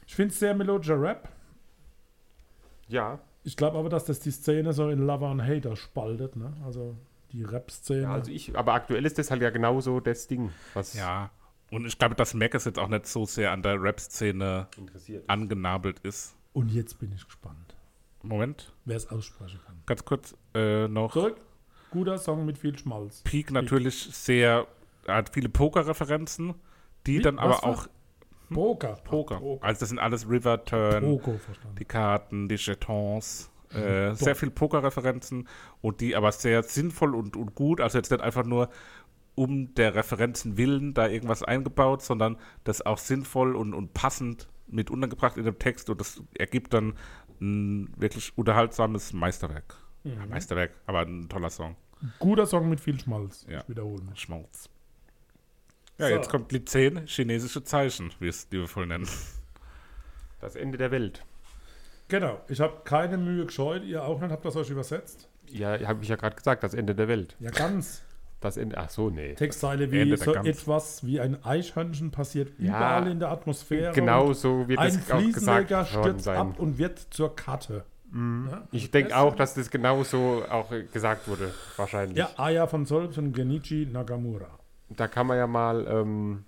Ich 0.07 0.15
finde 0.15 0.33
es 0.33 0.39
sehr 0.39 0.53
melodischer 0.53 0.99
Rap. 1.01 1.29
Ja. 2.87 3.19
Ich 3.43 3.57
glaube 3.57 3.77
aber, 3.77 3.89
dass 3.89 4.05
das 4.05 4.19
die 4.19 4.31
Szene 4.31 4.73
so 4.73 4.89
in 4.89 5.05
Lover 5.05 5.31
und 5.31 5.41
Hater 5.45 5.75
spaltet. 5.75 6.35
Ne? 6.35 6.53
Also 6.65 6.95
die 7.31 7.43
Rap-Szene. 7.43 8.01
ja. 8.03 8.13
Also 8.13 8.31
ich, 8.31 8.57
aber 8.57 8.73
aktuell 8.73 9.05
ist 9.05 9.17
das 9.17 9.31
halt 9.31 9.41
ja 9.41 9.49
genauso 9.49 9.99
das 9.99 10.27
Ding, 10.27 10.51
was 10.73 10.93
Ja. 10.93 11.31
Und 11.71 11.85
ich 11.85 11.97
glaube, 11.97 12.13
dass 12.13 12.35
Mac 12.35 12.53
es 12.53 12.65
jetzt 12.65 12.77
auch 12.77 12.87
nicht 12.87 13.07
so 13.07 13.25
sehr 13.25 13.51
an 13.51 13.63
der 13.63 13.81
Rap-Szene 13.81 14.67
interessiert. 14.77 15.27
angenabelt 15.27 15.99
ist. 15.99 16.35
und 16.53 16.69
jetzt 16.71 16.99
bin 16.99 17.11
ich 17.11 17.25
gespannt, 17.25 17.75
Moment, 18.21 18.71
wer 18.85 18.95
es 18.95 19.09
aussprechen 19.09 19.59
kann. 19.65 19.81
ganz 19.87 20.05
kurz 20.05 20.35
äh, 20.53 20.87
noch. 20.87 21.11
Zurück. 21.13 21.37
Guter 21.89 22.17
Song 22.17 22.45
mit 22.45 22.57
viel 22.57 22.77
Schmalz. 22.77 23.21
Peak 23.23 23.51
natürlich 23.51 23.95
sehr, 24.15 24.67
hat 25.07 25.29
viele 25.33 25.49
Poker-Referenzen, 25.49 26.53
die 27.07 27.19
Wie? 27.19 27.21
dann 27.21 27.37
Was 27.37 27.43
aber 27.43 27.53
für- 27.55 27.65
auch 27.65 27.87
Poker. 28.49 28.95
Poker. 29.03 29.37
Poker. 29.39 29.65
Also 29.65 29.79
das 29.81 29.89
sind 29.89 29.99
alles 29.99 30.29
River 30.29 30.63
Turn, 30.63 31.19
die 31.79 31.85
Karten, 31.85 32.47
die 32.49 32.55
Jetons, 32.55 33.49
Mhm. 33.73 33.79
äh, 33.79 34.15
sehr 34.15 34.35
viel 34.35 34.51
Poker-Referenzen 34.51 35.47
und 35.81 36.01
die 36.01 36.15
aber 36.15 36.31
sehr 36.31 36.61
sinnvoll 36.61 37.15
und, 37.15 37.35
und 37.35 37.55
gut, 37.55 37.81
also 37.81 37.97
jetzt 37.97 38.11
nicht 38.11 38.21
einfach 38.21 38.45
nur 38.45 38.69
um 39.35 39.73
der 39.73 39.95
Referenzen 39.95 40.57
willen 40.57 40.93
da 40.93 41.07
irgendwas 41.07 41.41
eingebaut, 41.41 42.03
sondern 42.03 42.37
das 42.65 42.85
auch 42.85 42.99
sinnvoll 42.99 43.55
und, 43.55 43.73
und 43.73 43.95
passend 43.95 44.47
mit 44.67 44.91
untergebracht 44.91 45.37
in 45.37 45.45
dem 45.45 45.57
Text 45.57 45.89
und 45.89 45.99
das 45.99 46.21
ergibt 46.37 46.73
dann 46.75 46.93
ein 47.41 47.89
wirklich 47.97 48.31
unterhaltsames 48.37 49.11
Meisterwerk. 49.13 49.75
Mhm. 50.03 50.11
Ja, 50.13 50.25
Meisterwerk, 50.27 50.71
aber 50.85 50.99
ein 50.99 51.27
toller 51.29 51.49
Song. 51.49 51.75
Guter 52.19 52.45
Song 52.45 52.69
mit 52.69 52.79
viel 52.79 52.99
Schmalz. 52.99 53.45
Ja. 53.49 53.61
Ich 53.61 53.69
wiederhole 53.69 54.03
mich. 54.03 54.19
Ja, 56.03 56.09
So. 56.09 56.15
jetzt 56.15 56.29
kommt 56.29 56.51
Lied 56.51 56.69
10, 56.69 57.07
chinesische 57.07 57.63
Zeichen, 57.63 58.11
wie 58.19 58.27
es 58.27 58.47
liebevoll 58.51 58.87
nennen. 58.87 59.07
Das 60.41 60.55
Ende 60.55 60.77
der 60.77 60.91
Welt. 60.91 61.23
Genau. 62.09 62.41
Ich 62.49 62.59
habe 62.59 62.81
keine 62.83 63.17
Mühe 63.17 63.45
gescheut. 63.45 63.83
Ihr 63.85 64.03
auch 64.03 64.19
nicht. 64.19 64.29
Habt 64.31 64.43
das 64.45 64.55
euch 64.55 64.69
übersetzt? 64.69 65.29
Ja, 65.47 65.79
habe 65.87 66.03
ich 66.03 66.09
ja 66.09 66.15
gerade 66.15 66.35
gesagt, 66.35 66.63
das 66.63 66.73
Ende 66.73 66.95
der 66.95 67.07
Welt. 67.07 67.35
Ja, 67.39 67.49
ganz. 67.51 68.01
Das 68.41 68.57
Ende, 68.57 68.77
ach 68.77 68.89
so, 68.89 69.09
nee. 69.09 69.35
Textzeile 69.35 69.89
wie 69.89 70.17
so 70.17 70.33
etwas 70.33 71.05
wie 71.05 71.21
ein 71.21 71.41
Eichhörnchen 71.45 72.11
passiert 72.11 72.51
Ja, 72.59 72.75
überall 72.75 73.07
in 73.09 73.19
der 73.19 73.31
Atmosphäre. 73.31 73.93
Genau 73.93 74.33
so 74.33 74.67
wird 74.67 74.79
Ein 74.79 74.89
es 74.89 75.09
auch 75.09 75.21
gesagt 75.31 75.71
worden 75.71 75.85
stürzt 75.85 76.25
sein. 76.25 76.37
ab 76.37 76.59
und 76.59 76.77
wird 76.77 76.99
zur 77.11 77.33
Karte. 77.37 77.85
Ja, 78.13 78.67
Ich 78.71 78.81
also 78.81 78.91
denke 78.91 79.15
auch, 79.17 79.33
dass 79.35 79.53
das 79.53 79.71
genau 79.71 80.03
so 80.03 80.43
auch 80.49 80.69
gesagt 80.91 81.27
wurde, 81.29 81.53
wahrscheinlich. 81.77 82.17
Ja, 82.17 82.29
Aya 82.35 82.67
von 82.67 82.85
Solms 82.85 83.17
und 83.17 83.31
Genichi 83.31 83.87
Nagamura. 83.91 84.59
Da 84.89 85.07
kann 85.07 85.27
man 85.27 85.37
ja 85.37 85.47
mal, 85.47 85.85
ähm, 85.87 86.45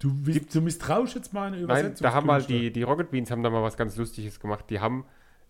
Du, 0.00 0.12
wie, 0.24 0.38
du 0.38 0.60
misstrauisch 0.60 1.16
jetzt 1.16 1.32
meine 1.32 1.56
nein, 1.56 1.64
Übersetzung. 1.64 2.04
da 2.04 2.12
haben 2.12 2.26
mal 2.28 2.40
die, 2.42 2.72
die 2.72 2.84
Rocket 2.84 3.10
Beans 3.10 3.32
haben 3.32 3.42
da 3.42 3.50
mal 3.50 3.62
was 3.64 3.76
ganz 3.76 3.96
Lustiges 3.96 4.38
gemacht. 4.38 4.66
Die 4.70 4.78
haben 4.78 5.04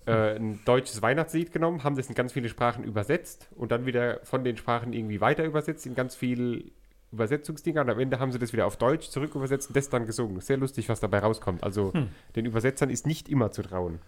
äh, 0.06 0.36
ein 0.36 0.60
deutsches 0.64 1.02
Weihnachtslied 1.02 1.52
genommen, 1.52 1.84
haben 1.84 1.96
das 1.96 2.08
in 2.08 2.14
ganz 2.14 2.32
viele 2.32 2.48
Sprachen 2.48 2.82
übersetzt 2.82 3.48
und 3.56 3.70
dann 3.72 3.84
wieder 3.84 4.20
von 4.22 4.44
den 4.44 4.56
Sprachen 4.56 4.94
irgendwie 4.94 5.20
weiter 5.20 5.44
übersetzt 5.44 5.84
in 5.84 5.94
ganz 5.94 6.14
viel 6.14 6.72
Übersetzungsdinger 7.12 7.82
und 7.82 7.90
am 7.90 7.98
Ende 8.00 8.20
haben 8.20 8.32
sie 8.32 8.38
das 8.38 8.54
wieder 8.54 8.66
auf 8.66 8.78
Deutsch 8.78 9.10
zurück 9.10 9.34
übersetzt 9.34 9.68
und 9.68 9.76
das 9.76 9.90
dann 9.90 10.06
gesungen. 10.06 10.40
Sehr 10.40 10.56
lustig, 10.56 10.88
was 10.88 11.00
dabei 11.00 11.18
rauskommt. 11.18 11.62
Also 11.62 11.92
Hm. 11.92 12.08
den 12.34 12.46
Übersetzern 12.46 12.88
ist 12.88 13.06
nicht 13.06 13.28
immer 13.28 13.50
zu 13.50 13.60
trauen. 13.62 13.98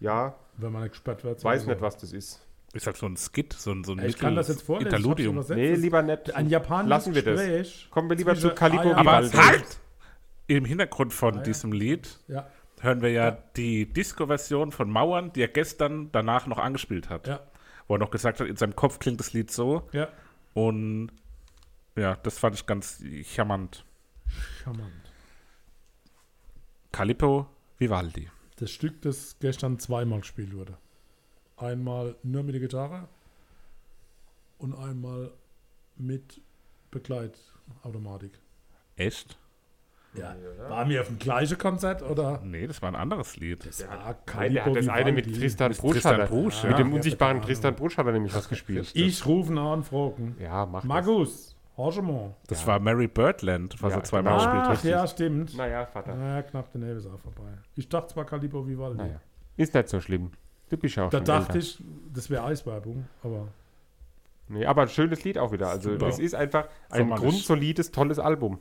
Ja, 0.00 0.34
Wenn 0.56 0.72
man 0.72 0.88
gesperrt 0.88 1.22
wird. 1.22 1.44
weiß 1.44 1.60
sowieso. 1.62 1.70
nicht, 1.70 1.82
was 1.82 1.96
das 1.98 2.12
ist. 2.12 2.44
Ist 2.74 2.86
halt 2.86 2.96
so 2.98 3.06
ein 3.06 3.16
Skit, 3.16 3.54
so 3.54 3.72
ein, 3.72 3.82
so 3.84 3.92
ein 3.92 4.04
Ich 4.04 4.18
kann 4.18 4.34
das 4.36 4.48
jetzt 4.48 4.62
vorlesen. 4.62 4.88
ich 4.88 4.94
Interludium. 4.94 5.36
Nee, 5.48 5.70
Das 5.72 5.78
lieber 5.80 6.02
nicht. 6.02 6.34
Ein 6.34 6.48
japanisches 6.50 6.88
Lassen 6.90 7.14
wir 7.14 7.22
das. 7.22 7.40
Gespräch 7.40 7.88
Kommen 7.90 8.10
wir 8.10 8.16
lieber 8.16 8.34
zu 8.36 8.50
Calico 8.50 8.92
Aber 8.92 9.00
Vivaldi. 9.22 9.36
halt! 9.36 9.78
Im 10.48 10.64
Hintergrund 10.64 11.12
von 11.12 11.34
Ah, 11.34 11.36
ja. 11.38 11.42
diesem 11.44 11.72
Lied 11.72 12.18
Ja, 12.28 12.46
hören 12.80 13.00
wir 13.02 13.10
ja, 13.10 13.30
die 13.56 13.86
Disco-Version 13.86 14.72
von 14.72 14.90
Mauern, 14.90 15.32
die 15.32 15.42
er 15.42 15.48
gestern 15.48 16.10
danach 16.12 16.46
noch 16.46 16.58
angespielt 16.58 17.08
hat. 17.10 17.26
Ja. 17.26 17.40
Wo 17.86 17.94
er 17.94 17.98
noch 17.98 18.10
gesagt 18.10 18.40
hat, 18.40 18.46
in 18.46 18.56
seinem 18.56 18.76
Kopf 18.76 18.98
klingt 18.98 19.18
das 19.20 19.32
Lied 19.32 19.50
so. 19.50 19.88
Ja. 19.92 20.08
Und 20.54 21.10
ja, 21.96 22.16
das 22.16 22.38
fand 22.38 22.54
ich 22.54 22.66
ganz 22.66 23.02
charmant. 23.26 23.84
Charmant. 24.62 24.92
Calippo 26.92 27.46
Vivaldi. 27.78 28.30
Das 28.56 28.70
Stück, 28.70 29.02
das 29.02 29.36
gestern 29.40 29.78
zweimal 29.78 30.20
gespielt 30.20 30.54
wurde. 30.54 30.76
Einmal 31.58 32.14
nur 32.22 32.42
mit 32.42 32.54
der 32.54 32.60
Gitarre 32.60 33.08
und 34.58 34.74
einmal 34.74 35.32
mit 35.96 36.40
Begleitautomatik. 36.90 38.32
Echt? 38.96 39.38
Ja. 40.14 40.34
Waren 40.68 40.88
wir 40.88 41.00
auf 41.02 41.08
dem 41.08 41.18
gleichen 41.18 41.58
Konzert 41.58 42.02
oder? 42.02 42.40
Nee, 42.42 42.66
das 42.66 42.80
war 42.80 42.88
ein 42.88 42.96
anderes 42.96 43.36
Lied. 43.36 43.66
Das 43.66 43.86
war 43.86 44.16
Nein, 44.36 44.54
der 44.54 44.64
hat 44.64 44.76
das 44.76 44.88
eine 44.88 45.12
mit. 45.12 45.26
Tristan 45.34 45.70
Mit 45.70 45.78
Brusch. 45.78 46.02
Brusch, 46.28 46.62
Mit 46.62 46.72
ja. 46.72 46.78
dem 46.78 46.88
Ja, 46.88 46.94
unsichtbaren 46.96 47.42
Tristan 47.42 47.74
Brusch 47.76 47.96
hat 47.98 48.06
er 48.06 48.12
nämlich 48.12 48.34
was 48.34 48.48
gespielt. 48.48 48.90
Ich 48.94 49.26
rufe 49.26 49.52
ihn 49.52 49.58
an, 49.58 49.82
fragen. 49.84 50.36
Ja, 50.40 50.64
mach 50.64 50.80
das. 50.80 50.88
Magus, 50.88 51.56
Horgemont. 51.76 52.34
Das 52.46 52.66
war 52.66 52.80
Mary 52.80 53.06
Birdland, 53.06 53.80
was 53.82 53.92
Ja, 53.92 53.98
er 53.98 54.04
zweimal 54.04 54.32
genau. 54.38 54.44
gespielt 54.44 54.62
Ach, 54.62 54.66
hat. 54.68 54.72
richtig. 54.72 54.90
ja, 54.90 55.06
stimmt. 55.06 55.56
Naja, 55.56 55.86
Vater. 55.86 56.14
Naja, 56.14 56.42
knapp 56.42 56.68
daneben 56.72 56.96
ist 56.98 57.06
auch 57.06 57.18
vorbei. 57.20 57.52
Ich 57.76 57.88
dachte 57.88 58.14
zwar 58.14 58.24
Calippo 58.24 58.66
Vivaldi. 58.66 58.96
Naja. 58.98 59.20
Ist 59.56 59.74
nicht 59.74 59.88
so 59.88 60.00
schlimm. 60.00 60.30
Du 60.68 60.76
bist 60.76 60.98
auch 60.98 61.10
Da 61.10 61.18
schon 61.18 61.24
dachte 61.26 61.46
älter. 61.54 61.58
ich, 61.58 61.82
das 62.12 62.28
wäre 62.30 62.44
Eiswerbung, 62.44 63.06
aber 63.22 63.48
Nee, 64.50 64.64
aber 64.64 64.82
ein 64.82 64.88
schönes 64.88 65.24
Lied 65.24 65.36
auch 65.38 65.52
wieder. 65.52 65.68
Also 65.68 65.92
Super. 65.92 66.08
es 66.08 66.18
ist 66.18 66.34
einfach 66.34 66.68
ein 66.88 67.00
Sommerlich. 67.00 67.22
grundsolides, 67.30 67.90
tolles 67.90 68.18
Album. 68.18 68.58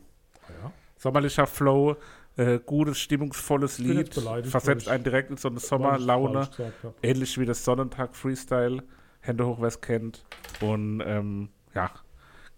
ja. 0.50 0.72
Sommerlicher 0.98 1.48
Flow, 1.48 1.96
äh, 2.38 2.60
gutes, 2.60 2.98
stimmungsvolles 3.00 3.78
bin 3.78 3.88
jetzt 3.98 4.16
Lied, 4.16 4.16
beleidigt, 4.16 4.52
versetzt 4.52 4.86
weil 4.88 4.92
ich- 4.94 4.96
einen 4.96 5.04
direkt 5.04 5.30
in 5.32 5.38
so 5.38 5.48
eine 5.48 5.60
Sommerlaune. 5.60 6.34
falsch 6.44 6.58
gesagt 6.58 6.84
hab. 6.84 6.94
Ähnlich 7.06 7.38
wie 7.40 7.46
das 7.46 7.64
Sonnentag 7.64 8.16
Freestyle, 8.16 8.84
Hände 9.22 9.46
hoch, 9.46 9.58
wer 9.60 9.68
es 9.68 9.80
kennt. 9.80 10.26
Und 10.62 11.02
ähm, 11.06 11.50
ja, 11.74 11.92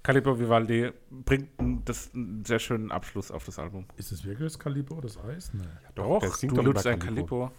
Calippo 0.02 0.40
Vivaldi 0.40 0.92
bringt 1.12 1.50
ein, 1.60 1.84
das, 1.86 2.12
einen 2.14 2.46
sehr 2.46 2.60
schönen 2.60 2.92
Abschluss 2.92 3.30
auf 3.30 3.44
das 3.46 3.60
Album. 3.60 3.86
Ist 3.98 4.12
es 4.12 4.24
wirklich 4.24 4.54
das 4.54 4.58
Calippo, 4.60 5.00
das 5.02 5.18
Eis? 5.20 5.52
Nee. 5.54 5.64
Doch, 5.96 6.20
der 6.20 6.30
singt 6.32 6.54
du 6.54 6.56
doch 6.58 6.64
nutzt 6.64 6.86
über 6.86 6.94
ein 6.94 7.00
Calippo. 7.00 7.40
Calippo. 7.48 7.52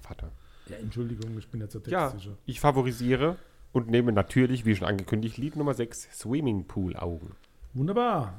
Vater. 0.00 0.30
Ja, 0.70 0.76
Entschuldigung, 0.78 1.36
ich 1.38 1.48
bin 1.48 1.60
jetzt 1.60 1.72
so 1.72 1.80
Ja, 1.86 2.08
textsicher. 2.10 2.36
ich 2.46 2.60
favorisiere 2.60 3.36
und 3.72 3.88
nehme 3.88 4.12
natürlich, 4.12 4.64
wie 4.64 4.74
schon 4.76 4.86
angekündigt, 4.88 5.36
Lied 5.36 5.56
Nummer 5.56 5.74
6, 5.74 6.08
Swimmingpool 6.12 6.96
Augen. 6.96 7.34
Wunderbar. 7.74 8.34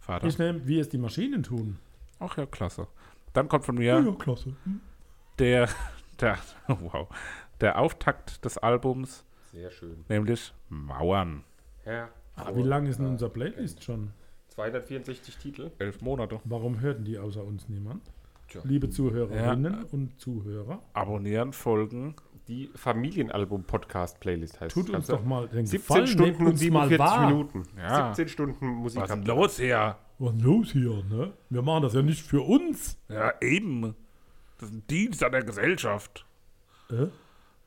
Vater. 0.00 0.26
Ich 0.26 0.38
nehme, 0.38 0.66
wie 0.66 0.78
es 0.80 0.88
die 0.88 0.98
Maschinen 0.98 1.42
tun. 1.42 1.78
Ach 2.18 2.36
ja, 2.36 2.46
klasse. 2.46 2.88
Dann 3.32 3.48
kommt 3.48 3.64
von 3.64 3.76
mir 3.76 4.14
klasse. 4.18 4.54
der, 5.38 5.68
der, 6.20 6.38
wow, 6.68 7.08
der 7.60 7.78
Auftakt 7.78 8.44
des 8.44 8.58
Albums, 8.58 9.24
Sehr 9.52 9.70
schön. 9.70 10.04
nämlich 10.08 10.52
Mauern. 10.68 11.44
Ja. 11.86 12.08
Ah, 12.34 12.50
wie 12.54 12.62
lang 12.62 12.86
ist 12.86 12.98
denn 12.98 13.06
unser 13.06 13.28
Playlist 13.28 13.82
schon? 13.84 14.12
264 14.48 15.36
Titel. 15.38 15.70
Elf 15.78 16.00
Monate. 16.02 16.40
Warum 16.44 16.80
hörten 16.80 17.04
die 17.04 17.18
außer 17.18 17.44
uns 17.44 17.68
niemand? 17.68 18.02
Tja. 18.52 18.60
Liebe 18.64 18.90
Zuhörerinnen 18.90 19.84
und 19.92 20.20
Zuhörer, 20.20 20.82
Abonnieren, 20.92 21.54
folgen. 21.54 22.14
Die 22.48 22.70
Familienalbum-Podcast-Playlist 22.74 24.60
heißt 24.60 24.74
tut 24.74 24.90
uns 24.90 25.06
doch 25.06 25.24
mal 25.24 25.48
den 25.48 25.64
17 25.64 25.80
Gefallen, 25.80 26.06
Stunden 26.06 26.44
und 26.44 26.52
uns 26.52 26.68
mal 26.68 26.88
47 26.88 26.98
wahr. 26.98 27.26
Minuten. 27.30 27.62
Ja. 27.78 28.06
17 28.14 28.28
Stunden 28.28 28.66
Musik. 28.66 29.00
Was 29.00 29.10
ist 29.10 29.26
los 29.26 29.56
hier? 29.58 29.96
Was 30.18 30.34
ist 30.34 30.42
los 30.42 30.72
hier, 30.72 31.02
ne? 31.08 31.32
Wir 31.48 31.62
machen 31.62 31.82
das 31.84 31.94
ja 31.94 32.02
nicht 32.02 32.26
für 32.26 32.42
uns. 32.42 32.98
Ja, 33.08 33.32
eben. 33.40 33.94
Das 34.58 34.68
ist 34.68 34.74
ein 34.74 34.86
Dienst 34.86 35.24
an 35.24 35.32
der 35.32 35.44
Gesellschaft. 35.44 36.26
Äh? 36.90 37.06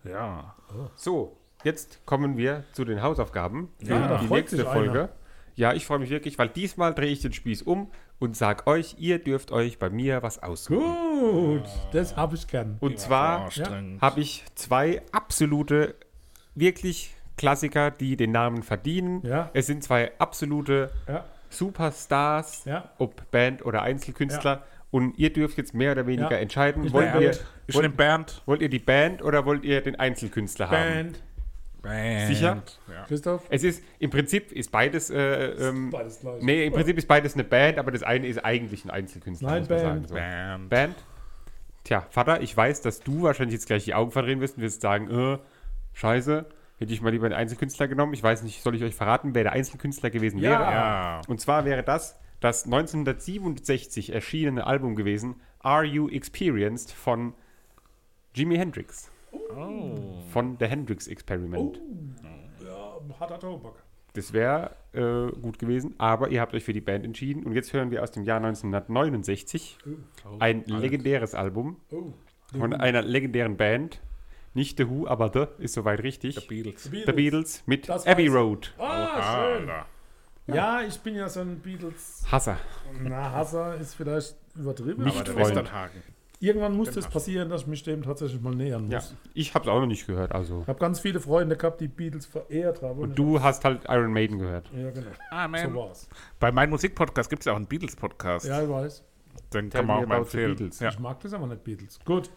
Ja. 0.08 0.54
So, 0.96 1.36
jetzt 1.64 2.06
kommen 2.06 2.38
wir 2.38 2.66
zu 2.74 2.86
den 2.86 3.02
Hausaufgaben 3.02 3.70
für 3.80 3.88
Ja, 3.88 4.08
da 4.08 4.18
die 4.20 4.28
freut 4.28 4.40
nächste 4.42 4.58
sich 4.58 4.66
Folge. 4.68 4.92
einer. 4.92 5.10
Ja, 5.56 5.74
ich 5.74 5.86
freue 5.86 6.00
mich 6.00 6.10
wirklich, 6.10 6.38
weil 6.38 6.50
diesmal 6.50 6.94
drehe 6.94 7.12
ich 7.12 7.22
den 7.22 7.32
Spieß 7.34 7.62
um 7.62 7.90
und 8.20 8.36
sag 8.36 8.68
euch, 8.68 8.96
ihr 9.00 9.20
dürft 9.20 9.52
euch 9.52 9.80
bei 9.80 9.90
mir 9.90 10.22
was 10.22 10.42
aussuchen. 10.44 10.80
Gut, 11.20 11.64
das 11.94 12.16
habe 12.18 12.36
ich 12.36 12.46
gern. 12.48 12.78
Und 12.82 13.00
zwar 13.00 13.46
Anstrengend. 13.46 14.02
habe 14.02 14.20
ich 14.20 14.44
zwei 14.56 15.02
absolute, 15.14 15.96
wirklich 16.56 17.14
Klassiker, 17.38 17.92
die 17.92 18.16
den 18.18 18.32
Namen 18.32 18.64
verdienen. 18.64 19.22
Ja. 19.26 19.50
Es 19.54 19.68
sind 19.68 19.84
zwei 19.84 20.12
absolute 20.20 20.92
Ja, 21.08 21.26
Superstars, 21.50 22.64
Ja. 22.66 22.90
ob 22.98 23.30
Band 23.32 23.66
oder 23.66 23.82
Einzelkünstler. 23.82 24.64
Und 24.92 25.18
ihr 25.18 25.34
dürft 25.34 25.58
jetzt 25.58 25.74
mehr 25.74 25.92
oder 25.92 26.08
weniger 26.08 26.32
Ja. 26.32 26.38
entscheiden, 26.38 26.94
wollt 26.94 27.14
ihr, 27.20 27.32
Band. 27.82 27.98
Bernd. 27.98 28.42
wollt 28.46 28.62
ihr 28.62 28.70
die 28.70 28.80
Band 28.80 29.22
oder 29.22 29.46
wollt 29.46 29.64
ihr 29.66 29.82
den 29.82 29.98
Einzelkünstler 30.00 30.70
haben? 30.70 30.94
Band. 30.94 31.24
Bernd. 31.86 32.28
Sicher? 32.28 32.64
Ja. 32.92 33.04
Christoph? 33.08 33.44
Es 33.50 33.64
ist, 33.64 33.84
im 34.00 34.10
Prinzip 34.10 34.52
ist 34.52 34.72
beides, 34.72 35.10
äh, 35.10 35.18
ähm, 35.70 35.90
Beides 35.92 36.20
gleich. 36.20 36.42
nee, 36.42 36.66
im 36.66 36.74
Prinzip 36.74 36.98
ist 36.98 37.08
beides 37.08 37.34
eine 37.36 37.44
Band, 37.44 37.78
aber 37.78 37.92
das 37.92 38.04
eine 38.04 38.28
ist 38.28 38.44
eigentlich 38.44 38.86
ein 38.86 38.90
Einzelkünstler, 38.92 39.50
Nein, 39.52 39.60
muss 39.62 39.70
man 39.70 39.78
Band. 39.80 39.88
sagen. 39.90 40.08
So. 40.08 40.16
Bernd. 40.16 40.70
Band. 40.70 40.96
Tja, 41.84 42.06
Vater, 42.10 42.42
ich 42.42 42.56
weiß, 42.56 42.82
dass 42.82 43.00
du 43.02 43.22
wahrscheinlich 43.24 43.54
jetzt 43.54 43.68
gleich 43.68 43.86
die 43.86 43.94
Augen 43.94 44.12
verdrehen 44.12 44.42
wirst 44.42 44.58
und 44.58 44.64
wirst 44.64 44.82
sagen, 44.82 45.10
äh, 45.10 45.38
scheiße, 45.94 46.46
hätte 46.78 46.92
ich 46.94 47.02
mal 47.02 47.12
lieber 47.12 47.26
einen 47.26 47.36
Einzelkünstler 47.36 47.88
genommen. 47.88 48.14
Ich 48.14 48.24
weiß 48.24 48.42
nicht, 48.44 48.62
soll 48.64 48.76
ich 48.76 48.84
euch 48.84 48.96
verraten, 48.96 49.36
wer 49.36 49.44
der 49.44 49.54
Einzelkünstler 49.54 50.10
gewesen 50.10 50.40
Ja. 50.40 50.50
wäre? 50.52 50.62
Ja. 50.64 51.22
Und 51.28 51.40
zwar 51.40 51.64
wäre 51.66 51.84
das 51.84 52.18
das 52.42 52.66
1967 52.66 54.12
erschienene 54.14 54.68
Album 54.68 54.96
gewesen, 54.96 55.36
Are 55.60 55.84
You 55.86 56.10
Experienced 56.10 56.92
von 56.92 57.34
Jimi 58.34 58.58
Hendrix. 58.58 59.10
Von 60.32 60.58
The 60.60 60.66
Hendrix 60.66 61.08
Experiment. 61.08 61.82
Ja, 62.64 63.00
harter 63.20 63.40
Tobak. 63.40 63.74
Das 64.14 64.32
wäre 64.32 64.72
äh, 64.94 65.30
gut 65.42 65.60
gewesen, 65.60 65.94
aber 65.98 66.30
ihr 66.30 66.40
habt 66.40 66.54
euch 66.54 66.64
für 66.64 66.72
die 66.74 66.80
Band 66.82 67.04
entschieden. 67.04 67.44
Und 67.44 67.52
jetzt 67.54 67.74
hören 67.74 67.92
wir 67.92 68.02
aus 68.02 68.12
dem 68.12 68.24
Jahr 68.24 68.38
1969 68.38 69.78
ein 70.40 70.64
legendäres 70.66 71.36
Album 71.36 71.78
Oh. 71.92 72.14
von 72.58 72.74
einer 72.74 73.02
legendären 73.02 73.58
Band. 73.58 74.00
Nicht 74.54 74.78
The 74.78 74.90
Who, 74.90 75.06
aber 75.08 75.32
The 75.34 75.64
ist 75.64 75.74
soweit 75.74 76.02
richtig. 76.02 76.36
The 76.40 76.48
Beatles. 76.48 76.84
The 76.84 77.12
Beatles 77.12 77.64
mit 77.66 77.90
Das 77.90 78.08
Abbey. 78.08 78.28
Road. 78.28 78.74
Ah, 78.78 79.22
schön. 79.22 79.70
Alter. 79.70 79.86
Ja, 80.48 80.82
ich 80.84 80.98
bin 81.00 81.16
ja 81.16 81.28
so 81.28 81.42
ein 81.42 81.60
Beatles. 81.60 82.24
Hasser. 82.32 82.58
Na, 83.02 83.32
Hasser 83.32 83.76
ist 83.76 83.96
vielleicht 83.96 84.36
übertrieben. 84.56 85.04
Nicht 85.04 85.16
Aber 85.16 85.24
der 85.26 85.34
Freund. 85.34 85.48
Westernhagen. 85.48 86.04
Irgendwann 86.46 86.76
muss 86.76 86.92
das 86.92 87.08
passieren, 87.08 87.50
dass 87.50 87.62
ich 87.62 87.68
mich 87.68 87.82
dem 87.82 88.04
tatsächlich 88.04 88.40
mal 88.40 88.54
nähern 88.54 88.90
Ja, 88.92 89.00
muss. 89.00 89.16
ich 89.34 89.56
habe 89.56 89.66
es 89.66 89.70
auch 89.70 89.80
noch 89.80 89.88
nicht 89.88 90.06
gehört. 90.06 90.32
Also. 90.32 90.62
Ich 90.62 90.68
habe 90.68 90.80
ganz 90.80 91.00
viele 91.00 91.20
Freunde 91.20 91.58
gehabt, 91.58 91.82
die 91.82 91.88
Beatles 91.88 92.28
verehrt 92.28 92.84
haben. 92.84 93.00
Und 93.00 93.18
du 93.18 93.42
hast 93.42 93.66
halt 93.66 93.82
Iron 93.88 94.14
Maiden 94.14 94.38
gehört. 94.38 94.70
Ja, 94.76 94.92
genau. 94.92 95.08
Amen. 95.32 95.72
So 95.74 95.76
war's. 95.80 96.08
Bei 96.40 96.52
meinem 96.52 96.70
Musikpodcast 96.70 97.30
gibt 97.32 97.42
es 97.42 97.46
ja 97.46 97.54
auch 97.54 97.58
einen 97.58 97.66
Beatles-Podcast. 97.66 98.46
Ja, 98.46 98.62
ich 98.62 98.70
weiß. 98.70 99.04
Den 99.54 99.70
Tell 99.72 99.80
kann 99.82 99.88
man 99.88 100.04
auch 100.04 100.08
mal 100.08 100.18
empfehlen. 100.18 100.56
Beatles. 100.56 100.80
Ja. 100.80 100.90
Ich 100.90 101.00
mag 101.00 101.20
das 101.22 101.34
aber 101.34 101.48
nicht, 101.48 101.64
Beatles. 101.64 102.00
Gut. 102.06 102.30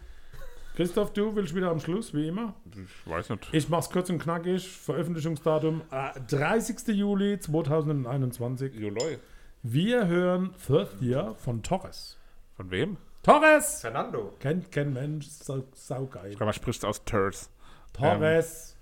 Christoph, 0.75 1.13
du 1.13 1.35
willst 1.35 1.55
wieder 1.55 1.71
am 1.71 1.81
Schluss, 1.81 2.15
wie 2.15 2.29
immer. 2.29 2.55
Ich 2.73 3.11
weiß 3.11 3.31
nicht. 3.31 3.49
Ich 3.53 3.69
mach's 3.69 3.91
kurz 3.91 4.09
und 4.11 4.21
knackig. 4.21 4.67
Veröffentlichungsdatum 4.69 5.83
äh, 5.91 6.19
30. 6.31 6.97
Juli 6.97 7.39
2021. 7.41 8.75
Joloi. 8.75 9.19
Wir 9.63 10.07
hören 10.07 10.55
Third 10.67 10.89
Year 11.03 11.35
von 11.39 11.63
Torres. 11.63 12.17
Von 12.57 12.71
wem? 12.71 12.97
Torres! 13.23 13.81
Fernando. 13.81 14.35
Kennt 14.41 14.71
kein 14.73 14.93
Mensch, 14.93 15.27
sau, 15.27 15.65
saugeil. 15.75 16.37
Man 16.39 16.53
spricht 16.53 16.85
aus 16.85 17.05
Turds. 17.05 17.51
Torres. 17.93 18.77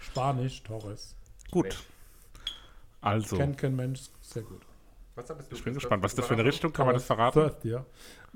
Spanisch, 0.00 0.62
Torres. 0.62 1.16
Gut. 1.50 1.84
Also, 3.00 3.36
Kennt 3.36 3.58
kein 3.58 3.76
Mensch, 3.76 4.02
sehr 4.20 4.42
gut. 4.42 4.62
Was 5.14 5.30
hattest 5.30 5.50
du 5.50 5.56
ich 5.56 5.64
bin 5.64 5.74
gespannt. 5.74 6.02
Was 6.02 6.12
ist 6.12 6.18
das 6.18 6.26
für 6.26 6.34
eine 6.34 6.44
Richtung? 6.44 6.72
Kann 6.72 6.86
man 6.86 6.94
das 6.94 7.04
verraten? 7.04 7.40
Third 7.40 7.64
Year. 7.64 7.86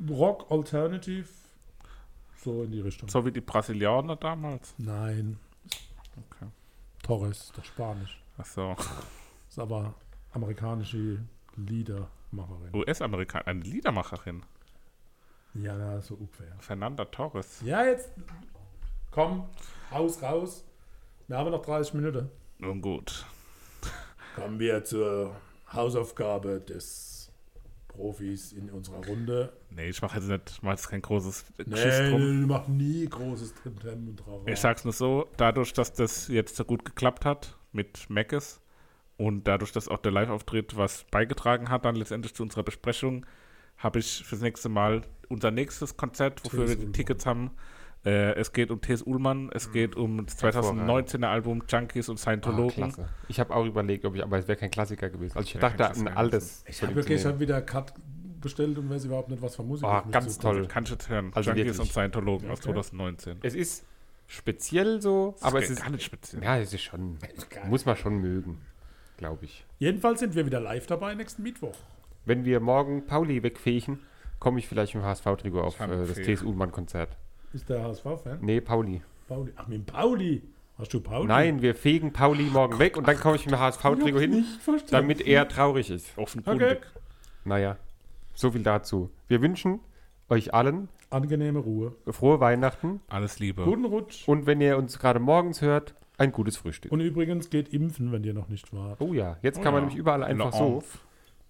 Rock 0.08 0.50
Alternative. 0.50 1.28
So 2.42 2.62
in 2.62 2.70
die 2.72 2.80
Richtung. 2.80 3.08
So 3.08 3.24
wie 3.26 3.32
die 3.32 3.42
Brasilianer 3.42 4.16
damals? 4.16 4.74
Nein. 4.78 5.38
Okay. 6.16 6.46
Torres, 7.02 7.52
doch 7.54 7.64
Spanisch. 7.64 8.22
Achso. 8.38 8.74
Ist 9.48 9.58
aber 9.58 9.94
amerikanische 10.32 11.18
Liedermacherin. 11.56 12.74
US-Amerikaner. 12.74 13.46
Eine 13.46 13.60
Liedermacherin. 13.60 14.42
Ja, 15.54 16.00
so 16.00 16.14
ungefähr. 16.14 16.54
Fernanda 16.60 17.04
Torres. 17.06 17.60
Ja, 17.64 17.84
jetzt 17.84 18.10
komm, 19.10 19.48
Haus 19.90 20.22
raus. 20.22 20.64
Wir 21.28 21.36
haben 21.38 21.50
noch 21.50 21.64
30 21.64 21.94
Minuten. 21.94 22.28
Nun 22.58 22.80
gut. 22.80 23.24
Kommen 24.36 24.58
wir 24.58 24.84
zur 24.84 25.34
Hausaufgabe 25.72 26.60
des 26.60 27.32
Profis 27.88 28.52
in 28.52 28.70
unserer 28.70 29.04
Runde. 29.04 29.52
Nee, 29.70 29.88
ich 29.88 30.00
mache 30.00 30.18
jetzt 30.18 30.28
nicht, 30.28 30.50
ich 30.50 30.62
mache 30.62 30.74
jetzt 30.74 30.88
kein 30.88 31.02
großes 31.02 31.44
Geschiss 31.58 32.10
drum. 32.10 32.40
Nee, 32.40 32.46
mach 32.46 32.68
nie 32.68 33.08
großes 33.08 33.54
Trimtem 33.54 34.08
und 34.08 34.16
Trara. 34.18 34.46
Ich 34.46 34.60
sag's 34.60 34.84
nur 34.84 34.92
so, 34.92 35.28
dadurch, 35.36 35.72
dass 35.72 35.92
das 35.92 36.28
jetzt 36.28 36.56
so 36.56 36.64
gut 36.64 36.84
geklappt 36.84 37.24
hat 37.24 37.56
mit 37.72 38.08
Mackes 38.08 38.60
und 39.16 39.44
dadurch, 39.44 39.72
dass 39.72 39.88
auch 39.88 39.98
der 39.98 40.12
Live-Auftritt 40.12 40.76
was 40.76 41.04
beigetragen 41.10 41.68
hat, 41.68 41.84
dann 41.84 41.96
letztendlich 41.96 42.34
zu 42.34 42.42
unserer 42.42 42.62
Besprechung, 42.62 43.26
habe 43.80 43.98
ich 43.98 44.24
fürs 44.24 44.40
nächste 44.40 44.68
Mal 44.68 45.02
unser 45.28 45.50
nächstes 45.50 45.96
Konzert, 45.96 46.44
wofür 46.44 46.68
wir 46.68 46.76
die 46.76 46.92
Tickets 46.92 47.26
haben. 47.26 47.50
Äh, 48.04 48.32
es 48.34 48.52
geht 48.54 48.70
um 48.70 48.80
T.S. 48.80 49.02
Ullmann, 49.02 49.50
es 49.52 49.72
geht 49.72 49.94
um 49.94 50.24
das 50.24 50.38
2019er 50.42 51.26
Album 51.26 51.62
Junkies 51.68 52.08
und 52.08 52.16
Ah, 52.16 52.22
Scientologen. 52.22 52.74
klasse. 52.74 53.08
Ich 53.28 53.38
habe 53.38 53.54
auch 53.54 53.66
überlegt, 53.66 54.06
ob 54.06 54.14
ich, 54.14 54.22
aber 54.22 54.38
es 54.38 54.48
wäre 54.48 54.56
kein 54.58 54.70
Klassiker 54.70 55.10
gewesen. 55.10 55.36
Also 55.36 55.46
ich 55.46 55.58
dachte 55.60 55.86
ein 55.90 56.08
altes. 56.08 56.64
Ich 56.66 56.82
habe 56.82 56.94
wirklich 56.94 57.20
schon 57.20 57.38
wieder 57.40 57.60
Cut 57.60 57.92
bestellt 58.40 58.78
und 58.78 58.88
weiß 58.88 59.04
überhaupt 59.04 59.28
nicht, 59.28 59.42
was 59.42 59.54
für 59.56 59.62
Musik 59.64 59.86
Ah, 59.86 59.98
auf 59.98 60.04
mich 60.06 60.14
ganz 60.14 60.34
zukommt. 60.38 60.54
toll. 60.60 60.66
Kannst 60.68 60.90
du 60.90 60.94
jetzt 60.94 61.08
hören. 61.10 61.30
Also 61.34 61.50
Junkies 61.50 61.64
wirklich. 61.66 61.80
und 61.80 61.92
Scientologen 61.92 62.50
aus 62.50 62.58
Okay. 62.60 62.68
2019. 62.72 63.38
Es 63.42 63.54
ist 63.54 63.84
speziell 64.26 65.02
so, 65.02 65.34
aber 65.42 65.60
Das 65.60 65.68
es 65.68 65.76
ist 65.76 65.82
gar 65.82 65.90
nicht 65.90 66.04
speziell. 66.04 66.42
Ja, 66.42 66.56
es 66.58 66.72
ist 66.72 66.82
schon. 66.82 67.18
Muss 67.68 67.84
man 67.84 67.96
schon 67.96 68.14
mögen, 68.18 68.62
glaube 69.18 69.44
ich. 69.44 69.66
Jedenfalls 69.78 70.20
sind 70.20 70.34
wir 70.34 70.46
wieder 70.46 70.60
live 70.60 70.86
dabei 70.86 71.14
nächsten 71.14 71.42
Mittwoch. 71.42 71.76
Wenn 72.30 72.44
wir 72.44 72.60
morgen 72.60 73.06
Pauli 73.06 73.42
wegfegen, 73.42 73.98
komme 74.38 74.60
ich 74.60 74.68
vielleicht 74.68 74.94
im 74.94 75.02
HSV-Trikot 75.02 75.62
auf 75.62 75.78
Kann 75.78 75.90
äh, 75.90 76.06
das 76.06 76.12
fehlen. 76.12 76.36
TS 76.36 76.44
Ullmann-Konzert. 76.44 77.16
Ist 77.52 77.68
der 77.68 77.82
HSV-Fan? 77.82 78.38
Nee, 78.40 78.60
Pauli. 78.60 79.02
Pauli. 79.26 79.52
Ach, 79.56 79.66
mit 79.66 79.78
dem 79.78 79.84
Pauli. 79.84 80.42
Hast 80.78 80.94
du 80.94 81.00
Pauli? 81.00 81.26
Nein, 81.26 81.60
wir 81.60 81.74
fegen 81.74 82.12
Pauli 82.12 82.44
morgen 82.44 82.78
weg 82.78 82.96
und 82.96 83.08
dann 83.08 83.18
komme 83.18 83.34
ich 83.34 83.46
mit 83.46 83.54
dem 83.56 83.58
HSV-Trikot 83.58 84.20
hin, 84.20 84.44
damit 84.92 85.22
er 85.22 85.48
traurig 85.48 85.90
ist. 85.90 86.16
Offenkundig. 86.16 86.68
Okay. 86.68 86.86
Naja, 87.44 87.76
so 88.34 88.52
viel 88.52 88.62
dazu. 88.62 89.10
Wir 89.26 89.42
wünschen 89.42 89.80
euch 90.28 90.54
allen 90.54 90.88
Angenehme 91.10 91.58
Ruhe. 91.58 91.96
frohe 92.06 92.38
Weihnachten 92.38 93.00
Alles 93.08 93.40
Liebe. 93.40 93.64
Guten 93.64 93.86
Rutsch. 93.86 94.28
und 94.28 94.46
wenn 94.46 94.60
ihr 94.60 94.78
uns 94.78 95.00
gerade 95.00 95.18
morgens 95.18 95.62
hört, 95.62 95.96
ein 96.16 96.30
gutes 96.30 96.56
Frühstück. 96.58 96.92
Und 96.92 97.00
übrigens 97.00 97.50
geht 97.50 97.70
impfen, 97.70 98.12
wenn 98.12 98.22
ihr 98.22 98.34
noch 98.34 98.48
nicht 98.48 98.72
wart. 98.72 99.00
oh 99.00 99.14
ja, 99.14 99.36
jetzt 99.42 99.60
kann 99.62 99.72
man 99.72 99.82
ja. 99.82 99.88
nämlich 99.88 99.96
überall 99.98 100.22
einfach 100.22 100.52
Na, 100.52 100.56
so. 100.56 100.84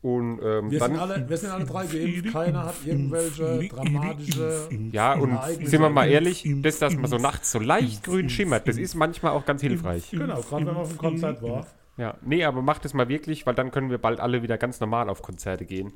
Und 0.02 0.40
ähm, 0.42 0.70
Wir 0.70 0.78
dann, 0.78 0.92
sind, 0.92 1.00
alle, 1.00 1.28
wir 1.28 1.36
sind 1.36 1.50
alle 1.50 1.64
drei 1.66 1.84
geimpft. 1.86 2.32
Keiner 2.32 2.64
hat 2.64 2.74
irgendwelche 2.86 3.68
dramatische. 3.68 4.68
ja, 4.92 5.12
und 5.12 5.38
sind 5.62 5.80
wir 5.80 5.90
mal 5.90 6.08
ehrlich, 6.08 6.48
das, 6.62 6.78
dass 6.78 6.96
man 6.96 7.10
so 7.10 7.18
nachts 7.18 7.52
so 7.52 7.58
leicht 7.58 8.02
grün 8.04 8.30
schimmert, 8.30 8.66
das 8.66 8.78
ist 8.78 8.94
manchmal 8.94 9.32
auch 9.32 9.44
ganz 9.44 9.60
hilfreich. 9.60 10.10
Genau, 10.10 10.40
gerade 10.40 10.66
wenn 10.66 10.72
man 10.72 10.76
auf 10.82 10.88
dem 10.88 10.98
Konzert 10.98 11.42
war. 11.42 11.66
Ja, 11.98 12.16
nee, 12.22 12.44
aber 12.44 12.62
macht 12.62 12.86
es 12.86 12.94
mal 12.94 13.08
wirklich, 13.10 13.44
weil 13.44 13.54
dann 13.54 13.70
können 13.72 13.90
wir 13.90 13.98
bald 13.98 14.20
alle 14.20 14.42
wieder 14.42 14.56
ganz 14.56 14.80
normal 14.80 15.10
auf 15.10 15.20
Konzerte 15.20 15.66
gehen, 15.66 15.92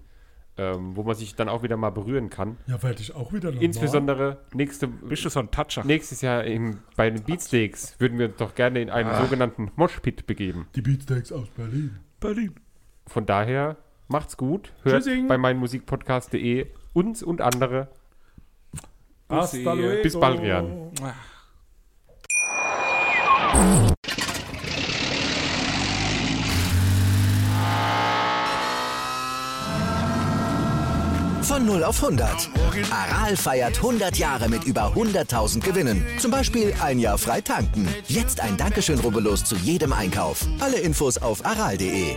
ähm, 0.59 0.95
wo 0.97 1.03
man 1.03 1.15
sich 1.15 1.35
dann 1.35 1.49
auch 1.49 1.63
wieder 1.63 1.79
mal 1.79 1.89
berühren 1.89 2.29
kann. 2.29 2.59
Ja, 2.67 2.83
werde 2.83 3.01
ich 3.01 3.15
auch 3.15 3.33
wieder 3.33 3.49
normal. 3.53 3.65
Insbesondere 3.65 4.37
nächste, 4.53 4.87
Bist 4.87 5.25
du 5.25 5.31
so 5.31 5.41
ein 5.41 5.51
Toucher? 5.51 5.83
nächstes 5.83 6.21
Jahr 6.21 6.45
im, 6.45 6.81
bei 6.97 7.09
den 7.09 7.23
Beatsteaks 7.23 7.99
würden 8.01 8.19
wir 8.19 8.27
uns 8.27 8.37
doch 8.37 8.55
gerne 8.55 8.83
in 8.83 8.91
einen 8.91 9.15
sogenannten 9.19 9.71
Moshpit 9.77 10.27
begeben. 10.27 10.69
Die 10.75 10.83
Beatsteaks 10.83 11.33
aus 11.33 11.49
Berlin. 11.57 11.97
Berlin. 12.21 12.55
Von 13.07 13.25
daher 13.25 13.79
macht's 14.09 14.37
gut, 14.37 14.73
hört 14.83 15.05
Tschüssing. 15.05 15.29
bei 15.29 15.39
meinmusikpodcast.de 15.39 16.67
uns 16.93 17.23
und 17.23 17.41
andere. 17.41 17.89
Hasta 19.29 19.73
luego. 19.73 20.03
Bis 20.03 20.19
bald, 20.19 20.41
Rian. 20.41 20.91
Von 31.43 31.67
0 31.67 31.85
auf 31.85 32.03
100. 32.03 32.49
Aral 32.91 33.37
feiert 33.37 33.77
100 33.77 34.17
Jahre 34.17 34.49
mit 34.49 34.65
über 34.65 34.93
100.000 34.95 35.61
Gewinnen. 35.61 36.05
Zum 36.19 36.31
Beispiel 36.31 36.75
ein 36.83 36.99
Jahr 36.99 37.19
frei 37.19 37.43
tanken. 37.43 37.87
Jetzt 38.09 38.41
ein 38.41 38.57
Dankeschön, 38.57 38.99
rubbellos 38.99 39.45
zu 39.45 39.55
jedem 39.57 39.93
Einkauf. 39.93 40.47
Alle 40.61 40.79
Infos 40.79 41.19
auf 41.19 41.45
aral.de. 41.45 42.17